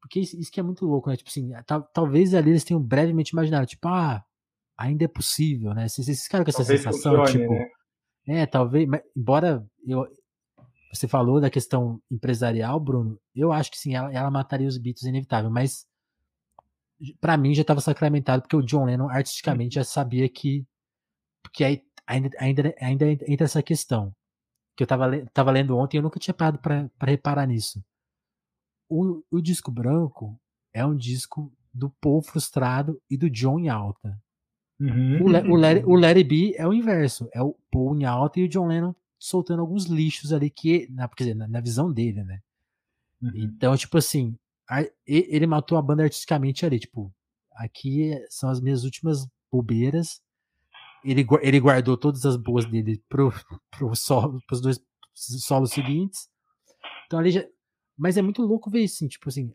porque 0.00 0.20
isso, 0.20 0.38
isso 0.38 0.52
que 0.52 0.60
é 0.60 0.62
muito 0.62 0.84
louco, 0.84 1.08
né? 1.08 1.16
Tipo 1.16 1.30
assim, 1.30 1.50
tal, 1.66 1.82
talvez 1.82 2.34
ali 2.34 2.50
eles 2.50 2.62
tenham 2.62 2.80
brevemente 2.80 3.30
imaginado, 3.30 3.66
tipo, 3.66 3.88
ah, 3.88 4.22
ainda 4.76 5.06
é 5.06 5.08
possível, 5.08 5.72
né? 5.72 5.88
Vocês, 5.88 6.06
vocês 6.06 6.24
ficaram 6.24 6.44
com 6.44 6.50
essa 6.50 6.58
talvez 6.58 6.82
sensação, 6.82 7.16
funcione, 7.16 7.40
tipo. 7.40 7.52
Né? 7.54 8.40
É, 8.40 8.46
talvez, 8.46 8.86
embora 9.16 9.66
eu, 9.86 10.06
você 10.92 11.08
falou 11.08 11.40
da 11.40 11.50
questão 11.50 12.00
empresarial, 12.10 12.78
Bruno, 12.80 13.18
eu 13.34 13.52
acho 13.52 13.70
que 13.70 13.78
sim, 13.78 13.94
ela, 13.94 14.12
ela 14.12 14.30
mataria 14.30 14.68
os 14.68 14.78
Beatles 14.78 15.06
inevitável, 15.06 15.50
mas 15.50 15.86
para 17.20 17.36
mim 17.36 17.54
já 17.54 17.62
estava 17.62 17.80
sacramentado 17.80 18.42
porque 18.42 18.56
o 18.56 18.62
John 18.62 18.84
Lennon 18.84 19.08
artisticamente 19.08 19.74
já 19.74 19.84
sabia 19.84 20.28
que 20.28 20.64
porque 21.42 21.64
aí 21.64 21.82
ainda, 22.06 22.30
ainda, 22.38 22.74
ainda 22.80 23.10
entra 23.10 23.44
essa 23.44 23.62
questão 23.62 24.14
que 24.76 24.82
eu 24.82 24.86
estava 24.86 25.10
tava 25.32 25.50
lendo 25.50 25.76
ontem 25.76 25.96
e 25.96 25.98
eu 25.98 26.02
nunca 26.02 26.20
tinha 26.20 26.32
parado 26.32 26.58
para 26.58 26.88
reparar 27.02 27.46
nisso 27.46 27.82
o, 28.88 29.22
o 29.30 29.40
disco 29.40 29.70
branco 29.70 30.38
é 30.72 30.84
um 30.84 30.96
disco 30.96 31.52
do 31.72 31.90
Paul 32.00 32.22
frustrado 32.22 33.00
e 33.10 33.16
do 33.16 33.28
John 33.30 33.58
em 33.58 33.68
alta. 33.68 34.16
Uhum. 34.80 35.24
O, 35.24 35.28
Le, 35.28 35.38
o, 35.50 35.56
Larry, 35.56 35.84
o 35.84 35.94
Larry 35.98 36.24
B 36.24 36.54
é 36.56 36.66
o 36.66 36.72
inverso. 36.72 37.28
É 37.32 37.42
o 37.42 37.56
Paul 37.70 37.96
em 37.96 38.04
alta 38.04 38.40
e 38.40 38.44
o 38.44 38.48
John 38.48 38.66
Lennon 38.66 38.94
soltando 39.18 39.60
alguns 39.60 39.84
lixos 39.84 40.32
ali 40.32 40.50
que, 40.50 40.88
na, 40.90 41.08
quer 41.08 41.24
dizer, 41.24 41.34
na, 41.34 41.48
na 41.48 41.60
visão 41.60 41.92
dele, 41.92 42.22
né? 42.24 42.40
Uhum. 43.22 43.32
Então, 43.34 43.76
tipo 43.76 43.96
assim, 43.98 44.36
a, 44.68 44.84
ele 45.06 45.46
matou 45.46 45.78
a 45.78 45.82
banda 45.82 46.02
artisticamente 46.02 46.64
ali, 46.64 46.78
tipo, 46.78 47.12
aqui 47.52 48.12
são 48.28 48.50
as 48.50 48.60
minhas 48.60 48.84
últimas 48.84 49.26
bobeiras. 49.50 50.20
Ele, 51.04 51.26
ele 51.42 51.60
guardou 51.60 51.96
todas 51.96 52.24
as 52.24 52.36
boas 52.36 52.64
dele 52.64 53.02
pro, 53.08 53.30
pro 53.70 53.94
solo, 53.94 54.40
pros 54.46 54.60
dois 54.60 54.80
solos 55.14 55.70
seguintes. 55.70 56.28
Então 57.06 57.18
ali 57.18 57.30
já. 57.30 57.44
Mas 57.96 58.16
é 58.16 58.22
muito 58.22 58.42
louco 58.42 58.70
ver 58.70 58.82
assim, 58.82 59.06
tipo 59.06 59.28
assim, 59.28 59.54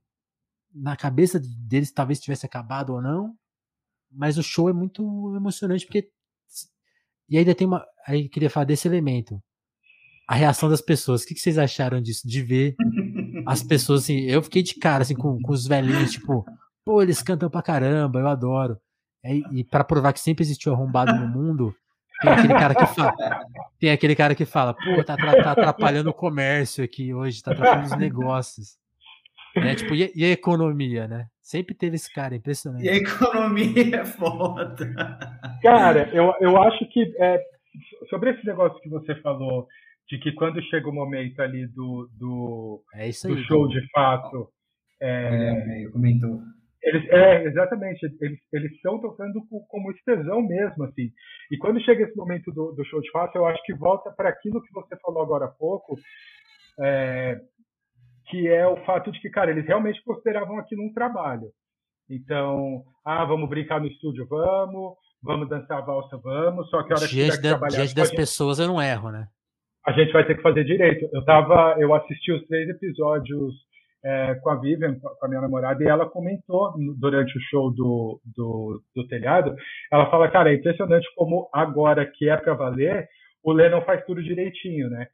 na 0.73 0.95
cabeça 0.95 1.39
deles 1.39 1.91
talvez 1.91 2.21
tivesse 2.21 2.45
acabado 2.45 2.93
ou 2.93 3.01
não, 3.01 3.35
mas 4.09 4.37
o 4.37 4.43
show 4.43 4.69
é 4.69 4.73
muito 4.73 5.35
emocionante 5.35 5.85
porque 5.85 6.09
e 7.27 7.37
ainda 7.37 7.53
tem 7.53 7.67
uma, 7.67 7.85
aí 8.07 8.27
queria 8.27 8.49
falar 8.49 8.65
desse 8.65 8.87
elemento, 8.87 9.41
a 10.29 10.35
reação 10.35 10.69
das 10.69 10.79
pessoas. 10.79 11.23
O 11.23 11.27
que, 11.27 11.33
que 11.33 11.39
vocês 11.39 11.57
acharam 11.57 11.99
disso? 11.99 12.27
De 12.27 12.43
ver 12.43 12.75
as 13.47 13.63
pessoas 13.63 14.03
assim, 14.03 14.19
eu 14.25 14.43
fiquei 14.43 14.61
de 14.61 14.75
cara 14.75 15.01
assim 15.01 15.15
com, 15.15 15.41
com 15.41 15.51
os 15.51 15.65
velhinhos, 15.65 16.11
tipo, 16.11 16.45
pô, 16.85 17.01
eles 17.01 17.23
cantam 17.23 17.49
pra 17.49 17.63
caramba, 17.63 18.19
eu 18.19 18.27
adoro. 18.27 18.77
E, 19.25 19.43
e 19.51 19.63
para 19.63 19.83
provar 19.83 20.13
que 20.13 20.19
sempre 20.19 20.43
existiu 20.43 20.71
arrombado 20.71 21.15
no 21.15 21.27
mundo, 21.27 21.73
tem 22.21 22.31
aquele 22.31 22.53
cara 22.53 22.75
que 22.75 22.85
fala, 22.85 23.15
tem 23.79 23.89
aquele 23.89 24.15
cara 24.15 24.35
que 24.35 24.45
fala, 24.45 24.75
pô, 24.75 25.03
tá, 25.03 25.17
tá 25.17 25.51
atrapalhando 25.51 26.11
o 26.11 26.13
comércio 26.13 26.83
aqui 26.83 27.11
hoje, 27.11 27.41
tá 27.41 27.51
atrapalhando 27.51 27.87
os 27.87 27.97
negócios. 27.97 28.77
É, 29.55 29.73
tipo, 29.73 29.95
e, 29.95 30.11
e, 30.15 30.23
a 30.23 30.29
economia, 30.29 31.07
né? 31.07 31.25
Sempre 31.41 31.73
teve 31.73 31.95
esse 31.95 32.13
cara, 32.13 32.35
impressionante. 32.35 32.85
E 32.85 32.89
a 32.89 32.95
economia 32.95 33.95
é 33.95 34.05
foda. 34.05 34.93
Cara, 35.63 36.07
eu, 36.13 36.35
eu 36.39 36.61
acho 36.61 36.87
que 36.91 37.15
é, 37.17 37.41
sobre 38.11 38.29
esse 38.29 38.45
negócio 38.45 38.79
que 38.79 38.89
você 38.89 39.15
falou, 39.15 39.67
de 40.09 40.17
que 40.17 40.31
quando 40.31 40.61
chega 40.63 40.89
o 40.89 40.93
momento 40.93 41.39
ali 41.39 41.67
do, 41.67 42.09
do, 42.17 42.83
é 42.95 43.03
aí, 43.03 43.11
do 43.11 43.37
show 43.43 43.67
de 43.67 43.87
fato. 43.91 44.49
É, 45.01 45.83
é, 45.85 45.89
comentou. 45.91 46.41
Eles, 46.81 47.09
é, 47.09 47.43
exatamente. 47.45 48.05
Eles, 48.19 48.39
eles 48.51 48.71
estão 48.73 48.99
tocando 48.99 49.45
com, 49.47 49.59
como 49.67 49.91
extensão 49.91 50.41
mesmo, 50.41 50.83
assim. 50.83 51.11
E 51.51 51.57
quando 51.57 51.81
chega 51.81 52.03
esse 52.03 52.15
momento 52.15 52.51
do, 52.51 52.71
do 52.71 52.83
show 52.85 52.99
de 52.99 53.11
fato, 53.11 53.37
eu 53.37 53.45
acho 53.45 53.61
que 53.63 53.73
volta 53.73 54.11
para 54.11 54.29
aquilo 54.29 54.61
que 54.61 54.73
você 54.73 54.97
falou 54.97 55.21
agora 55.21 55.45
há 55.45 55.49
pouco, 55.49 55.95
é, 56.81 57.39
que 58.29 58.47
é 58.47 58.67
o 58.67 58.83
fato 58.85 59.11
de 59.11 59.21
que, 59.21 59.29
cara, 59.29 59.51
eles 59.51 59.65
realmente 59.65 60.03
consideravam 60.03 60.57
aquilo 60.57 60.83
um 60.83 60.93
trabalho. 60.93 61.49
Então, 62.09 62.83
ah, 63.05 63.23
vamos 63.25 63.47
brincar 63.47 63.79
no 63.79 63.87
estúdio, 63.87 64.25
vamos, 64.27 64.95
vamos 65.21 65.47
dançar 65.47 65.77
a 65.77 65.81
valsa, 65.81 66.17
vamos, 66.17 66.67
só 66.69 66.81
que 66.81 66.91
a 66.91 66.95
hora 66.95 67.07
diante 67.07 67.37
que 67.37 67.43
da, 67.43 67.49
trabalhar... 67.49 67.77
Diante 67.77 67.95
das 67.95 68.07
gente, 68.07 68.17
pessoas 68.17 68.57
eu 68.57 68.67
não 68.67 68.81
erro, 68.81 69.11
né? 69.11 69.27
A 69.89 69.91
gente 69.91 70.13
vai 70.13 70.23
ter 70.23 70.35
que 70.35 70.43
fazer 70.43 70.63
direito. 70.65 71.09
Eu 71.11 71.25
tava, 71.25 71.75
eu 71.79 71.91
assisti 71.95 72.31
os 72.31 72.45
três 72.45 72.69
episódios 72.69 73.55
é, 74.05 74.35
com 74.35 74.51
a 74.51 74.55
Vivian, 74.55 74.99
com 74.99 75.25
a 75.25 75.27
minha 75.27 75.41
namorada, 75.41 75.83
e 75.83 75.87
ela 75.87 76.07
comentou 76.07 76.75
durante 76.99 77.35
o 77.35 77.41
show 77.49 77.73
do, 77.73 78.21
do, 78.23 78.83
do 78.95 79.07
telhado, 79.07 79.55
ela 79.91 80.07
fala, 80.11 80.29
cara, 80.29 80.51
é 80.51 80.55
impressionante 80.55 81.07
como 81.15 81.49
agora 81.51 82.05
que 82.05 82.29
é 82.29 82.37
para 82.37 82.53
valer, 82.53 83.07
o 83.43 83.51
Lennon 83.51 83.81
faz 83.81 84.05
tudo 84.05 84.21
direitinho, 84.21 84.91
né? 84.91 85.07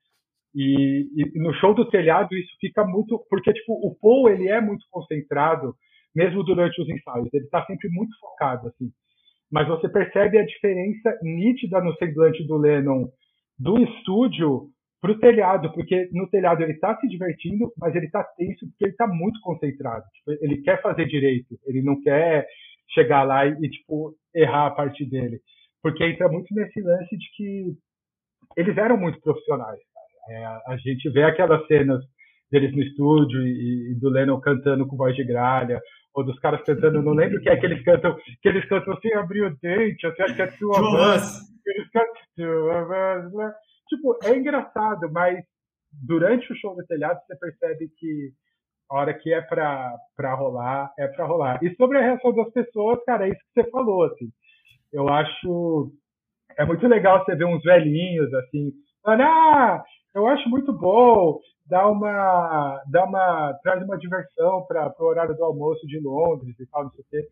E, 0.54 1.08
e, 1.16 1.40
no 1.40 1.54
show 1.54 1.74
do 1.74 1.90
telhado 1.90 2.36
isso 2.36 2.52
fica 2.60 2.84
muito, 2.84 3.26
porque 3.30 3.54
tipo 3.54 3.72
o 3.74 3.96
Paul 3.96 4.28
ele 4.28 4.50
é 4.50 4.60
muito 4.60 4.86
concentrado, 4.92 5.74
mesmo 6.14 6.44
durante 6.44 6.82
os 6.82 6.90
ensaios, 6.90 7.34
ele 7.34 7.46
está 7.46 7.66
sempre 7.66 7.88
muito 7.88 8.12
focado 8.20 8.68
assim. 8.68 8.90
Mas 9.50 9.70
você 9.70 9.88
percebe 9.88 10.38
a 10.38 10.46
diferença 10.46 11.18
nítida 11.22 11.80
no 11.80 11.96
semblante 11.96 12.46
do 12.46 12.58
Lennon 12.58 13.08
do 13.58 13.78
estúdio 13.78 14.70
para 15.02 15.12
o 15.12 15.20
telhado, 15.20 15.72
porque 15.74 16.10
no 16.12 16.28
telhado 16.30 16.64
ele 16.64 16.74
está 16.74 16.98
se 16.98 17.08
divertindo, 17.08 17.72
mas 17.78 17.96
ele 17.96 18.08
está 18.08 18.24
tenso 18.24 18.68
porque 18.68 18.86
ele 18.86 18.92
está 18.92 19.08
muito 19.08 19.40
concentrado. 19.42 20.04
Tipo, 20.14 20.32
ele 20.44 20.62
quer 20.62 20.82
fazer 20.82 21.06
direito, 21.06 21.56
ele 21.66 21.82
não 21.82 22.02
quer 22.02 22.48
chegar 22.90 23.24
lá 23.24 23.46
e, 23.46 23.52
e, 23.52 23.70
tipo 23.70 24.16
errar 24.34 24.68
a 24.68 24.72
parte 24.72 25.06
dele, 25.06 25.40
porque 25.82 26.04
entra 26.04 26.28
muito 26.28 26.54
nesse 26.54 26.82
lance 26.82 27.18
de 27.18 27.26
que 27.36 27.74
eles 28.58 28.78
eram 28.78 28.98
muito 28.98 29.20
profissionais. 29.22 29.80
É, 30.30 30.46
a 30.46 30.78
gente 30.78 31.10
vê 31.10 31.24
aquelas 31.24 31.66
cenas 31.68 32.04
deles 32.52 32.74
no 32.74 32.82
estúdio 32.82 33.42
e, 33.46 33.92
e, 33.92 33.96
do 34.00 34.10
Lennon 34.10 34.40
cantando 34.40 34.88
com 34.88 34.98
voz 34.98 35.16
de 35.16 35.24
gralha, 35.24 35.80
ou 36.16 36.24
dos 36.24 36.40
caras 36.40 36.64
cantando, 36.64 37.02
não 37.02 37.12
lembro 37.12 37.42
que 37.42 37.50
é 37.50 37.58
que 37.58 37.66
eles 37.66 37.84
cantam, 37.84 38.16
que 38.42 38.48
eles 38.48 38.66
cantam 38.70 38.94
assim, 38.94 39.14
abrir 39.14 39.44
o 39.44 39.56
dente, 39.58 40.08
assim, 40.08 40.24
acho 40.24 40.36
que 40.36 40.42
é 40.42 40.48
tua 40.48 40.80
voz. 40.80 41.42
Eles 41.68 41.90
cantam, 41.92 43.30
né? 43.32 43.54
Tipo, 43.90 44.18
é 44.24 44.36
engraçado, 44.36 45.12
mas 45.12 45.44
durante 45.92 46.52
o 46.52 46.56
show 46.56 46.74
do 46.74 46.86
telhado 46.86 47.20
você 47.20 47.36
percebe 47.36 47.90
que 47.98 48.32
a 48.90 48.96
hora 48.96 49.14
que 49.14 49.34
é 49.34 49.42
pra, 49.42 49.94
pra 50.16 50.34
rolar, 50.36 50.94
é 50.98 51.08
pra 51.08 51.26
rolar. 51.26 51.60
E 51.62 51.76
sobre 51.76 51.98
a 51.98 52.02
reação 52.02 52.34
das 52.34 52.50
pessoas, 52.52 53.04
cara, 53.04 53.28
é 53.28 53.32
isso 53.32 53.40
que 53.54 53.62
você 53.62 53.70
falou, 53.70 54.06
assim. 54.06 54.30
Eu 54.94 55.10
acho. 55.10 55.92
É 56.58 56.64
muito 56.64 56.88
legal 56.88 57.26
você 57.26 57.36
ver 57.36 57.46
uns 57.46 57.62
velhinhos, 57.64 58.34
assim, 58.34 58.72
falando, 59.04 59.24
ah, 59.24 59.84
eu 60.14 60.26
acho 60.28 60.48
muito 60.50 60.72
bom, 60.72 61.40
dá 61.66 61.88
uma, 61.88 62.82
dá 62.88 63.06
uma, 63.06 63.54
traz 63.64 63.84
uma 63.84 63.98
diversão 63.98 64.66
para 64.68 64.94
o 65.00 65.06
horário 65.06 65.36
do 65.36 65.44
almoço 65.44 65.86
de 65.88 66.00
Londres 66.00 66.56
e 66.60 66.66
tal, 66.68 66.84
não 66.84 66.92
sei 66.92 67.02
o 67.02 67.06
quê. 67.10 67.28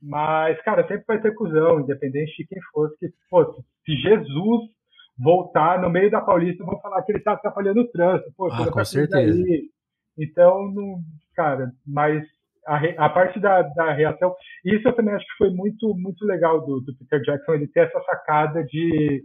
Mas, 0.00 0.60
cara, 0.62 0.86
sempre 0.86 1.04
vai 1.06 1.20
ter 1.20 1.34
cuzão, 1.34 1.80
independente 1.80 2.36
de 2.36 2.46
quem 2.46 2.58
for, 2.72 2.90
que, 2.98 3.08
pô, 3.28 3.44
se 3.84 3.96
Jesus 3.96 4.70
voltar 5.18 5.80
no 5.80 5.90
meio 5.90 6.10
da 6.10 6.20
Paulista, 6.20 6.64
vão 6.64 6.80
falar 6.80 7.02
que 7.02 7.10
ele 7.10 7.18
está 7.18 7.32
atrapalhando 7.32 7.80
o 7.80 7.88
trânsito. 7.88 8.32
Pô, 8.36 8.46
ah, 8.46 8.70
com 8.70 8.84
certeza. 8.84 9.42
Aí. 9.42 9.70
Então, 10.16 10.70
não, 10.72 11.00
cara, 11.34 11.72
mas 11.86 12.24
a, 12.66 12.76
a 13.06 13.08
parte 13.08 13.40
da, 13.40 13.62
da, 13.62 13.92
reação, 13.92 14.34
isso 14.64 14.86
eu 14.86 14.94
também 14.94 15.14
acho 15.14 15.26
que 15.26 15.38
foi 15.38 15.50
muito, 15.50 15.94
muito 15.96 16.24
legal 16.24 16.64
do, 16.64 16.80
do 16.80 16.96
Peter 16.96 17.20
Jackson, 17.22 17.54
ele 17.54 17.68
ter 17.68 17.86
essa 17.86 18.00
sacada 18.02 18.62
de. 18.64 19.22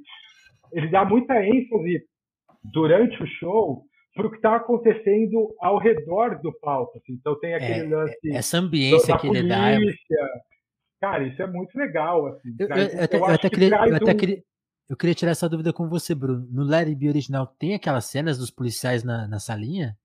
Ele 0.71 0.87
dá 0.87 1.05
muita 1.05 1.35
ênfase 1.43 2.03
durante 2.63 3.21
o 3.21 3.27
show 3.27 3.83
para 4.13 4.27
o 4.27 4.29
que 4.29 4.37
está 4.37 4.55
acontecendo 4.55 5.53
ao 5.59 5.77
redor 5.77 6.39
do 6.41 6.53
palco. 6.59 6.97
Assim. 6.97 7.13
Então 7.13 7.39
tem 7.39 7.55
aquele 7.55 7.93
é, 7.93 7.95
lance. 7.95 8.31
Essa 8.31 8.57
ambiência 8.57 9.17
que 9.17 9.27
ele 9.27 9.47
dá. 9.47 9.71
É 9.71 9.79
cara, 11.01 11.27
isso 11.27 11.41
é 11.41 11.47
muito 11.47 11.75
legal. 11.77 12.27
Assim, 12.27 12.55
eu, 12.59 12.67
eu, 12.67 12.75
eu, 12.75 13.03
até, 13.03 13.17
eu 13.17 13.25
até, 13.25 13.49
queria, 13.49 13.69
eu 13.69 13.95
até 13.95 14.13
um... 14.13 14.17
queria, 14.17 14.43
eu 14.89 14.97
queria 14.97 15.15
tirar 15.15 15.31
essa 15.31 15.49
dúvida 15.49 15.73
com 15.73 15.89
você, 15.89 16.13
Bruno. 16.13 16.47
No 16.51 16.63
Larry 16.63 16.95
B 16.95 17.09
original 17.09 17.47
tem 17.47 17.73
aquelas 17.73 18.05
cenas 18.05 18.37
dos 18.37 18.51
policiais 18.51 19.03
na, 19.03 19.27
na 19.27 19.39
salinha? 19.39 19.97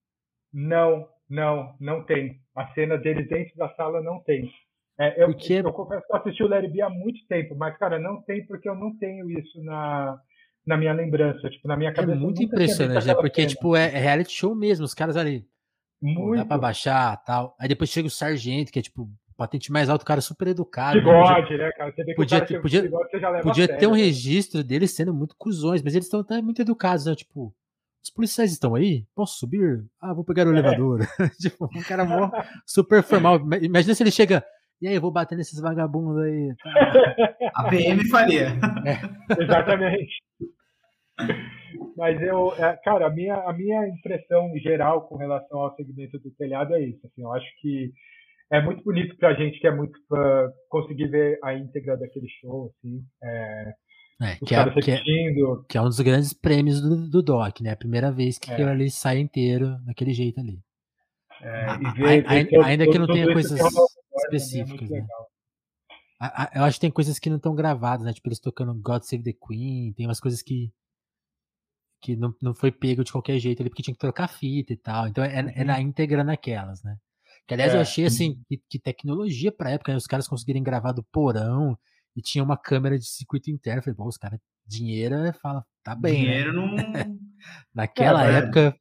Não, 0.52 1.06
não, 1.28 1.76
não 1.78 2.04
tem. 2.04 2.40
A 2.54 2.66
cena 2.72 2.96
deles 2.96 3.28
dentro 3.28 3.54
da 3.56 3.68
sala 3.74 4.00
não 4.00 4.20
tem. 4.20 4.50
É, 4.98 5.22
eu, 5.22 5.28
porque... 5.28 5.54
eu 5.54 5.72
confesso 5.72 6.04
que 6.06 6.12
eu 6.12 6.16
assisti 6.16 6.42
o 6.42 6.48
Larry 6.48 6.68
B 6.68 6.80
há 6.80 6.90
muito 6.90 7.24
tempo, 7.28 7.54
mas, 7.54 7.76
cara, 7.76 7.98
não 8.00 8.20
tem 8.22 8.44
porque 8.46 8.68
eu 8.68 8.74
não 8.74 8.96
tenho 8.96 9.30
isso 9.30 9.62
na, 9.62 10.20
na 10.68 10.76
minha 10.76 10.92
lembrança, 10.92 11.48
tipo, 11.48 11.66
na 11.66 11.76
minha 11.76 11.90
é 11.90 11.94
cabeça. 11.94 12.18
É 12.18 12.20
muito 12.20 12.42
impressionante, 12.42 13.06
né? 13.06 13.14
Porque, 13.14 13.40
cena. 13.40 13.54
tipo, 13.54 13.74
é, 13.74 13.86
é, 13.86 13.98
reality 13.98 14.32
show 14.32 14.54
mesmo, 14.54 14.84
os 14.84 14.94
caras 14.94 15.16
ali. 15.16 15.44
Muito. 16.00 16.36
Dá 16.36 16.44
pra 16.44 16.58
baixar 16.58 17.16
tal. 17.24 17.56
Aí 17.58 17.68
depois 17.68 17.90
chega 17.90 18.06
o 18.06 18.10
sargento, 18.10 18.70
que 18.70 18.78
é 18.78 18.82
tipo, 18.82 19.10
patente 19.36 19.72
mais 19.72 19.88
alto, 19.88 20.02
o 20.02 20.04
cara 20.04 20.20
super 20.20 20.48
educado. 20.48 20.98
Bigode, 20.98 21.56
né, 21.56 21.72
cara? 21.72 21.90
Você 21.90 22.04
vê 22.04 22.10
que 22.10 22.16
podia, 22.16 22.40
ter, 22.40 22.60
podia, 22.60 22.82
bigode, 22.82 23.42
podia 23.42 23.78
ter 23.78 23.86
um 23.86 23.92
registro 23.92 24.62
deles 24.62 24.90
sendo 24.92 25.14
muito 25.14 25.34
cuzões, 25.36 25.82
mas 25.82 25.94
eles 25.94 26.06
estão 26.06 26.20
até 26.20 26.42
muito 26.42 26.60
educados, 26.60 27.06
né? 27.06 27.14
Tipo, 27.14 27.52
os 28.04 28.10
policiais 28.10 28.52
estão 28.52 28.74
aí? 28.74 29.06
Posso 29.14 29.38
subir? 29.38 29.84
Ah, 30.00 30.12
vou 30.12 30.24
pegar 30.24 30.46
o 30.46 30.54
é. 30.54 30.58
elevador. 30.58 31.00
tipo, 31.40 31.68
um 31.74 31.82
cara 31.82 32.04
mó, 32.04 32.30
super 32.66 33.02
formal. 33.02 33.40
Imagina 33.62 33.94
se 33.94 34.02
ele 34.02 34.10
chega. 34.10 34.44
E 34.80 34.86
aí, 34.86 34.94
eu 34.94 35.00
vou 35.00 35.10
bater 35.10 35.36
nesses 35.36 35.58
vagabundos 35.58 36.22
aí. 36.22 36.54
Tá. 36.62 37.48
A 37.54 37.68
PM 37.68 38.06
faria. 38.08 38.56
É. 38.86 39.42
Exatamente. 39.42 40.22
Mas 41.96 42.20
eu, 42.22 42.54
é, 42.54 42.76
cara, 42.84 43.06
a 43.06 43.10
minha, 43.10 43.34
a 43.34 43.52
minha 43.52 43.88
impressão 43.88 44.50
geral 44.58 45.08
com 45.08 45.16
relação 45.16 45.58
ao 45.58 45.74
segmento 45.74 46.18
do 46.18 46.30
telhado 46.32 46.74
é 46.74 46.82
isso. 46.82 47.00
Assim, 47.04 47.22
eu 47.22 47.32
acho 47.32 47.46
que 47.60 47.92
é 48.52 48.62
muito 48.62 48.82
bonito 48.84 49.16
pra 49.16 49.34
gente 49.34 49.58
que 49.58 49.66
é 49.66 49.74
muito 49.74 49.98
fã 50.08 50.50
conseguir 50.68 51.08
ver 51.08 51.38
a 51.42 51.54
íntegra 51.54 51.96
daquele 51.96 52.28
show, 52.40 52.70
assim. 52.70 53.02
É, 53.22 53.72
é, 54.20 54.36
que, 54.36 54.54
é, 54.54 54.70
que, 54.70 54.90
é, 54.90 55.02
que, 55.68 55.78
é, 55.78 55.80
um 55.80 55.84
dos 55.84 56.00
grandes 56.00 56.32
prêmios 56.32 56.80
do, 56.80 57.08
do 57.08 57.22
Doc, 57.22 57.60
né? 57.60 57.72
A 57.72 57.76
primeira 57.76 58.10
vez 58.10 58.38
que 58.38 58.50
é. 58.50 58.54
aquilo 58.54 58.70
ali 58.70 58.90
sai 58.90 59.18
inteiro 59.18 59.76
daquele 59.84 60.12
jeito 60.12 60.40
ali. 60.40 60.58
É, 61.40 61.66
ver, 61.94 62.26
a, 62.26 62.34
ver 62.34 62.64
ainda 62.64 62.84
todo, 62.84 62.92
que 62.92 62.98
não 62.98 63.06
tenha 63.06 63.32
coisas 63.32 63.60
específicas, 64.24 64.90
né? 64.90 65.06
eu 66.52 66.64
acho 66.64 66.78
que 66.78 66.80
tem 66.80 66.90
coisas 66.90 67.16
que 67.18 67.30
não 67.30 67.36
estão 67.36 67.54
gravadas, 67.54 68.04
né? 68.04 68.12
Tipo, 68.12 68.28
eles 68.28 68.40
tocando 68.40 68.74
God 68.74 69.02
Save 69.02 69.22
the 69.22 69.32
Queen, 69.32 69.92
tem 69.92 70.06
umas 70.06 70.18
coisas 70.18 70.42
que 70.42 70.72
que 72.01 72.16
não, 72.16 72.34
não 72.40 72.55
foi 72.55 72.70
pego 72.70 73.03
de 73.05 73.12
qualquer 73.12 73.38
jeito 73.38 73.61
ali, 73.62 73.70
porque 73.70 73.82
tinha 73.82 73.94
que 73.94 74.01
trocar 74.01 74.28
fita 74.28 74.72
e 74.72 74.76
tal. 74.76 75.07
Então 75.09 75.22
é, 75.24 75.42
uhum. 75.42 75.53
é 75.55 75.64
na 75.64 75.80
íntegra 75.80 76.22
naquelas, 76.24 76.82
né? 76.82 76.96
Que 77.46 77.55
aliás 77.55 77.72
é. 77.72 77.76
eu 77.76 77.80
achei 77.80 78.05
assim, 78.07 78.40
que, 78.49 78.61
que 78.68 78.78
tecnologia 78.78 79.51
pra 79.51 79.70
época, 79.70 79.92
né? 79.92 79.99
Os 79.99 80.07
caras 80.07 80.28
conseguirem 80.28 80.62
gravar 80.62 80.92
do 80.92 81.03
porão 81.12 81.76
e 82.16 82.20
tinha 82.22 82.44
uma 82.44 82.57
câmera 82.57 82.99
de 82.99 83.07
circuito 83.07 83.51
interno. 83.51 83.78
Eu 83.78 83.82
falei, 83.84 83.96
pô, 83.96 84.07
os 84.07 84.16
caras, 84.18 84.38
dinheiro, 84.66 85.14
fala, 85.40 85.64
tá 85.82 85.94
bem. 85.94 86.24
né? 86.24 86.28
Dinheiro 86.28 86.53
né? 86.53 86.82
não. 87.07 87.18
Naquela 87.74 88.26
É, 88.26 88.38
época, 88.38 88.74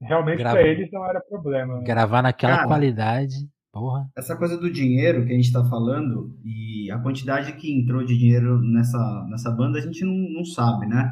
Realmente 0.00 0.38
Grava- 0.38 0.58
pra 0.58 0.68
eles 0.68 0.88
não 0.92 1.04
era 1.04 1.20
problema. 1.20 1.78
né? 1.78 1.84
gravar 1.84 2.22
naquela 2.22 2.56
Cara, 2.58 2.68
qualidade, 2.68 3.34
porra. 3.72 4.08
Essa 4.16 4.36
coisa 4.36 4.56
do 4.56 4.70
dinheiro 4.70 5.26
que 5.26 5.32
a 5.32 5.34
gente 5.34 5.46
está 5.46 5.64
falando 5.64 6.38
e 6.44 6.88
a 6.92 6.98
quantidade 7.00 7.52
que 7.54 7.72
entrou 7.72 8.04
de 8.04 8.16
dinheiro 8.16 8.60
nessa, 8.62 9.26
nessa 9.28 9.50
banda 9.50 9.78
a 9.78 9.82
gente 9.82 10.04
não, 10.04 10.14
não 10.14 10.44
sabe, 10.44 10.86
né? 10.86 11.10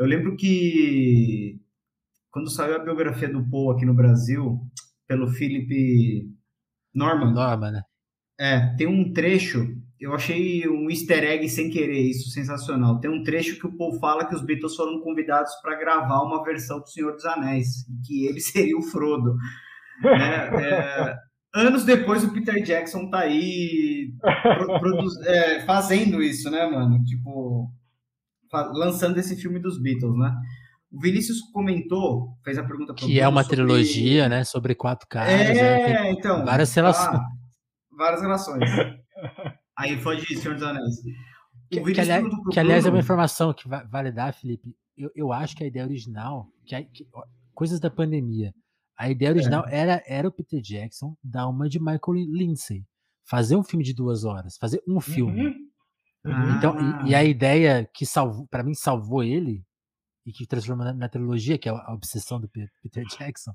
Eu 0.00 0.06
lembro 0.06 0.34
que 0.36 1.60
quando 2.30 2.50
saiu 2.50 2.76
a 2.76 2.78
biografia 2.84 3.28
do 3.28 3.48
Paul 3.50 3.72
aqui 3.72 3.84
no 3.84 3.94
Brasil, 3.94 4.58
pelo 5.06 5.28
Philip 5.28 6.28
Norman, 6.94 7.32
Norma, 7.32 7.70
né? 7.70 7.82
é, 8.38 8.74
tem 8.76 8.86
um 8.86 9.12
trecho, 9.12 9.66
eu 10.00 10.14
achei 10.14 10.66
um 10.68 10.88
easter 10.88 11.22
egg 11.24 11.48
sem 11.48 11.68
querer, 11.70 12.00
isso 12.00 12.30
sensacional. 12.30 12.98
Tem 13.00 13.10
um 13.10 13.22
trecho 13.22 13.58
que 13.58 13.66
o 13.66 13.76
Paul 13.76 13.98
fala 14.00 14.24
que 14.26 14.34
os 14.34 14.42
Beatles 14.44 14.74
foram 14.74 15.00
convidados 15.00 15.52
para 15.62 15.78
gravar 15.78 16.22
uma 16.22 16.42
versão 16.42 16.80
do 16.80 16.88
Senhor 16.88 17.12
dos 17.12 17.24
Anéis, 17.26 17.84
que 18.06 18.26
ele 18.26 18.40
seria 18.40 18.76
o 18.78 18.82
Frodo. 18.82 19.34
né? 20.02 20.46
É, 20.64 21.16
anos 21.54 21.84
depois 21.84 22.24
o 22.24 22.32
Peter 22.32 22.62
Jackson 22.62 23.10
tá 23.10 23.20
aí 23.20 24.14
pro- 24.20 24.80
produz- 24.80 25.20
é, 25.26 25.60
fazendo 25.66 26.22
isso, 26.22 26.50
né, 26.50 26.64
mano? 26.70 27.02
Tipo, 27.04 27.70
lançando 28.52 29.18
esse 29.18 29.36
filme 29.36 29.58
dos 29.58 29.80
Beatles, 29.80 30.16
né? 30.18 30.34
O 30.92 31.00
Vinícius 31.00 31.40
comentou, 31.52 32.36
fez 32.44 32.58
a 32.58 32.64
pergunta 32.64 32.92
pro 32.94 33.06
Que 33.06 33.20
é 33.20 33.28
uma 33.28 33.42
sobre- 33.42 33.56
trilogia, 33.56 34.28
né? 34.28 34.42
Sobre 34.44 34.74
quatro 34.74 35.06
caras. 35.08 35.32
né, 35.32 36.08
É, 36.08 36.10
então. 36.12 36.44
várias 36.44 36.74
relações. 36.74 37.12
tá, 37.18 37.24
várias 37.96 38.20
relações. 38.22 38.68
Aí 39.78 39.98
foi 40.00 40.16
de 40.16 40.36
Senhor 40.36 40.54
dos 40.54 40.62
Anéis. 40.64 40.96
Que, 41.70 41.80
que, 41.80 42.00
aliás, 42.00 42.24
que, 42.52 42.58
aliás, 42.60 42.84
é 42.86 42.90
uma 42.90 42.98
informação 42.98 43.52
que 43.54 43.68
va- 43.68 43.84
vale 43.84 44.10
dar, 44.10 44.32
Felipe. 44.34 44.74
Eu, 44.96 45.10
eu 45.14 45.32
acho 45.32 45.56
que 45.56 45.62
a 45.62 45.66
ideia 45.66 45.84
original, 45.86 46.48
que, 46.66 46.74
a- 46.74 46.82
que- 46.82 47.06
ó, 47.14 47.22
coisas 47.54 47.78
da 47.78 47.88
pandemia, 47.88 48.52
a 48.98 49.08
ideia 49.08 49.30
original 49.30 49.64
É. 49.68 49.78
era, 49.78 50.02
era 50.06 50.28
o 50.28 50.32
Peter 50.32 50.60
Jackson 50.60 51.14
dar 51.22 51.46
uma 51.48 51.68
de 51.68 51.78
Michael 51.78 52.26
Lindsay. 52.28 52.84
Fazer 53.24 53.54
um 53.54 53.62
filme 53.62 53.84
de 53.84 53.94
duas 53.94 54.24
horas, 54.24 54.56
fazer 54.60 54.82
um 54.88 55.00
filme. 55.00 55.46
Uhum. 55.46 55.54
Ah. 56.24 56.54
Então, 56.56 56.76
e, 57.06 57.10
e 57.10 57.14
a 57.14 57.24
ideia 57.24 57.88
que 57.94 58.04
salvou, 58.04 58.46
para 58.48 58.62
mim, 58.62 58.74
salvou 58.74 59.22
ele 59.22 59.64
e 60.26 60.32
que 60.32 60.46
transformou 60.46 60.84
na, 60.84 60.92
na 60.92 61.08
trilogia, 61.08 61.58
que 61.58 61.68
é 61.68 61.72
a, 61.72 61.92
obsessão 61.92 62.40
do 62.40 62.48
Pe- 62.48 62.68
Peter 62.82 63.04
Jackson, 63.06 63.52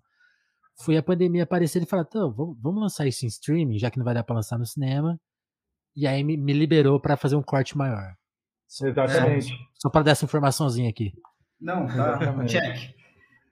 foi 0.83 0.97
a 0.97 1.03
pandemia 1.03 1.43
aparecer 1.43 1.81
e 1.81 1.85
falar: 1.85 2.05
"Então, 2.07 2.33
vamos, 2.33 2.57
vamos 2.61 2.81
lançar 2.81 3.05
isso 3.05 3.25
em 3.25 3.27
streaming, 3.27 3.77
já 3.77 3.91
que 3.91 3.97
não 3.97 4.05
vai 4.05 4.13
dar 4.13 4.23
para 4.23 4.35
lançar 4.35 4.57
no 4.57 4.65
cinema. 4.65 5.19
E 5.95 6.05
aí 6.05 6.23
me, 6.23 6.35
me 6.35 6.53
liberou 6.53 6.99
para 6.99 7.15
fazer 7.15 7.35
um 7.35 7.43
corte 7.43 7.77
maior. 7.77 8.13
Só, 8.67 8.87
Exatamente. 8.87 9.53
só 9.75 9.89
para 9.89 10.03
dar 10.03 10.11
essa 10.11 10.25
informaçãozinha 10.25 10.89
aqui. 10.89 11.13
Não, 11.61 11.87
tá. 11.87 11.93
Exatamente. 11.93 12.51
Check. 12.59 12.95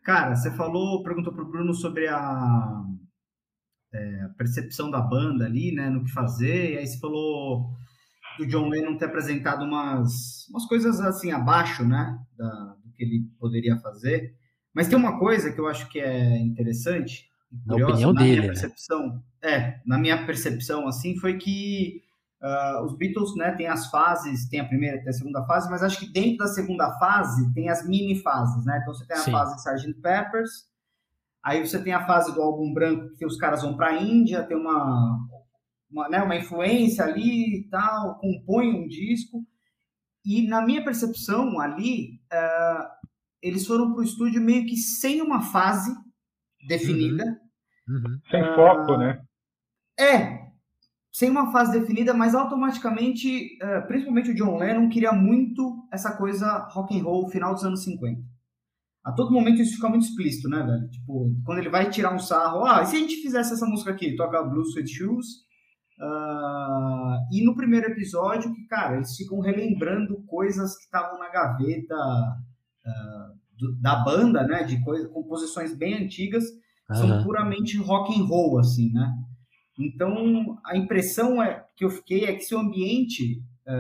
Cara, 0.04 0.36
você 0.36 0.52
falou, 0.52 1.02
perguntou 1.02 1.32
pro 1.32 1.50
Bruno 1.50 1.74
sobre 1.74 2.10
a, 2.10 2.84
é, 3.94 4.22
a 4.24 4.30
percepção 4.38 4.92
da 4.92 5.00
banda 5.00 5.46
ali, 5.46 5.72
né, 5.72 5.90
no 5.90 6.04
que 6.04 6.12
fazer, 6.12 6.74
e 6.74 6.78
aí 6.80 6.86
você 6.86 7.00
falou 7.00 7.74
do 8.38 8.48
John 8.48 8.70
Lennon 8.70 8.98
ter 8.98 9.06
apresentado 9.06 9.64
umas, 9.64 10.48
umas 10.50 10.66
coisas 10.66 11.00
assim 11.00 11.32
abaixo, 11.32 11.86
né, 11.86 12.20
da, 12.38 12.76
do 12.84 12.92
que 12.92 13.04
ele 13.04 13.28
poderia 13.40 13.78
fazer. 13.80 14.36
Mas 14.74 14.88
tem 14.88 14.98
uma 14.98 15.20
coisa 15.20 15.52
que 15.52 15.60
eu 15.60 15.68
acho 15.68 15.88
que 15.90 16.00
é 16.00 16.38
interessante, 16.40 17.30
e 17.52 17.56
Na 17.68 17.74
curiosa, 17.74 17.92
opinião 17.94 18.14
na 18.14 18.22
dele, 18.22 18.32
minha 18.32 18.42
né? 18.42 18.48
percepção, 18.48 19.24
é, 19.42 19.80
na 19.86 19.98
minha 19.98 20.26
percepção 20.26 20.88
assim, 20.88 21.16
foi 21.18 21.38
que 21.38 22.02
ah, 22.44 22.82
os 22.84 22.98
Beatles, 22.98 23.36
né, 23.38 23.52
tem 23.54 23.68
as 23.68 23.90
fases, 23.90 24.50
tem 24.50 24.60
a 24.60 24.66
primeira, 24.66 25.00
tem 25.00 25.08
a 25.08 25.14
segunda 25.14 25.46
fase, 25.46 25.70
mas 25.70 25.82
acho 25.82 25.98
que 25.98 26.12
dentro 26.12 26.40
da 26.40 26.48
segunda 26.48 26.92
fase 27.00 27.54
tem 27.54 27.70
as 27.70 27.88
mini 27.88 28.22
fases, 28.22 28.66
né? 28.66 28.80
Então 28.82 28.94
você 28.94 29.08
tem 29.08 29.16
a 29.16 29.20
Sim. 29.22 29.32
fase 29.32 29.56
Sgt. 29.56 29.94
Peppers, 30.02 30.68
aí 31.42 31.66
você 31.66 31.82
tem 31.82 31.94
a 31.94 32.06
fase 32.06 32.34
do 32.34 32.42
álbum 32.42 32.74
branco 32.74 33.16
que 33.16 33.26
os 33.26 33.38
caras 33.38 33.62
vão 33.62 33.78
para 33.78 33.92
a 33.92 34.02
Índia, 34.02 34.44
tem 34.44 34.58
uma, 34.58 35.26
uma, 35.94 36.10
né, 36.10 36.22
uma 36.22 36.36
influência 36.36 37.06
ali 37.06 37.60
e 37.60 37.70
tal, 37.70 38.18
compõe 38.20 38.74
um 38.74 38.88
disco. 38.88 39.46
E 40.26 40.48
na 40.48 40.66
minha 40.66 40.84
percepção 40.84 41.60
ali, 41.60 42.20
ah, 42.32 42.92
eles 43.42 43.68
foram 43.68 43.92
para 43.92 44.02
o 44.02 44.04
estúdio 44.04 44.42
meio 44.42 44.66
que 44.66 44.76
sem 44.76 45.22
uma 45.22 45.42
fase 45.42 45.94
definida. 46.68 47.24
Uhum. 47.88 48.20
Sem 48.32 48.42
Ah, 48.42 48.56
foco, 48.56 48.98
né? 48.98 49.22
É, 50.00 50.44
sem 51.12 51.30
uma 51.30 51.52
fase 51.52 51.78
definida, 51.80 52.14
mas 52.14 52.34
automaticamente, 52.34 53.56
eh, 53.62 53.82
principalmente 53.82 54.32
o 54.32 54.36
John 54.36 54.58
Lennon 54.58 54.90
queria 54.90 55.12
muito 55.12 55.88
essa 55.92 56.18
coisa 56.18 56.68
rock 56.72 56.98
and 56.98 57.04
roll 57.04 57.30
final 57.30 57.54
dos 57.54 57.64
anos 57.64 57.84
50. 57.84 58.20
A 59.04 59.12
todo 59.12 59.32
momento 59.32 59.62
isso 59.62 59.76
fica 59.76 59.90
muito 59.90 60.06
explícito, 60.06 60.50
né, 60.50 60.64
velho? 60.64 60.90
Tipo, 60.90 61.36
quando 61.46 61.60
ele 61.60 61.70
vai 61.70 61.90
tirar 61.90 62.16
um 62.16 62.20
sarro, 62.20 62.66
ah, 62.66 62.82
e 62.82 62.86
se 62.88 62.96
a 62.96 63.00
gente 63.00 63.22
fizesse 63.22 63.54
essa 63.54 63.66
música 63.66 63.92
aqui, 63.92 64.16
toca 64.16 64.42
Blue 64.42 64.64
Sweet 64.64 64.90
Shoes, 64.90 65.43
ah, 66.00 67.20
e 67.32 67.44
no 67.46 67.56
primeiro 67.56 67.88
episódio, 67.88 68.54
que, 68.54 68.66
cara, 68.68 68.96
eles 68.98 69.16
ficam 69.16 69.40
relembrando 69.40 70.22
coisas 70.28 70.76
que 70.78 70.84
estavam 70.84 71.20
na 71.20 71.30
gaveta 71.30 71.96
ah, 71.96 73.32
do- 73.58 73.76
da 73.80 73.96
banda, 74.04 74.44
né, 74.46 74.64
de 74.64 74.84
coisa, 74.84 75.08
composições 75.10 75.76
bem 75.78 75.94
antigas, 76.06 76.44
são 76.92 77.10
Aham. 77.10 77.24
puramente 77.24 77.78
rock 77.78 78.20
and 78.20 78.26
roll, 78.26 78.60
assim, 78.60 78.92
né? 78.92 79.14
Então, 79.80 80.58
a 80.66 80.78
impressão 80.78 81.42
é, 81.42 81.66
que 81.76 81.84
eu 81.84 81.90
fiquei 81.90 82.26
é 82.26 82.34
que 82.36 82.42
se 82.44 82.54
o 82.54 82.60
ambiente 82.60 83.42
é, 83.68 83.74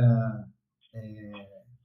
é, 0.95 1.32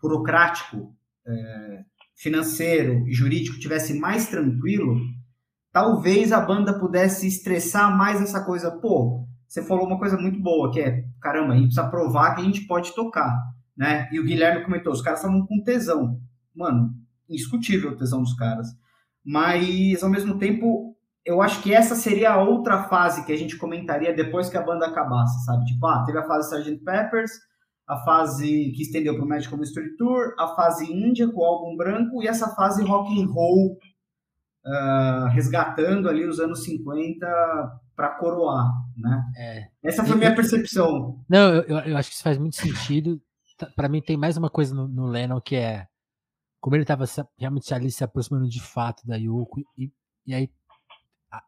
burocrático, 0.00 0.94
é, 1.26 1.84
financeiro 2.16 3.06
e 3.06 3.12
jurídico 3.12 3.58
tivesse 3.58 3.98
mais 3.98 4.28
tranquilo, 4.28 4.96
talvez 5.72 6.32
a 6.32 6.40
banda 6.40 6.78
pudesse 6.78 7.26
estressar 7.26 7.96
mais 7.96 8.20
essa 8.22 8.44
coisa. 8.44 8.70
Pô, 8.70 9.27
você 9.48 9.62
falou 9.62 9.86
uma 9.86 9.98
coisa 9.98 10.18
muito 10.18 10.38
boa, 10.38 10.70
que 10.70 10.78
é, 10.78 11.04
caramba, 11.20 11.54
a 11.54 11.56
gente 11.56 11.68
precisa 11.68 11.88
provar 11.88 12.34
que 12.34 12.42
a 12.42 12.44
gente 12.44 12.66
pode 12.66 12.94
tocar, 12.94 13.34
né? 13.74 14.06
E 14.12 14.20
o 14.20 14.24
Guilherme 14.24 14.64
comentou, 14.64 14.92
os 14.92 15.00
caras 15.00 15.20
estavam 15.20 15.46
com 15.46 15.62
tesão. 15.62 16.20
Mano, 16.54 16.90
indiscutível 17.28 17.92
o 17.92 17.96
tesão 17.96 18.22
dos 18.22 18.34
caras. 18.34 18.68
Mas, 19.24 20.02
ao 20.02 20.10
mesmo 20.10 20.38
tempo, 20.38 20.94
eu 21.24 21.40
acho 21.40 21.62
que 21.62 21.72
essa 21.72 21.94
seria 21.94 22.32
a 22.32 22.42
outra 22.42 22.84
fase 22.84 23.24
que 23.24 23.32
a 23.32 23.36
gente 23.36 23.56
comentaria 23.56 24.14
depois 24.14 24.50
que 24.50 24.56
a 24.56 24.62
banda 24.62 24.86
acabasse, 24.86 25.44
sabe? 25.46 25.64
Tipo, 25.64 25.86
ah, 25.86 26.04
teve 26.04 26.18
a 26.18 26.26
fase 26.26 26.54
Sgt. 26.54 26.84
Peppers, 26.84 27.32
a 27.86 27.96
fase 28.04 28.70
que 28.74 28.82
estendeu 28.82 29.14
para 29.14 29.24
o 29.24 29.28
Magical 29.28 29.58
Mystery 29.58 29.96
Tour, 29.96 30.34
a 30.38 30.48
fase 30.48 30.92
Índia 30.92 31.26
com 31.26 31.40
o 31.40 31.44
álbum 31.44 31.74
branco 31.74 32.22
e 32.22 32.28
essa 32.28 32.48
fase 32.54 32.84
rock 32.84 33.18
and 33.20 33.26
roll 33.26 33.78
ah, 34.72 35.28
resgatando 35.32 36.08
ali 36.08 36.24
os 36.26 36.38
anos 36.40 36.62
50 36.64 37.26
para 37.96 38.10
coroar, 38.18 38.70
né? 38.96 39.24
É. 39.36 39.68
Essa 39.82 40.04
foi 40.04 40.14
a 40.14 40.16
minha 40.18 40.34
percepção. 40.34 41.24
Não, 41.28 41.54
eu, 41.54 41.78
eu- 41.80 41.96
acho 41.96 42.08
que 42.10 42.14
isso 42.14 42.22
faz 42.22 42.38
muito 42.38 42.56
sentido. 42.56 43.20
Tá- 43.56 43.70
Pra 43.74 43.88
mim 43.88 44.00
tem 44.00 44.16
mais 44.16 44.36
uma 44.36 44.48
coisa 44.50 44.74
no, 44.74 44.86
no 44.86 45.06
Lennon 45.06 45.40
que 45.40 45.56
é 45.56 45.86
como 46.60 46.76
ele 46.76 46.84
tava 46.84 47.06
se- 47.06 47.24
realmente 47.38 47.72
ali 47.74 47.90
se 47.90 48.02
aproximando 48.04 48.48
de 48.48 48.60
fato 48.60 49.06
da 49.06 49.16
Yoko 49.16 49.60
e, 49.76 49.90
e 50.26 50.34
aí 50.34 50.48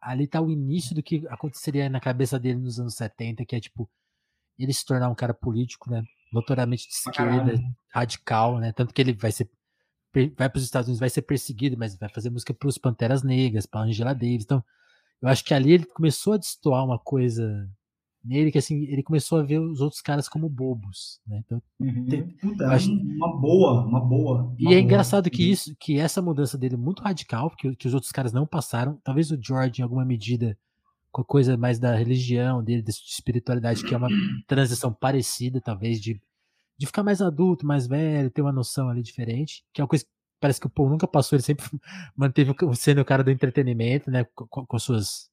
ali 0.03 0.27
tá 0.27 0.41
o 0.41 0.51
início 0.51 0.95
do 0.95 1.03
que 1.03 1.27
aconteceria 1.29 1.89
na 1.89 2.01
cabeça 2.01 2.39
dele 2.39 2.59
nos 2.61 2.79
anos 2.79 2.95
70, 2.95 3.45
que 3.45 3.57
é 3.57 3.61
tipo 3.61 3.89
ele 4.59 4.73
se 4.73 4.85
tornar 4.85 5.09
um 5.09 5.15
cara 5.15 5.33
político, 5.33 5.91
né? 5.91 6.03
Notoriamente 6.33 6.87
de 6.87 6.93
esquerda, 6.95 7.39
caralho. 7.53 7.75
radical, 7.93 8.59
né? 8.59 8.73
Tanto 8.73 8.93
que 8.93 9.01
ele 9.01 9.15
vai 9.15 9.33
ser 9.33 9.49
vai 10.13 10.49
para 10.49 10.59
os 10.59 10.65
Estados 10.65 10.89
Unidos, 10.89 11.01
vai 11.01 11.11
ser 11.11 11.23
perseguido, 11.23 11.77
mas 11.79 11.97
vai 11.97 12.09
fazer 12.09 12.31
música 12.31 12.53
para 12.55 12.69
os 12.69 12.79
Panteras 12.79 13.23
Negras, 13.23 13.67
para 13.67 13.83
Angela 13.83 14.13
Davis. 14.15 14.45
Então, 14.45 14.63
eu 15.23 15.29
acho 15.29 15.45
que 15.45 15.55
ali 15.55 15.73
ele 15.73 15.85
começou 15.87 16.33
a 16.33 16.37
destoar 16.37 16.85
uma 16.85 16.99
coisa 16.99 17.69
nele 18.23 18.53
que 18.53 18.59
assim, 18.59 18.83
ele 18.85 19.03
começou 19.03 19.39
a 19.39 19.43
ver 19.43 19.59
os 19.59 19.81
outros 19.81 20.03
caras 20.03 20.29
como 20.29 20.49
bobos, 20.49 21.21
né? 21.27 21.43
Então, 21.45 21.63
Uhum. 21.81 22.07
Tem- 22.07 22.29
Puta, 22.37 22.65
Eu 22.65 22.71
acho- 22.71 22.93
uma 22.93 23.41
boa, 23.41 23.87
uma 23.87 24.01
boa. 24.01 24.55
e 24.59 24.65
uma 24.67 24.73
é 24.73 24.77
boa. 24.77 24.83
engraçado 24.85 25.31
que 25.31 25.43
isso, 25.51 25.75
que 25.81 25.99
essa 25.99 26.21
mudança 26.21 26.59
dele 26.59 26.75
é 26.75 26.79
muito 26.79 27.03
radical, 27.03 27.49
que, 27.57 27.75
que 27.77 27.87
os 27.89 27.95
outros 27.95 28.13
caras 28.13 28.33
não 28.33 28.47
passaram. 28.47 29.01
Talvez 29.03 29.31
o 29.31 29.39
George, 29.43 29.81
em 29.81 29.83
alguma 29.83 30.05
medida, 30.05 30.59
com 31.11 31.23
a 31.23 31.25
coisa 31.25 31.57
mais 31.57 31.79
da 31.79 31.95
religião 31.97 32.63
dele, 32.63 32.83
da 32.83 32.91
espiritualidade, 32.91 33.83
que 33.83 33.95
é 33.95 33.97
uma 33.97 34.11
transição 34.47 34.93
parecida, 34.93 35.59
talvez, 35.63 35.99
de, 36.01 36.21
de 36.81 36.87
ficar 36.87 37.03
mais 37.03 37.21
adulto, 37.21 37.67
mais 37.67 37.87
velho, 37.87 38.31
ter 38.31 38.41
uma 38.41 38.51
noção 38.53 38.89
ali 38.89 39.03
diferente, 39.03 39.63
que 39.71 39.83
é 39.83 39.85
uma 39.85 39.89
coisa 39.89 40.03
que 40.07 40.11
parece 40.41 40.59
que 40.59 40.67
o 40.67 40.71
Paul 40.71 40.89
nunca 40.89 41.07
passou, 41.07 41.37
ele 41.37 41.43
sempre 41.43 41.67
manteve 42.17 42.55
sendo 42.75 43.03
o 43.03 43.05
cara 43.05 43.23
do 43.23 43.31
entretenimento, 43.31 44.11
né? 44.11 44.25
Com, 44.35 44.47
com- 44.49 44.65
com 44.67 44.79
suas 44.79 45.29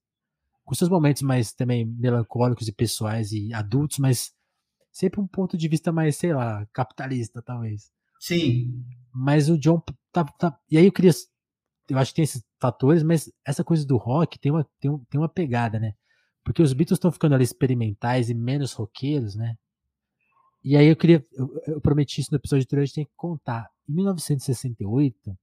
com 0.65 0.75
seus 0.75 0.89
momentos 0.89 1.21
mais 1.21 1.53
também 1.53 1.85
melancólicos 1.85 2.67
e 2.67 2.73
pessoais 2.73 3.31
e 3.31 3.53
adultos, 3.53 3.99
mas 3.99 4.33
sempre 4.91 5.21
um 5.21 5.27
ponto 5.27 5.57
de 5.57 5.69
vista 5.69 5.93
mais, 5.93 6.17
sei 6.17 6.33
lá, 6.33 6.65
capitalista, 6.73 7.41
talvez. 7.41 7.89
Sim, 8.19 8.83
Mas 9.13 9.49
o 9.49 9.57
John 9.57 9.81
tá, 10.11 10.25
tá- 10.25 10.59
E 10.69 10.77
aí 10.77 10.85
eu 10.85 10.91
queria. 10.91 11.11
Eu 11.89 11.97
acho 11.97 12.11
que 12.11 12.15
tem 12.17 12.23
esses 12.23 12.43
fatores, 12.59 13.01
mas 13.03 13.31
essa 13.45 13.63
coisa 13.63 13.85
do 13.87 13.95
rock 13.95 14.37
tem 14.37 14.51
uma, 14.51 14.67
tem, 14.81 14.91
um- 14.91 14.99
tem 15.09 15.17
uma 15.21 15.29
pegada, 15.29 15.79
né? 15.79 15.93
Porque 16.43 16.61
os 16.61 16.73
Beatles 16.73 16.97
estão 16.97 17.11
ficando 17.13 17.35
ali 17.35 17.45
experimentais 17.45 18.29
e 18.29 18.33
menos 18.33 18.73
roqueiros, 18.73 19.35
né? 19.35 19.55
E 20.67 20.75
aí 20.75 20.87
eu 20.87 20.97
queria, 20.97 21.25
eu, 21.31 21.63
eu 21.65 21.79
prometi 21.79 22.19
isso 22.19 22.29
no 22.29 22.37
episódio 22.37 22.63
anterior, 22.63 22.83
a 22.83 22.85
gente 22.85 22.95
tem 22.95 23.05
que 23.05 23.11
contar. 23.15 23.69
Em 23.87 23.93
1968, 23.93 25.37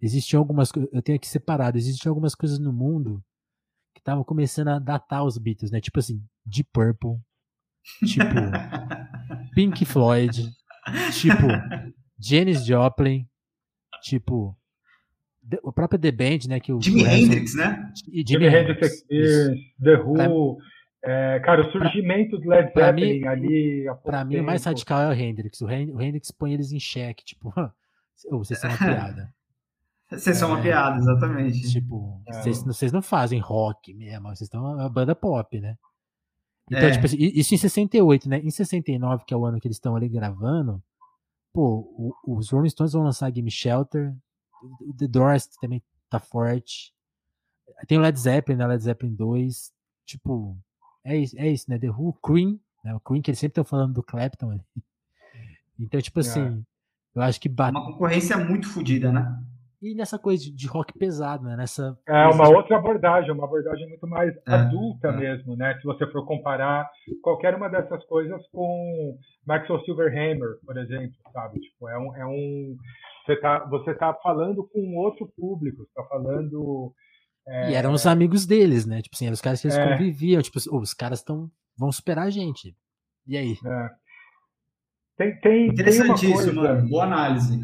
existiam 0.00 0.40
algumas 0.40 0.72
coisas, 0.72 0.90
eu 0.94 1.02
tenho 1.02 1.16
aqui 1.16 1.28
separado, 1.28 1.76
existiam 1.76 2.10
algumas 2.10 2.34
coisas 2.34 2.58
no 2.58 2.72
mundo 2.72 3.22
que 3.92 4.00
estavam 4.00 4.24
começando 4.24 4.68
a 4.68 4.78
datar 4.78 5.24
os 5.24 5.36
Beatles, 5.36 5.70
né? 5.70 5.78
Tipo 5.78 5.98
assim, 5.98 6.24
Deep 6.46 6.70
Purple, 6.72 7.18
tipo 8.06 8.34
Pink 9.54 9.84
Floyd, 9.84 10.50
tipo 11.20 11.46
Janis 12.18 12.64
Joplin, 12.64 13.28
tipo 14.02 14.56
o 15.62 15.70
próprio 15.70 16.00
The 16.00 16.12
Band, 16.12 16.48
né? 16.48 16.60
Que 16.60 16.72
o, 16.72 16.80
Jimi 16.80 17.04
Hendrix, 17.04 17.54
né? 17.54 17.92
E 18.08 18.24
Jimi, 18.26 18.44
Jimi 18.44 18.56
Hendrix, 18.56 19.02
The 19.82 20.02
Who. 20.02 20.56
É, 21.02 21.40
cara, 21.40 21.62
o 21.62 21.72
surgimento 21.72 22.38
pra, 22.38 22.40
do 22.40 22.48
Led 22.48 22.72
Zeppelin 22.74 23.20
mim, 23.20 23.26
ali. 23.26 23.84
Pra 24.02 24.24
mim, 24.24 24.34
tempo. 24.34 24.42
o 24.42 24.46
mais 24.46 24.64
radical 24.64 25.00
é 25.02 25.08
o 25.08 25.12
Hendrix. 25.12 25.60
O, 25.60 25.70
Hendrix 25.70 26.30
põe 26.30 26.52
eles 26.52 26.72
em 26.72 26.80
xeque, 26.80 27.24
tipo, 27.24 27.52
oh, 28.30 28.38
vocês 28.38 28.58
são 28.58 28.70
uma 28.70 28.78
piada. 28.78 29.34
Vocês 30.10 30.38
são 30.38 30.48
uma 30.48 30.58
é, 30.58 30.62
piada, 30.62 30.96
exatamente. 30.96 31.70
Tipo, 31.70 32.20
é. 32.26 32.32
vocês, 32.32 32.64
vocês 32.64 32.90
não 32.90 33.00
fazem 33.00 33.38
rock 33.38 33.94
mesmo, 33.94 34.26
vocês 34.26 34.40
estão 34.40 34.60
uma 34.60 34.88
banda 34.88 35.14
pop, 35.14 35.60
né? 35.60 35.78
Então, 36.68 36.88
é. 36.88 36.90
tipo 36.90 37.06
assim, 37.06 37.16
isso 37.16 37.54
em 37.54 37.56
68, 37.56 38.28
né? 38.28 38.40
Em 38.40 38.50
69, 38.50 39.24
que 39.24 39.32
é 39.32 39.36
o 39.36 39.46
ano 39.46 39.60
que 39.60 39.68
eles 39.68 39.76
estão 39.76 39.94
ali 39.94 40.08
gravando, 40.08 40.82
pô, 41.52 42.16
os 42.26 42.50
Rolling 42.50 42.70
Stones 42.70 42.92
vão 42.92 43.04
lançar 43.04 43.30
Game 43.30 43.48
Shelter, 43.52 44.12
o 44.80 44.92
The 44.96 45.06
Doors 45.06 45.46
também 45.60 45.80
tá 46.08 46.18
forte. 46.18 46.92
Tem 47.86 47.96
o 47.96 48.00
Led 48.00 48.18
Zeppelin, 48.18 48.58
né? 48.58 48.66
Led 48.66 48.82
Zeppelin 48.82 49.14
2. 49.14 49.72
Tipo, 50.04 50.58
é 51.04 51.16
isso, 51.16 51.38
é 51.38 51.48
isso 51.48 51.70
né? 51.70 51.78
The 51.78 51.90
Who, 51.90 52.16
Queen, 52.24 52.60
né? 52.84 52.94
O 52.94 53.00
Queen, 53.00 53.22
que 53.22 53.30
eles 53.30 53.38
sempre 53.38 53.52
estão 53.52 53.64
falando 53.64 53.94
do 53.94 54.02
Clapton 54.02 54.50
ali. 54.50 54.64
Então, 55.82 55.98
tipo 55.98 56.18
é. 56.18 56.20
assim, 56.20 56.62
eu 57.14 57.22
acho 57.22 57.40
que 57.40 57.48
bate... 57.48 57.70
Uma 57.70 57.86
concorrência 57.86 58.36
muito 58.36 58.68
fodida, 58.68 59.10
né? 59.10 59.34
E 59.80 59.94
nessa 59.94 60.18
coisa 60.18 60.44
de, 60.44 60.50
de, 60.50 60.66
rock 60.66 60.92
pesado, 60.98 61.44
né? 61.44 61.56
Nessa 61.56 61.98
é 62.06 62.26
uma 62.26 62.50
outra 62.50 62.76
abordagem, 62.76 63.30
uma 63.30 63.44
abordagem 63.44 63.88
muito 63.88 64.06
mais 64.06 64.36
é, 64.46 64.52
adulta 64.52 65.08
é. 65.08 65.16
mesmo, 65.16 65.56
né? 65.56 65.74
Se 65.78 65.84
você 65.84 66.06
for 66.08 66.26
comparar 66.26 66.86
qualquer 67.22 67.54
uma 67.54 67.66
dessas 67.70 68.04
coisas 68.04 68.46
com 68.52 69.16
Maxwell 69.46 69.80
Silverhammer, 69.86 70.58
por 70.66 70.76
exemplo, 70.76 71.16
sabe? 71.32 71.60
Tipo, 71.60 71.88
é 71.88 71.98
um, 71.98 72.14
é 72.14 72.26
um 72.26 72.76
você 73.24 73.36
tá, 73.36 73.64
você 73.64 73.94
tá 73.94 74.12
falando 74.22 74.68
com 74.68 74.96
outro 74.96 75.30
público, 75.36 75.84
está 75.84 76.02
falando. 76.04 76.92
É... 77.50 77.72
E 77.72 77.74
eram 77.74 77.92
os 77.92 78.06
amigos 78.06 78.46
deles, 78.46 78.86
né? 78.86 79.02
Tipo 79.02 79.16
assim, 79.16 79.26
eram 79.26 79.34
os 79.34 79.40
caras 79.40 79.60
que 79.60 79.66
eles 79.66 79.76
é... 79.76 79.88
conviviam. 79.90 80.40
Tipo, 80.40 80.58
oh, 80.70 80.78
os 80.78 80.94
caras 80.94 81.18
estão 81.18 81.50
vão 81.76 81.90
superar 81.90 82.26
a 82.26 82.30
gente. 82.30 82.76
E 83.26 83.36
aí? 83.36 83.54
É. 83.64 83.88
Tem, 85.16 85.40
tem, 85.40 85.66
Interessantíssimo, 85.68 86.14
tem 86.16 86.32
coisa, 86.32 86.52
mano. 86.52 86.88
Boa 86.88 87.04
análise. 87.04 87.58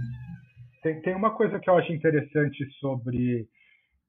Tem, 0.82 1.00
tem 1.02 1.14
uma 1.14 1.30
coisa 1.36 1.58
que 1.60 1.70
eu 1.70 1.76
acho 1.76 1.92
interessante 1.92 2.66
sobre 2.80 3.48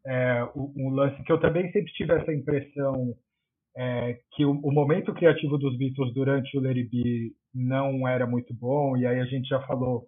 é, 0.05 0.43
o, 0.55 0.73
o, 0.75 0.89
lance, 0.89 1.21
que 1.23 1.32
eu 1.32 1.39
também 1.39 1.71
sempre 1.71 1.91
tive 1.93 2.13
essa 2.13 2.34
impressão 2.34 3.15
é, 3.75 4.19
que 4.34 4.45
o, 4.45 4.51
o, 4.51 4.71
momento 4.71 5.13
criativo 5.13 5.57
dos 5.57 5.78
Beatles 5.78 6.13
durante 6.13 6.57
o 6.57 6.61
Larry 6.61 6.86
B 6.86 7.32
não 7.53 8.07
era 8.07 8.25
muito 8.25 8.53
bom, 8.53 8.97
e 8.97 9.05
aí 9.05 9.19
a 9.19 9.25
gente 9.25 9.47
já 9.47 9.61
falou 9.61 10.05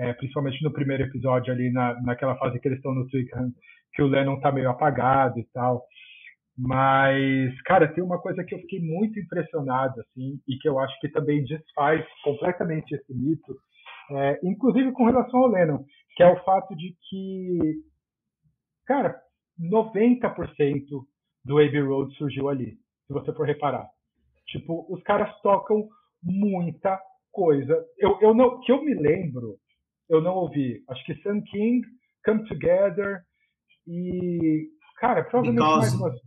é, 0.00 0.14
principalmente 0.14 0.62
no 0.64 0.72
primeiro 0.72 1.02
episódio 1.02 1.52
ali, 1.52 1.70
na, 1.70 2.00
naquela 2.02 2.34
fase 2.36 2.58
que 2.58 2.66
eles 2.66 2.78
estão 2.78 2.94
no 2.94 3.06
Twickenham, 3.08 3.52
que 3.92 4.02
o 4.02 4.06
Lennon 4.06 4.40
tá 4.40 4.50
meio 4.50 4.70
apagado 4.70 5.38
e 5.38 5.44
tal. 5.52 5.84
Mas, 6.56 7.60
cara, 7.62 7.86
tem 7.86 8.02
uma 8.02 8.18
coisa 8.18 8.42
que 8.42 8.54
eu 8.54 8.58
fiquei 8.60 8.80
muito 8.80 9.20
impressionado, 9.20 10.00
assim, 10.00 10.40
e 10.48 10.56
que 10.56 10.68
eu 10.68 10.78
acho 10.78 10.98
que 11.00 11.08
também 11.08 11.44
desfaz 11.44 12.02
completamente 12.24 12.94
esse 12.94 13.14
mito, 13.14 13.54
é, 14.12 14.40
inclusive 14.42 14.90
com 14.92 15.04
relação 15.04 15.40
ao 15.40 15.50
Lennon, 15.50 15.84
que 16.16 16.22
é 16.22 16.32
o 16.32 16.42
fato 16.44 16.74
de 16.74 16.96
que, 17.08 17.82
cara, 18.86 19.20
90% 19.60 20.86
do 21.44 21.58
Abbey 21.58 21.80
Road 21.80 22.14
surgiu 22.16 22.48
ali, 22.48 22.78
se 23.06 23.12
você 23.12 23.32
for 23.34 23.46
reparar. 23.46 23.86
Tipo, 24.46 24.86
os 24.92 25.02
caras 25.02 25.30
tocam 25.42 25.86
muita 26.22 26.98
coisa. 27.30 27.84
Eu, 27.98 28.18
eu 28.20 28.34
não, 28.34 28.60
que 28.60 28.72
eu 28.72 28.82
me 28.82 28.94
lembro, 28.94 29.58
eu 30.10 30.20
não 30.20 30.34
ouvi. 30.34 30.82
Acho 30.88 31.04
que 31.04 31.14
Sun 31.22 31.40
King, 31.42 31.86
Come 32.24 32.46
Together 32.46 33.22
e. 33.86 34.68
Cara, 34.98 35.24
provavelmente 35.24 35.62
Because. 35.62 35.78
mais 35.78 35.94
umas. 35.94 36.20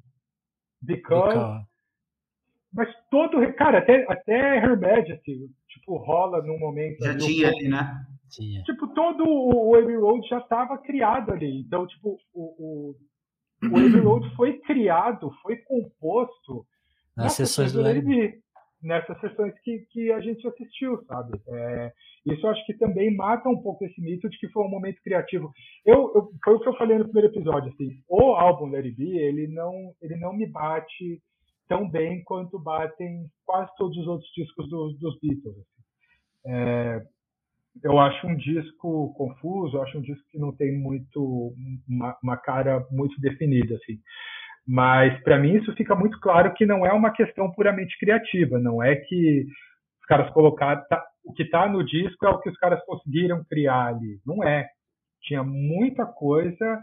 Because. 0.81 1.33
Because. 1.33 1.65
Mas 2.73 2.89
todo. 3.11 3.53
Cara, 3.53 3.79
até, 3.79 4.05
até 4.11 4.57
Her 4.57 4.79
Majesty, 4.79 5.47
tipo, 5.69 5.97
rola 5.97 6.41
num 6.41 6.57
momento. 6.57 7.03
Já 7.03 7.11
ali, 7.11 7.19
tinha 7.19 7.49
ali, 7.49 7.67
né? 7.67 8.05
Tinha. 8.31 8.63
Tipo, 8.63 8.87
todo 8.95 9.23
o 9.27 9.75
Abbey 9.75 9.95
Road 9.95 10.27
já 10.27 10.39
estava 10.39 10.77
criado 10.79 11.31
ali. 11.31 11.61
Então, 11.61 11.85
tipo, 11.85 12.17
o, 12.33 12.41
o, 12.41 12.95
o 13.63 13.77
Abbey 13.77 13.99
Road 14.01 14.35
foi 14.35 14.59
criado, 14.61 15.29
foi 15.43 15.57
composto 15.57 16.65
nas 17.15 17.33
sessões 17.33 17.71
do 17.73 17.81
Larry 17.81 18.41
nessas 18.83 19.19
sessões 19.21 19.53
que, 19.63 19.79
que 19.91 20.11
a 20.11 20.19
gente 20.19 20.45
assistiu, 20.45 21.03
sabe? 21.05 21.41
É, 21.47 21.93
isso 22.25 22.45
eu 22.45 22.51
acho 22.51 22.65
que 22.65 22.73
também 22.73 23.15
mata 23.15 23.49
um 23.49 23.61
pouco 23.61 23.83
esse 23.85 23.99
mito 24.01 24.29
de 24.29 24.37
que 24.37 24.47
foi 24.49 24.63
um 24.63 24.69
momento 24.69 25.01
criativo. 25.03 25.51
Eu, 25.85 26.11
eu, 26.15 26.29
foi 26.43 26.55
o 26.55 26.59
que 26.59 26.69
eu 26.69 26.77
falei 26.77 26.97
no 26.97 27.05
primeiro 27.05 27.27
episódio, 27.29 27.71
assim, 27.71 28.01
o 28.07 28.33
álbum 28.33 28.67
Larry 28.67 28.91
B, 28.91 29.03
ele 29.03 29.47
não, 29.47 29.93
ele 30.01 30.15
não 30.15 30.33
me 30.33 30.47
bate 30.47 31.21
tão 31.67 31.89
bem 31.89 32.23
quanto 32.23 32.59
batem 32.59 33.25
quase 33.45 33.71
todos 33.77 33.97
os 33.97 34.07
outros 34.07 34.29
discos 34.35 34.69
dos, 34.69 34.97
dos 34.99 35.19
Beatles. 35.19 35.55
Assim. 35.57 35.83
É, 36.45 37.01
eu 37.83 37.99
acho 37.99 38.27
um 38.27 38.35
disco 38.35 39.13
confuso, 39.15 39.77
eu 39.77 39.83
acho 39.83 39.97
um 39.97 40.01
disco 40.01 40.23
que 40.29 40.37
não 40.37 40.55
tem 40.55 40.77
muito 40.77 41.53
uma, 41.87 42.17
uma 42.21 42.37
cara 42.37 42.85
muito 42.91 43.19
definida, 43.19 43.75
assim. 43.75 43.99
Mas 44.65 45.21
para 45.23 45.39
mim 45.39 45.55
isso 45.55 45.75
fica 45.75 45.95
muito 45.95 46.19
claro 46.19 46.53
que 46.53 46.65
não 46.65 46.85
é 46.85 46.93
uma 46.93 47.11
questão 47.11 47.51
puramente 47.51 47.97
criativa, 47.97 48.59
não 48.59 48.81
é 48.81 48.95
que 48.95 49.45
os 49.99 50.05
caras 50.07 50.31
colocaram 50.31 50.81
tá, 50.87 51.03
o 51.23 51.33
que 51.33 51.43
está 51.43 51.67
no 51.67 51.83
disco 51.83 52.25
é 52.25 52.29
o 52.29 52.39
que 52.39 52.49
os 52.49 52.57
caras 52.57 52.83
conseguiram 52.85 53.43
criar 53.45 53.87
ali, 53.87 54.19
não 54.25 54.43
é. 54.43 54.67
Tinha 55.21 55.43
muita 55.43 56.05
coisa 56.05 56.79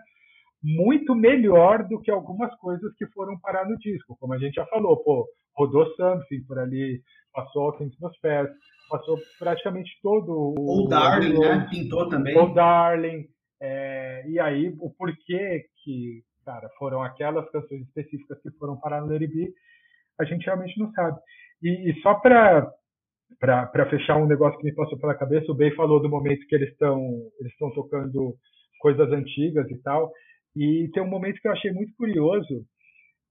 muito 0.62 1.14
melhor 1.14 1.86
do 1.88 2.00
que 2.00 2.10
algumas 2.10 2.54
coisas 2.56 2.94
que 2.96 3.06
foram 3.08 3.38
parar 3.40 3.68
no 3.68 3.78
disco, 3.78 4.16
como 4.18 4.34
a 4.34 4.38
gente 4.38 4.54
já 4.54 4.66
falou, 4.66 4.96
pô, 5.02 5.26
rodou 5.56 5.86
Something 5.94 6.44
por 6.46 6.58
ali, 6.58 7.02
passou 7.32 7.64
Alckmin 7.64 7.90
nos 8.00 8.18
pés, 8.18 8.48
passou 8.88 9.18
praticamente 9.38 9.90
todo 10.02 10.32
o. 10.32 10.84
O 10.84 10.88
Darling, 10.88 11.36
o, 11.36 11.40
né? 11.40 11.66
Pintou 11.70 12.08
também. 12.08 12.36
O 12.36 12.52
Darling. 12.52 13.26
É, 13.62 14.24
e 14.26 14.40
aí, 14.40 14.74
o 14.80 14.90
porquê 14.90 15.66
que 15.82 16.22
cara, 16.44 16.68
foram 16.78 17.02
aquelas 17.02 17.48
canções 17.50 17.82
específicas 17.82 18.40
que 18.42 18.50
foram 18.52 18.78
parar 18.80 19.00
no 19.00 19.12
Larry 19.12 19.26
B, 19.26 19.52
a 20.18 20.24
gente 20.24 20.44
realmente 20.44 20.78
não 20.78 20.90
sabe. 20.92 21.18
E, 21.62 21.90
e 21.90 22.00
só 22.00 22.14
para 22.14 22.70
para 23.40 23.88
fechar 23.88 24.18
um 24.18 24.26
negócio 24.26 24.58
que 24.58 24.66
me 24.66 24.74
passou 24.74 24.98
pela 24.98 25.14
cabeça, 25.14 25.50
o 25.50 25.54
Bey 25.54 25.74
falou 25.74 26.00
do 26.00 26.10
momento 26.10 26.46
que 26.46 26.54
eles 26.54 26.70
estão 26.70 27.00
eles 27.40 27.52
estão 27.52 27.72
tocando 27.72 28.34
coisas 28.78 29.10
antigas 29.10 29.68
e 29.70 29.76
tal. 29.82 30.12
E 30.54 30.90
tem 30.92 31.02
um 31.02 31.08
momento 31.08 31.40
que 31.40 31.48
eu 31.48 31.52
achei 31.52 31.72
muito 31.72 31.94
curioso, 31.96 32.64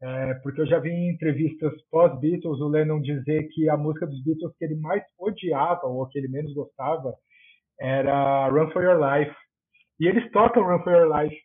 é, 0.02 0.34
porque 0.36 0.62
eu 0.62 0.68
já 0.68 0.80
vi 0.80 0.90
em 0.90 1.12
entrevistas 1.12 1.74
pós-Beatles 1.92 2.60
o 2.60 2.68
Lennon 2.68 3.02
dizer 3.02 3.48
que 3.50 3.70
a 3.70 3.78
música 3.78 4.08
dos 4.08 4.24
Beatles 4.24 4.56
que 4.58 4.66
ele 4.66 4.76
mais 4.78 5.04
odiava 5.20 5.86
ou 5.86 6.08
que 6.08 6.18
ele 6.18 6.30
menos 6.30 6.54
gostava 6.54 7.14
era 7.80 8.50
Run 8.50 8.72
for 8.72 8.84
Your 8.84 9.00
Life. 9.00 9.36
E 10.00 10.08
eles 10.08 10.30
tocam 10.32 10.64
Run 10.64 10.84
for 10.84 10.94
Your 10.94 11.22
Life 11.22 11.36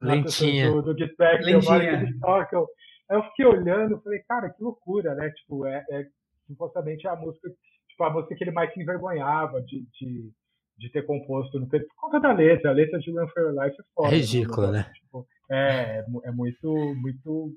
Lentinha. 0.00 0.70
Do, 0.70 0.82
do 0.82 0.98
Get 0.98 1.16
Back, 1.16 1.44
Lentinha. 1.44 2.02
eles 2.02 2.18
tocam. 2.20 2.66
Eu 3.10 3.22
fiquei 3.24 3.46
olhando, 3.46 4.00
falei, 4.02 4.20
cara, 4.28 4.50
que 4.50 4.62
loucura, 4.62 5.14
né? 5.14 5.30
Tipo, 5.30 5.66
é, 5.66 5.84
é 5.90 6.04
supostamente 6.46 7.06
a 7.08 7.16
música, 7.16 7.48
tipo, 7.94 8.04
a 8.04 8.10
música 8.10 8.34
que 8.34 8.44
ele 8.44 8.50
mais 8.50 8.72
se 8.72 8.80
envergonhava 8.80 9.62
de, 9.62 9.86
de, 9.98 10.30
de 10.76 10.90
ter 10.90 11.06
composto 11.06 11.58
no 11.58 11.68
por 11.68 11.80
conta 11.96 12.20
da 12.20 12.32
letra. 12.32 12.70
A 12.70 12.74
letra 12.74 12.98
de 12.98 13.10
Run 13.10 13.28
for 13.28 13.42
Your 13.42 13.64
Life 13.64 13.76
é 13.80 13.84
foda. 13.94 14.08
É 14.08 14.18
ridícula, 14.18 14.70
né? 14.72 14.90
Tipo, 14.94 15.26
é, 15.50 16.04
é 16.24 16.30
muito, 16.32 16.94
muito 16.96 17.52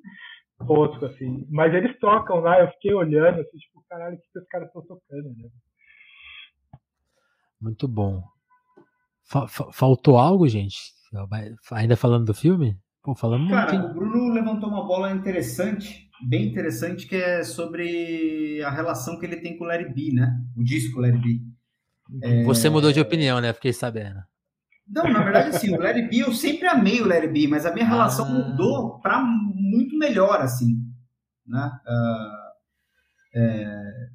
tosco, 0.65 1.05
assim. 1.05 1.45
Mas 1.49 1.73
eles 1.73 1.97
tocam 1.99 2.39
lá, 2.39 2.61
eu 2.61 2.69
fiquei 2.71 2.93
olhando, 2.93 3.41
assim, 3.41 3.57
tipo, 3.57 3.83
caralho, 3.89 4.15
o 4.15 4.19
que, 4.19 4.27
que 4.31 4.39
os 4.39 4.47
caras 4.47 4.67
estão 4.67 4.81
tocando, 4.83 5.29
né? 5.29 5.49
Muito 7.59 7.87
bom. 7.87 8.23
Faltou 9.73 10.17
algo, 10.17 10.47
gente? 10.47 10.77
Ainda 11.71 11.97
falando 11.97 12.25
do 12.25 12.33
filme? 12.33 12.77
Pô, 13.07 13.15
falando 13.15 13.47
Cara, 13.47 13.71
muito. 13.71 13.89
o 13.89 13.93
Bruno 13.93 14.33
levantou 14.33 14.67
uma 14.67 14.85
bola 14.85 15.13
interessante, 15.13 16.09
bem 16.27 16.45
interessante, 16.45 17.07
que 17.07 17.15
é 17.15 17.41
sobre 17.41 18.61
a 18.61 18.69
relação 18.69 19.17
que 19.17 19.25
ele 19.25 19.37
tem 19.37 19.57
com 19.57 19.63
o 19.63 19.67
Larry 19.67 19.93
B, 19.93 20.11
né? 20.11 20.37
O 20.57 20.61
disco 20.61 20.99
Larry 20.99 21.17
B. 21.17 21.41
É... 22.21 22.43
Você 22.43 22.69
mudou 22.69 22.91
de 22.91 22.99
opinião, 22.99 23.39
né? 23.39 23.53
Fiquei 23.53 23.71
sabendo. 23.71 24.21
Não, 24.85 25.09
na 25.09 25.23
verdade, 25.23 25.55
assim, 25.55 25.73
o 25.73 25.79
Larry 25.79 26.09
B, 26.09 26.17
eu 26.17 26.33
sempre 26.33 26.67
amei 26.67 26.99
o 26.99 27.07
Larry 27.07 27.29
B, 27.29 27.47
mas 27.47 27.65
a 27.65 27.73
minha 27.73 27.85
ah. 27.85 27.89
relação 27.89 28.29
mudou 28.29 28.99
para 28.99 29.23
muito 29.23 29.97
melhor, 29.97 30.41
assim, 30.41 30.75
né? 31.47 31.71
Uh, 31.87 33.39
é... 33.39 34.09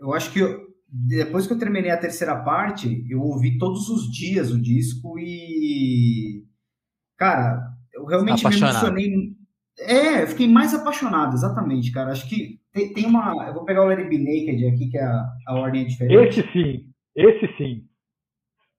eu 0.00 0.12
acho 0.14 0.32
que 0.32 0.40
depois 0.88 1.46
que 1.46 1.52
eu 1.52 1.58
terminei 1.60 1.92
a 1.92 1.96
terceira 1.96 2.42
parte, 2.42 3.06
eu 3.08 3.20
ouvi 3.20 3.56
todos 3.56 3.88
os 3.88 4.10
dias 4.10 4.50
o 4.50 4.60
disco 4.60 5.16
e. 5.16 6.44
Cara, 7.16 7.69
eu 8.00 8.06
realmente 8.06 8.46
me 8.46 8.56
emocionei. 8.56 9.36
É, 9.78 10.22
eu 10.22 10.26
fiquei 10.26 10.48
mais 10.48 10.74
apaixonado, 10.74 11.34
exatamente, 11.34 11.90
cara. 11.90 12.12
Acho 12.12 12.28
que 12.28 12.60
tem, 12.72 12.92
tem 12.92 13.06
uma. 13.06 13.46
Eu 13.46 13.54
vou 13.54 13.64
pegar 13.64 13.82
o 13.82 13.86
Larry 13.86 14.08
B. 14.08 14.18
Naked 14.18 14.66
aqui, 14.66 14.90
que 14.90 14.98
é 14.98 15.04
a, 15.04 15.28
a 15.46 15.54
ordem 15.54 15.82
é 15.82 15.84
diferente. 15.86 16.40
Esse 16.40 16.52
sim, 16.52 16.86
esse 17.16 17.56
sim. 17.56 17.84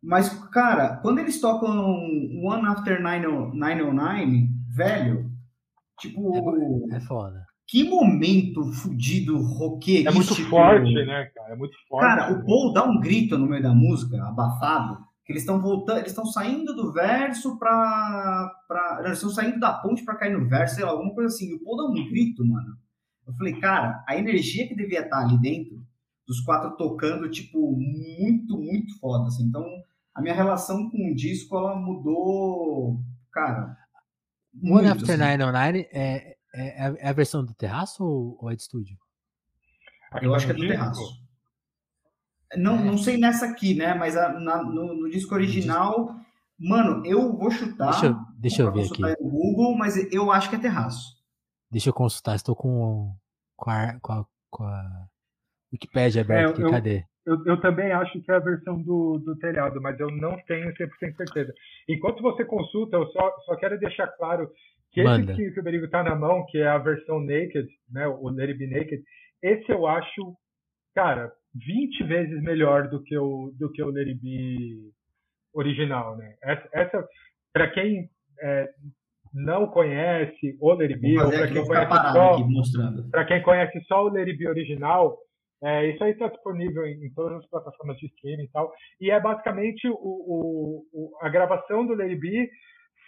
Mas, 0.04 0.30
cara, 0.50 0.98
quando 0.98 1.20
eles 1.20 1.40
tocam 1.40 1.72
One 2.44 2.68
After 2.68 3.02
909, 3.02 4.50
velho, 4.76 5.32
tipo. 6.00 6.90
É, 6.92 6.98
é 6.98 7.00
foda. 7.02 7.46
Que 7.68 7.86
momento 7.86 8.66
fudido 8.74 9.38
roqueirístico. 9.38 10.12
É 10.12 10.14
muito 10.14 10.50
forte, 10.50 10.94
né, 10.94 11.32
cara? 11.34 11.54
É 11.54 11.56
muito 11.56 11.76
forte. 11.88 12.06
Cara, 12.06 12.34
o 12.34 12.46
Paul 12.46 12.74
dá 12.74 12.84
um 12.84 13.00
grito 13.00 13.38
no 13.38 13.48
meio 13.48 13.64
da 13.64 13.74
música, 13.74 14.22
abafado, 14.26 14.98
que 15.26 15.32
eles 15.32 15.44
estão 15.44 15.62
voltando, 15.62 16.00
eles 16.00 16.12
estão 16.12 16.26
saindo 16.26 16.74
do 16.76 16.92
verso 16.92 17.58
pra. 17.58 18.52
pra 18.68 19.02
eles 19.06 19.18
estão 19.18 19.30
saindo 19.30 19.60
da 19.60 19.74
ponte 19.74 20.04
pra 20.04 20.16
cair 20.16 20.38
no 20.38 20.48
verso, 20.48 20.76
sei 20.76 20.84
lá, 20.84 20.92
alguma 20.92 21.14
coisa 21.14 21.34
assim. 21.34 21.50
E 21.50 21.56
o 21.56 21.64
Paul 21.64 21.78
dá 21.78 21.84
um 21.84 22.10
grito, 22.10 22.46
mano. 22.46 22.78
Eu 23.28 23.34
falei, 23.34 23.60
cara, 23.60 24.04
a 24.08 24.18
energia 24.18 24.68
que 24.68 24.76
devia 24.76 25.02
estar 25.02 25.20
ali 25.20 25.38
dentro, 25.40 25.86
dos 26.28 26.42
quatro 26.42 26.76
tocando, 26.76 27.30
tipo, 27.30 27.78
muito, 27.78 28.58
muito 28.58 29.00
foda, 29.00 29.28
assim. 29.28 29.44
Então, 29.44 29.64
a 30.14 30.22
minha 30.22 30.34
relação 30.34 30.90
com 30.90 31.12
o 31.12 31.16
disco, 31.16 31.56
ela 31.56 31.76
mudou, 31.76 33.00
cara. 33.32 33.78
One 34.62 34.88
After 34.88 35.12
assim. 35.12 35.22
909 35.22 35.90
é, 35.94 36.36
é, 36.54 36.96
é 37.00 37.10
a 37.10 37.14
versão 37.14 37.46
do 37.46 37.54
terraço 37.54 38.04
ou, 38.04 38.52
é 38.52 38.56
de 38.56 38.62
estúdio? 38.64 38.98
Eu 40.22 40.36
acho 40.36 40.46
que 40.46 40.52
é 40.52 40.56
do 40.56 40.68
terraço. 40.68 41.21
Não, 42.58 42.80
é. 42.80 42.84
não 42.84 42.98
sei 42.98 43.18
nessa 43.18 43.46
aqui, 43.46 43.74
né? 43.74 43.94
Mas 43.94 44.18
a, 44.18 44.30
na, 44.40 44.64
no, 44.64 44.94
no, 44.94 45.10
disco 45.10 45.34
original, 45.34 46.16
mano, 46.60 47.06
eu 47.06 47.36
vou 47.36 47.52
chutar. 47.52 47.92
Deixa, 47.92 48.06
eu, 48.08 48.16
deixa 48.38 48.62
eu 48.64 48.72
ver 48.72 48.86
aqui. 48.86 49.02
no 49.02 49.30
Google, 49.30 49.78
mas 49.78 49.96
eu 50.12 50.32
acho 50.32 50.50
que 50.50 50.56
é 50.56 50.60
terraço. 50.60 51.16
Deixa 51.72 51.90
eu 51.90 51.94
consultar, 51.94 52.36
estou 52.36 52.56
com, 52.56 53.16
com, 53.56 53.70
a, 53.70 53.98
com, 54.02 54.12
a, 54.14 54.26
com 54.50 54.64
a 54.64 55.08
Wikipedia 55.72 56.22
aberta 56.22 56.50
é, 56.50 56.54
aqui, 56.54 56.62
eu, 56.62 56.70
cadê? 56.70 57.06
Eu, 57.26 57.46
eu, 57.46 57.62
também 57.62 57.92
acho 57.92 58.20
que 58.22 58.32
é 58.32 58.36
a 58.36 58.40
versão 58.40 58.82
do, 58.82 59.20
do 59.20 59.38
telhado, 59.38 59.82
mas 59.82 59.98
eu 60.00 60.12
não 60.12 60.38
tenho 60.48 60.74
100% 60.74 61.16
certeza. 61.16 61.54
Enquanto 61.88 62.22
você 62.22 62.44
consulta, 62.44 62.98
eu 62.98 63.08
só, 63.08 63.32
só 63.46 63.56
quero 63.56 63.80
deixar 63.80 64.08
claro 64.18 64.50
que 64.92 65.04
Manda. 65.04 65.32
esse 65.32 65.54
que 65.54 65.60
o 65.60 65.64
Berigo 65.64 65.88
tá 65.90 66.04
na 66.04 66.16
mão, 66.16 66.46
que 66.50 66.58
é 66.58 66.68
a 66.68 66.78
versão 66.78 67.20
Naked, 67.20 67.68
né, 67.90 68.08
o 68.08 68.30
Let 68.30 68.58
Be 68.58 68.68
Naked, 68.68 69.02
esse 69.42 69.72
eu 69.72 69.88
acho, 69.88 70.36
cara, 70.94 71.32
20 71.56 72.04
vezes 72.04 72.42
melhor 72.42 72.88
do 72.88 73.02
que 73.04 73.18
o, 73.18 73.52
do 73.58 73.72
que 73.72 73.84
o 73.84 73.90
Let 73.90 74.14
Be 74.22 74.92
original, 75.54 76.16
né? 76.18 76.36
Essa, 76.44 76.70
essa 76.74 77.08
para 77.54 77.70
quem 77.72 78.10
é, 78.42 78.70
não 79.34 79.68
conhece 79.68 80.58
o 80.60 80.70
ou 80.70 80.78
para 80.78 80.88
quem, 81.48 81.66
conhece 81.66 81.94
só, 82.14 82.38
pra 83.12 83.26
quem 83.26 83.42
conhece 83.42 83.82
só 83.86 84.06
o 84.06 84.10
Let 84.10 84.38
Be 84.38 84.48
original, 84.48 85.18
é, 85.64 85.92
isso 85.92 86.04
aí 86.04 86.12
está 86.12 86.28
disponível 86.28 86.86
em, 86.88 87.06
em, 87.06 87.14
todas 87.14 87.38
as 87.38 87.48
plataformas 87.48 87.98
de 87.98 88.08
streaming 88.08 88.46
e 88.46 88.50
tal. 88.50 88.72
E 89.00 89.12
é 89.12 89.20
basicamente 89.20 89.88
o, 89.88 89.94
o, 89.94 90.86
o 90.92 91.18
a 91.22 91.30
gravação 91.30 91.86
do 91.86 91.94
Lady 91.94 92.16
B 92.16 92.50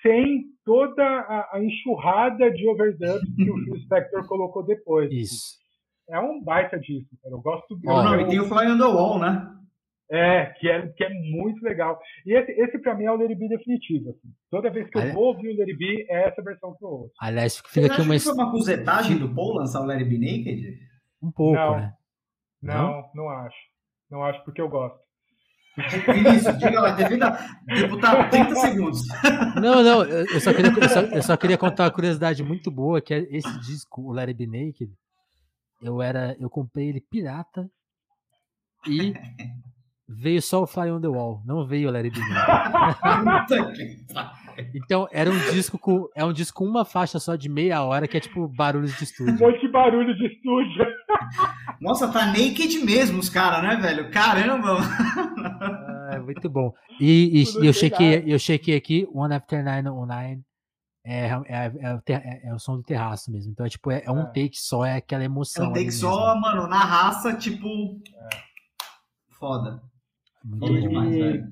sem 0.04 0.44
toda 0.64 1.04
a, 1.04 1.58
a 1.58 1.64
enxurrada 1.64 2.52
de 2.52 2.68
overdubs 2.68 3.36
que 3.36 3.50
o 3.50 3.58
Phil 3.66 3.80
Spector 3.80 4.28
colocou 4.28 4.64
depois. 4.64 5.12
Isso. 5.12 5.63
É 6.14 6.20
um 6.20 6.42
baita 6.44 6.80
disso, 6.80 7.10
cara. 7.24 7.34
Eu 7.34 7.42
gosto 7.42 7.74
muito. 7.74 7.90
Oh, 7.90 8.04
não, 8.04 8.22
e 8.22 8.28
tem 8.28 8.40
o 8.40 8.48
Fly 8.48 8.68
on 8.68 8.78
the 8.78 8.84
Wall, 8.84 9.20
né? 9.20 9.50
É, 10.12 10.46
que 10.60 10.70
é, 10.70 10.88
que 10.90 11.04
é 11.04 11.10
muito 11.10 11.64
legal. 11.64 12.00
E 12.24 12.38
esse, 12.38 12.52
esse 12.52 12.78
para 12.78 12.94
mim 12.94 13.06
é 13.06 13.12
o 13.12 13.16
Lady 13.16 13.34
B 13.34 13.48
definitivo. 13.48 14.12
Assim. 14.12 14.32
Toda 14.52 14.70
vez 14.70 14.88
que 14.88 14.98
eu 14.98 15.12
vou 15.12 15.30
ouvir 15.30 15.50
o 15.50 15.58
Lady 15.58 15.76
B, 15.76 16.06
é 16.08 16.28
essa 16.28 16.44
versão 16.44 16.76
que 16.78 16.86
eu 16.86 16.90
ouço. 16.90 17.14
Aliás, 17.20 17.58
fica 17.66 17.88
aqui 17.88 18.02
uma... 18.02 18.14
Que 18.14 18.20
foi 18.20 18.34
uma 18.34 18.52
cusetagem 18.52 19.18
do 19.18 19.34
Paul 19.34 19.56
lançar 19.56 19.82
o 19.82 19.88
Lady 19.88 20.04
B 20.04 20.20
Naked? 20.20 20.78
Um 21.20 21.32
pouco, 21.32 21.56
não. 21.56 21.78
né? 21.78 21.94
Não, 22.62 22.92
não, 22.92 23.10
não 23.16 23.30
acho. 23.30 23.58
Não 24.12 24.24
acho 24.24 24.44
porque 24.44 24.62
eu 24.62 24.70
gosto. 24.70 25.00
Vinícius, 26.14 26.60
diga 26.60 26.80
lá, 26.80 26.92
devido 26.92 27.24
a 27.24 27.32
deputado, 27.66 28.30
30 28.30 28.56
segundos. 28.56 29.02
Não, 29.60 29.82
não, 29.82 30.04
eu 30.04 30.40
só, 30.40 30.54
queria, 30.54 30.72
eu, 30.72 30.90
só, 30.90 31.00
eu 31.00 31.24
só, 31.24 31.38
queria 31.38 31.58
contar 31.58 31.86
uma 31.86 31.92
curiosidade 31.92 32.44
muito 32.44 32.70
boa, 32.70 33.02
que 33.02 33.12
é 33.12 33.20
esse 33.32 33.60
disco, 33.60 34.04
o 34.04 34.14
Larry 34.14 34.36
Be 34.36 34.46
Naked, 34.46 34.92
eu 35.84 36.02
era, 36.02 36.36
eu 36.40 36.50
comprei 36.50 36.90
ele 36.90 37.02
pirata 37.02 37.70
e 38.88 39.14
veio 40.08 40.42
só 40.42 40.64
o 40.64 40.68
Fly 40.68 40.92
on 40.92 41.02
the 41.02 41.08
Wall, 41.08 41.42
não 41.46 41.66
veio 41.68 41.90
o 41.90 41.92
Larry 41.92 42.12
Naked. 42.12 42.24
Então, 44.76 45.08
era 45.12 45.30
um 45.30 45.38
disco 45.52 45.80
com. 45.80 46.08
É 46.16 46.24
um 46.24 46.32
disco 46.32 46.60
com 46.60 46.66
uma 46.66 46.86
faixa 46.86 47.20
só 47.20 47.36
de 47.36 47.50
meia 47.50 47.82
hora, 47.84 48.08
que 48.08 48.18
é 48.18 48.20
tipo 48.20 48.48
barulhos 48.48 48.96
de 48.98 49.04
estúdio. 49.04 49.34
Um 49.34 49.38
monte 49.38 49.62
de 49.62 49.72
barulho 49.72 50.16
de 50.16 50.28
estúdio. 50.28 50.86
Nossa, 51.82 52.12
tá 52.12 52.28
naked 52.28 52.78
mesmo 52.86 53.20
os 53.20 53.30
caras, 53.30 53.64
né, 53.64 53.76
velho? 53.76 54.12
Caramba! 54.12 54.78
É, 56.12 56.20
muito 56.20 56.48
bom. 56.50 56.72
E, 57.00 57.44
e 57.44 57.66
eu, 57.66 57.74
chequei, 57.74 58.24
eu 58.28 58.38
chequei 58.38 58.76
aqui, 58.76 59.08
One 59.12 59.34
After 59.34 59.64
Nine 59.64 59.90
on 59.90 60.06
Nine. 60.06 60.44
É, 61.06 61.26
é, 61.26 61.32
é, 61.48 62.14
é, 62.14 62.48
é, 62.48 62.54
o 62.54 62.60
som 62.60 62.78
do 62.78 62.84
terraço 62.84 63.32
mesmo. 63.32 63.52
Então, 63.52 63.66
é 63.66 63.70
tipo, 63.70 63.92
é, 63.92 64.04
é 64.06 64.12
um 64.12 64.26
take 64.28 64.58
só, 64.58 64.86
é 64.86 64.96
aquela 64.96 65.24
emoção. 65.24 65.66
É 65.66 65.70
um 65.70 65.74
take 65.74 65.92
só, 65.92 66.36
mano, 66.40 66.68
na 66.68 66.80
raça, 66.80 67.36
tipo. 67.38 67.68
Foda. 69.38 69.82
Muito 70.44 70.68
Foda 70.68 70.82
demais, 70.82 71.16
velho. 71.16 71.48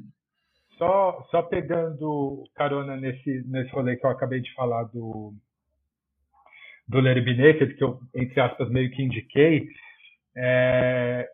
Só, 0.77 1.27
só 1.29 1.43
pegando 1.43 2.43
carona 2.55 2.95
nesse, 2.95 3.43
nesse 3.47 3.69
rolê 3.71 3.97
que 3.97 4.05
eu 4.05 4.09
acabei 4.09 4.39
de 4.39 4.51
falar 4.53 4.85
do, 4.85 5.33
do 6.87 6.99
Larry 7.01 7.21
B. 7.21 7.35
Naked, 7.35 7.75
que 7.75 7.83
eu, 7.83 7.99
entre 8.15 8.39
aspas, 8.39 8.69
meio 8.69 8.89
que 8.89 9.03
indiquei, 9.03 9.67
é, 10.35 11.29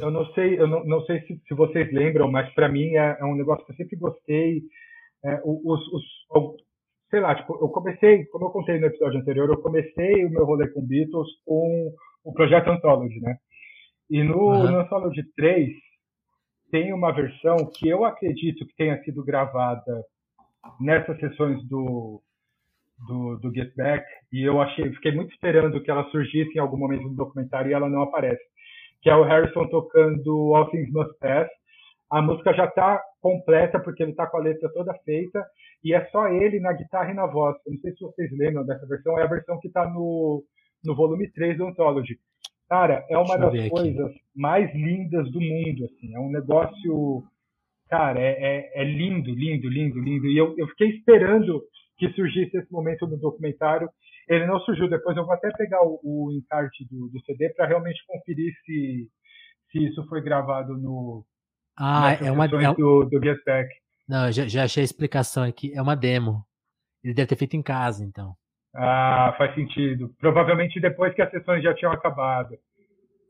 eu 0.00 0.10
não 0.10 0.26
sei, 0.34 0.58
eu 0.58 0.66
não, 0.66 0.84
não 0.84 1.04
sei 1.04 1.20
se, 1.22 1.40
se 1.46 1.54
vocês 1.54 1.92
lembram, 1.92 2.30
mas 2.30 2.52
para 2.54 2.68
mim 2.68 2.96
é, 2.96 3.16
é, 3.20 3.24
um 3.24 3.34
negócio 3.34 3.64
que 3.64 3.72
eu 3.72 3.76
sempre 3.76 3.96
gostei. 3.96 4.62
É, 5.24 5.40
os, 5.44 5.80
os, 5.88 6.02
sei 7.12 7.20
lá, 7.20 7.34
tipo, 7.34 7.58
eu 7.60 7.68
comecei, 7.68 8.24
como 8.26 8.46
eu 8.46 8.50
contei 8.50 8.80
no 8.80 8.86
episódio 8.86 9.20
anterior, 9.20 9.46
eu 9.50 9.60
comecei 9.60 10.24
o 10.24 10.30
meu 10.30 10.46
rolê 10.46 10.66
com 10.68 10.80
Beatles 10.80 11.28
com 11.44 11.92
o 12.24 12.32
projeto 12.32 12.70
Anthology, 12.70 13.20
né? 13.20 13.36
E 14.08 14.24
no, 14.24 14.38
uhum. 14.38 14.70
no 14.70 14.78
Anthology 14.78 15.22
3, 15.36 15.68
tem 16.70 16.90
uma 16.94 17.12
versão 17.12 17.70
que 17.76 17.86
eu 17.86 18.06
acredito 18.06 18.66
que 18.66 18.74
tenha 18.76 18.98
sido 19.02 19.22
gravada 19.22 20.02
nessas 20.80 21.18
sessões 21.20 21.62
do, 21.68 22.22
do, 23.06 23.36
do 23.36 23.54
Get 23.54 23.74
Back 23.76 24.06
e 24.32 24.42
eu 24.42 24.58
achei, 24.62 24.90
fiquei 24.94 25.12
muito 25.12 25.34
esperando 25.34 25.82
que 25.82 25.90
ela 25.90 26.08
surgisse 26.10 26.56
em 26.56 26.60
algum 26.60 26.78
momento 26.78 27.10
do 27.10 27.14
documentário 27.14 27.70
e 27.70 27.74
ela 27.74 27.90
não 27.90 28.00
aparece. 28.00 28.42
Que 29.02 29.10
é 29.10 29.16
o 29.16 29.24
Harrison 29.24 29.66
tocando 29.68 30.54
All 30.54 30.70
Things 30.70 30.90
Must 30.90 31.12
Pass. 31.18 31.48
A 32.10 32.22
música 32.22 32.54
já 32.54 32.64
está 32.64 33.02
completa 33.20 33.78
porque 33.80 34.02
ele 34.02 34.12
está 34.12 34.26
com 34.26 34.38
a 34.38 34.40
letra 34.40 34.72
toda 34.72 34.94
feita 35.04 35.44
e 35.84 35.92
é 35.94 36.04
só 36.06 36.28
ele 36.28 36.60
na 36.60 36.72
guitarra 36.72 37.10
e 37.10 37.14
na 37.14 37.26
voz. 37.26 37.56
Eu 37.66 37.72
não 37.72 37.80
sei 37.80 37.92
se 37.92 38.00
vocês 38.00 38.30
lembram 38.32 38.64
dessa 38.64 38.86
versão, 38.86 39.18
é 39.18 39.22
a 39.22 39.28
versão 39.28 39.58
que 39.60 39.68
está 39.68 39.88
no, 39.88 40.44
no 40.84 40.94
volume 40.94 41.30
3 41.32 41.58
do 41.58 41.66
Anthology. 41.66 42.18
Cara, 42.68 43.04
é 43.10 43.18
uma 43.18 43.36
das 43.36 43.68
coisas 43.68 44.12
mais 44.34 44.72
lindas 44.74 45.30
do 45.30 45.40
mundo, 45.40 45.84
assim. 45.84 46.14
É 46.14 46.18
um 46.18 46.30
negócio, 46.30 47.22
cara, 47.88 48.18
é, 48.18 48.30
é, 48.30 48.82
é 48.82 48.84
lindo, 48.84 49.30
lindo, 49.30 49.68
lindo, 49.68 50.00
lindo. 50.00 50.26
E 50.26 50.38
eu, 50.38 50.54
eu 50.56 50.66
fiquei 50.68 50.88
esperando 50.90 51.62
que 51.98 52.08
surgisse 52.12 52.56
esse 52.56 52.72
momento 52.72 53.06
no 53.06 53.18
documentário. 53.18 53.90
Ele 54.28 54.46
não 54.46 54.58
surgiu. 54.60 54.88
Depois 54.88 55.16
eu 55.16 55.24
vou 55.24 55.34
até 55.34 55.50
pegar 55.50 55.82
o, 55.82 56.00
o 56.02 56.32
encarte 56.32 56.86
do, 56.90 57.08
do 57.08 57.20
CD 57.24 57.50
para 57.50 57.66
realmente 57.66 58.02
conferir 58.06 58.54
se, 58.64 59.08
se 59.70 59.84
isso 59.88 60.06
foi 60.08 60.22
gravado 60.22 60.78
no. 60.78 61.26
Ah, 61.78 62.14
é 62.14 62.30
uma 62.30 62.46
é, 62.46 62.74
do, 62.74 63.04
do 63.04 63.22
Get 63.22 63.38
Back. 63.44 63.68
Não, 64.08 64.30
já, 64.30 64.46
já 64.46 64.64
achei 64.64 64.82
a 64.82 64.84
explicação 64.84 65.42
aqui. 65.42 65.72
É 65.74 65.80
uma 65.80 65.96
demo. 65.96 66.44
Ele 67.02 67.14
deve 67.14 67.28
ter 67.28 67.36
feito 67.36 67.56
em 67.56 67.62
casa, 67.62 68.04
então. 68.04 68.34
Ah, 68.74 69.34
faz 69.36 69.54
sentido. 69.54 70.14
Provavelmente 70.18 70.80
depois 70.80 71.14
que 71.14 71.22
as 71.22 71.30
sessões 71.30 71.62
já 71.62 71.74
tinham 71.74 71.92
acabado. 71.92 72.56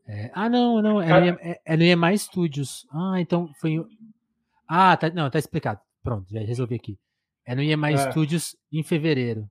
É, 0.07 0.29
ah, 0.33 0.49
não, 0.49 0.81
não. 0.81 1.01
É, 1.01 1.31
no, 1.31 1.39
é, 1.41 1.91
EMA 1.91 2.15
Studios. 2.17 2.87
Ah, 2.91 3.19
então 3.19 3.49
foi. 3.59 3.83
Ah, 4.67 4.95
tá, 4.95 5.09
não, 5.09 5.29
tá 5.29 5.39
explicado. 5.39 5.79
Pronto, 6.03 6.31
já 6.31 6.39
resolvi 6.39 6.75
aqui. 6.75 6.97
É 7.45 7.55
no 7.55 7.61
EMA 7.61 7.91
é. 7.91 7.97
Studios 7.97 8.55
em 8.71 8.83
fevereiro. 8.83 9.49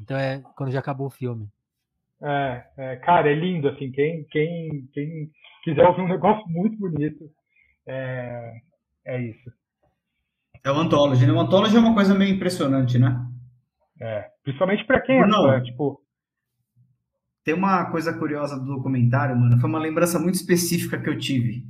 Então 0.00 0.16
é 0.16 0.42
quando 0.56 0.72
já 0.72 0.80
acabou 0.80 1.06
o 1.06 1.10
filme. 1.10 1.48
É, 2.22 2.64
é, 2.76 2.96
cara, 2.96 3.30
é 3.30 3.34
lindo, 3.34 3.68
assim. 3.68 3.90
Quem, 3.90 4.24
quem, 4.24 4.88
quem 4.92 5.30
quiser 5.64 5.86
ouvir 5.86 6.02
um 6.02 6.08
negócio 6.08 6.46
muito 6.48 6.76
bonito, 6.78 7.30
é, 7.86 8.52
é 9.04 9.20
isso. 9.20 9.52
É 10.64 10.70
o 10.70 10.78
Anthology, 10.78 11.26
né? 11.26 11.32
O 11.32 11.40
Anthology 11.40 11.76
é 11.76 11.80
uma 11.80 11.94
coisa 11.94 12.14
meio 12.14 12.34
impressionante, 12.34 12.98
né? 12.98 13.20
É, 14.00 14.26
principalmente 14.42 14.84
para 14.84 15.00
quem 15.00 15.20
é 15.20 15.28
fã, 15.28 15.62
tipo. 15.62 16.00
Tem 17.44 17.54
uma 17.54 17.90
coisa 17.90 18.16
curiosa 18.16 18.58
do 18.58 18.66
documentário, 18.66 19.36
mano. 19.36 19.58
Foi 19.58 19.68
uma 19.68 19.80
lembrança 19.80 20.18
muito 20.18 20.36
específica 20.36 21.00
que 21.00 21.10
eu 21.10 21.18
tive. 21.18 21.64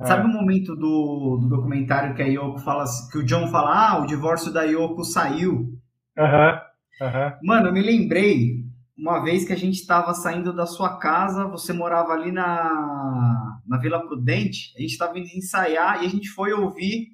É. 0.00 0.04
Sabe 0.04 0.26
o 0.26 0.32
momento 0.32 0.74
do, 0.74 1.38
do 1.40 1.48
documentário 1.48 2.14
que 2.14 2.22
a 2.22 2.26
Yoko 2.26 2.58
fala, 2.58 2.84
que 3.10 3.18
o 3.18 3.24
John 3.24 3.46
fala, 3.48 3.90
ah, 3.90 4.02
o 4.02 4.06
divórcio 4.06 4.52
da 4.52 4.62
Yoko 4.64 5.04
saiu. 5.04 5.78
Aham. 6.18 6.60
Uhum. 7.00 7.32
Mano, 7.42 7.68
eu 7.68 7.72
me 7.72 7.82
lembrei 7.82 8.66
uma 8.96 9.22
vez 9.22 9.46
que 9.46 9.52
a 9.52 9.56
gente 9.56 9.74
estava 9.74 10.14
saindo 10.14 10.52
da 10.52 10.64
sua 10.64 10.98
casa, 10.98 11.46
você 11.46 11.72
morava 11.72 12.12
ali 12.12 12.32
na, 12.32 13.60
na 13.66 13.78
Vila 13.78 14.00
Prudente, 14.06 14.72
a 14.76 14.80
gente 14.80 14.92
estava 14.92 15.18
indo 15.18 15.28
ensaiar 15.28 16.02
e 16.02 16.06
a 16.06 16.08
gente 16.08 16.28
foi 16.30 16.52
ouvir, 16.52 17.08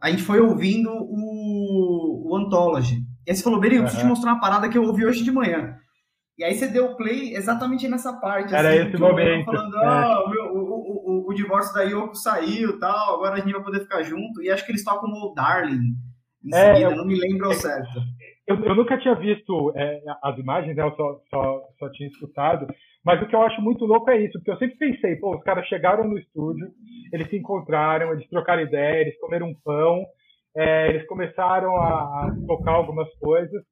a 0.00 0.10
gente 0.10 0.22
foi 0.22 0.40
ouvindo 0.40 0.90
o, 0.90 2.30
o 2.30 2.36
Anthology. 2.36 3.00
E 3.26 3.30
aí 3.30 3.36
você 3.36 3.42
falou, 3.42 3.60
Berigo, 3.60 3.82
uhum. 3.82 3.86
preciso 3.86 4.04
te 4.04 4.08
mostrar 4.08 4.32
uma 4.32 4.40
parada 4.40 4.68
que 4.68 4.78
eu 4.78 4.82
ouvi 4.82 5.04
hoje 5.04 5.22
de 5.22 5.30
manhã. 5.30 5.76
E 6.38 6.44
aí 6.44 6.54
você 6.54 6.66
deu 6.66 6.96
play 6.96 7.34
exatamente 7.34 7.86
nessa 7.86 8.18
parte. 8.18 8.54
Era 8.54 8.70
assim, 8.70 8.88
esse 8.88 8.96
momento. 8.96 9.44
Falando, 9.44 9.76
ah, 9.76 10.24
o, 10.24 10.30
meu, 10.30 10.44
o, 10.44 11.26
o, 11.26 11.30
o, 11.30 11.34
divórcio 11.34 11.74
da 11.74 11.82
Yoko 11.82 12.14
saiu 12.14 12.78
tal, 12.78 13.16
agora 13.16 13.34
a 13.34 13.40
gente 13.40 13.52
vai 13.52 13.62
poder 13.62 13.80
ficar 13.80 14.02
junto. 14.02 14.42
E 14.42 14.50
acho 14.50 14.64
que 14.64 14.72
eles 14.72 14.82
tocam 14.82 15.10
no 15.10 15.34
Darling 15.34 15.94
em 16.42 16.54
é, 16.54 16.74
seguida, 16.74 16.92
eu, 16.92 16.96
não 16.96 17.04
me 17.04 17.14
lembro 17.20 17.48
ao 17.48 17.52
certo. 17.52 17.90
Eu, 18.46 18.56
eu, 18.64 18.74
nunca 18.74 18.98
tinha 18.98 19.14
visto 19.14 19.70
é, 19.76 20.00
as 20.24 20.38
imagens, 20.38 20.74
né? 20.74 20.82
eu 20.82 20.96
só, 20.96 21.20
só, 21.28 21.60
só 21.78 21.90
tinha 21.90 22.08
escutado. 22.08 22.66
Mas 23.04 23.22
o 23.22 23.26
que 23.26 23.34
eu 23.34 23.42
acho 23.42 23.60
muito 23.62 23.84
louco 23.86 24.10
é 24.10 24.20
isso, 24.20 24.32
porque 24.34 24.50
eu 24.50 24.58
sempre 24.58 24.76
pensei, 24.76 25.16
pô, 25.16 25.34
os 25.34 25.42
caras 25.42 25.66
chegaram 25.66 26.04
no 26.04 26.18
estúdio, 26.18 26.68
eles 27.12 27.28
se 27.30 27.36
encontraram, 27.36 28.12
eles 28.12 28.28
trocaram 28.28 28.62
ideia, 28.62 29.00
eles 29.00 29.18
comeram 29.18 29.48
um 29.48 29.54
pão, 29.64 30.04
é, 30.54 30.88
eles 30.90 31.06
começaram 31.06 31.76
a, 31.76 32.30
tocar 32.46 32.72
algumas 32.72 33.08
coisas. 33.14 33.62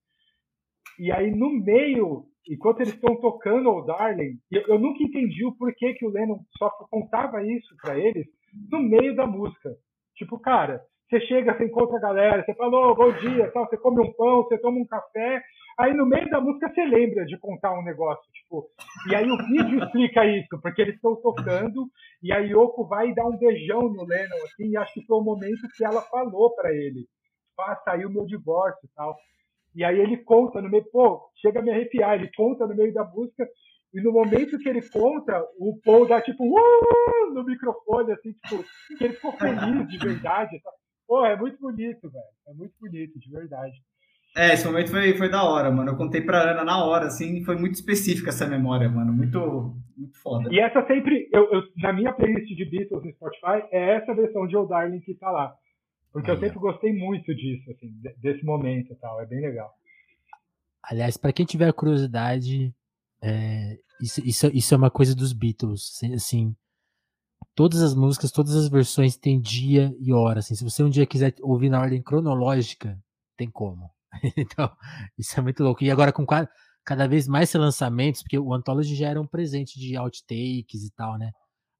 E 0.98 1.12
aí, 1.12 1.30
no 1.30 1.50
meio 1.50 2.24
enquanto 2.48 2.80
eles 2.80 2.94
estão 2.94 3.14
tocando 3.20 3.70
o 3.70 3.82
Darling, 3.82 4.38
eu, 4.50 4.62
eu, 4.68 4.78
nunca 4.78 5.02
entendi 5.02 5.44
o 5.44 5.55
porquê 5.55 5.92
que 5.94 6.06
o 6.06 6.10
Lennon 6.10 6.38
só 6.56 6.70
contava 6.90 7.44
isso 7.44 7.76
para 7.82 7.98
eles 7.98 8.26
no 8.70 8.80
meio 8.80 9.14
da 9.14 9.26
música. 9.26 9.70
Tipo, 10.16 10.38
cara, 10.38 10.80
você 11.09 11.20
chega, 11.22 11.55
você 11.55 11.64
encontra 11.64 11.98
a 11.98 12.00
galera, 12.00 12.44
você 12.44 12.55
fala, 12.55 12.90
oh, 12.90 12.94
bom 12.94 13.12
dia, 13.12 13.50
tal, 13.52 13.66
você 13.66 13.76
come 13.76 14.00
um 14.00 14.12
pão, 14.14 14.42
você 14.42 14.59
toma 14.59 14.78
um 14.78 14.86
café, 14.86 15.42
aí 15.78 15.94
no 15.94 16.05
meio 16.05 16.28
da 16.28 16.40
música 16.40 16.68
você 16.68 16.84
lembra 16.84 17.24
de 17.24 17.38
contar 17.38 17.78
um 17.78 17.84
negócio, 17.84 18.24
tipo, 18.32 18.68
e 19.09 19.14
aí 19.14 19.30
o 19.30 19.36
vídeo 19.46 19.82
explica 19.82 20.26
isso, 20.26 20.60
porque 20.60 20.82
eles 20.82 20.96
estão 20.96 21.16
tocando, 21.16 21.88
e 22.22 22.32
a 22.32 22.38
Yoko 22.38 22.86
vai 22.86 23.14
dar 23.14 23.26
um 23.26 23.38
beijão 23.38 23.82
no 23.82 24.05
Lennon, 24.05 24.36
assim, 24.44 24.70
e 24.70 24.76
acho 24.76 24.92
que 24.94 25.06
foi 25.06 25.18
o 25.18 25.22
momento 25.22 25.68
que 25.76 25.84
ela 25.84 26.02
falou 26.02 26.55
para 26.55 26.74
ele, 26.74 27.06
ah, 27.60 27.76
saiu 27.84 28.10
meu 28.10 28.26
divórcio 28.26 28.84
e 28.84 28.94
tal. 28.94 29.16
E 29.74 29.84
aí 29.84 30.00
ele 30.00 30.16
conta 30.18 30.60
no 30.60 30.68
meio, 30.70 30.84
pô, 30.90 31.30
chega 31.36 31.60
a 31.60 31.62
me 31.62 31.70
arrepiar, 31.70 32.14
ele 32.14 32.30
conta 32.36 32.66
no 32.66 32.74
meio 32.74 32.92
da 32.92 33.05
música, 33.05 33.48
e 33.92 34.00
no 34.00 34.12
momento 34.12 34.59
que 34.59 34.68
ele 34.68 34.82
conta, 34.88 35.42
o 35.59 35.78
Paul 35.84 36.06
dá 36.06 36.20
tipo 36.20 36.44
uh! 36.44 37.32
no 37.32 37.44
microfone, 37.44 38.12
assim, 38.12 38.32
tipo, 38.32 38.64
que 38.96 39.05
ele 39.05 39.14
ficou 39.14 39.32
feliz 39.32 39.88
de 39.88 39.98
verdade. 39.98 40.60
Pô, 41.06 41.24
é 41.24 41.36
muito 41.36 41.59
bonito, 41.59 42.10
velho. 42.10 42.24
É 42.48 42.52
muito 42.52 42.74
bonito, 42.78 43.18
de 43.18 43.30
verdade. 43.30 43.74
É, 44.36 44.55
esse 44.55 44.66
momento 44.66 44.90
foi, 44.90 45.14
foi 45.16 45.28
da 45.28 45.42
hora, 45.42 45.70
mano. 45.70 45.90
Eu 45.90 45.96
contei 45.96 46.20
pra 46.20 46.50
Ana 46.50 46.64
na 46.64 46.84
hora, 46.84 47.06
assim, 47.06 47.42
foi 47.44 47.56
muito 47.56 47.74
específica 47.74 48.28
essa 48.28 48.46
memória, 48.46 48.88
mano. 48.88 49.12
Muito, 49.12 49.76
muito 49.96 50.18
foda. 50.18 50.48
E 50.52 50.60
essa 50.60 50.86
sempre, 50.86 51.28
eu, 51.32 51.50
eu, 51.52 51.62
na 51.76 51.92
minha 51.92 52.12
playlist 52.12 52.55
de 52.55 52.64
Beatles 52.64 53.05
no 53.05 53.12
Spotify, 53.12 53.66
é 53.72 53.96
essa 53.96 54.14
versão 54.14 54.46
de 54.46 54.56
Old 54.56 54.68
Darling 54.68 55.00
que 55.00 55.14
tá 55.14 55.30
lá. 55.30 55.55
Porque 56.12 56.30
eu 56.30 56.38
sempre 56.38 56.59
gostei 56.59 56.92
muito 56.92 57.34
disso, 57.34 57.70
assim, 57.70 57.92
desse 58.16 58.44
momento 58.44 58.92
e 58.92 58.96
tal. 58.96 59.20
É 59.20 59.26
bem 59.26 59.40
legal. 59.40 59.70
Aliás, 60.82 61.16
para 61.16 61.32
quem 61.32 61.44
tiver 61.44 61.72
curiosidade, 61.72 62.74
é, 63.22 63.78
isso, 64.00 64.26
isso, 64.26 64.46
isso 64.55 64.74
é 64.74 64.76
uma 64.76 64.90
coisa 64.90 65.14
dos 65.14 65.32
Beatles. 65.32 66.00
Assim, 66.14 66.55
todas 67.55 67.82
as 67.82 67.94
músicas, 67.94 68.30
todas 68.30 68.55
as 68.55 68.68
versões 68.68 69.16
têm 69.16 69.40
dia 69.40 69.94
e 70.00 70.12
hora. 70.12 70.38
Assim, 70.38 70.55
se 70.55 70.64
você 70.64 70.82
um 70.82 70.88
dia 70.88 71.06
quiser 71.06 71.34
ouvir 71.42 71.68
na 71.68 71.80
ordem 71.80 72.02
cronológica, 72.02 72.98
tem 73.36 73.50
como. 73.50 73.90
então, 74.36 74.70
isso 75.18 75.39
é 75.39 75.43
muito 75.43 75.62
louco. 75.62 75.85
E 75.85 75.90
agora 75.90 76.12
com 76.12 76.26
cada, 76.26 76.48
cada 76.85 77.06
vez 77.06 77.28
mais 77.28 77.52
lançamentos, 77.55 78.22
porque 78.22 78.39
o 78.39 78.52
Anthology 78.55 78.94
já 78.94 79.09
era 79.09 79.20
um 79.20 79.26
presente 79.26 79.78
de 79.78 79.97
outtakes 79.97 80.85
e 80.85 80.90
tal, 80.94 81.18
né? 81.18 81.30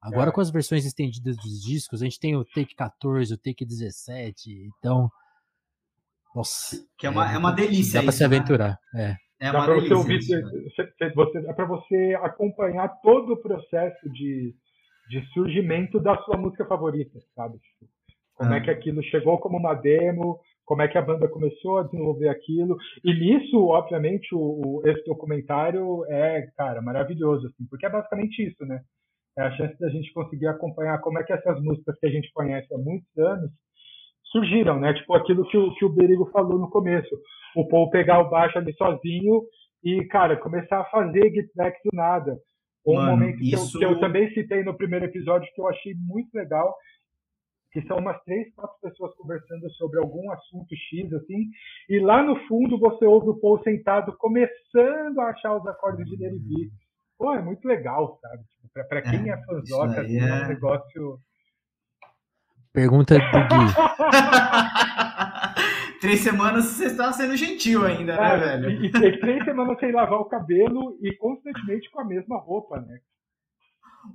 Agora, 0.01 0.31
é. 0.31 0.33
com 0.33 0.41
as 0.41 0.51
versões 0.51 0.85
estendidas 0.85 1.37
dos 1.37 1.61
discos, 1.61 2.03
a 2.03 2.05
gente 2.05 2.21
tem 2.21 2.37
o 2.37 2.45
Take 2.45 2.75
14, 2.75 3.35
o 3.35 3.39
Take 3.39 3.65
17, 3.65 4.69
então. 4.79 5.11
Nossa. 6.35 6.77
Que 6.97 7.07
é 7.07 7.11
uma, 7.11 7.31
é, 7.31 7.35
é 7.35 7.39
uma 7.39 7.51
delícia. 7.51 8.01
Dá 8.01 8.05
para 8.05 8.13
se 8.13 8.21
né? 8.21 8.27
aventurar. 8.27 8.79
Né? 8.95 9.17
É. 9.41 9.49
É 9.49 9.51
uma 9.51 9.67
delícia. 9.67 9.97
Você 9.97 10.83
ouvir, 11.15 11.47
é 11.49 11.53
para 11.53 11.65
você 11.65 12.19
acompanhar 12.23 12.89
todo 13.01 13.33
o 13.33 13.43
processo 13.43 14.09
de, 14.11 14.55
de 15.09 15.27
surgimento 15.33 16.01
da 16.01 16.17
sua 16.23 16.37
música 16.37 16.65
favorita, 16.67 17.19
sabe? 17.35 17.59
Tipo, 17.59 17.91
como 18.35 18.55
é 18.55 18.61
que 18.61 18.71
aquilo 18.71 19.03
chegou 19.05 19.39
como 19.39 19.59
uma 19.59 19.75
demo, 19.75 20.41
como 20.69 20.83
é 20.83 20.89
que 20.89 20.99
a 20.99 21.03
banda 21.03 21.27
começou 21.27 21.79
a 21.79 21.83
desenvolver 21.83 22.29
aquilo. 22.29 22.77
E 23.03 23.15
nisso, 23.15 23.57
obviamente, 23.69 24.35
o, 24.35 24.39
o, 24.39 24.83
esse 24.87 25.03
documentário 25.07 26.05
é, 26.11 26.43
cara, 26.59 26.83
maravilhoso, 26.83 27.47
assim, 27.47 27.67
porque 27.71 27.87
é 27.87 27.91
basicamente 27.91 28.47
isso, 28.47 28.67
né? 28.67 28.83
é 29.39 29.43
a 29.43 29.51
chance 29.53 29.79
da 29.79 29.89
gente 29.89 30.13
conseguir 30.13 30.49
acompanhar 30.49 30.99
como 30.99 31.19
é 31.19 31.23
que 31.23 31.33
essas 31.33 31.63
músicas 31.63 31.97
que 31.99 32.07
a 32.07 32.11
gente 32.11 32.31
conhece 32.33 32.73
há 32.75 32.79
muitos 32.79 33.17
anos 33.17 33.51
surgiram, 34.25 34.79
né? 34.79 34.93
Tipo 34.93 35.15
aquilo 35.15 35.49
que 35.49 35.57
o, 35.57 35.73
que 35.75 35.85
o 35.85 35.89
Berigo 35.89 36.29
falou 36.33 36.59
no 36.59 36.69
começo. 36.69 37.17
O 37.57 37.67
Paul 37.67 37.89
pegar 37.89 38.21
o 38.21 38.29
baixo 38.29 38.59
ali 38.59 38.75
sozinho 38.75 39.43
e, 39.83 40.05
cara, 40.07 40.37
começar 40.37 40.81
a 40.81 40.85
fazer 40.87 41.33
Get 41.33 41.49
Back 41.55 41.79
do 41.85 41.97
nada. 41.97 42.37
Um 42.85 42.95
Mano, 42.95 43.13
momento 43.13 43.39
que, 43.39 43.55
isso... 43.55 43.77
eu, 43.77 43.79
que 43.79 43.95
eu 43.95 44.01
também 44.01 44.29
citei 44.35 44.65
no 44.65 44.77
primeiro 44.77 45.05
episódio 45.05 45.49
que 45.55 45.61
eu 45.61 45.69
achei 45.69 45.95
muito 45.95 46.35
legal, 46.35 46.75
que 47.81 47.87
são 47.87 47.99
umas 47.99 48.21
três, 48.25 48.53
quatro 48.55 48.77
pessoas 48.83 49.15
conversando 49.15 49.71
sobre 49.73 50.01
algum 50.01 50.31
assunto 50.33 50.75
X, 50.75 51.13
assim, 51.13 51.49
e 51.89 52.01
lá 52.01 52.23
no 52.23 52.37
fundo 52.47 52.79
você 52.79 53.05
ouve 53.05 53.31
o 53.31 53.39
Paul 53.39 53.63
sentado 53.63 54.17
começando 54.17 55.21
a 55.21 55.31
achar 55.31 55.57
os 55.57 55.67
acordes 55.67 56.05
de 56.07 56.17
Larry 56.21 56.41
B. 56.41 56.71
Pô, 57.17 57.33
é 57.35 57.43
muito 57.43 57.67
legal, 57.67 58.19
sabe? 58.21 58.43
Tipo, 58.43 58.69
pra, 58.73 58.85
pra 58.85 59.03
quem 59.03 59.31
é, 59.31 59.35
é 59.35 59.45
fãzoca, 59.45 60.01
assim, 60.01 60.21
é... 60.21 60.29
é 60.29 60.45
um 60.45 60.49
negócio. 60.49 61.21
Pergunta 62.73 63.15
do 63.15 63.21
Gui. 63.21 63.29
três 66.01 66.21
semanas 66.21 66.65
você 66.65 66.87
está 66.87 67.13
sendo 67.13 67.37
gentil 67.37 67.85
ainda, 67.85 68.17
né, 68.17 68.35
é, 68.35 68.39
velho? 68.39 68.71
E, 68.71 68.87
e, 68.87 69.21
três 69.21 69.45
semanas 69.45 69.79
sem 69.79 69.93
lavar 69.93 70.21
o 70.21 70.27
cabelo 70.27 70.97
e 71.01 71.15
constantemente 71.17 71.91
com 71.91 72.01
a 72.01 72.05
mesma 72.05 72.39
roupa, 72.39 72.81
né? 72.81 72.99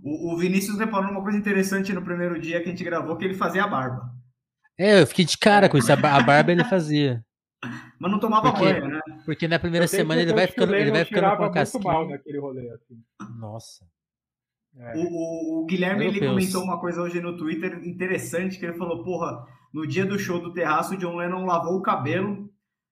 O, 0.01 0.34
o 0.34 0.38
Vinícius 0.38 0.77
reparou 0.77 1.11
uma 1.11 1.22
coisa 1.22 1.38
interessante 1.38 1.93
no 1.93 2.03
primeiro 2.03 2.39
dia 2.39 2.61
que 2.61 2.68
a 2.68 2.72
gente 2.72 2.84
gravou, 2.84 3.18
que 3.18 3.26
ele 3.26 3.34
fazia 3.34 3.64
a 3.64 3.68
barba. 3.68 4.11
É, 4.77 5.01
eu 5.01 5.07
fiquei 5.07 5.26
de 5.26 5.38
cara 5.38 5.69
com 5.69 5.77
isso. 5.77 5.91
A 5.91 5.95
barba 5.95 6.51
ele 6.51 6.64
fazia. 6.64 7.23
Mas 7.99 8.11
não 8.11 8.19
tomava 8.19 8.51
porque, 8.51 8.73
banho, 8.73 8.88
né? 8.88 8.99
Porque 9.26 9.47
na 9.47 9.60
primeira 9.60 9.88
semana 9.88 10.22
ele 10.22 10.34
vai 10.34 10.47
ficando, 10.47 10.76
ele 10.76 10.91
vai 10.91 11.05
ficando 11.05 11.38
com 11.38 11.43
a 11.43 11.51
casquinha. 11.51 11.84
mal 11.84 12.10
naquele 12.10 12.39
rolê, 12.39 12.69
assim. 12.72 13.01
Nossa. 13.39 13.85
É. 14.76 14.97
O, 14.97 15.01
o, 15.01 15.61
o, 15.61 15.65
Guilherme 15.65 16.07
ele 16.07 16.19
comentou 16.19 16.64
uma 16.64 16.80
coisa 16.80 17.01
hoje 17.01 17.22
no 17.22 17.38
Twitter 17.38 17.88
interessante, 17.88 18.57
que 18.57 18.65
ele 18.65 18.77
falou, 18.77 19.03
porra, 19.03 19.45
no 19.72 19.88
dia 19.88 20.05
do 20.05 20.18
show 20.18 20.41
do 20.41 20.51
terraço, 20.51 20.95
o 20.95 20.97
John 20.97 21.15
Lennon 21.15 21.45
lavou 21.45 21.77
o 21.77 21.81
cabelo 21.81 22.49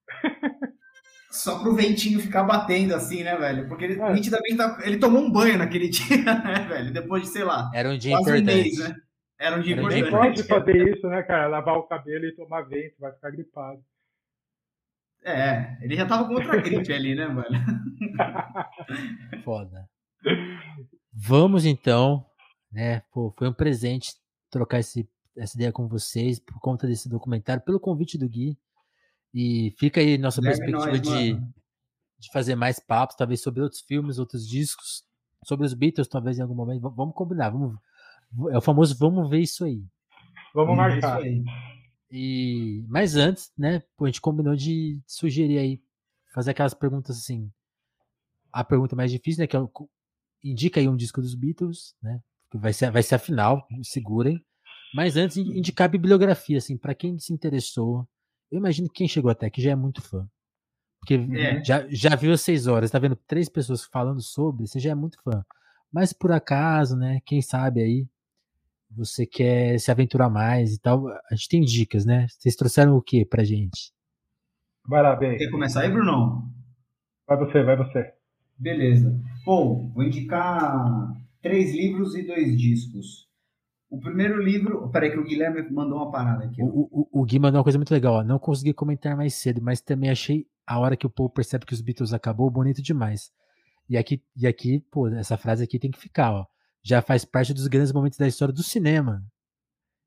só 1.32 1.58
pro 1.58 1.74
ventinho 1.74 2.20
ficar 2.20 2.44
batendo 2.44 2.94
assim, 2.94 3.24
né, 3.24 3.34
velho? 3.36 3.66
Porque 3.66 3.84
ele 3.84 4.00
é. 4.00 4.12
nitidamente 4.12 4.56
tá, 4.56 4.78
ele 4.84 4.98
tomou 4.98 5.22
um 5.22 5.32
banho 5.32 5.56
naquele 5.56 5.88
dia, 5.90 6.18
né, 6.18 6.66
velho? 6.68 6.92
Depois 6.92 7.22
de, 7.22 7.28
sei 7.30 7.42
lá, 7.42 7.70
era 7.74 7.88
um 7.88 7.96
dia 7.96 8.12
importante. 8.12 8.42
Um 8.42 8.44
mês, 8.44 8.78
né? 8.78 8.96
Era 9.38 9.56
um 9.56 9.60
dia 9.60 9.74
Era 9.74 9.98
importante. 9.98 10.44
pode 10.44 10.44
fazer 10.44 10.88
isso, 10.88 11.08
né, 11.08 11.22
cara? 11.22 11.48
Lavar 11.48 11.76
o 11.76 11.82
cabelo 11.84 12.26
e 12.26 12.36
tomar 12.36 12.62
vento, 12.62 12.94
vai 13.00 13.12
ficar 13.12 13.30
gripado. 13.30 13.82
É, 15.24 15.78
ele 15.80 15.96
já 15.96 16.06
tava 16.06 16.26
com 16.26 16.34
outra 16.34 16.60
gripe 16.60 16.92
ali, 16.92 17.14
né, 17.14 17.26
mano? 17.26 17.48
Foda. 19.44 19.88
Vamos 21.12 21.64
então, 21.64 22.24
né? 22.70 23.02
Pô, 23.12 23.32
foi 23.36 23.48
um 23.48 23.52
presente 23.52 24.12
trocar 24.50 24.80
esse, 24.80 25.08
essa 25.36 25.56
ideia 25.56 25.72
com 25.72 25.88
vocês 25.88 26.38
por 26.38 26.60
conta 26.60 26.86
desse 26.86 27.08
documentário, 27.08 27.62
pelo 27.64 27.80
convite 27.80 28.18
do 28.18 28.28
Gui. 28.28 28.58
E 29.34 29.74
fica 29.78 30.00
aí 30.00 30.18
nossa 30.18 30.40
Leve 30.40 30.58
perspectiva 30.58 30.98
nós, 30.98 31.00
de, 31.00 31.34
de 32.18 32.32
fazer 32.32 32.54
mais 32.54 32.78
papos, 32.78 33.16
talvez 33.16 33.40
sobre 33.40 33.62
outros 33.62 33.80
filmes, 33.80 34.18
outros 34.18 34.46
discos, 34.46 35.04
sobre 35.44 35.66
os 35.66 35.74
Beatles, 35.74 36.08
talvez 36.08 36.38
em 36.38 36.42
algum 36.42 36.54
momento. 36.54 36.80
Vamos 36.90 37.14
combinar, 37.14 37.50
vamos, 37.50 37.76
é 38.50 38.58
o 38.58 38.62
famoso 38.62 38.96
vamos 38.98 39.28
ver 39.30 39.40
isso 39.40 39.64
aí. 39.64 39.82
Vamos, 40.54 40.76
vamos 40.76 40.94
marcar. 40.94 41.22
E 42.10 42.84
mas 42.88 43.16
antes, 43.16 43.50
né, 43.56 43.82
a 43.98 44.06
gente 44.06 44.20
combinou 44.20 44.54
de 44.54 45.00
sugerir 45.06 45.58
aí 45.58 45.82
fazer 46.34 46.50
aquelas 46.50 46.74
perguntas 46.74 47.16
assim. 47.16 47.50
A 48.52 48.62
pergunta 48.62 48.94
mais 48.94 49.10
difícil, 49.10 49.40
né, 49.40 49.46
que 49.46 49.56
é 49.56 49.60
indica 50.44 50.78
aí 50.78 50.88
um 50.88 50.96
disco 50.96 51.22
dos 51.22 51.34
Beatles, 51.34 51.94
né? 52.02 52.20
Que 52.50 52.58
vai 52.58 52.72
ser 52.72 52.90
vai 52.90 53.02
ser 53.02 53.14
a 53.14 53.18
final, 53.18 53.66
segurem. 53.82 54.44
Mas 54.94 55.16
antes 55.16 55.38
indicar 55.38 55.86
a 55.86 55.88
bibliografia 55.88 56.58
assim, 56.58 56.76
para 56.76 56.94
quem 56.94 57.18
se 57.18 57.32
interessou. 57.32 58.06
Eu 58.52 58.58
imagino 58.58 58.86
que 58.86 58.96
quem 58.96 59.08
chegou 59.08 59.30
até 59.30 59.46
aqui 59.46 59.62
já 59.62 59.70
é 59.70 59.74
muito 59.74 60.02
fã. 60.02 60.28
Porque 61.00 61.14
é. 61.14 61.64
já, 61.64 61.86
já 61.88 62.14
viu 62.14 62.32
as 62.32 62.42
seis 62.42 62.66
horas, 62.66 62.90
tá 62.90 62.98
vendo 62.98 63.16
três 63.16 63.48
pessoas 63.48 63.82
falando 63.82 64.20
sobre, 64.20 64.68
você 64.68 64.78
já 64.78 64.90
é 64.90 64.94
muito 64.94 65.20
fã. 65.22 65.42
Mas 65.90 66.12
por 66.12 66.30
acaso, 66.30 66.94
né? 66.94 67.20
Quem 67.24 67.40
sabe 67.40 67.82
aí 67.82 68.06
você 68.94 69.26
quer 69.26 69.78
se 69.80 69.90
aventurar 69.90 70.28
mais 70.28 70.74
e 70.74 70.80
tal. 70.80 71.08
A 71.08 71.34
gente 71.34 71.48
tem 71.48 71.62
dicas, 71.62 72.04
né? 72.04 72.26
Vocês 72.28 72.54
trouxeram 72.54 72.94
o 72.94 73.02
que 73.02 73.24
pra 73.24 73.42
gente? 73.42 73.90
Vai 74.86 75.02
lá, 75.02 75.16
bem. 75.16 75.38
Quer 75.38 75.50
começar 75.50 75.80
aí, 75.80 75.90
Bruno? 75.90 76.50
Vai 77.26 77.38
você, 77.38 77.62
vai 77.62 77.76
você. 77.76 78.12
Beleza. 78.58 79.18
Bom, 79.44 79.90
vou 79.94 80.04
indicar 80.04 81.12
três 81.40 81.74
livros 81.74 82.14
e 82.14 82.22
dois 82.22 82.56
discos. 82.56 83.28
O 83.92 84.00
primeiro 84.00 84.42
livro. 84.42 84.88
Peraí, 84.90 85.10
que 85.10 85.18
o 85.18 85.24
Guilherme 85.24 85.70
mandou 85.70 85.98
uma 85.98 86.10
parada 86.10 86.46
aqui. 86.46 86.62
O, 86.62 86.88
o, 86.90 87.20
o 87.20 87.24
Gui 87.26 87.38
mandou 87.38 87.58
uma 87.58 87.62
coisa 87.62 87.78
muito 87.78 87.92
legal. 87.92 88.14
Ó. 88.14 88.24
Não 88.24 88.38
consegui 88.38 88.72
comentar 88.72 89.14
mais 89.14 89.34
cedo, 89.34 89.60
mas 89.60 89.82
também 89.82 90.08
achei 90.08 90.46
a 90.66 90.78
hora 90.78 90.96
que 90.96 91.06
o 91.06 91.10
povo 91.10 91.28
percebe 91.28 91.66
que 91.66 91.74
os 91.74 91.82
Beatles 91.82 92.14
acabou 92.14 92.50
bonito 92.50 92.80
demais. 92.80 93.30
E 93.90 93.98
aqui, 93.98 94.24
e 94.34 94.46
aqui, 94.46 94.80
pô, 94.90 95.08
essa 95.08 95.36
frase 95.36 95.62
aqui 95.62 95.78
tem 95.78 95.90
que 95.90 95.98
ficar, 95.98 96.32
ó. 96.32 96.46
Já 96.82 97.02
faz 97.02 97.26
parte 97.26 97.52
dos 97.52 97.66
grandes 97.66 97.92
momentos 97.92 98.16
da 98.16 98.26
história 98.26 98.54
do 98.54 98.62
cinema. 98.62 99.22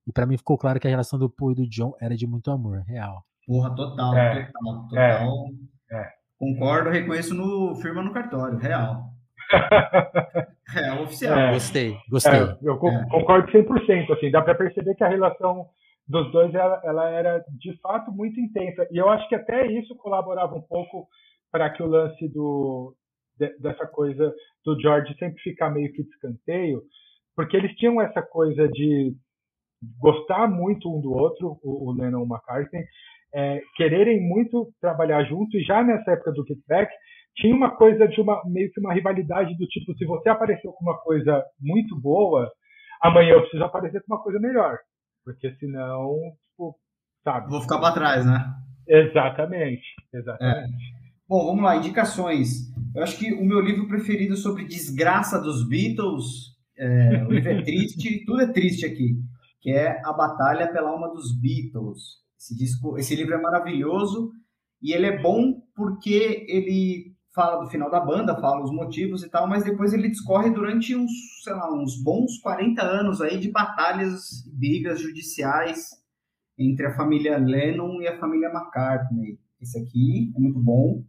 E 0.07 0.11
para 0.11 0.25
mim 0.25 0.35
ficou 0.35 0.57
claro 0.57 0.79
que 0.79 0.87
a 0.87 0.89
relação 0.89 1.19
do 1.19 1.29
Paul 1.29 1.51
e 1.51 1.55
do 1.55 1.69
John 1.69 1.93
era 2.01 2.17
de 2.17 2.25
muito 2.25 2.49
amor, 2.49 2.79
real. 2.87 3.23
Porra, 3.45 3.75
total, 3.75 4.17
é, 4.17 4.45
total, 4.45 4.87
total. 4.87 5.47
É, 5.91 5.95
é. 5.95 6.09
Concordo, 6.39 6.89
reconheço 6.89 7.35
no 7.35 7.75
firma 7.75 8.01
no 8.01 8.11
cartório, 8.11 8.57
real. 8.57 9.14
é, 10.75 11.01
oficial. 11.01 11.37
É, 11.37 11.53
gostei, 11.53 11.97
gostei. 12.09 12.33
É, 12.33 12.57
eu 12.61 12.73
é. 12.73 13.09
concordo 13.09 13.51
100%, 13.51 14.11
assim, 14.11 14.31
dá 14.31 14.41
para 14.41 14.55
perceber 14.55 14.95
que 14.95 15.03
a 15.03 15.09
relação 15.09 15.67
dos 16.07 16.31
dois 16.31 16.53
ela, 16.53 16.81
ela, 16.83 17.09
era 17.09 17.43
de 17.59 17.79
fato 17.81 18.11
muito 18.11 18.39
intensa. 18.39 18.87
E 18.91 18.97
eu 18.97 19.09
acho 19.09 19.27
que 19.27 19.35
até 19.35 19.65
isso 19.67 19.95
colaborava 19.95 20.55
um 20.55 20.61
pouco 20.61 21.07
para 21.51 21.69
que 21.69 21.81
o 21.81 21.87
lance 21.87 22.27
do, 22.29 22.95
de, 23.37 23.57
dessa 23.59 23.87
coisa 23.87 24.33
do 24.63 24.79
George 24.79 25.15
sempre 25.17 25.41
ficar 25.41 25.69
meio 25.69 25.91
que 25.91 26.03
de 26.03 26.09
escanteio, 26.09 26.81
porque 27.35 27.57
eles 27.57 27.75
tinham 27.75 28.01
essa 28.01 28.21
coisa 28.21 28.67
de 28.69 29.15
gostar 29.99 30.47
muito 30.47 30.89
um 30.89 31.01
do 31.01 31.11
outro, 31.11 31.59
o, 31.63 31.89
o 31.89 31.93
Lennon 31.93 32.21
e 32.21 32.23
o 32.23 32.27
McCartney, 32.27 32.83
é, 33.33 33.61
quererem 33.75 34.21
muito 34.21 34.71
trabalhar 34.79 35.23
junto, 35.25 35.57
e 35.57 35.63
já 35.63 35.83
nessa 35.83 36.11
época 36.11 36.31
do 36.31 36.45
Get 36.45 36.59
Back, 36.67 36.91
tinha 37.35 37.55
uma 37.55 37.75
coisa 37.75 38.07
de 38.07 38.21
uma 38.21 38.41
meio 38.45 38.71
que 38.71 38.79
uma 38.79 38.93
rivalidade 38.93 39.55
do 39.57 39.67
tipo, 39.67 39.93
se 39.97 40.05
você 40.05 40.29
apareceu 40.29 40.71
com 40.71 40.85
uma 40.85 40.97
coisa 40.97 41.43
muito 41.59 41.99
boa, 41.99 42.51
amanhã 43.01 43.33
eu 43.33 43.41
preciso 43.41 43.63
aparecer 43.63 44.01
com 44.03 44.13
uma 44.13 44.23
coisa 44.23 44.39
melhor. 44.39 44.77
Porque 45.23 45.53
senão, 45.55 46.15
tipo, 46.49 46.75
sabe? 47.23 47.49
Vou 47.49 47.61
ficar 47.61 47.79
para 47.79 47.93
trás, 47.93 48.25
né? 48.25 48.53
Exatamente, 48.87 49.85
exatamente. 50.13 50.73
É. 50.73 51.05
Bom, 51.27 51.45
vamos 51.45 51.63
lá, 51.63 51.75
indicações. 51.75 52.71
Eu 52.93 53.01
acho 53.01 53.17
que 53.17 53.33
o 53.33 53.43
meu 53.43 53.59
livro 53.59 53.87
preferido 53.87 54.37
sobre 54.37 54.63
desgraça 54.65 55.41
dos 55.41 55.67
Beatles, 55.67 56.55
é, 56.77 57.23
o 57.25 57.31
livro 57.31 57.49
é 57.49 57.63
triste, 57.63 58.23
tudo 58.25 58.41
é 58.41 58.53
triste 58.53 58.85
aqui, 58.85 59.15
que 59.59 59.71
é 59.71 59.99
A 60.05 60.13
Batalha 60.13 60.71
pela 60.71 60.91
Alma 60.91 61.09
dos 61.09 61.35
Beatles. 61.37 62.23
Esse, 62.39 62.55
disco, 62.55 62.97
esse 62.97 63.15
livro 63.15 63.33
é 63.33 63.41
maravilhoso 63.41 64.31
e 64.81 64.93
ele 64.93 65.07
é 65.07 65.19
bom 65.19 65.55
porque 65.75 66.45
ele 66.47 67.14
fala 67.35 67.61
do 67.61 67.69
final 67.69 67.91
da 67.91 67.99
banda, 67.99 68.39
fala 68.39 68.63
os 68.63 68.71
motivos 68.71 69.21
e 69.21 69.29
tal, 69.29 69.45
mas 69.47 69.65
depois 69.65 69.93
ele 69.93 70.09
discorre 70.09 70.49
durante 70.49 70.95
uns, 70.95 71.11
sei 71.43 71.53
lá, 71.53 71.71
uns 71.71 72.01
bons 72.01 72.39
40 72.41 72.81
anos 72.81 73.21
aí 73.21 73.37
de 73.37 73.51
batalhas, 73.51 74.43
brigas 74.57 75.01
judiciais 75.01 75.89
entre 76.57 76.87
a 76.87 76.95
família 76.95 77.37
Lennon 77.37 78.01
e 78.01 78.07
a 78.07 78.17
família 78.17 78.49
McCartney. 78.49 79.37
Esse 79.61 79.77
aqui 79.79 80.31
é 80.35 80.39
muito 80.39 80.59
bom. 80.59 81.03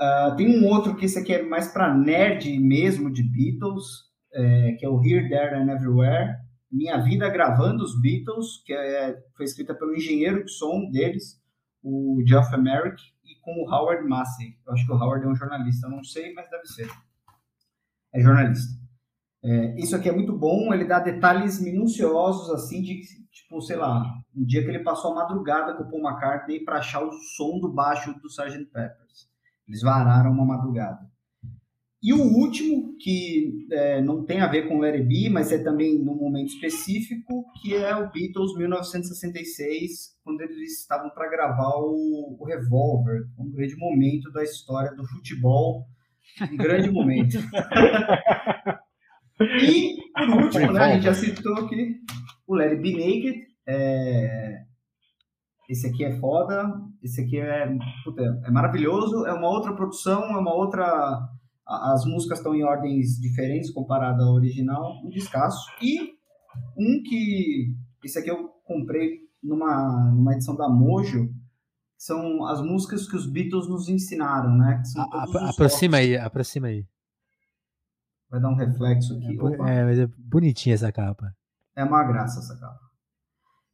Uh, 0.00 0.36
tem 0.36 0.58
um 0.58 0.66
outro 0.66 0.96
que 0.96 1.04
esse 1.04 1.18
aqui 1.18 1.34
é 1.34 1.42
mais 1.42 1.70
para 1.70 1.94
nerd 1.94 2.58
mesmo 2.58 3.12
de 3.12 3.22
Beatles, 3.22 4.08
é, 4.32 4.72
que 4.78 4.86
é 4.86 4.88
o 4.88 5.02
Here, 5.02 5.28
There 5.28 5.54
and 5.54 5.70
Everywhere. 5.70 6.36
Minha 6.70 6.98
Vida 6.98 7.28
Gravando 7.28 7.82
os 7.82 8.00
Beatles, 8.00 8.62
que 8.64 8.72
é, 8.72 9.18
foi 9.36 9.44
escrita 9.44 9.74
pelo 9.74 9.94
engenheiro 9.94 10.44
de 10.44 10.52
som 10.52 10.88
deles, 10.90 11.40
o 11.82 12.22
Geoff 12.26 12.54
Emerick, 12.54 13.02
e 13.17 13.17
com 13.48 13.62
o 13.62 13.74
Howard 13.74 14.06
Massey. 14.06 14.58
Eu 14.66 14.74
acho 14.74 14.84
que 14.84 14.92
o 14.92 14.94
Howard 14.94 15.24
é 15.24 15.28
um 15.28 15.34
jornalista, 15.34 15.88
não 15.88 16.04
sei, 16.04 16.34
mas 16.34 16.50
deve 16.50 16.66
ser. 16.66 16.90
É 18.12 18.20
jornalista. 18.20 18.78
É, 19.42 19.80
isso 19.80 19.96
aqui 19.96 20.08
é 20.08 20.12
muito 20.12 20.36
bom, 20.36 20.74
ele 20.74 20.84
dá 20.84 20.98
detalhes 20.98 21.60
minuciosos, 21.60 22.50
assim, 22.50 22.82
de, 22.82 23.00
tipo, 23.30 23.60
sei 23.62 23.76
lá, 23.76 24.02
um 24.36 24.44
dia 24.44 24.62
que 24.62 24.68
ele 24.68 24.80
passou 24.80 25.12
a 25.12 25.14
madrugada 25.14 25.74
com 25.74 25.84
o 25.84 25.90
Paul 25.90 26.10
McCartney 26.10 26.64
para 26.64 26.78
achar 26.78 27.02
o 27.02 27.12
som 27.12 27.58
do 27.58 27.72
baixo 27.72 28.12
do 28.20 28.28
Sgt. 28.28 28.66
Peppers. 28.66 29.30
Eles 29.66 29.80
vararam 29.80 30.32
uma 30.32 30.44
madrugada. 30.44 31.10
E 32.00 32.12
o 32.12 32.22
último, 32.22 32.96
que 32.98 33.66
é, 33.72 34.00
não 34.00 34.24
tem 34.24 34.40
a 34.40 34.46
ver 34.46 34.68
com 34.68 34.78
Larry 34.78 35.02
B, 35.02 35.28
mas 35.30 35.50
é 35.50 35.58
também 35.58 35.98
num 35.98 36.14
momento 36.14 36.48
específico, 36.48 37.44
que 37.60 37.74
é 37.74 37.96
o 37.96 38.10
Beatles 38.10 38.56
1966, 38.56 40.16
quando 40.22 40.42
eles 40.42 40.80
estavam 40.80 41.10
para 41.10 41.28
gravar 41.28 41.74
o, 41.76 42.36
o 42.38 42.44
Revolver, 42.44 43.26
um 43.36 43.50
grande 43.50 43.76
momento 43.76 44.30
da 44.30 44.44
história 44.44 44.94
do 44.94 45.04
futebol, 45.06 45.88
um 46.40 46.56
grande 46.56 46.88
momento. 46.88 47.38
e, 49.60 49.96
por 50.14 50.44
último, 50.44 50.72
né, 50.72 50.80
a 50.80 50.94
gente 50.94 51.04
já 51.04 51.14
citou 51.14 51.54
aqui 51.54 51.96
o 52.46 52.54
Larry 52.54 52.76
B 52.76 52.92
Naked, 52.92 53.48
é, 53.66 54.68
esse 55.68 55.86
aqui 55.86 56.02
é 56.02 56.18
foda, 56.18 56.80
esse 57.02 57.20
aqui 57.20 57.38
é, 57.38 57.68
puta, 58.02 58.22
é 58.44 58.50
maravilhoso, 58.50 59.26
é 59.26 59.32
uma 59.34 59.48
outra 59.48 59.74
produção, 59.74 60.24
é 60.24 60.38
uma 60.38 60.54
outra. 60.54 61.20
As 61.68 62.04
músicas 62.06 62.38
estão 62.38 62.54
em 62.54 62.64
ordens 62.64 63.20
diferentes 63.20 63.70
comparada 63.70 64.22
ao 64.22 64.32
original, 64.32 65.00
um 65.04 65.10
descasso. 65.10 65.66
E 65.82 66.14
um 66.76 67.02
que. 67.02 67.76
Esse 68.02 68.18
aqui 68.18 68.30
eu 68.30 68.48
comprei 68.64 69.18
numa, 69.42 70.10
numa 70.10 70.32
edição 70.32 70.56
da 70.56 70.68
Mojo, 70.68 71.28
são 71.96 72.46
as 72.46 72.62
músicas 72.62 73.08
que 73.08 73.16
os 73.16 73.30
Beatles 73.30 73.68
nos 73.68 73.88
ensinaram, 73.88 74.56
né? 74.56 74.82
A, 74.96 75.50
aproxima 75.50 75.98
aí, 75.98 76.16
aproxima 76.16 76.68
aí. 76.68 76.86
Vai 78.30 78.40
dar 78.40 78.50
um 78.50 78.54
reflexo 78.54 79.14
aqui. 79.14 79.36
É, 79.66 79.74
é, 79.74 79.84
mas 79.84 79.98
é 79.98 80.06
bonitinha 80.16 80.74
essa 80.74 80.92
capa. 80.92 81.34
É 81.76 81.84
uma 81.84 82.04
graça 82.04 82.40
essa 82.40 82.58
capa. 82.58 82.88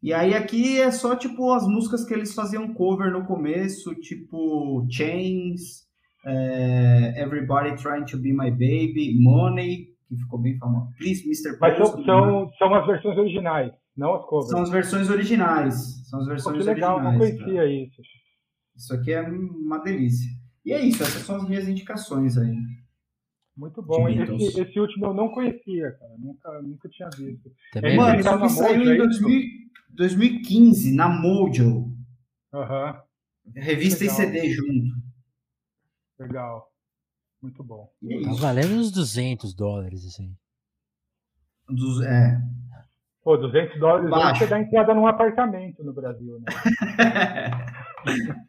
E 0.03 0.13
aí 0.13 0.35
aqui 0.35 0.81
é 0.81 0.91
só 0.91 1.17
tipo 1.17 1.53
as 1.53 1.67
músicas 1.67 2.05
que 2.05 2.13
eles 2.13 2.35
faziam 2.35 2.73
cover 2.75 3.11
no 3.11 3.27
começo, 3.27 3.95
tipo 3.97 4.87
Chains, 4.91 5.84
é, 6.27 7.21
Everybody 7.21 7.77
Trying 7.77 8.05
to 8.07 8.19
Be 8.19 8.33
My 8.33 8.51
Baby, 8.51 9.17
Money, 9.21 9.89
que 10.09 10.17
ficou 10.17 10.39
bem 10.39 10.59
famoso. 10.59 10.93
Please, 10.99 11.25
Mr. 11.25 11.59
Mas 11.61 11.77
são, 11.77 12.05
são, 12.05 12.51
são, 12.59 12.75
as 12.75 12.87
versões 12.87 13.19
originais, 13.19 13.73
não 13.97 14.15
as 14.15 14.25
covers. 14.27 14.51
São 14.51 14.63
as 14.63 14.71
versões 14.71 15.11
originais. 15.11 16.09
São 16.09 16.21
as 16.21 16.27
versões 16.27 16.59
que 16.59 16.65
legal, 16.65 16.97
originais. 16.97 17.19
não 17.19 17.27
conhecia 17.27 17.55
cara. 17.55 17.71
isso. 17.71 18.03
Isso 18.77 18.95
aqui 18.95 19.13
é 19.13 19.23
uma 19.23 19.79
delícia. 19.79 20.31
E 20.65 20.73
é 20.73 20.81
isso, 20.81 21.03
essas 21.03 21.23
são 21.23 21.37
as 21.37 21.49
minhas 21.49 21.69
indicações 21.69 22.37
aí. 22.39 22.57
Muito 23.57 23.81
bom. 23.83 24.09
Esse, 24.09 24.61
esse, 24.61 24.81
último 24.81 25.07
eu 25.07 25.15
não 25.15 25.29
conhecia, 25.29 25.93
cara. 25.93 26.15
Nunca, 26.19 26.63
nunca 26.63 26.89
tinha 26.89 27.09
visto. 27.17 27.53
Também 27.73 27.97
Mano, 27.97 28.19
isso 28.19 28.29
aqui 28.29 28.49
saiu 28.51 28.95
em 28.95 28.97
2000, 28.97 29.43
2015, 29.91 30.95
na 30.95 31.09
Mojo. 31.09 31.93
Uhum. 32.53 32.95
Revista 33.55 34.05
e 34.05 34.11
CD 34.11 34.51
junto. 34.51 35.04
Legal. 36.27 36.69
Muito 37.43 37.63
bom. 37.63 37.91
É 38.11 38.23
tá 38.23 38.33
valendo 38.41 38.75
uns 38.75 38.91
200 38.91 39.55
dólares, 39.55 40.07
assim. 40.07 40.35
Dos, 41.69 42.03
é. 42.03 42.39
Pô, 43.23 43.37
200 43.37 43.79
dólares 43.79 44.11
Baixo. 44.11 44.41
você 44.41 44.47
dá 44.47 44.61
entrada 44.61 44.95
num 44.95 45.07
apartamento 45.07 45.83
no 45.83 45.95
Brasil, 45.95 46.41
né? 46.41 46.47
O 48.01 48.05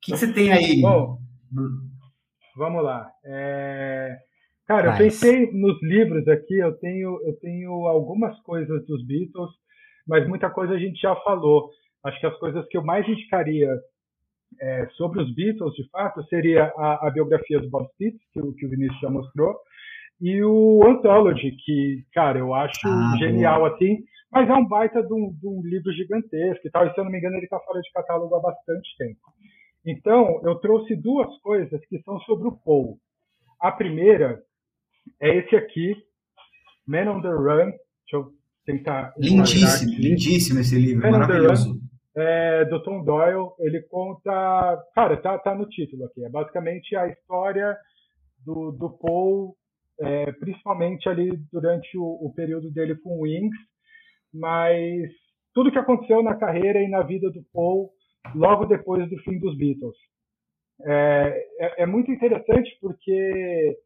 que, 0.00 0.12
que, 0.12 0.16
você 0.16 0.32
tem 0.32 0.52
aí? 0.52 0.80
Bom, 0.80 1.18
vamos 2.56 2.82
lá. 2.82 3.10
É... 3.24 4.18
Cara, 4.66 4.92
eu 4.92 4.98
pensei 4.98 5.50
nos 5.52 5.82
livros 5.82 6.28
aqui, 6.28 6.58
eu 6.58 6.74
tenho, 6.78 7.20
eu 7.26 7.38
tenho 7.40 7.70
algumas 7.86 8.38
coisas 8.40 8.86
dos 8.86 9.06
Beatles, 9.06 9.50
mas 10.06 10.28
muita 10.28 10.50
coisa 10.50 10.74
a 10.74 10.78
gente 10.78 11.00
já 11.00 11.16
falou. 11.16 11.70
Acho 12.04 12.20
que 12.20 12.26
as 12.26 12.38
coisas 12.38 12.66
que 12.68 12.76
eu 12.76 12.84
mais 12.84 13.06
indicaria 13.08 13.70
é, 14.60 14.86
sobre 14.96 15.22
os 15.22 15.34
Beatles, 15.34 15.74
de 15.74 15.88
fato, 15.90 16.22
seria 16.24 16.72
a, 16.76 17.08
a 17.08 17.10
biografia 17.10 17.60
do 17.60 17.68
Bob 17.68 17.86
Spitz, 17.92 18.18
que, 18.32 18.40
que, 18.40 18.66
o 18.66 18.70
Vinícius 18.70 19.00
já 19.00 19.10
mostrou, 19.10 19.56
e 20.20 20.42
o 20.42 20.82
Anthology, 20.86 21.52
que, 21.64 22.04
cara, 22.12 22.38
eu 22.38 22.52
acho 22.54 22.86
ah, 22.86 23.14
genial, 23.18 23.60
boa. 23.60 23.74
assim, 23.74 23.98
mas 24.32 24.48
é 24.48 24.52
um 24.52 24.66
baita 24.66 25.02
de 25.02 25.12
um, 25.12 25.32
de 25.32 25.46
um, 25.46 25.62
livro 25.62 25.92
gigantesco 25.92 26.66
e 26.66 26.70
tal, 26.70 26.86
e 26.86 26.92
se 26.92 26.98
eu 26.98 27.04
não 27.04 27.10
me 27.10 27.18
engano 27.18 27.36
ele 27.36 27.44
está 27.44 27.58
fora 27.60 27.80
de 27.80 27.90
catálogo 27.92 28.34
há 28.34 28.40
bastante 28.40 28.88
tempo. 28.98 29.20
Então, 29.86 30.40
eu 30.44 30.56
trouxe 30.56 30.96
duas 30.96 31.28
coisas 31.40 31.80
que 31.86 32.00
são 32.02 32.18
sobre 32.20 32.48
o 32.48 32.52
Paul. 32.52 32.98
A 33.60 33.70
primeira 33.70 34.42
é 35.20 35.36
esse 35.38 35.54
aqui, 35.56 35.94
Man 36.86 37.10
on 37.10 37.22
the 37.22 37.28
Run, 37.28 37.70
deixa 37.70 38.14
eu 38.14 38.32
tentar. 38.66 39.14
Lindíssimo, 39.18 39.92
lindíssimo 39.92 40.60
esse 40.60 40.78
livro, 40.78 41.02
Man 41.02 41.18
maravilhoso. 41.18 41.80
É, 42.18 42.64
do 42.64 42.82
Tom 42.82 43.04
Doyle. 43.04 43.50
Ele 43.60 43.82
conta, 43.82 44.30
cara, 44.94 45.16
tá, 45.16 45.38
tá 45.38 45.54
no 45.54 45.68
título 45.68 46.04
aqui. 46.04 46.24
É 46.24 46.28
basicamente 46.28 46.96
a 46.96 47.06
história 47.06 47.76
do, 48.44 48.72
do 48.72 48.90
Paul, 48.98 49.54
é, 50.00 50.32
principalmente 50.32 51.08
ali 51.08 51.30
durante 51.52 51.96
o, 51.96 52.04
o 52.26 52.32
período 52.34 52.70
dele 52.70 52.96
com 52.96 53.18
o 53.18 53.22
Wings, 53.22 53.56
mas 54.32 55.10
tudo 55.54 55.72
que 55.72 55.78
aconteceu 55.78 56.22
na 56.22 56.36
carreira 56.36 56.80
e 56.80 56.88
na 56.88 57.02
vida 57.02 57.30
do 57.30 57.42
Paul 57.52 57.90
logo 58.34 58.66
depois 58.66 59.08
do 59.08 59.18
fim 59.18 59.38
dos 59.38 59.56
Beatles. 59.56 59.96
É, 60.84 61.46
é, 61.60 61.82
é 61.82 61.86
muito 61.86 62.10
interessante 62.12 62.70
porque 62.80 63.76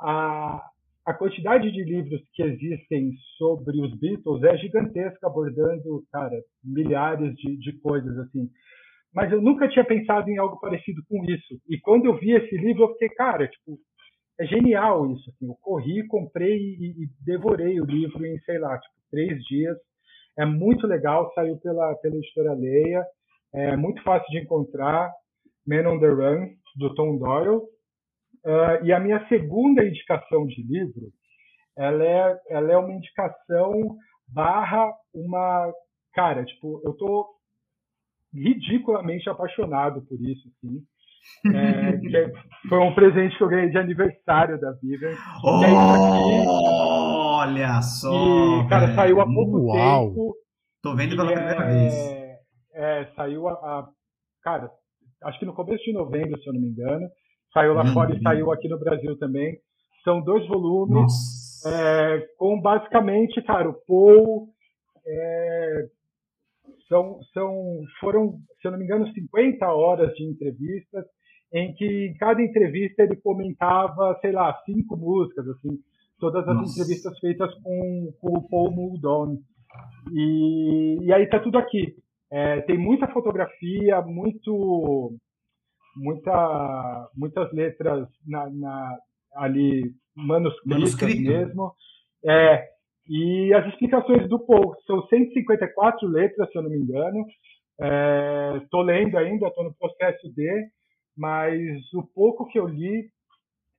a, 0.00 0.62
a 1.06 1.14
quantidade 1.14 1.70
de 1.70 1.84
livros 1.84 2.20
que 2.34 2.42
existem 2.42 3.12
sobre 3.38 3.80
os 3.80 3.96
Beatles 3.96 4.42
é 4.42 4.56
gigantesca, 4.58 5.28
abordando, 5.28 6.02
cara, 6.10 6.36
milhares 6.64 7.32
de, 7.36 7.56
de 7.58 7.72
coisas 7.78 8.18
assim. 8.18 8.50
Mas 9.14 9.30
eu 9.30 9.40
nunca 9.40 9.68
tinha 9.68 9.84
pensado 9.84 10.28
em 10.28 10.36
algo 10.36 10.58
parecido 10.58 11.00
com 11.08 11.24
isso. 11.24 11.60
E 11.68 11.78
quando 11.78 12.06
eu 12.06 12.18
vi 12.18 12.32
esse 12.32 12.56
livro, 12.56 12.82
eu 12.82 12.92
fiquei, 12.94 13.08
cara, 13.10 13.46
tipo, 13.46 13.78
é 14.38 14.44
genial 14.46 15.08
isso. 15.12 15.30
Assim. 15.30 15.46
Eu 15.46 15.54
corri, 15.62 16.04
comprei 16.08 16.56
e, 16.56 17.04
e 17.04 17.08
devorei 17.24 17.80
o 17.80 17.86
livro 17.86 18.26
em, 18.26 18.38
sei 18.40 18.58
lá, 18.58 18.76
tipo, 18.76 18.94
três 19.10 19.42
dias. 19.44 19.76
É 20.36 20.44
muito 20.44 20.88
legal, 20.88 21.32
saiu 21.34 21.56
pela, 21.58 21.94
pela 21.96 22.16
editora 22.16 22.52
Leia, 22.52 23.06
é 23.54 23.76
muito 23.76 24.02
fácil 24.02 24.28
de 24.30 24.40
encontrar. 24.40 25.10
Man 25.66 25.88
on 25.88 26.00
the 26.00 26.08
Run, 26.08 26.48
do 26.76 26.94
Tom 26.94 27.16
Doyle. 27.16 27.62
Uh, 28.46 28.84
e 28.84 28.92
a 28.92 29.00
minha 29.00 29.26
segunda 29.28 29.84
indicação 29.84 30.46
de 30.46 30.62
livro, 30.62 31.10
ela 31.76 32.04
é, 32.04 32.40
ela 32.48 32.72
é 32.72 32.78
uma 32.78 32.92
indicação 32.92 33.96
barra 34.28 34.88
uma... 35.12 35.72
Cara, 36.14 36.44
tipo, 36.44 36.80
eu 36.84 36.92
tô 36.94 37.26
ridiculamente 38.32 39.28
apaixonado 39.28 40.00
por 40.02 40.20
isso, 40.20 40.48
assim. 40.48 40.80
É, 41.52 42.32
foi 42.68 42.78
um 42.78 42.94
presente 42.94 43.36
que 43.36 43.42
eu 43.42 43.48
ganhei 43.48 43.68
de 43.68 43.76
aniversário 43.76 44.60
da 44.60 44.70
Vivian. 44.80 45.10
Oh, 45.42 45.64
é 45.64 46.46
olha 46.46 47.82
só! 47.82 48.62
E, 48.62 48.68
cara, 48.68 48.86
velho. 48.86 48.94
saiu 48.94 49.20
há 49.20 49.24
pouco 49.24 49.58
Uau. 49.58 50.08
tempo. 50.08 50.36
Tô 50.80 50.94
vendo 50.94 51.16
pela 51.16 51.32
primeira 51.32 51.64
é, 51.64 51.66
vez. 51.66 51.94
É, 52.72 53.06
saiu 53.16 53.48
a, 53.48 53.54
a, 53.54 53.88
Cara, 54.40 54.70
acho 55.24 55.40
que 55.40 55.44
no 55.44 55.52
começo 55.52 55.82
de 55.82 55.92
novembro, 55.92 56.40
se 56.40 56.48
eu 56.48 56.52
não 56.52 56.60
me 56.60 56.68
engano. 56.68 57.08
Saiu 57.56 57.72
lá 57.72 57.90
fora 57.94 58.14
e 58.14 58.20
saiu 58.20 58.52
aqui 58.52 58.68
no 58.68 58.78
Brasil 58.78 59.16
também. 59.16 59.58
São 60.04 60.20
dois 60.20 60.46
volumes 60.46 61.64
é, 61.64 62.20
com 62.36 62.60
basicamente, 62.60 63.40
cara, 63.40 63.70
o 63.70 63.74
Paul. 63.86 64.48
É, 65.06 65.86
são, 66.86 67.18
são, 67.32 67.80
foram, 67.98 68.38
se 68.60 68.68
eu 68.68 68.72
não 68.72 68.78
me 68.78 68.84
engano, 68.84 69.10
50 69.10 69.66
horas 69.72 70.12
de 70.16 70.24
entrevistas, 70.24 71.06
em 71.50 71.72
que 71.72 72.08
em 72.08 72.14
cada 72.18 72.42
entrevista 72.42 73.02
ele 73.02 73.16
comentava, 73.16 74.18
sei 74.20 74.32
lá, 74.32 74.54
cinco 74.66 74.94
músicas, 74.94 75.48
assim, 75.48 75.78
todas 76.20 76.46
as 76.46 76.56
Nossa. 76.56 76.72
entrevistas 76.72 77.18
feitas 77.18 77.54
com, 77.62 78.12
com 78.20 78.36
o 78.36 78.48
Paul 78.50 78.70
Muldoon. 78.70 79.38
E, 80.12 80.98
e 81.06 81.10
aí 81.10 81.26
tá 81.26 81.40
tudo 81.40 81.56
aqui. 81.56 81.96
É, 82.30 82.60
tem 82.62 82.76
muita 82.76 83.08
fotografia, 83.08 84.02
muito, 84.02 85.16
muita, 85.96 87.10
muitas 87.16 87.52
letras 87.52 88.08
na, 88.26 88.48
na 88.50 88.98
ali 89.34 89.92
manuscritas 90.14 90.94
Manuscrito. 90.94 91.22
mesmo. 91.22 91.72
É, 92.24 92.68
e 93.08 93.52
as 93.54 93.66
explicações 93.68 94.28
do 94.28 94.38
Paul 94.40 94.74
são 94.86 95.06
154 95.06 96.08
letras, 96.08 96.50
se 96.50 96.58
eu 96.58 96.62
não 96.62 96.70
me 96.70 96.78
engano. 96.78 97.24
Estou 98.62 98.82
é, 98.82 98.94
lendo 98.94 99.18
ainda, 99.18 99.48
estou 99.48 99.64
no 99.64 99.74
processo 99.74 100.32
de, 100.34 100.68
mas 101.16 101.92
o 101.94 102.02
pouco 102.14 102.46
que 102.46 102.58
eu 102.58 102.66
li 102.66 103.08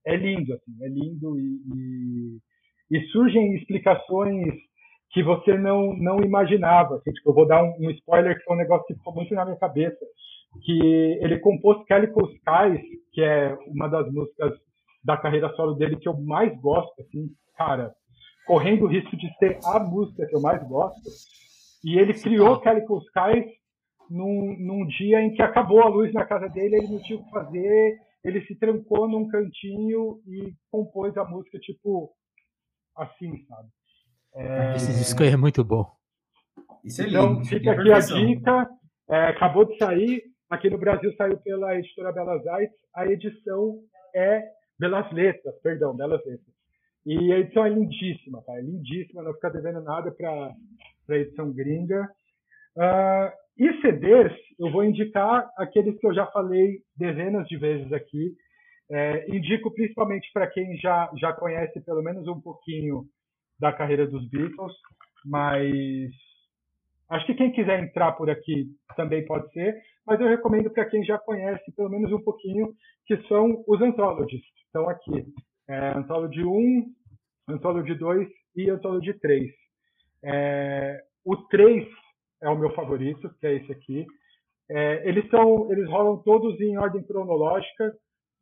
é 0.06 0.16
lindo, 0.16 0.54
assim, 0.54 0.72
é 0.82 0.88
lindo 0.88 1.38
e, 1.38 1.60
e, 1.76 2.98
e 2.98 3.08
surgem 3.08 3.56
explicações 3.56 4.54
que 5.12 5.24
você 5.24 5.58
não 5.58 5.94
não 5.98 6.20
imaginava. 6.20 6.96
Assim, 6.96 7.12
tipo, 7.12 7.30
eu 7.30 7.34
vou 7.34 7.48
dar 7.48 7.64
um, 7.64 7.76
um, 7.80 7.92
spoiler 7.92 8.38
que 8.38 8.44
foi 8.44 8.56
um 8.56 8.60
negócio 8.60 8.86
que 8.88 8.94
ficou 8.94 9.14
muito 9.14 9.34
na 9.34 9.44
minha 9.44 9.58
cabeça, 9.58 10.00
que 10.64 11.18
ele 11.22 11.40
compôs 11.40 11.84
Calico 11.86 12.22
Skies, 12.26 12.82
que 13.12 13.22
é 13.22 13.56
uma 13.68 13.88
das 13.88 14.12
músicas 14.12 14.54
da 15.04 15.18
carreira 15.18 15.54
solo 15.56 15.76
dele 15.76 15.98
que 15.98 16.08
eu 16.08 16.18
mais 16.18 16.56
gosto, 16.60 17.02
assim, 17.02 17.30
cara, 17.56 17.94
correndo 18.46 18.86
o 18.86 18.88
risco 18.88 19.16
de 19.16 19.34
ser 19.38 19.60
a 19.64 19.80
música 19.80 20.26
que 20.26 20.36
eu 20.36 20.42
mais 20.42 20.62
gosto. 20.68 21.10
E 21.84 21.98
ele 21.98 22.14
criou 22.14 22.60
Calico 22.60 23.00
Skies 23.00 23.46
num, 24.10 24.56
num 24.60 24.86
dia 24.88 25.22
em 25.22 25.34
que 25.34 25.42
acabou 25.42 25.82
a 25.82 25.88
luz 25.88 26.14
na 26.14 26.26
casa 26.26 26.48
dele, 26.50 26.78
ele 26.78 26.88
não 26.88 27.02
tinha 27.02 27.20
o 27.20 27.24
que 27.24 27.30
fazer, 27.30 27.98
ele 28.24 28.46
se 28.46 28.56
trancou 28.56 29.08
num 29.08 29.28
cantinho 29.28 30.20
e 30.28 30.54
compôs 30.72 31.16
a 31.18 31.26
música, 31.26 31.60
tipo, 31.60 32.12
assim, 32.96 33.46
sabe? 33.46 33.70
É... 34.36 34.76
Esse 34.76 34.94
disco 34.94 35.24
aí 35.24 35.30
é 35.30 35.38
muito 35.38 35.64
bom. 35.64 35.86
Isso 36.84 37.02
é 37.02 37.08
então, 37.08 37.44
fica 37.44 37.72
aqui 37.72 37.92
a 37.92 38.00
dica. 38.00 38.70
É, 39.10 39.28
acabou 39.28 39.66
de 39.66 39.78
sair. 39.78 40.22
Aqui 40.50 40.70
no 40.70 40.78
Brasil 40.78 41.14
saiu 41.16 41.38
pela 41.38 41.76
editora 41.76 42.12
Belas 42.14 42.46
Artes. 42.48 42.78
A 42.96 43.06
edição 43.06 43.80
é 44.16 44.44
Belas 44.80 45.12
Letras, 45.12 45.60
perdão, 45.62 45.96
Belas 45.96 46.24
Letras. 46.26 46.56
E 47.06 47.34
a 47.34 47.40
edição 47.40 47.66
é 47.66 47.70
lindíssima, 47.70 48.42
tá? 48.44 48.58
É 48.58 48.62
lindíssima, 48.62 49.24
não 49.24 49.34
fica 49.34 49.50
devendo 49.50 49.82
nada 49.82 50.12
para 50.12 50.54
a 51.10 51.18
edição 51.18 51.52
gringa. 51.52 52.10
Uh, 52.78 53.32
e 53.58 53.82
CDs, 53.82 54.32
eu 54.60 54.72
vou 54.72 54.84
indicar 54.84 55.50
aqueles 55.58 56.00
que 56.00 56.08
eu 56.08 56.14
já 56.14 56.26
falei 56.28 56.80
dezenas 56.96 57.48
de 57.48 57.58
vezes 57.58 57.92
aqui. 57.92 58.34
É, 58.90 59.36
indico 59.36 59.74
principalmente 59.74 60.32
para 60.32 60.48
quem 60.48 60.78
já, 60.78 61.12
já 61.18 61.34
conhece 61.34 61.82
pelo 61.82 62.02
menos 62.02 62.26
um 62.28 62.40
pouquinho 62.40 63.04
da 63.60 63.74
carreira 63.74 64.08
dos 64.08 64.30
Beatles, 64.30 64.74
mas 65.26 66.10
acho 67.10 67.26
que 67.26 67.34
quem 67.34 67.52
quiser 67.52 67.84
entrar 67.84 68.14
por 68.14 68.30
aqui 68.30 68.68
também 68.96 69.26
pode 69.26 69.52
ser, 69.52 69.76
mas 70.08 70.20
eu 70.20 70.28
recomendo 70.28 70.70
para 70.72 70.86
quem 70.86 71.04
já 71.04 71.18
conhece 71.18 71.72
pelo 71.74 71.90
menos 71.90 72.12
um 72.12 72.22
pouquinho, 72.22 72.74
que 73.06 73.18
são 73.28 73.64
os 73.68 73.82
anthologies. 73.82 74.42
Estão 74.66 74.90
aqui. 74.90 75.26
É, 75.68 75.90
Anthology 75.90 76.44
1, 76.44 76.86
Anthology 77.50 77.94
2 77.94 78.28
e 78.56 78.70
Anthology 78.70 79.14
3. 79.20 79.52
É, 80.24 81.04
o 81.26 81.36
3 81.36 81.88
é 82.42 82.50
o 82.50 82.58
meu 82.58 82.72
favorito, 82.72 83.30
que 83.40 83.48
é 83.48 83.56
esse 83.56 83.72
aqui. 83.72 84.06
É, 84.70 85.08
eles 85.08 85.30
são, 85.30 85.72
eles 85.72 85.90
rolam 85.90 86.18
todos 86.24 86.60
em 86.62 86.78
ordem 86.78 87.04
cronológica, 87.04 87.94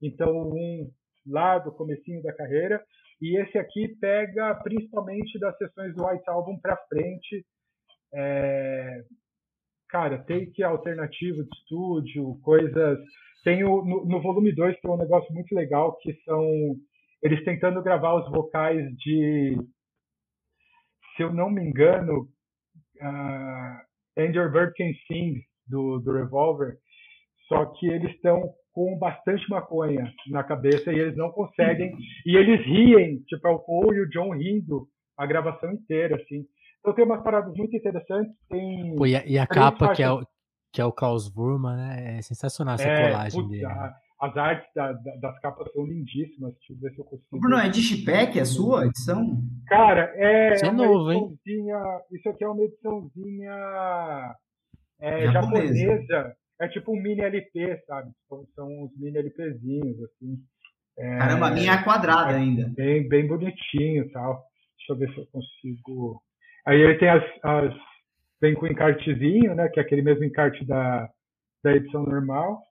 então 0.02 0.50
um 0.50 0.90
lá 1.26 1.58
do 1.58 1.72
comecinho 1.72 2.22
da 2.22 2.32
carreira 2.34 2.84
e 3.22 3.40
esse 3.40 3.58
aqui 3.58 3.88
pega 4.00 4.54
principalmente 4.56 5.40
das 5.40 5.58
sessões 5.58 5.96
do 5.96 6.06
White 6.06 6.30
Album 6.30 6.60
para 6.60 6.78
frente. 6.88 7.46
É, 8.14 9.04
cara, 9.90 10.18
take 10.20 10.64
alternativo 10.64 11.44
de 11.44 11.50
estúdio, 11.58 12.40
coisas. 12.44 13.00
Tem 13.44 13.64
o, 13.64 13.84
no, 13.84 14.06
no 14.06 14.22
volume 14.22 14.54
2 14.54 14.80
tem 14.80 14.92
um 14.92 14.98
negócio 14.98 15.34
muito 15.34 15.54
legal 15.54 15.96
que 15.98 16.14
são 16.24 16.76
eles 17.22 17.44
tentando 17.44 17.82
gravar 17.82 18.16
os 18.16 18.30
vocais 18.30 18.86
de, 18.98 19.58
se 21.16 21.24
eu 21.24 21.34
não 21.34 21.50
me 21.50 21.62
engano, 21.64 22.28
uh, 23.02 24.22
Andrew 24.22 24.52
Bird 24.52 24.74
Can 24.76 24.92
Sing, 25.08 25.42
do, 25.68 26.00
do 26.00 26.14
Revolver, 26.14 26.78
só 27.48 27.66
que 27.66 27.88
eles 27.88 28.12
estão 28.16 28.54
com 28.72 28.98
bastante 29.00 29.50
maconha 29.50 30.12
na 30.30 30.44
cabeça 30.44 30.92
e 30.92 31.00
eles 31.00 31.16
não 31.16 31.32
conseguem. 31.32 31.96
E 32.26 32.36
eles 32.36 32.66
riem, 32.66 33.20
tipo, 33.24 33.48
é 33.48 33.52
o 33.52 33.60
Paul 33.60 33.94
e 33.94 34.02
o 34.02 34.10
John 34.10 34.36
rindo 34.36 34.88
a 35.18 35.26
gravação 35.26 35.72
inteira, 35.72 36.18
assim. 36.18 36.46
Então 36.86 36.94
tem 36.94 37.04
umas 37.04 37.24
paradas 37.24 37.52
muito 37.56 37.76
interessantes. 37.76 38.32
Tem 38.48 38.96
Pô, 38.96 39.08
e 39.08 39.16
a, 39.16 39.26
e 39.26 39.40
a 39.40 39.48
capa, 39.48 39.92
que 39.92 40.04
é, 40.04 40.12
o, 40.12 40.24
que 40.72 40.80
é 40.80 40.86
o 40.86 40.92
Klaus 40.92 41.28
Burma, 41.28 41.76
né? 41.76 42.18
É 42.20 42.22
sensacional 42.22 42.76
essa 42.76 42.88
é, 42.88 43.10
colagem 43.10 43.42
putz, 43.42 43.50
dele. 43.50 43.66
A, 43.66 43.96
as 44.22 44.38
artes 44.38 44.70
da, 44.76 44.92
da, 44.94 45.16
das 45.16 45.40
capas 45.40 45.68
são 45.74 45.84
lindíssimas. 45.84 46.54
Deixa 46.54 46.74
eu 46.74 46.78
ver 46.78 46.92
se 46.94 47.00
eu 47.00 47.06
consigo. 47.06 47.40
Bruno, 47.40 47.58
é 47.58 47.70
de 47.70 47.82
Chipec 47.82 48.40
a 48.40 48.46
sua 48.46 48.86
edição? 48.86 49.42
Cara, 49.66 50.14
é. 50.16 50.54
Isso 50.54 50.66
é 50.66 50.72
novo, 50.72 51.12
hein? 51.12 51.40
Isso 52.12 52.30
aqui 52.30 52.44
é 52.44 52.48
uma 52.48 52.64
ediçãozinha 52.64 54.36
é, 55.02 55.32
japonesa. 55.32 55.76
japonesa. 55.76 56.36
É 56.62 56.68
tipo 56.68 56.92
um 56.92 57.02
mini 57.02 57.22
LP, 57.22 57.82
sabe? 57.88 58.12
São, 58.30 58.46
são 58.54 58.68
uns 58.68 58.92
mini 58.96 59.18
LPzinhos, 59.18 60.04
assim. 60.04 60.38
É, 61.00 61.18
Caramba, 61.18 61.48
a 61.48 61.52
minha 61.52 61.74
é 61.74 61.84
quadrada 61.84 62.34
é 62.34 62.36
ainda. 62.36 62.72
Bem, 62.76 63.08
bem 63.10 63.28
bonitinho 63.28 64.04
e 64.06 64.12
tal. 64.12 64.44
Deixa 64.78 64.94
eu 64.94 64.98
ver 64.98 65.12
se 65.16 65.20
eu 65.20 65.26
consigo. 65.32 66.22
Aí 66.66 66.80
ele 66.80 66.96
tem 66.98 67.10
as, 67.10 67.24
as. 67.44 67.74
Vem 68.42 68.54
com 68.54 68.68
encartezinho, 68.68 69.56
né? 69.56 69.70
Que 69.70 69.80
é 69.80 69.84
aquele 69.84 70.02
mesmo 70.02 70.24
encarte 70.24 70.66
da, 70.66 71.10
da 71.64 71.76
edição 71.76 72.04
normal. 72.04 72.62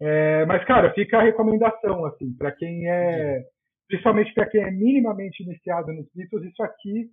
É, 0.00 0.44
mas, 0.44 0.64
cara, 0.66 0.92
fica 0.92 1.18
a 1.18 1.22
recomendação, 1.22 2.04
assim, 2.04 2.32
para 2.34 2.52
quem 2.52 2.86
é, 2.88 3.44
principalmente 3.88 4.32
para 4.34 4.46
quem 4.46 4.62
é 4.62 4.70
minimamente 4.70 5.42
iniciado 5.42 5.92
nos 5.92 6.06
Beatles, 6.14 6.50
isso 6.50 6.62
aqui 6.62 7.10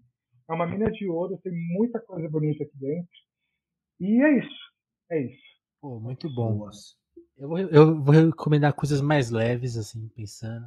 é 0.49 0.53
uma 0.53 0.68
mina 0.68 0.91
de 0.91 1.07
ouro, 1.07 1.39
tem 1.43 1.53
muita 1.53 1.99
coisa 1.99 2.27
bonita 2.30 2.64
aqui 2.64 2.77
dentro. 2.77 3.10
E 3.99 4.22
é 4.22 4.38
isso. 4.38 4.73
É 5.11 5.22
isso. 5.22 5.43
Pô, 5.81 5.99
muito 5.99 6.34
bom. 6.34 6.69
Eu 7.38 7.47
vou, 7.47 7.60
eu 7.60 8.01
vou 8.01 8.14
recomendar 8.14 8.73
coisas 8.73 9.01
mais 9.01 9.30
leves, 9.30 9.77
assim, 9.77 10.10
pensando. 10.10 10.65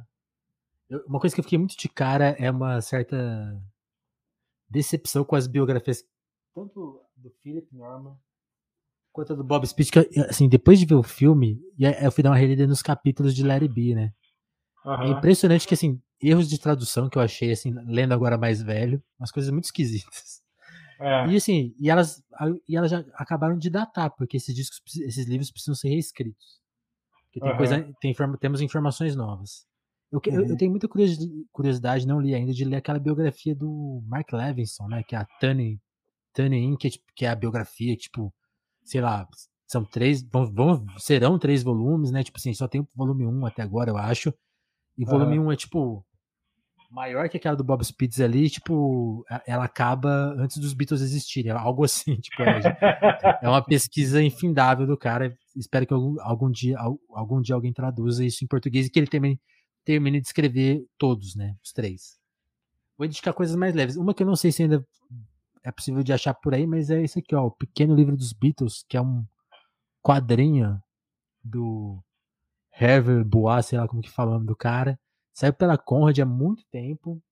Eu, 0.89 1.03
uma 1.05 1.19
coisa 1.19 1.35
que 1.35 1.39
eu 1.39 1.43
fiquei 1.43 1.59
muito 1.59 1.77
de 1.77 1.89
cara 1.89 2.35
é 2.39 2.49
uma 2.49 2.81
certa 2.81 3.15
decepção 4.69 5.23
com 5.23 5.35
as 5.35 5.47
biografias, 5.47 6.03
tanto 6.53 7.01
do 7.15 7.29
Philip 7.41 7.67
Norman 7.75 8.17
quanto 9.11 9.35
do 9.35 9.43
Bob 9.43 9.65
Speed, 9.65 9.89
que, 9.89 9.99
assim, 10.29 10.47
depois 10.47 10.77
de 10.77 10.85
ver 10.85 10.93
o 10.93 11.01
filme, 11.01 11.59
eu 11.79 12.11
fui 12.11 12.23
dar 12.23 12.29
uma 12.29 12.37
relida 12.37 12.67
nos 12.67 12.83
capítulos 12.83 13.35
de 13.35 13.43
Larry 13.43 13.67
B, 13.67 13.95
né? 13.95 14.13
Uhum. 14.85 15.01
É 15.01 15.07
impressionante 15.07 15.67
que, 15.67 15.73
assim, 15.73 15.99
erros 16.21 16.47
de 16.47 16.59
tradução 16.59 17.09
que 17.09 17.17
eu 17.17 17.21
achei, 17.21 17.51
assim, 17.51 17.73
lendo 17.85 18.13
agora 18.13 18.37
mais 18.37 18.61
velho, 18.61 19.03
umas 19.19 19.31
coisas 19.31 19.51
muito 19.51 19.65
esquisitas. 19.65 20.41
É. 20.99 21.27
E 21.27 21.35
assim, 21.35 21.75
e 21.79 21.89
elas, 21.89 22.23
e 22.67 22.75
elas 22.75 22.89
já 22.89 23.05
acabaram 23.13 23.57
de 23.57 23.69
datar, 23.69 24.11
porque 24.15 24.37
esses 24.37 24.53
discos, 24.53 24.79
esses 24.97 25.27
livros 25.27 25.51
precisam 25.51 25.75
ser 25.75 25.89
reescritos. 25.89 26.59
Porque 27.25 27.39
tem 27.39 27.51
uhum. 27.51 27.57
coisa, 27.57 27.95
tem, 28.01 28.15
temos 28.39 28.61
informações 28.61 29.15
novas. 29.15 29.67
Eu, 30.11 30.21
uhum. 30.25 30.33
eu, 30.33 30.45
eu, 30.49 30.57
tenho 30.57 30.71
muita 30.71 30.87
curiosidade, 31.51 32.07
não 32.07 32.19
li 32.19 32.33
ainda, 32.33 32.53
de 32.53 32.63
ler 32.63 32.77
aquela 32.77 32.99
biografia 32.99 33.53
do 33.53 34.01
Mark 34.07 34.31
Levinson, 34.31 34.87
né? 34.87 35.03
Que 35.03 35.15
é 35.15 35.19
a 35.19 35.25
Tunny 35.39 35.79
In, 36.39 36.75
que, 36.77 36.87
é, 36.87 36.89
tipo, 36.91 37.05
que 37.15 37.25
é 37.25 37.29
a 37.29 37.35
biografia, 37.35 37.95
tipo, 37.95 38.33
sei 38.83 39.01
lá, 39.01 39.27
são 39.67 39.83
três, 39.83 40.23
vão, 40.23 40.51
vão, 40.51 40.85
serão 40.97 41.37
três 41.37 41.63
volumes, 41.63 42.11
né? 42.11 42.23
Tipo 42.23 42.37
assim, 42.37 42.53
só 42.53 42.67
tem 42.67 42.81
o 42.81 42.87
volume 42.95 43.25
1 43.25 43.29
um 43.29 43.45
até 43.45 43.61
agora, 43.61 43.89
eu 43.89 43.97
acho. 43.97 44.33
E 44.97 45.03
o 45.03 45.07
volume 45.07 45.37
1 45.39 45.45
um 45.45 45.51
é 45.51 45.55
tipo 45.55 46.05
maior 46.89 47.27
que 47.27 47.37
aquela 47.37 47.55
do 47.55 47.63
Bob 47.63 47.83
Spitz 47.83 48.21
ali, 48.21 48.49
tipo, 48.49 49.25
ela 49.45 49.65
acaba 49.65 50.33
antes 50.37 50.57
dos 50.57 50.73
Beatles 50.73 51.01
existirem, 51.01 51.51
algo 51.51 51.83
assim, 51.83 52.15
tipo, 52.21 52.41
é, 52.43 53.39
é 53.41 53.49
uma 53.49 53.61
pesquisa 53.61 54.23
infindável 54.23 54.87
do 54.87 54.97
cara. 54.97 55.37
Espero 55.55 55.85
que 55.85 55.93
algum, 55.93 56.15
algum 56.21 56.49
dia 56.49 56.77
algum 57.09 57.41
dia 57.41 57.55
alguém 57.55 57.73
traduza 57.73 58.23
isso 58.23 58.43
em 58.43 58.47
português 58.47 58.87
e 58.87 58.89
que 58.89 58.99
ele 58.99 59.07
também 59.07 59.39
termine 59.87 60.19
de 60.19 60.27
escrever 60.27 60.85
todos, 60.97 61.33
né? 61.33 61.55
Os 61.63 61.71
três. 61.71 62.19
Vou 62.97 63.05
indicar 63.05 63.33
coisas 63.33 63.55
mais 63.55 63.73
leves. 63.73 63.95
Uma 63.95 64.13
que 64.13 64.21
eu 64.21 64.27
não 64.27 64.35
sei 64.35 64.51
se 64.51 64.63
ainda 64.63 64.85
é 65.63 65.71
possível 65.71 66.03
de 66.03 66.11
achar 66.11 66.33
por 66.33 66.53
aí, 66.53 66.67
mas 66.67 66.89
é 66.89 67.01
esse 67.01 67.19
aqui, 67.19 67.33
ó, 67.33 67.45
o 67.45 67.51
Pequeno 67.51 67.95
Livro 67.95 68.17
dos 68.17 68.33
Beatles, 68.33 68.83
que 68.89 68.97
é 68.97 69.01
um 69.01 69.25
quadrinho 70.03 70.77
do 71.41 72.03
Herbert 72.77 73.23
Bois, 73.23 73.65
sei 73.65 73.79
lá 73.79 73.87
como 73.87 74.01
que 74.01 74.09
falamos 74.09 74.45
do 74.45 74.57
cara. 74.57 74.99
Saiu 75.33 75.53
pela 75.53 75.77
Conrad 75.77 76.19
há 76.19 76.25
muito 76.25 76.65
tempo. 76.69 77.23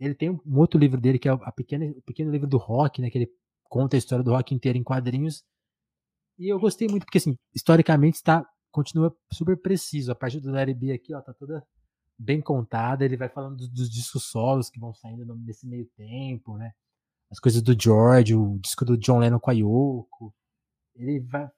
Ele 0.00 0.14
tem 0.14 0.30
um 0.30 0.58
outro 0.58 0.80
livro 0.80 1.00
dele 1.00 1.20
que 1.20 1.28
é 1.28 1.32
a 1.32 1.52
pequena, 1.52 1.86
o 1.86 2.02
Pequeno 2.02 2.32
Livro 2.32 2.48
do 2.48 2.58
Rock, 2.58 3.00
né, 3.00 3.10
que 3.10 3.18
ele 3.18 3.30
conta 3.68 3.96
a 3.96 3.98
história 3.98 4.24
do 4.24 4.32
rock 4.32 4.52
inteiro 4.52 4.76
em 4.76 4.82
quadrinhos. 4.82 5.44
E 6.36 6.48
eu 6.48 6.58
gostei 6.58 6.88
muito 6.88 7.04
porque 7.04 7.18
assim, 7.18 7.38
historicamente 7.54 8.16
está 8.16 8.44
continua 8.72 9.14
super 9.32 9.56
preciso. 9.56 10.10
A 10.10 10.16
parte 10.16 10.40
do 10.40 10.50
Larry 10.50 10.74
B 10.74 10.90
aqui, 10.90 11.14
ó, 11.14 11.20
tá 11.20 11.32
toda 11.32 11.64
bem 12.18 12.40
contada. 12.40 13.04
Ele 13.04 13.16
vai 13.16 13.28
falando 13.28 13.68
dos, 13.68 13.90
discos 13.90 14.24
solos 14.24 14.70
que 14.70 14.80
vão 14.80 14.94
saindo 14.94 15.34
nesse 15.36 15.66
meio 15.66 15.86
tempo, 15.96 16.56
né? 16.56 16.72
As 17.30 17.40
coisas 17.40 17.62
do 17.62 17.78
George, 17.78 18.34
o 18.34 18.58
disco 18.58 18.84
do 18.84 18.96
John 18.96 19.18
Lennon 19.18 19.40
com 19.40 19.50
a 19.50 19.54
Yoko. 19.54 20.34
Ele 20.94 21.20
vai. 21.20 21.50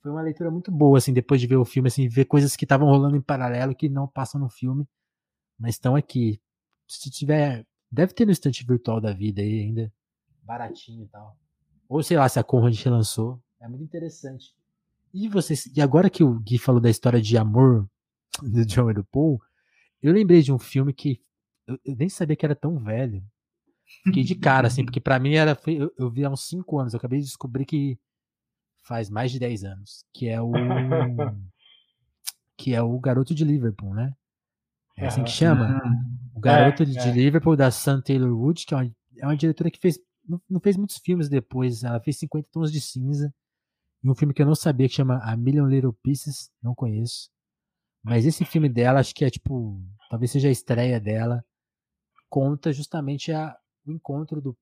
Foi 0.00 0.12
uma 0.12 0.22
leitura 0.22 0.50
muito 0.50 0.70
boa, 0.70 0.98
assim, 0.98 1.12
depois 1.12 1.40
de 1.40 1.48
ver 1.48 1.56
o 1.56 1.64
filme, 1.64 1.88
assim, 1.88 2.08
ver 2.08 2.26
coisas 2.26 2.54
que 2.54 2.64
estavam 2.64 2.88
rolando 2.88 3.16
em 3.16 3.20
paralelo 3.20 3.74
que 3.74 3.88
não 3.88 4.06
passam 4.06 4.40
no 4.40 4.48
filme, 4.48 4.88
mas 5.58 5.74
estão 5.74 5.96
aqui. 5.96 6.40
Se 6.86 7.10
tiver. 7.10 7.66
Deve 7.90 8.12
ter 8.12 8.24
no 8.24 8.32
estante 8.32 8.64
virtual 8.64 9.00
da 9.00 9.12
vida 9.12 9.42
aí 9.42 9.60
ainda. 9.60 9.92
Baratinho 10.42 11.04
e 11.04 11.08
tal. 11.08 11.36
Ou 11.88 12.02
sei 12.02 12.16
lá 12.16 12.28
se 12.28 12.38
a 12.38 12.44
Conrad 12.44 12.76
relançou. 12.80 13.40
É 13.60 13.68
muito 13.68 13.82
interessante. 13.82 14.54
E 15.12 15.28
vocês. 15.28 15.66
E 15.74 15.80
agora 15.80 16.10
que 16.10 16.22
o 16.22 16.38
Gui 16.40 16.58
falou 16.58 16.80
da 16.80 16.90
história 16.90 17.20
de 17.20 17.36
amor 17.36 17.88
do 18.42 18.64
John 18.66 18.90
e 18.90 18.94
do 18.94 19.04
Paul, 19.04 19.40
eu 20.02 20.12
lembrei 20.12 20.42
de 20.42 20.52
um 20.52 20.58
filme 20.58 20.92
que 20.92 21.20
eu, 21.66 21.78
eu, 21.84 21.96
nem 21.96 22.08
sabia 22.08 22.36
que 22.36 22.44
era 22.44 22.54
tão 22.54 22.78
velho. 22.78 23.22
Fiquei 24.04 24.22
de 24.22 24.34
cara, 24.34 24.68
assim, 24.68 24.84
porque 24.86 25.00
para 25.00 25.18
mim 25.18 25.34
era. 25.34 25.58
Eu, 25.66 25.92
eu 25.98 26.10
vi 26.10 26.24
há 26.24 26.30
uns 26.30 26.46
5 26.48 26.78
anos, 26.78 26.92
eu 26.92 26.98
acabei 26.98 27.18
de 27.18 27.26
descobrir 27.26 27.64
que 27.64 27.98
faz 28.84 29.10
mais 29.10 29.30
de 29.30 29.38
10 29.38 29.64
anos. 29.64 30.04
Que 30.12 30.28
é 30.28 30.40
o. 30.40 30.52
que 32.56 32.74
é 32.74 32.82
o 32.82 32.98
garoto 32.98 33.34
de 33.34 33.44
Liverpool, 33.44 33.94
né? 33.94 34.14
É 34.96 35.06
assim 35.06 35.22
que 35.22 35.30
chama. 35.30 35.80
O 36.34 36.40
garoto 36.40 36.82
é, 36.82 36.86
de 36.86 36.98
é. 36.98 37.12
Liverpool, 37.12 37.56
da 37.56 37.70
Sam 37.70 38.00
Taylor 38.00 38.32
Wood, 38.32 38.64
que 38.64 38.74
é 38.74 38.76
uma, 38.76 38.90
é 39.18 39.26
uma 39.26 39.36
diretora 39.36 39.70
que 39.70 39.78
fez. 39.78 39.98
Não, 40.26 40.40
não, 40.48 40.60
fez 40.60 40.76
muitos 40.76 40.98
filmes 40.98 41.28
depois. 41.28 41.84
Ela 41.84 42.00
fez 42.00 42.18
50 42.18 42.48
Tons 42.50 42.72
de 42.72 42.80
Cinza. 42.80 43.32
E 44.02 44.10
um 44.10 44.14
filme 44.14 44.32
que 44.32 44.42
eu 44.42 44.46
não 44.46 44.54
sabia 44.54 44.88
que 44.88 44.94
chama 44.94 45.18
A 45.18 45.36
Million 45.36 45.66
Little 45.66 45.92
Pieces. 45.92 46.50
Não 46.62 46.74
conheço. 46.74 47.30
Mas 48.06 48.24
esse 48.24 48.44
filme 48.44 48.68
dela, 48.68 49.00
acho 49.00 49.12
que 49.12 49.24
é 49.24 49.30
tipo, 49.30 49.82
talvez 50.08 50.30
seja 50.30 50.46
a 50.46 50.52
estreia 50.52 51.00
dela, 51.00 51.44
conta 52.30 52.72
justamente 52.72 53.32
a, 53.32 53.56
o 53.84 53.90
encontro 53.90 54.40
do, 54.40 54.56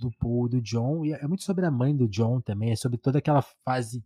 do 0.00 0.10
Paul 0.18 0.48
do 0.48 0.60
John, 0.60 1.04
e 1.04 1.12
é 1.12 1.24
muito 1.28 1.44
sobre 1.44 1.64
a 1.64 1.70
mãe 1.70 1.96
do 1.96 2.08
John 2.08 2.40
também, 2.40 2.72
é 2.72 2.76
sobre 2.76 2.98
toda 2.98 3.18
aquela 3.18 3.42
fase 3.64 4.04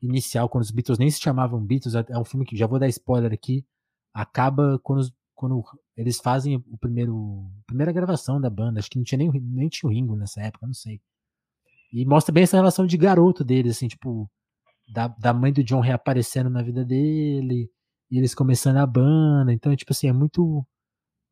inicial, 0.00 0.48
quando 0.48 0.64
os 0.64 0.70
Beatles 0.70 0.98
nem 0.98 1.10
se 1.10 1.20
chamavam 1.20 1.62
Beatles, 1.62 1.94
é, 1.94 2.06
é 2.08 2.18
um 2.18 2.24
filme 2.24 2.46
que, 2.46 2.56
já 2.56 2.66
vou 2.66 2.78
dar 2.78 2.88
spoiler 2.88 3.34
aqui, 3.34 3.66
acaba 4.14 4.80
quando, 4.82 5.12
quando 5.34 5.62
eles 5.94 6.18
fazem 6.18 6.56
o 6.56 6.78
primeiro, 6.78 7.44
a 7.64 7.66
primeira 7.66 7.92
gravação 7.92 8.40
da 8.40 8.48
banda, 8.48 8.78
acho 8.78 8.88
que 8.88 8.96
não 8.96 9.04
tinha 9.04 9.18
nem, 9.18 9.30
nem 9.30 9.68
tinha 9.68 9.90
o 9.90 9.92
Ringo 9.92 10.16
nessa 10.16 10.40
época, 10.40 10.66
não 10.66 10.72
sei. 10.72 11.02
E 11.92 12.02
mostra 12.06 12.32
bem 12.32 12.44
essa 12.44 12.56
relação 12.56 12.86
de 12.86 12.96
garoto 12.96 13.44
deles, 13.44 13.76
assim, 13.76 13.88
tipo, 13.88 14.26
da, 14.88 15.08
da 15.08 15.34
mãe 15.34 15.52
do 15.52 15.62
John 15.62 15.80
reaparecendo 15.80 16.48
na 16.48 16.62
vida 16.62 16.82
dele, 16.82 17.70
e 18.10 18.18
eles 18.18 18.34
começando 18.34 18.78
a 18.78 18.86
banda. 18.86 19.52
Então, 19.52 19.72
é, 19.72 19.76
tipo 19.76 19.92
assim, 19.92 20.08
é 20.08 20.12
muito 20.12 20.64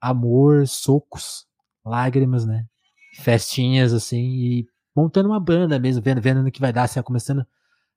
amor, 0.00 0.66
socos, 0.66 1.46
lágrimas, 1.84 2.44
né? 2.44 2.66
Festinhas, 3.16 3.92
assim, 3.92 4.20
e 4.20 4.66
montando 4.94 5.28
uma 5.28 5.40
banda 5.40 5.78
mesmo, 5.78 6.02
vendo, 6.02 6.20
vendo 6.20 6.42
no 6.42 6.50
que 6.50 6.60
vai 6.60 6.72
dar, 6.72 6.84
assim, 6.84 7.00
começando 7.02 7.46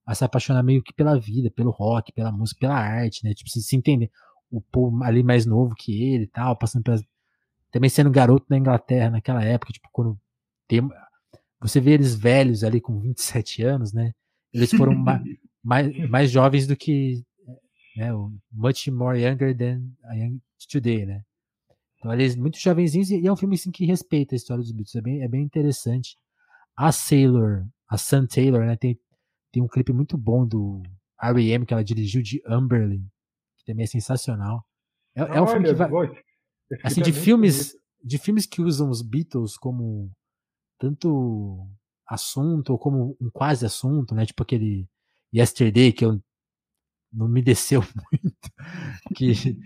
a 0.05 0.15
se 0.15 0.23
apaixonar 0.23 0.63
meio 0.63 0.81
que 0.81 0.93
pela 0.93 1.19
vida, 1.19 1.51
pelo 1.51 1.69
rock, 1.69 2.13
pela 2.13 2.31
música, 2.31 2.59
pela 2.61 2.75
arte, 2.75 3.23
né? 3.23 3.33
Tipo, 3.33 3.49
se, 3.49 3.61
se 3.61 3.75
entender. 3.75 4.09
O 4.49 4.61
povo 4.61 5.03
ali 5.03 5.21
mais 5.21 5.45
novo 5.45 5.75
que 5.75 6.01
ele 6.01 6.23
e 6.23 6.27
tal, 6.27 6.55
passando 6.57 6.83
pelas. 6.83 7.03
Também 7.71 7.89
sendo 7.89 8.09
garoto 8.09 8.45
na 8.49 8.57
Inglaterra 8.57 9.09
naquela 9.09 9.43
época, 9.43 9.73
tipo, 9.73 9.89
quando 9.91 10.17
tem. 10.67 10.87
Você 11.59 11.81
vê 11.81 11.91
eles 11.91 12.15
velhos 12.15 12.63
ali 12.63 12.79
com 12.79 12.99
27 12.99 13.63
anos, 13.63 13.91
né? 13.91 14.13
Eles 14.53 14.71
foram 14.71 14.93
ma 14.95 15.21
mais, 15.63 16.09
mais 16.09 16.31
jovens 16.31 16.65
do 16.65 16.77
que 16.77 17.25
né? 17.98 18.11
Much 18.52 18.90
more 18.91 19.19
younger 19.19 19.57
than 19.57 19.82
am 20.06 20.40
today, 20.69 21.06
né? 21.06 21.24
Então 21.98 22.14
eles 22.14 22.36
muito 22.36 22.60
jovenzinhos 22.60 23.10
e 23.10 23.26
é 23.26 23.32
um 23.32 23.36
filme 23.36 23.56
assim, 23.56 23.72
que 23.72 23.86
respeita 23.86 24.36
a 24.36 24.38
história 24.38 24.61
dos 24.61 24.72
Beatles, 24.72 24.95
é 24.95 25.02
bem, 25.02 25.24
é 25.24 25.28
bem 25.28 25.44
interessante. 25.44 26.15
A 26.76 26.91
Sailor, 26.91 27.65
a 27.90 27.98
Sun 27.98 28.28
Taylor, 28.28 28.65
né? 28.65 28.78
Tem, 28.78 28.99
tem 29.52 29.64
um 29.64 29.68
clipe 29.68 29.91
muito 29.91 30.15
bom 30.15 30.45
do 30.45 30.84
R.E.M. 31.19 31.65
que 31.65 31.74
ela 31.74 31.84
dirigiu 31.84 32.22
de 32.22 32.40
Amberley, 32.45 33.02
que 33.57 33.65
também 33.65 33.84
é 33.84 33.88
sensacional. 33.88 34.64
É, 35.15 35.22
é 35.22 35.41
um 35.41 35.48
filme 35.48 35.68
que 35.68 35.74
vai, 35.74 35.90
assim, 36.84 37.02
de 37.02 37.10
é 37.10 37.14
filmes, 37.14 37.72
bonito. 37.72 37.84
de 38.03 38.18
filmes 38.19 38.45
que 38.45 38.61
usam 38.61 38.90
os 38.91 39.02
Beatles 39.02 39.57
como 39.57 40.11
tanto 40.78 41.68
assunto 42.07 42.69
ou 42.69 42.78
como 42.78 43.18
um 43.19 43.32
quase 43.32 43.65
assunto, 43.65 44.14
né? 44.14 44.24
Tipo 44.24 44.44
aquele 44.44 44.88
Yesterday 45.34 45.91
que 45.91 46.06
eu 46.06 46.22
não 47.11 47.27
me 47.27 47.41
desceu 47.41 47.81
muito. 48.11 48.51
que, 49.15 49.57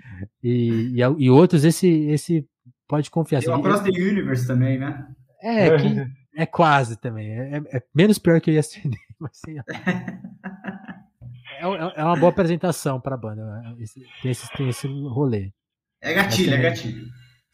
e, 0.44 0.94
e, 0.94 1.00
e, 1.00 1.30
outros, 1.30 1.64
esse, 1.64 1.88
esse 1.88 2.48
pode 2.88 3.10
confiar. 3.10 3.42
Tem 3.42 3.50
o 3.50 3.56
Across 3.56 3.82
the 3.82 3.90
Universe 3.90 4.48
também, 4.48 4.80
né? 4.80 5.08
É, 5.42 5.78
que 5.78 6.12
é 6.36 6.46
quase 6.46 6.98
também. 6.98 7.32
É, 7.32 7.58
é, 7.58 7.78
é 7.78 7.84
menos 7.94 8.18
pior 8.18 8.40
que 8.40 8.52
o 8.52 8.54
Yesterday. 8.54 9.00
Mas, 9.20 9.32
assim, 9.44 9.58
é, 9.60 9.64
é, 11.60 12.02
é, 12.02 12.04
uma 12.04 12.16
boa 12.16 12.32
apresentação 12.32 13.00
para 13.00 13.16
a 13.16 13.18
banda. 13.18 13.44
Né? 13.44 13.76
Esse, 13.80 14.02
tem, 14.22 14.32
esse, 14.32 14.52
tem 14.54 14.70
esse 14.70 14.88
rolê. 14.88 15.52
É 16.02 16.14
gatilho, 16.14 16.54
é 16.54 16.62
gatilho. 16.62 17.08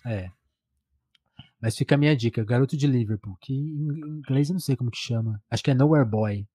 É. 0.06 0.30
Mas 1.62 1.76
fica 1.76 1.96
a 1.96 1.98
minha 1.98 2.16
dica, 2.16 2.46
Garoto 2.46 2.78
de 2.78 2.86
Liverpool, 2.86 3.36
que 3.42 3.52
em 3.52 4.20
inglês 4.20 4.50
eu 4.50 4.54
não 4.54 4.60
sei 4.60 4.76
como 4.76 4.92
que 4.92 4.98
chama. 4.98 5.42
Acho 5.50 5.64
que 5.64 5.72
é 5.72 5.74
Nowhere 5.74 6.08
Boy. 6.08 6.46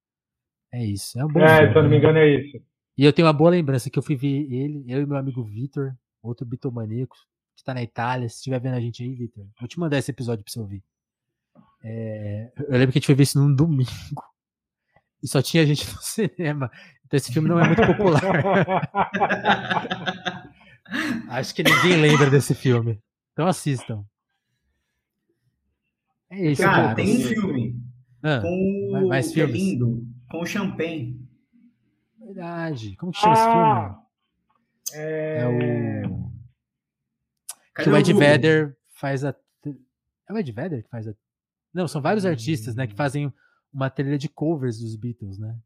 É 0.72 0.84
isso. 0.84 1.18
É, 1.18 1.24
um 1.24 1.28
bom 1.28 1.40
é 1.40 1.70
se 1.70 1.76
eu 1.76 1.82
não 1.82 1.90
me 1.90 1.98
engano 1.98 2.18
é 2.18 2.40
isso. 2.40 2.62
E 2.97 3.05
eu 3.05 3.12
tenho 3.12 3.27
uma 3.27 3.32
boa 3.32 3.51
lembrança 3.51 3.89
que 3.89 3.98
eu 3.98 4.02
fui 4.02 4.16
ver 4.16 4.52
ele, 4.52 4.85
eu 4.86 5.01
e 5.01 5.06
meu 5.06 5.16
amigo 5.16 5.43
Vitor, 5.44 5.94
outro 6.23 6.44
bitomaníaco, 6.44 7.16
que 7.56 7.64
tá 7.64 7.73
na 7.73 7.82
Itália. 7.82 8.28
Se 8.28 8.36
estiver 8.36 8.60
vendo 8.60 8.74
a 8.74 8.81
gente 8.81 9.02
aí, 9.02 9.14
Vitor, 9.14 9.47
vou 9.59 9.69
te 9.69 9.81
mandar 9.81 9.98
esse 9.98 10.10
episódio 10.10 10.44
pra 10.44 10.52
você 10.52 10.60
ouvir. 10.60 10.85
É, 11.82 12.52
eu 12.56 12.78
lembro 12.78 12.93
que 12.93 12.98
a 12.98 13.01
gente 13.01 13.06
foi 13.06 13.14
ver 13.14 13.24
isso 13.24 13.39
num 13.39 13.55
domingo. 13.55 13.90
E 15.23 15.28
só 15.28 15.40
tinha 15.40 15.66
gente 15.66 15.89
no 15.90 16.02
cinema. 16.02 16.70
Então 17.05 17.16
esse 17.16 17.32
filme 17.32 17.48
não 17.48 17.60
é 17.60 17.66
muito 17.66 17.86
popular. 17.86 18.20
Acho 21.28 21.55
que 21.55 21.62
ninguém 21.62 22.01
lembra 22.01 22.31
desse 22.31 22.55
filme. 22.55 23.01
Então 23.32 23.47
assistam. 23.47 24.05
É 26.31 26.51
isso, 26.51 26.62
cara. 26.62 26.82
cara. 26.82 26.94
tem 26.94 27.16
um 27.16 27.20
filme 27.20 27.77
ah, 28.23 28.40
com 28.40 28.89
mais, 28.93 29.09
mais 29.09 29.32
filmes. 29.32 29.55
lindo 29.55 30.06
com 30.31 30.40
o 30.40 30.47
Champagne. 30.47 31.20
Verdade. 32.24 32.97
Como 32.97 33.12
que 33.12 33.19
chama 33.19 33.32
esse 33.35 33.43
Ah, 33.43 34.05
filme? 34.93 35.05
é... 35.05 35.39
É 35.39 35.49
o. 35.49 36.32
Cadê 37.74 37.85
Que 37.85 37.90
o 37.90 37.97
Ed? 37.97 38.12
Vedder 38.12 38.77
faz 38.94 39.24
a. 39.24 39.35
É 40.28 40.32
o 40.32 40.39
Ed 40.39 40.53
Vedder 40.53 40.82
que 40.82 40.89
faz 40.90 41.09
a. 41.09 41.15
Não, 41.73 41.89
são 41.89 42.03
vários 42.03 42.27
artistas, 42.27 42.74
né, 42.77 42.86
que 42.86 42.94
fazem 42.94 43.32
uma 43.73 43.89
trilha 43.89 44.19
de 44.19 44.28
covers 44.28 44.78
dos 44.78 44.94
Beatles, 44.97 45.39
né? 45.39 45.57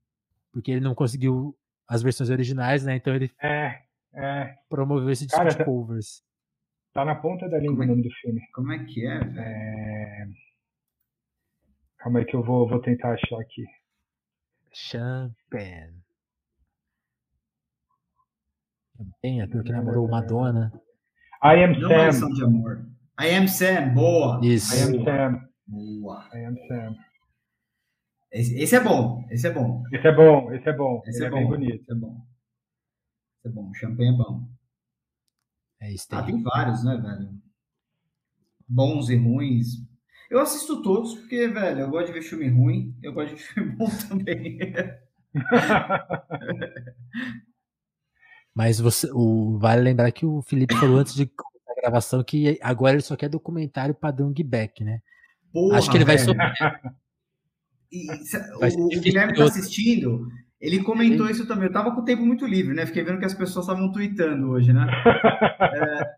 Porque 0.53 0.71
ele 0.71 0.81
não 0.81 0.95
conseguiu 0.95 1.57
as 1.89 2.03
versões 2.03 2.31
originais, 2.31 2.85
né? 2.85 2.95
Então 2.97 3.15
ele 3.15 3.31
É, 3.43 3.83
é. 4.15 4.55
promoveu 4.69 5.11
esse 5.11 5.25
disco 5.27 5.37
Cara, 5.39 5.51
de 5.51 5.59
tá- 5.59 5.65
covers. 5.65 6.25
Tá 6.93 7.05
na 7.05 7.15
ponta 7.17 7.49
da 7.49 7.59
língua 7.59 7.85
é 7.85 7.87
o 7.87 7.91
nome 7.91 8.03
do 8.03 8.11
filme. 8.23 8.41
Como 8.55 8.73
é 8.73 8.85
que 8.85 9.05
é, 9.07 9.19
velho? 9.19 9.39
É... 9.41 10.29
Calma 11.99 12.21
aí 12.21 12.25
que 12.25 12.35
eu 12.37 12.43
vou, 12.43 12.67
vou 12.69 12.81
tentar 12.81 13.13
achar 13.13 13.41
aqui. 13.41 13.65
Champagne. 14.73 16.03
Champagne, 18.97 19.43
ator 19.43 19.63
que 19.63 19.73
namorou 19.73 20.09
Madonna. 20.09 20.73
I 21.45 21.65
Am 21.65 21.79
Não 21.79 21.91
é 21.93 22.11
Sam. 22.13 22.27
Lição 22.27 22.31
de 22.31 22.45
Amor. 22.45 22.87
I 23.21 23.35
Am 23.35 23.49
Sam, 23.49 23.95
boa. 23.95 24.41
Isso. 24.43 24.75
I 24.75 24.83
Am. 24.99 25.05
Sam. 25.05 25.49
Boa. 25.67 26.29
I 26.35 26.45
Am 26.45 26.57
Sam. 26.69 26.97
Esse, 28.33 28.59
esse 28.59 28.77
é 28.77 28.81
bom, 28.81 29.25
esse 29.31 29.47
é 29.47 29.51
bom. 29.51 29.83
Esse 29.93 30.07
é 30.09 30.13
bom, 30.15 30.53
esse 30.53 30.69
é 30.69 30.73
bom. 30.73 31.03
Esse 31.07 31.19
Ele 31.19 31.25
é, 31.25 31.29
é, 31.29 31.31
bom. 31.31 31.37
bem 31.39 31.47
bonito. 31.49 31.83
Esse 31.83 31.93
é 31.93 31.95
bom. 31.95 32.27
Esse 33.39 33.49
é 33.49 33.51
bom. 33.51 33.75
Champanhe 33.75 34.09
é 34.11 34.17
bom. 34.17 34.49
É 35.81 35.93
isso 35.93 36.07
Ah, 36.11 36.21
aí. 36.21 36.27
tem 36.27 36.43
vários, 36.43 36.85
né, 36.85 36.97
velho? 36.97 37.31
Bons 38.69 39.09
e 39.11 39.17
ruins. 39.17 39.67
Eu 40.29 40.41
assisto 40.41 40.83
todos 40.83 41.15
porque, 41.15 41.47
velho, 41.49 41.81
eu 41.81 41.91
gosto 41.91 42.09
de 42.09 42.13
ver 42.15 42.23
filme 42.23 42.49
ruim, 42.49 42.95
eu 43.03 43.13
gosto 43.13 43.37
de 43.37 43.43
filme 43.43 43.71
bom 43.77 43.87
também. 44.09 44.59
Mas 48.57 48.81
você, 48.81 49.07
o, 49.13 49.59
vale 49.59 49.83
lembrar 49.83 50.11
que 50.11 50.25
o 50.25 50.41
Felipe 50.41 50.75
falou 50.81 50.97
antes 50.97 51.15
de 51.15 51.27
começar 51.27 51.73
a 51.73 51.81
gravação 51.83 52.25
que 52.25 52.59
agora 52.63 52.95
ele 52.95 53.03
só 53.03 53.15
quer 53.15 53.29
documentário 53.29 53.95
padrão 53.95 54.33
Guiback, 54.33 54.83
né? 54.83 55.03
Porra, 55.53 55.77
Acho 55.77 55.91
que 55.91 55.99
ele 55.99 56.07
vai 56.07 56.17
sofrer. 56.17 56.55
E, 57.93 58.11
o, 58.11 58.97
o 58.97 59.01
Guilherme 59.01 59.35
tá 59.35 59.45
outro. 59.45 59.59
assistindo, 59.59 60.27
ele 60.59 60.83
comentou 60.83 61.29
isso 61.29 61.47
também. 61.47 61.67
Eu 61.67 61.73
tava 61.73 61.95
com 61.95 62.01
o 62.01 62.05
tempo 62.05 62.25
muito 62.25 62.47
livre, 62.47 62.75
né? 62.75 62.87
Fiquei 62.87 63.05
vendo 63.05 63.19
que 63.19 63.27
as 63.27 63.35
pessoas 63.35 63.67
estavam 63.67 63.93
tweetando 63.93 64.49
hoje, 64.49 64.73
né? 64.73 64.87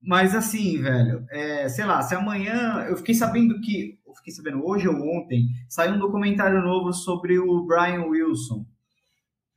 Mas 0.00 0.34
assim, 0.34 0.82
velho, 0.82 1.26
é, 1.30 1.70
sei 1.70 1.86
lá, 1.86 2.02
se 2.02 2.14
amanhã. 2.14 2.84
Eu 2.86 2.98
fiquei 2.98 3.14
sabendo 3.14 3.60
que. 3.62 3.98
Eu 4.06 4.14
fiquei 4.14 4.32
sabendo 4.34 4.62
hoje 4.62 4.86
ou 4.86 4.94
ontem, 4.94 5.48
saiu 5.66 5.94
um 5.94 5.98
documentário 5.98 6.60
novo 6.60 6.92
sobre 6.92 7.38
o 7.38 7.64
Brian 7.64 8.04
Wilson 8.04 8.66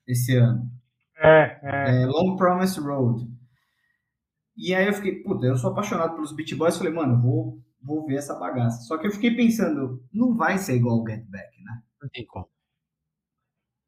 esse 0.08 0.36
ano. 0.38 0.81
É, 1.24 1.60
é. 1.64 2.04
É, 2.04 2.06
Long 2.06 2.36
Promise 2.36 2.80
Road. 2.80 3.26
E 4.56 4.74
aí 4.74 4.88
eu 4.88 4.94
fiquei, 4.94 5.22
puta, 5.24 5.46
eu 5.46 5.58
sou 5.58 5.72
apaixonado 5.72 6.14
pelos 6.16 6.34
Beat 6.34 6.56
Boys, 6.56 6.78
falei, 6.78 6.94
mano, 6.94 7.22
vou, 7.22 7.62
vou 7.82 8.06
ver 8.06 8.16
essa 8.18 8.36
bagaça. 8.38 8.82
Só 8.84 8.98
que 8.98 9.08
eu 9.08 9.12
fiquei 9.12 9.36
pensando, 9.36 10.04
não 10.14 10.36
vai 10.36 10.58
ser 10.58 10.76
igual 10.76 11.02
o 11.02 11.08
Get 11.08 11.26
Back, 11.30 11.62
né? 11.64 11.82
Não 12.02 12.10
tem 12.10 12.26
como. 12.26 12.48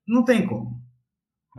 Não 0.07 0.23
tem 0.25 0.45
como. 0.47 0.81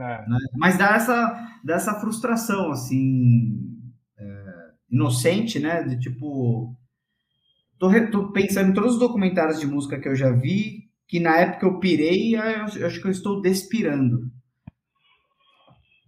é. 0.00 0.28
né? 0.28 0.38
Mas 0.56 0.78
dá 0.78 0.96
essa, 0.96 1.60
dá 1.64 1.74
essa 1.76 2.00
frustração, 2.00 2.72
assim, 2.72 3.58
é, 4.18 4.44
inocente, 4.90 5.58
né? 5.58 5.82
De 5.84 5.98
tipo. 6.00 6.76
Tô, 7.78 7.88
re- 7.88 8.10
tô 8.10 8.32
pensando 8.32 8.70
em 8.70 8.74
todos 8.74 8.94
os 8.94 8.98
documentários 8.98 9.60
de 9.60 9.66
música 9.66 10.00
que 10.00 10.08
eu 10.08 10.14
já 10.14 10.30
vi, 10.30 10.88
que 11.08 11.20
na 11.20 11.36
época 11.36 11.66
eu 11.66 11.78
pirei, 11.78 12.34
eu, 12.36 12.42
eu 12.42 12.86
acho 12.86 13.00
que 13.00 13.06
eu 13.06 13.10
estou 13.10 13.40
despirando. 13.40 14.30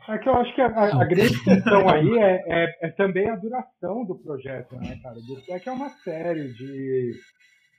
É 0.08 0.18
que 0.18 0.28
eu 0.28 0.34
acho 0.34 0.54
que 0.54 0.60
a, 0.60 0.66
a- 0.66 1.02
a 1.02 1.04
grande 1.04 1.42
questão 1.44 1.88
aí 1.90 2.18
é, 2.18 2.44
é, 2.64 2.78
é 2.82 2.90
também 2.92 3.28
a 3.28 3.36
duração 3.36 4.04
do 4.04 4.16
projeto, 4.18 4.76
né, 4.76 4.98
cara? 5.02 5.16
Isso 5.18 5.52
é 5.52 5.58
que 5.58 5.68
é 5.68 5.72
uma 5.72 5.90
série 6.04 6.52
de 6.52 7.12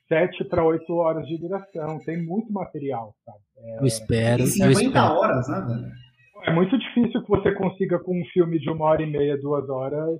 sete 0.07 0.43
para 0.45 0.63
oito 0.65 0.93
horas 0.95 1.25
de 1.27 1.37
duração. 1.37 1.99
Tem 2.05 2.21
muito 2.21 2.51
material, 2.51 3.15
sabe? 3.25 3.39
Eu 3.79 3.85
espero, 3.85 4.37
Tem 4.37 4.45
eu 4.45 4.51
50 4.73 4.81
espero. 4.81 5.13
horas, 5.13 5.47
né, 5.47 5.61
velho? 5.61 5.91
É 6.43 6.53
muito 6.53 6.77
difícil 6.77 7.21
que 7.23 7.29
você 7.29 7.51
consiga, 7.55 7.99
com 7.99 8.19
um 8.21 8.25
filme 8.33 8.59
de 8.59 8.69
uma 8.69 8.85
hora 8.85 9.01
e 9.01 9.09
meia, 9.09 9.37
duas 9.41 9.67
horas, 9.69 10.19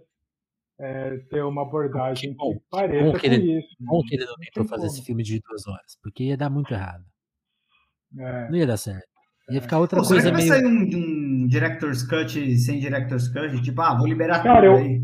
é, 0.80 1.18
ter 1.30 1.44
uma 1.44 1.62
abordagem 1.62 2.32
Que 2.32 2.36
bom, 2.36 2.54
que 2.54 2.62
pareça 2.72 3.06
bom 3.06 3.12
com 3.14 3.20
que 3.20 3.28
ele- 3.28 3.60
isso. 3.60 3.68
Bom 3.80 4.02
que 4.02 4.16
ele 4.16 4.26
não 4.26 4.36
tentou 4.36 4.66
fazer 4.66 4.88
como. 4.88 4.94
esse 4.94 5.06
filme 5.06 5.24
de 5.24 5.40
duas 5.40 5.68
horas, 5.68 5.98
porque 6.02 6.24
ia 6.26 6.38
dar 6.38 6.50
muito 6.50 6.74
errado. 6.74 7.04
É. 8.18 8.50
Não 8.50 8.58
ia 8.58 8.66
dar 8.68 8.78
certo. 8.78 9.06
Ia 9.50 9.62
ficar 9.62 9.80
outra 9.80 10.00
Pô, 10.00 10.04
será 10.06 10.22
coisa 10.24 10.42
que 10.42 10.50
vai 10.50 10.60
meio. 10.62 10.70
sair 10.92 10.98
um, 10.98 11.00
um 11.00 11.27
Director's 11.48 12.04
Cut 12.04 12.32
sem 12.58 12.80
Director's 12.80 13.28
Cut? 13.28 13.62
Tipo, 13.62 13.82
ah, 13.82 13.96
vou 13.98 14.08
liberar 14.08 14.44
Cara, 14.44 14.56
tudo 14.62 14.66
eu- 14.66 14.78
aí. 14.78 15.02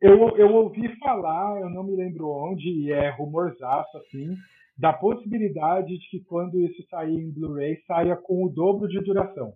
Eu, 0.00 0.36
eu 0.38 0.54
ouvi 0.54 0.88
falar, 1.00 1.60
eu 1.60 1.70
não 1.70 1.82
me 1.82 1.96
lembro 1.96 2.28
onde, 2.30 2.68
e 2.68 2.92
é 2.92 3.10
rumorzaço, 3.10 3.96
assim, 3.98 4.28
da 4.76 4.92
possibilidade 4.92 5.88
de 5.98 6.08
que 6.08 6.20
quando 6.20 6.60
isso 6.60 6.86
sair 6.88 7.16
em 7.16 7.32
Blu-ray, 7.32 7.78
saia 7.84 8.14
com 8.14 8.44
o 8.44 8.48
dobro 8.48 8.86
de 8.86 9.00
duração. 9.00 9.52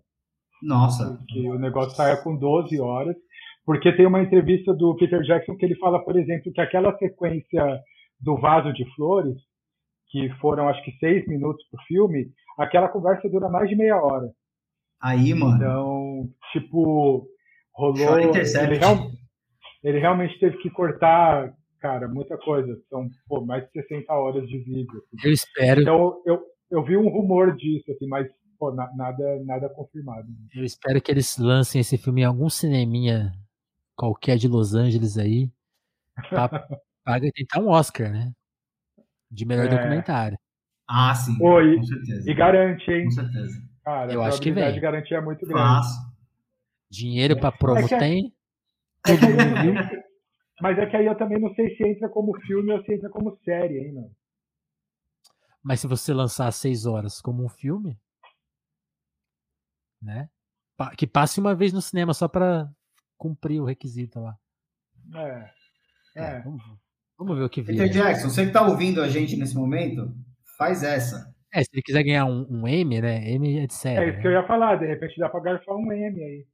Nossa. 0.61 1.17
Que 1.29 1.47
o 1.49 1.57
negócio 1.57 1.95
saia 1.95 2.17
com 2.17 2.35
12 2.35 2.79
horas. 2.79 3.15
Porque 3.65 3.93
tem 3.93 4.05
uma 4.05 4.21
entrevista 4.21 4.73
do 4.73 4.93
Peter 4.97 5.21
Jackson 5.21 5.55
que 5.55 5.63
ele 5.65 5.75
fala, 5.75 6.03
por 6.03 6.17
exemplo, 6.17 6.51
que 6.51 6.59
aquela 6.59 6.93
sequência 6.97 7.79
do 8.19 8.35
vaso 8.37 8.73
de 8.73 8.83
flores, 8.95 9.37
que 10.09 10.27
foram 10.41 10.67
acho 10.67 10.83
que 10.83 10.91
seis 10.97 11.25
minutos 11.25 11.65
pro 11.71 11.81
filme, 11.87 12.27
aquela 12.59 12.89
conversa 12.89 13.29
dura 13.29 13.47
mais 13.47 13.69
de 13.69 13.75
meia 13.77 13.95
hora. 13.95 14.29
Aí, 15.03 15.33
mano. 15.33 15.55
Então, 15.57 16.29
tipo, 16.53 17.27
rolou. 17.73 18.17
Ele, 18.19 18.77
real- 18.77 19.11
ele 19.83 19.99
realmente 19.99 20.39
teve 20.39 20.57
que 20.59 20.69
cortar, 20.69 21.53
cara, 21.79 22.07
muita 22.07 22.37
coisa. 22.37 22.73
São 22.89 23.09
pô, 23.27 23.45
mais 23.45 23.65
de 23.65 23.71
60 23.81 24.13
horas 24.13 24.47
de 24.47 24.57
vídeo. 24.59 25.03
assim. 25.13 25.27
Eu 25.27 25.33
espero, 25.33 25.81
Então, 25.81 26.21
eu, 26.25 26.41
eu 26.71 26.83
vi 26.85 26.95
um 26.95 27.09
rumor 27.09 27.55
disso, 27.55 27.91
assim, 27.91 28.07
mas 28.07 28.27
pô, 28.57 28.71
na- 28.71 28.89
nada, 28.95 29.43
nada 29.43 29.69
confirmado. 29.69 30.27
eu 30.55 30.63
espero 30.63 31.01
que 31.01 31.11
eles 31.11 31.37
lancem 31.37 31.81
esse 31.81 31.97
filme 31.97 32.21
em 32.21 32.25
algum 32.25 32.49
cineminha 32.49 33.33
qualquer 33.97 34.37
de 34.37 34.47
Los 34.47 34.73
Angeles 34.73 35.17
aí. 35.17 35.51
Pra, 36.29 36.47
pra 36.47 37.19
tentar 37.19 37.59
um 37.59 37.67
Oscar, 37.69 38.09
né? 38.11 38.31
De 39.29 39.45
melhor 39.45 39.65
É. 39.65 39.69
documentário. 39.69 40.37
Ah, 40.87 41.13
sim. 41.15 41.37
Pô, 41.39 41.59
e- 41.59 41.75
com 41.77 41.83
certeza. 41.83 42.31
E 42.31 42.33
garante, 42.33 42.89
hein? 42.91 43.05
Com 43.05 43.11
certeza. 43.11 43.59
Cara, 43.83 44.13
Eu 44.13 44.21
a 44.21 44.27
acho 44.27 44.41
que 44.41 44.51
vem. 44.51 44.71
de 44.73 44.79
garantia 44.79 45.17
é 45.17 45.21
muito 45.21 45.45
grande. 45.45 45.61
Fácil. 45.61 46.01
Dinheiro 46.89 47.39
pra 47.39 47.51
promo 47.51 47.79
É 47.79 47.87
que- 47.87 47.97
tem. 47.97 48.33
É 49.07 49.13
viu. 49.15 49.73
Mas 50.61 50.77
é 50.77 50.85
que 50.85 50.95
aí 50.95 51.05
eu 51.05 51.17
também 51.17 51.39
não 51.39 51.53
sei 51.55 51.75
se 51.75 51.83
entra 51.83 52.07
como 52.07 52.39
filme 52.41 52.71
ou 52.71 52.81
se 52.83 52.93
entra 52.93 53.09
como 53.09 53.37
série, 53.43 53.79
hein, 53.79 53.93
mano. 53.93 54.11
Mas 55.61 55.79
se 55.81 55.87
você 55.87 56.13
lançar 56.13 56.51
seis 56.53 56.85
horas 56.85 57.19
como 57.21 57.43
um 57.43 57.49
filme, 57.49 57.99
né? 60.01 60.29
Que 60.97 61.07
passe 61.07 61.39
uma 61.39 61.55
vez 61.55 61.71
no 61.73 61.81
cinema 61.81 62.13
só 62.13 62.27
pra 62.27 62.69
cumprir 63.17 63.61
o 63.61 63.65
requisito 63.65 64.19
lá. 64.19 64.37
É. 65.15 65.49
É, 66.15 66.23
É. 66.37 66.41
vamos, 66.41 66.61
vamos 67.17 67.37
ver 67.37 67.43
o 67.43 67.49
que 67.49 67.61
vem. 67.61 67.77
Peter 67.77 67.91
Jackson, 67.91 68.29
você 68.29 68.45
que 68.45 68.51
tá 68.51 68.65
ouvindo 68.67 69.01
a 69.01 69.07
gente 69.07 69.35
nesse 69.37 69.55
momento, 69.55 70.13
faz 70.57 70.83
essa. 70.83 71.32
É, 71.53 71.63
se 71.63 71.69
ele 71.73 71.81
quiser 71.83 72.03
ganhar 72.03 72.25
um, 72.25 72.47
um 72.49 72.67
M, 72.67 72.99
né? 73.01 73.29
M 73.31 73.59
é 73.59 73.67
de 73.67 73.73
série. 73.73 74.05
É 74.05 74.09
isso 74.09 74.19
que 74.21 74.27
eu 74.27 74.31
né? 74.31 74.37
ia 74.41 74.47
falar, 74.47 74.75
de 74.77 74.87
repente 74.87 75.19
dá 75.19 75.29
pra 75.29 75.39
garfar 75.39 75.75
um 75.75 75.91
M 75.91 76.23
aí. 76.23 76.45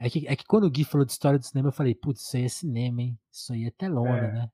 é, 0.00 0.08
que, 0.08 0.26
é 0.28 0.34
que 0.36 0.44
quando 0.46 0.64
o 0.64 0.70
Gui 0.70 0.84
falou 0.84 1.04
de 1.04 1.12
história 1.12 1.38
do 1.38 1.44
cinema, 1.44 1.68
eu 1.68 1.72
falei, 1.72 1.94
putz, 1.94 2.22
isso 2.22 2.36
aí 2.36 2.44
é 2.44 2.48
cinema, 2.48 3.02
hein? 3.02 3.18
Isso 3.30 3.52
aí 3.52 3.64
é 3.66 3.70
telona, 3.70 4.16
É. 4.18 4.32
né? 4.32 4.48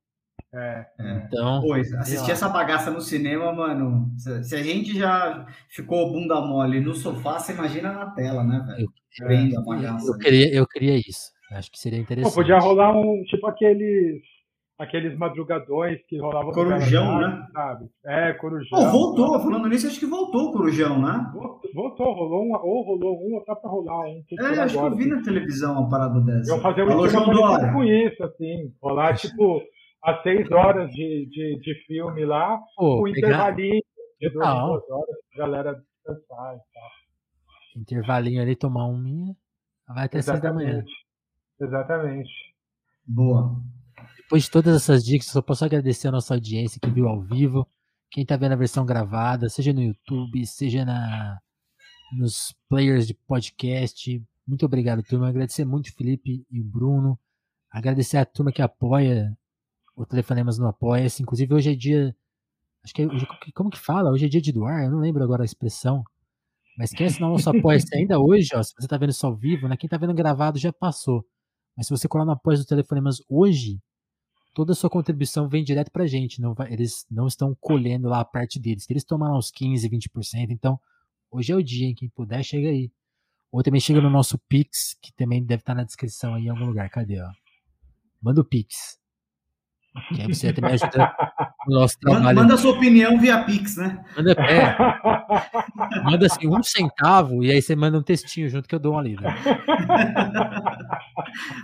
É. 0.52 0.86
É. 1.00 1.12
Então, 1.26 1.60
Pois, 1.62 1.92
assistir 1.94 2.30
essa 2.30 2.48
bagaça 2.48 2.90
no 2.90 3.00
cinema, 3.00 3.52
mano. 3.52 4.12
Se, 4.16 4.42
se 4.44 4.54
a 4.56 4.62
gente 4.62 4.96
já 4.96 5.46
ficou 5.68 6.12
bunda 6.12 6.40
mole 6.40 6.80
no 6.80 6.94
sofá, 6.94 7.38
você 7.38 7.52
imagina 7.52 7.92
na 7.92 8.10
tela, 8.12 8.42
né, 8.44 8.64
velho? 8.66 8.88
É. 9.20 9.28
Vendo 9.28 9.58
a 9.58 9.62
bagaça. 9.62 10.06
eu 10.08 10.18
queria, 10.18 10.54
eu 10.54 10.66
queria 10.66 10.96
isso. 10.96 11.32
Acho 11.52 11.70
que 11.70 11.78
seria 11.78 11.98
Pô, 11.98 12.02
interessante. 12.04 12.34
podia 12.34 12.58
rolar 12.58 12.96
um, 12.96 13.22
tipo 13.24 13.46
aqueles 13.46 14.22
aqueles 14.78 15.16
madrugadões 15.16 16.00
que 16.06 16.18
rolavam 16.18 16.48
no 16.48 16.52
Corujão, 16.52 17.18
Belas 17.18 17.38
né? 17.38 17.46
Sabe? 17.52 17.90
É, 18.04 18.32
Corujão. 18.34 18.78
Pô, 18.78 18.90
voltou, 18.90 19.40
falando 19.40 19.68
nisso, 19.68 19.86
acho 19.86 20.00
que 20.00 20.06
voltou 20.06 20.48
o 20.48 20.52
Corujão, 20.52 21.00
né? 21.00 21.30
Voltou, 21.74 22.12
rolou 22.12 22.44
um, 22.44 22.54
ou 22.54 22.82
rolou 22.82 23.28
um, 23.28 23.34
ou 23.34 23.44
tá 23.44 23.54
pra 23.54 23.70
rolar 23.70 24.00
um. 24.06 24.22
É, 24.40 24.54
ser 24.54 24.60
acho 24.60 24.74
que 24.74 24.80
eu 24.80 24.86
agora, 24.86 24.94
vi 24.96 25.02
assim. 25.04 25.10
na 25.14 25.22
televisão 25.22 25.72
uma 25.80 25.88
parada 25.88 26.20
dessa. 26.20 26.50
Iam 26.50 26.60
fazer 26.60 26.82
um 26.82 27.32
Dória. 27.32 27.72
com 27.72 27.84
isso, 27.84 28.24
assim. 28.24 28.72
Rolar, 28.82 29.16
tipo, 29.16 29.62
as 30.02 30.22
seis 30.22 30.50
horas 30.50 30.90
de, 30.90 31.26
de, 31.30 31.58
de 31.60 31.74
filme 31.86 32.24
lá, 32.24 32.58
Pô, 32.76 32.98
com 32.98 33.04
pegar 33.04 33.28
intervalinho 33.52 33.82
de 34.20 34.30
duas, 34.30 34.48
duas 34.48 34.90
horas, 34.90 35.16
pra 35.34 35.46
galera 35.46 35.72
descansar 35.74 36.54
e 36.54 36.58
tal. 36.74 37.80
intervalinho 37.80 38.42
ali, 38.42 38.56
tomar 38.56 38.86
um 38.86 38.98
minha, 38.98 39.34
vai 39.88 40.06
até 40.06 40.20
seis 40.20 40.40
da 40.40 40.52
manhã. 40.52 40.82
Exatamente. 40.82 41.04
Exatamente. 41.60 42.30
Boa. 43.06 43.56
Depois 44.24 44.44
de 44.44 44.50
todas 44.50 44.74
essas 44.74 45.04
dicas, 45.04 45.28
eu 45.28 45.34
só 45.34 45.42
posso 45.42 45.64
agradecer 45.64 46.08
a 46.08 46.12
nossa 46.12 46.34
audiência 46.34 46.80
que 46.80 46.90
viu 46.90 47.06
ao 47.06 47.20
vivo, 47.22 47.68
quem 48.10 48.24
tá 48.24 48.36
vendo 48.36 48.52
a 48.52 48.56
versão 48.56 48.86
gravada, 48.86 49.48
seja 49.48 49.72
no 49.72 49.82
YouTube, 49.82 50.46
seja 50.46 50.84
na, 50.84 51.38
nos 52.16 52.54
players 52.68 53.06
de 53.06 53.14
podcast. 53.14 54.22
Muito 54.46 54.64
obrigado, 54.64 55.02
turma. 55.02 55.28
Agradecer 55.28 55.64
muito 55.64 55.88
o 55.88 55.92
Felipe 55.92 56.46
e 56.50 56.60
o 56.60 56.64
Bruno. 56.64 57.18
Agradecer 57.70 58.16
a 58.18 58.24
turma 58.24 58.52
que 58.52 58.62
apoia 58.62 59.36
o 59.96 60.06
Telefonemas 60.06 60.58
no 60.58 60.68
Apoia-se. 60.68 61.22
Inclusive, 61.22 61.54
hoje 61.54 61.72
é 61.72 61.74
dia. 61.74 62.16
Acho 62.82 62.94
que 62.94 63.02
é, 63.02 63.06
hoje, 63.06 63.26
como 63.54 63.70
que 63.70 63.78
fala? 63.78 64.10
Hoje 64.10 64.26
é 64.26 64.28
dia 64.28 64.40
de 64.40 64.52
doar, 64.52 64.84
eu 64.84 64.90
não 64.90 65.00
lembro 65.00 65.24
agora 65.24 65.42
a 65.42 65.44
expressão. 65.44 66.04
Mas 66.78 66.90
quem 66.90 67.06
assinar 67.06 67.28
o 67.28 67.32
nosso 67.32 67.50
Apoia-se 67.50 67.92
ainda 67.96 68.18
hoje, 68.18 68.48
ó, 68.54 68.62
se 68.62 68.74
você 68.78 68.86
tá 68.86 68.96
vendo 68.96 69.10
isso 69.10 69.26
ao 69.26 69.34
vivo, 69.34 69.68
né? 69.68 69.76
Quem 69.76 69.88
tá 69.88 69.96
vendo 69.96 70.14
gravado 70.14 70.58
já 70.58 70.72
passou. 70.72 71.24
Mas 71.76 71.86
se 71.86 71.90
você 71.90 72.06
colar 72.06 72.24
no 72.24 72.32
Apoia 72.32 72.58
do 72.58 72.64
Telefonemas 72.64 73.16
hoje, 73.28 73.80
toda 74.54 74.72
a 74.72 74.74
sua 74.74 74.88
contribuição 74.88 75.48
vem 75.48 75.64
direto 75.64 75.90
pra 75.90 76.06
gente. 76.06 76.40
Não 76.40 76.54
vai, 76.54 76.72
eles 76.72 77.04
não 77.10 77.26
estão 77.26 77.54
colhendo 77.60 78.08
lá 78.08 78.20
a 78.20 78.24
parte 78.24 78.58
deles. 78.58 78.88
Eles 78.88 79.04
tomam 79.04 79.30
lá 79.30 79.36
uns 79.36 79.50
15, 79.50 79.88
20%. 79.88 80.50
Então, 80.50 80.80
hoje 81.30 81.52
é 81.52 81.56
o 81.56 81.62
dia, 81.62 81.86
hein? 81.86 81.94
Quem 81.94 82.08
puder, 82.08 82.42
chega 82.42 82.68
aí. 82.68 82.90
Ou 83.50 83.62
também 83.62 83.80
chega 83.80 84.00
no 84.00 84.10
nosso 84.10 84.38
Pix, 84.48 84.96
que 85.02 85.12
também 85.12 85.44
deve 85.44 85.60
estar 85.60 85.74
na 85.74 85.84
descrição 85.84 86.34
aí 86.34 86.44
em 86.44 86.48
algum 86.48 86.66
lugar. 86.66 86.88
Cadê, 86.88 87.20
ó? 87.20 87.30
Manda 88.22 88.40
o 88.40 88.44
Pix. 88.44 88.98
Que 90.14 90.22
aí 90.22 90.28
você 90.28 90.52
também 90.52 90.72
ajuda 90.72 91.14
no 91.66 91.80
nosso 91.80 91.98
trabalho. 92.00 92.24
Manda, 92.24 92.40
manda 92.42 92.54
a 92.54 92.58
sua 92.58 92.72
opinião 92.72 93.18
via 93.18 93.44
Pix, 93.44 93.76
né? 93.76 94.04
Manda, 94.16 94.32
é, 94.32 94.76
manda 96.02 96.26
assim, 96.26 96.48
um 96.48 96.62
centavo 96.62 97.44
e 97.44 97.50
aí 97.50 97.62
você 97.62 97.76
manda 97.76 97.98
um 97.98 98.02
textinho 98.02 98.48
junto 98.48 98.68
que 98.68 98.74
eu 98.74 98.80
dou 98.80 98.94
uma 98.94 99.02
lida. 99.02 99.22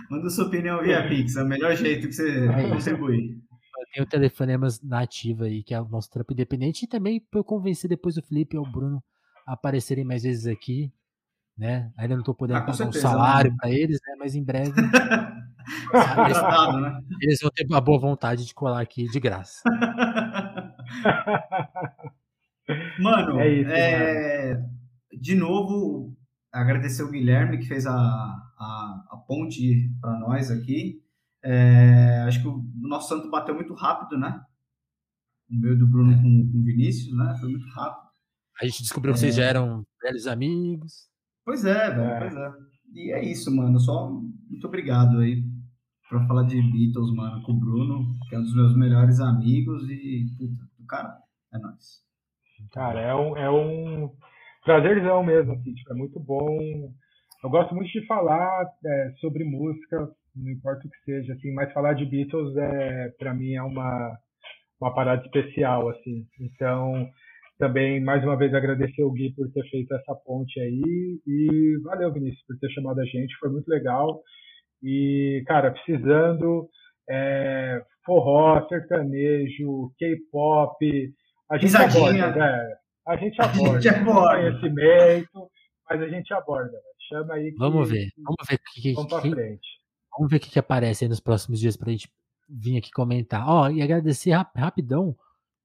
manda 0.09 0.27
a 0.27 0.29
sua 0.29 0.45
opinião 0.45 0.81
via 0.81 1.07
Pix, 1.07 1.35
é 1.35 1.43
o 1.43 1.47
melhor 1.47 1.75
jeito 1.75 2.07
que 2.07 2.13
você 2.13 2.45
é 2.45 2.69
contribuir. 2.69 3.37
Tem 3.93 4.03
o 4.03 4.05
telefonemas 4.05 4.81
nativo 4.81 5.43
aí, 5.43 5.63
que 5.63 5.73
é 5.73 5.81
o 5.81 5.87
nosso 5.87 6.09
trampo 6.09 6.31
independente, 6.31 6.85
e 6.85 6.87
também 6.87 7.19
para 7.19 7.41
eu 7.41 7.43
convencer 7.43 7.89
depois 7.89 8.15
o 8.15 8.21
Felipe 8.21 8.55
e 8.55 8.59
o 8.59 8.63
Bruno 8.63 9.03
a 9.45 9.53
aparecerem 9.53 10.05
mais 10.05 10.23
vezes 10.23 10.47
aqui, 10.47 10.89
né? 11.61 11.93
Ainda 11.95 12.15
não 12.15 12.21
estou 12.21 12.33
podendo 12.33 12.57
ah, 12.57 12.61
pagar 12.61 12.87
um 12.87 12.91
salário 12.91 13.51
né? 13.51 13.57
para 13.59 13.69
eles, 13.69 13.99
né? 14.03 14.15
Mas 14.17 14.33
em 14.33 14.43
breve 14.43 14.73
eles, 14.81 16.41
né? 16.41 17.01
eles 17.21 17.39
vão 17.39 17.51
ter 17.51 17.67
a 17.71 17.79
boa 17.79 17.99
vontade 17.99 18.47
de 18.47 18.53
colar 18.55 18.81
aqui 18.81 19.05
de 19.05 19.19
graça. 19.19 19.61
Mano, 22.99 23.39
é 23.39 23.47
isso, 23.47 23.69
é... 23.69 24.59
de 25.13 25.35
novo, 25.35 26.17
agradecer 26.51 27.03
o 27.03 27.11
Guilherme 27.11 27.59
que 27.59 27.67
fez 27.67 27.85
a, 27.85 27.93
a, 27.93 29.05
a 29.11 29.17
ponte 29.27 29.87
para 30.01 30.17
nós 30.17 30.49
aqui. 30.49 30.99
É... 31.43 32.23
acho 32.25 32.41
que 32.41 32.47
o 32.47 32.65
nosso 32.77 33.09
santo 33.09 33.29
bateu 33.29 33.53
muito 33.53 33.75
rápido, 33.75 34.17
né? 34.17 34.43
O 35.47 35.55
meu 35.55 35.77
do 35.77 35.85
Bruno 35.85 36.11
é. 36.11 36.15
com, 36.15 36.51
com 36.51 36.57
o 36.57 36.63
Vinícius, 36.63 37.15
né? 37.15 37.37
Foi 37.39 37.49
muito 37.49 37.67
rápido. 37.67 38.09
A 38.59 38.65
gente 38.65 38.81
descobriu 38.81 39.13
que 39.13 39.19
vocês 39.19 39.35
já 39.35 39.43
é. 39.43 39.49
eram 39.49 39.85
velhos 40.01 40.25
amigos. 40.25 41.10
Pois 41.51 41.65
é, 41.65 41.89
velho, 41.89 42.01
é. 42.01 42.19
pois 42.19 42.33
é. 42.37 42.51
E 42.93 43.11
é 43.11 43.25
isso, 43.25 43.53
mano. 43.53 43.77
Só 43.77 44.09
muito 44.49 44.65
obrigado 44.65 45.19
aí 45.19 45.43
pra 46.07 46.25
falar 46.25 46.43
de 46.43 46.55
Beatles, 46.55 47.13
mano, 47.13 47.43
com 47.43 47.51
o 47.51 47.59
Bruno, 47.59 48.15
que 48.29 48.35
é 48.35 48.39
um 48.39 48.41
dos 48.41 48.55
meus 48.55 48.77
melhores 48.77 49.19
amigos 49.19 49.83
e, 49.89 50.27
puta, 50.37 50.63
do 50.79 50.85
cara, 50.87 51.13
é 51.53 51.57
nóis. 51.57 51.99
Cara, 52.71 53.01
é 53.01 53.13
um, 53.13 53.35
é 53.35 53.51
um 53.51 54.15
prazerzão 54.63 55.25
mesmo, 55.25 55.51
assim, 55.51 55.73
tipo, 55.73 55.91
é 55.91 55.95
muito 55.97 56.21
bom. 56.21 56.57
Eu 57.43 57.49
gosto 57.49 57.75
muito 57.75 57.91
de 57.91 58.07
falar 58.07 58.65
é, 58.85 59.13
sobre 59.19 59.43
música, 59.43 60.09
não 60.33 60.51
importa 60.53 60.87
o 60.87 60.89
que 60.89 61.03
seja, 61.03 61.33
assim, 61.33 61.53
mas 61.53 61.73
falar 61.73 61.95
de 61.95 62.05
Beatles 62.05 62.55
é, 62.55 63.09
para 63.19 63.33
mim 63.33 63.55
é 63.55 63.61
uma, 63.61 64.17
uma 64.79 64.93
parada 64.95 65.21
especial, 65.25 65.89
assim. 65.89 66.25
Então, 66.39 67.09
também, 67.61 68.03
mais 68.03 68.23
uma 68.23 68.35
vez, 68.35 68.51
agradecer 68.55 69.03
o 69.03 69.11
Gui 69.11 69.33
por 69.35 69.47
ter 69.51 69.63
feito 69.69 69.93
essa 69.93 70.15
ponte 70.15 70.59
aí. 70.59 70.81
E 71.27 71.77
valeu, 71.83 72.11
Vinícius, 72.11 72.43
por 72.47 72.57
ter 72.57 72.69
chamado 72.71 72.99
a 72.99 73.05
gente. 73.05 73.37
Foi 73.39 73.51
muito 73.51 73.67
legal. 73.67 74.19
E, 74.81 75.43
cara, 75.45 75.69
precisando, 75.69 76.67
é, 77.07 77.79
forró, 78.03 78.67
sertanejo, 78.67 79.91
K-pop, 79.99 81.13
a 81.51 81.57
gente 81.57 81.63
Risadinha. 81.65 82.25
aborda, 82.25 82.39
né? 82.39 82.75
A 83.07 83.15
gente 83.15 83.41
aborda. 83.41 83.77
A 83.77 83.79
gente 83.79 83.95
aborda. 83.95 84.59
conhecimento, 84.59 85.51
mas 85.87 86.01
a 86.01 86.07
gente 86.07 86.33
aborda. 86.33 86.71
Né? 86.71 86.79
Chama 87.09 87.33
aí. 87.35 87.51
Que, 87.51 87.57
vamos 87.59 87.89
ver. 87.91 88.09
Vamos 88.17 88.49
ver 88.49 88.57
que, 88.73 88.81
que, 88.81 88.93
vamos 88.93 89.21
que, 89.21 89.29
frente. 89.29 89.67
Vamos 90.17 90.31
ver 90.31 90.37
o 90.37 90.39
que, 90.39 90.49
que 90.49 90.59
aparece 90.59 91.05
aí 91.05 91.09
nos 91.09 91.19
próximos 91.19 91.59
dias 91.59 91.77
pra 91.77 91.91
gente 91.91 92.09
vir 92.49 92.77
aqui 92.77 92.89
comentar. 92.89 93.47
Ó, 93.47 93.69
e 93.69 93.83
agradecer 93.83 94.31
rap, 94.31 94.49
rapidão 94.57 95.15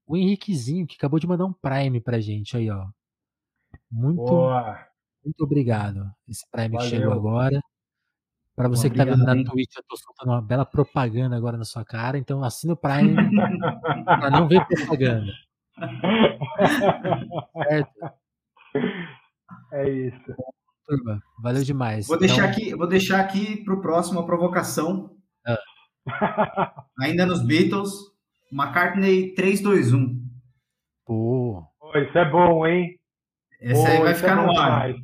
o 0.06 0.16
Henriquezinho, 0.16 0.86
que 0.86 0.96
acabou 0.96 1.18
de 1.18 1.26
mandar 1.26 1.44
um 1.44 1.52
Prime 1.52 2.00
pra 2.00 2.20
gente 2.20 2.56
aí, 2.56 2.70
ó. 2.70 2.86
Muito, 3.90 4.24
Boa. 4.24 4.78
muito 5.24 5.42
obrigado. 5.42 6.10
Esse 6.28 6.48
Prime 6.50 6.76
Valeu. 6.76 6.88
chegou 6.88 7.12
agora. 7.12 7.60
Para 8.54 8.68
você 8.68 8.88
que 8.88 8.96
tá 8.96 9.04
vendo 9.04 9.22
na 9.22 9.34
Twitch, 9.44 9.76
eu 9.76 9.84
tô 9.86 9.96
soltando 9.98 10.30
uma 10.30 10.40
bela 10.40 10.64
propaganda 10.64 11.36
agora 11.36 11.58
na 11.58 11.64
sua 11.64 11.84
cara, 11.84 12.16
então 12.16 12.42
assina 12.42 12.72
o 12.72 12.76
Prime 12.76 13.14
para 14.04 14.30
não 14.30 14.48
ver 14.48 14.64
propaganda. 14.66 15.30
certo? 17.68 18.16
É 19.72 19.90
isso. 19.90 20.34
Turma, 20.86 21.20
valeu 21.42 21.64
demais. 21.64 22.06
Vou 22.06 22.18
deixar 22.18 22.48
então... 22.48 22.50
aqui, 22.50 22.74
vou 22.74 22.86
deixar 22.86 23.20
aqui 23.20 23.62
pro 23.62 23.82
próximo 23.82 24.20
a 24.20 24.24
provocação. 24.24 25.14
Ah. 25.46 26.86
Ainda 27.00 27.26
nos 27.26 27.44
Beatles, 27.44 27.92
McCartney 28.52 29.34
321. 29.34 30.20
Pô. 31.04 31.62
Oh, 31.80 31.98
isso 31.98 32.18
é 32.18 32.30
bom, 32.30 32.66
hein? 32.66 32.98
Esse 33.60 33.82
Pô, 33.82 33.86
aí 33.86 33.98
vai 34.00 34.14
ficar 34.14 34.32
é 34.32 34.34
no 34.34 34.58
ar. 34.58 34.92
Demais. 34.92 34.96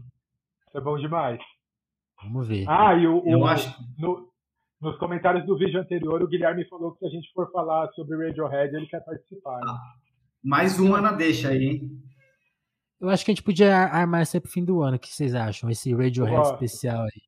Isso 0.68 0.78
é 0.78 0.80
bom 0.80 0.98
demais. 0.98 1.40
Vamos 2.22 2.48
ver. 2.48 2.64
Ah, 2.68 2.94
e 2.94 3.06
o, 3.06 3.22
o 3.24 3.46
acho... 3.46 3.74
no, 3.98 4.28
nos 4.80 4.96
comentários 4.98 5.44
do 5.46 5.56
vídeo 5.56 5.80
anterior, 5.80 6.22
o 6.22 6.28
Guilherme 6.28 6.68
falou 6.68 6.92
que 6.92 6.98
se 6.98 7.06
a 7.06 7.08
gente 7.08 7.32
for 7.32 7.50
falar 7.50 7.88
sobre 7.92 8.26
Radiohead, 8.26 8.74
ele 8.74 8.86
quer 8.86 9.04
participar. 9.04 9.58
Né? 9.58 9.66
Ah, 9.66 9.80
mais 10.42 10.78
uma 10.78 11.00
na 11.00 11.12
deixa 11.12 11.48
aí, 11.48 11.64
hein? 11.64 11.90
Eu 13.00 13.08
acho 13.08 13.24
que 13.24 13.32
a 13.32 13.34
gente 13.34 13.42
podia 13.42 13.76
armar 13.76 14.22
isso 14.22 14.36
aí 14.36 14.40
pro 14.40 14.50
fim 14.50 14.64
do 14.64 14.80
ano. 14.80 14.96
O 14.96 14.98
que 14.98 15.08
vocês 15.08 15.34
acham? 15.34 15.68
Esse 15.68 15.92
Radiohead 15.92 16.52
especial 16.52 17.02
aí. 17.02 17.22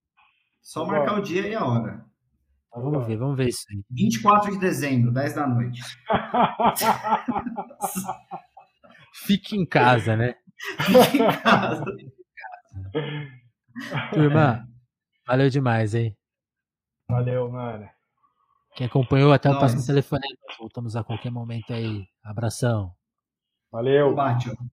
Só 0.63 0.87
marcar 0.87 1.19
o 1.19 1.23
dia 1.23 1.47
e 1.47 1.55
a 1.55 1.65
hora. 1.65 2.05
Vamos 2.75 3.07
ver, 3.07 3.17
vamos 3.17 3.37
ver 3.37 3.49
isso 3.49 3.65
aí. 3.71 3.85
24 3.91 4.53
de 4.53 4.59
dezembro, 4.59 5.13
10 5.13 5.35
da 5.35 5.47
noite. 5.47 5.81
Fique 9.15 9.57
em 9.57 9.65
casa, 9.65 10.17
né? 10.17 10.35
Fique 10.81 11.19
em 11.19 11.41
casa. 11.41 11.85
Turma, 14.13 14.67
valeu 15.27 15.49
demais, 15.49 15.95
hein? 15.95 16.17
Valeu, 17.09 17.51
mano. 17.51 17.89
Quem 18.75 18.89
acompanhou 18.89 19.33
até 19.33 19.49
Nós. 19.49 19.57
o 19.57 19.61
próximo 19.61 19.87
telefone. 19.87 20.27
Voltamos 20.59 20.97
a 20.97 21.05
qualquer 21.05 21.31
momento 21.31 21.73
aí. 21.73 22.05
Abração. 22.25 22.93
Valeu. 23.71 24.13
Bate, 24.15 24.51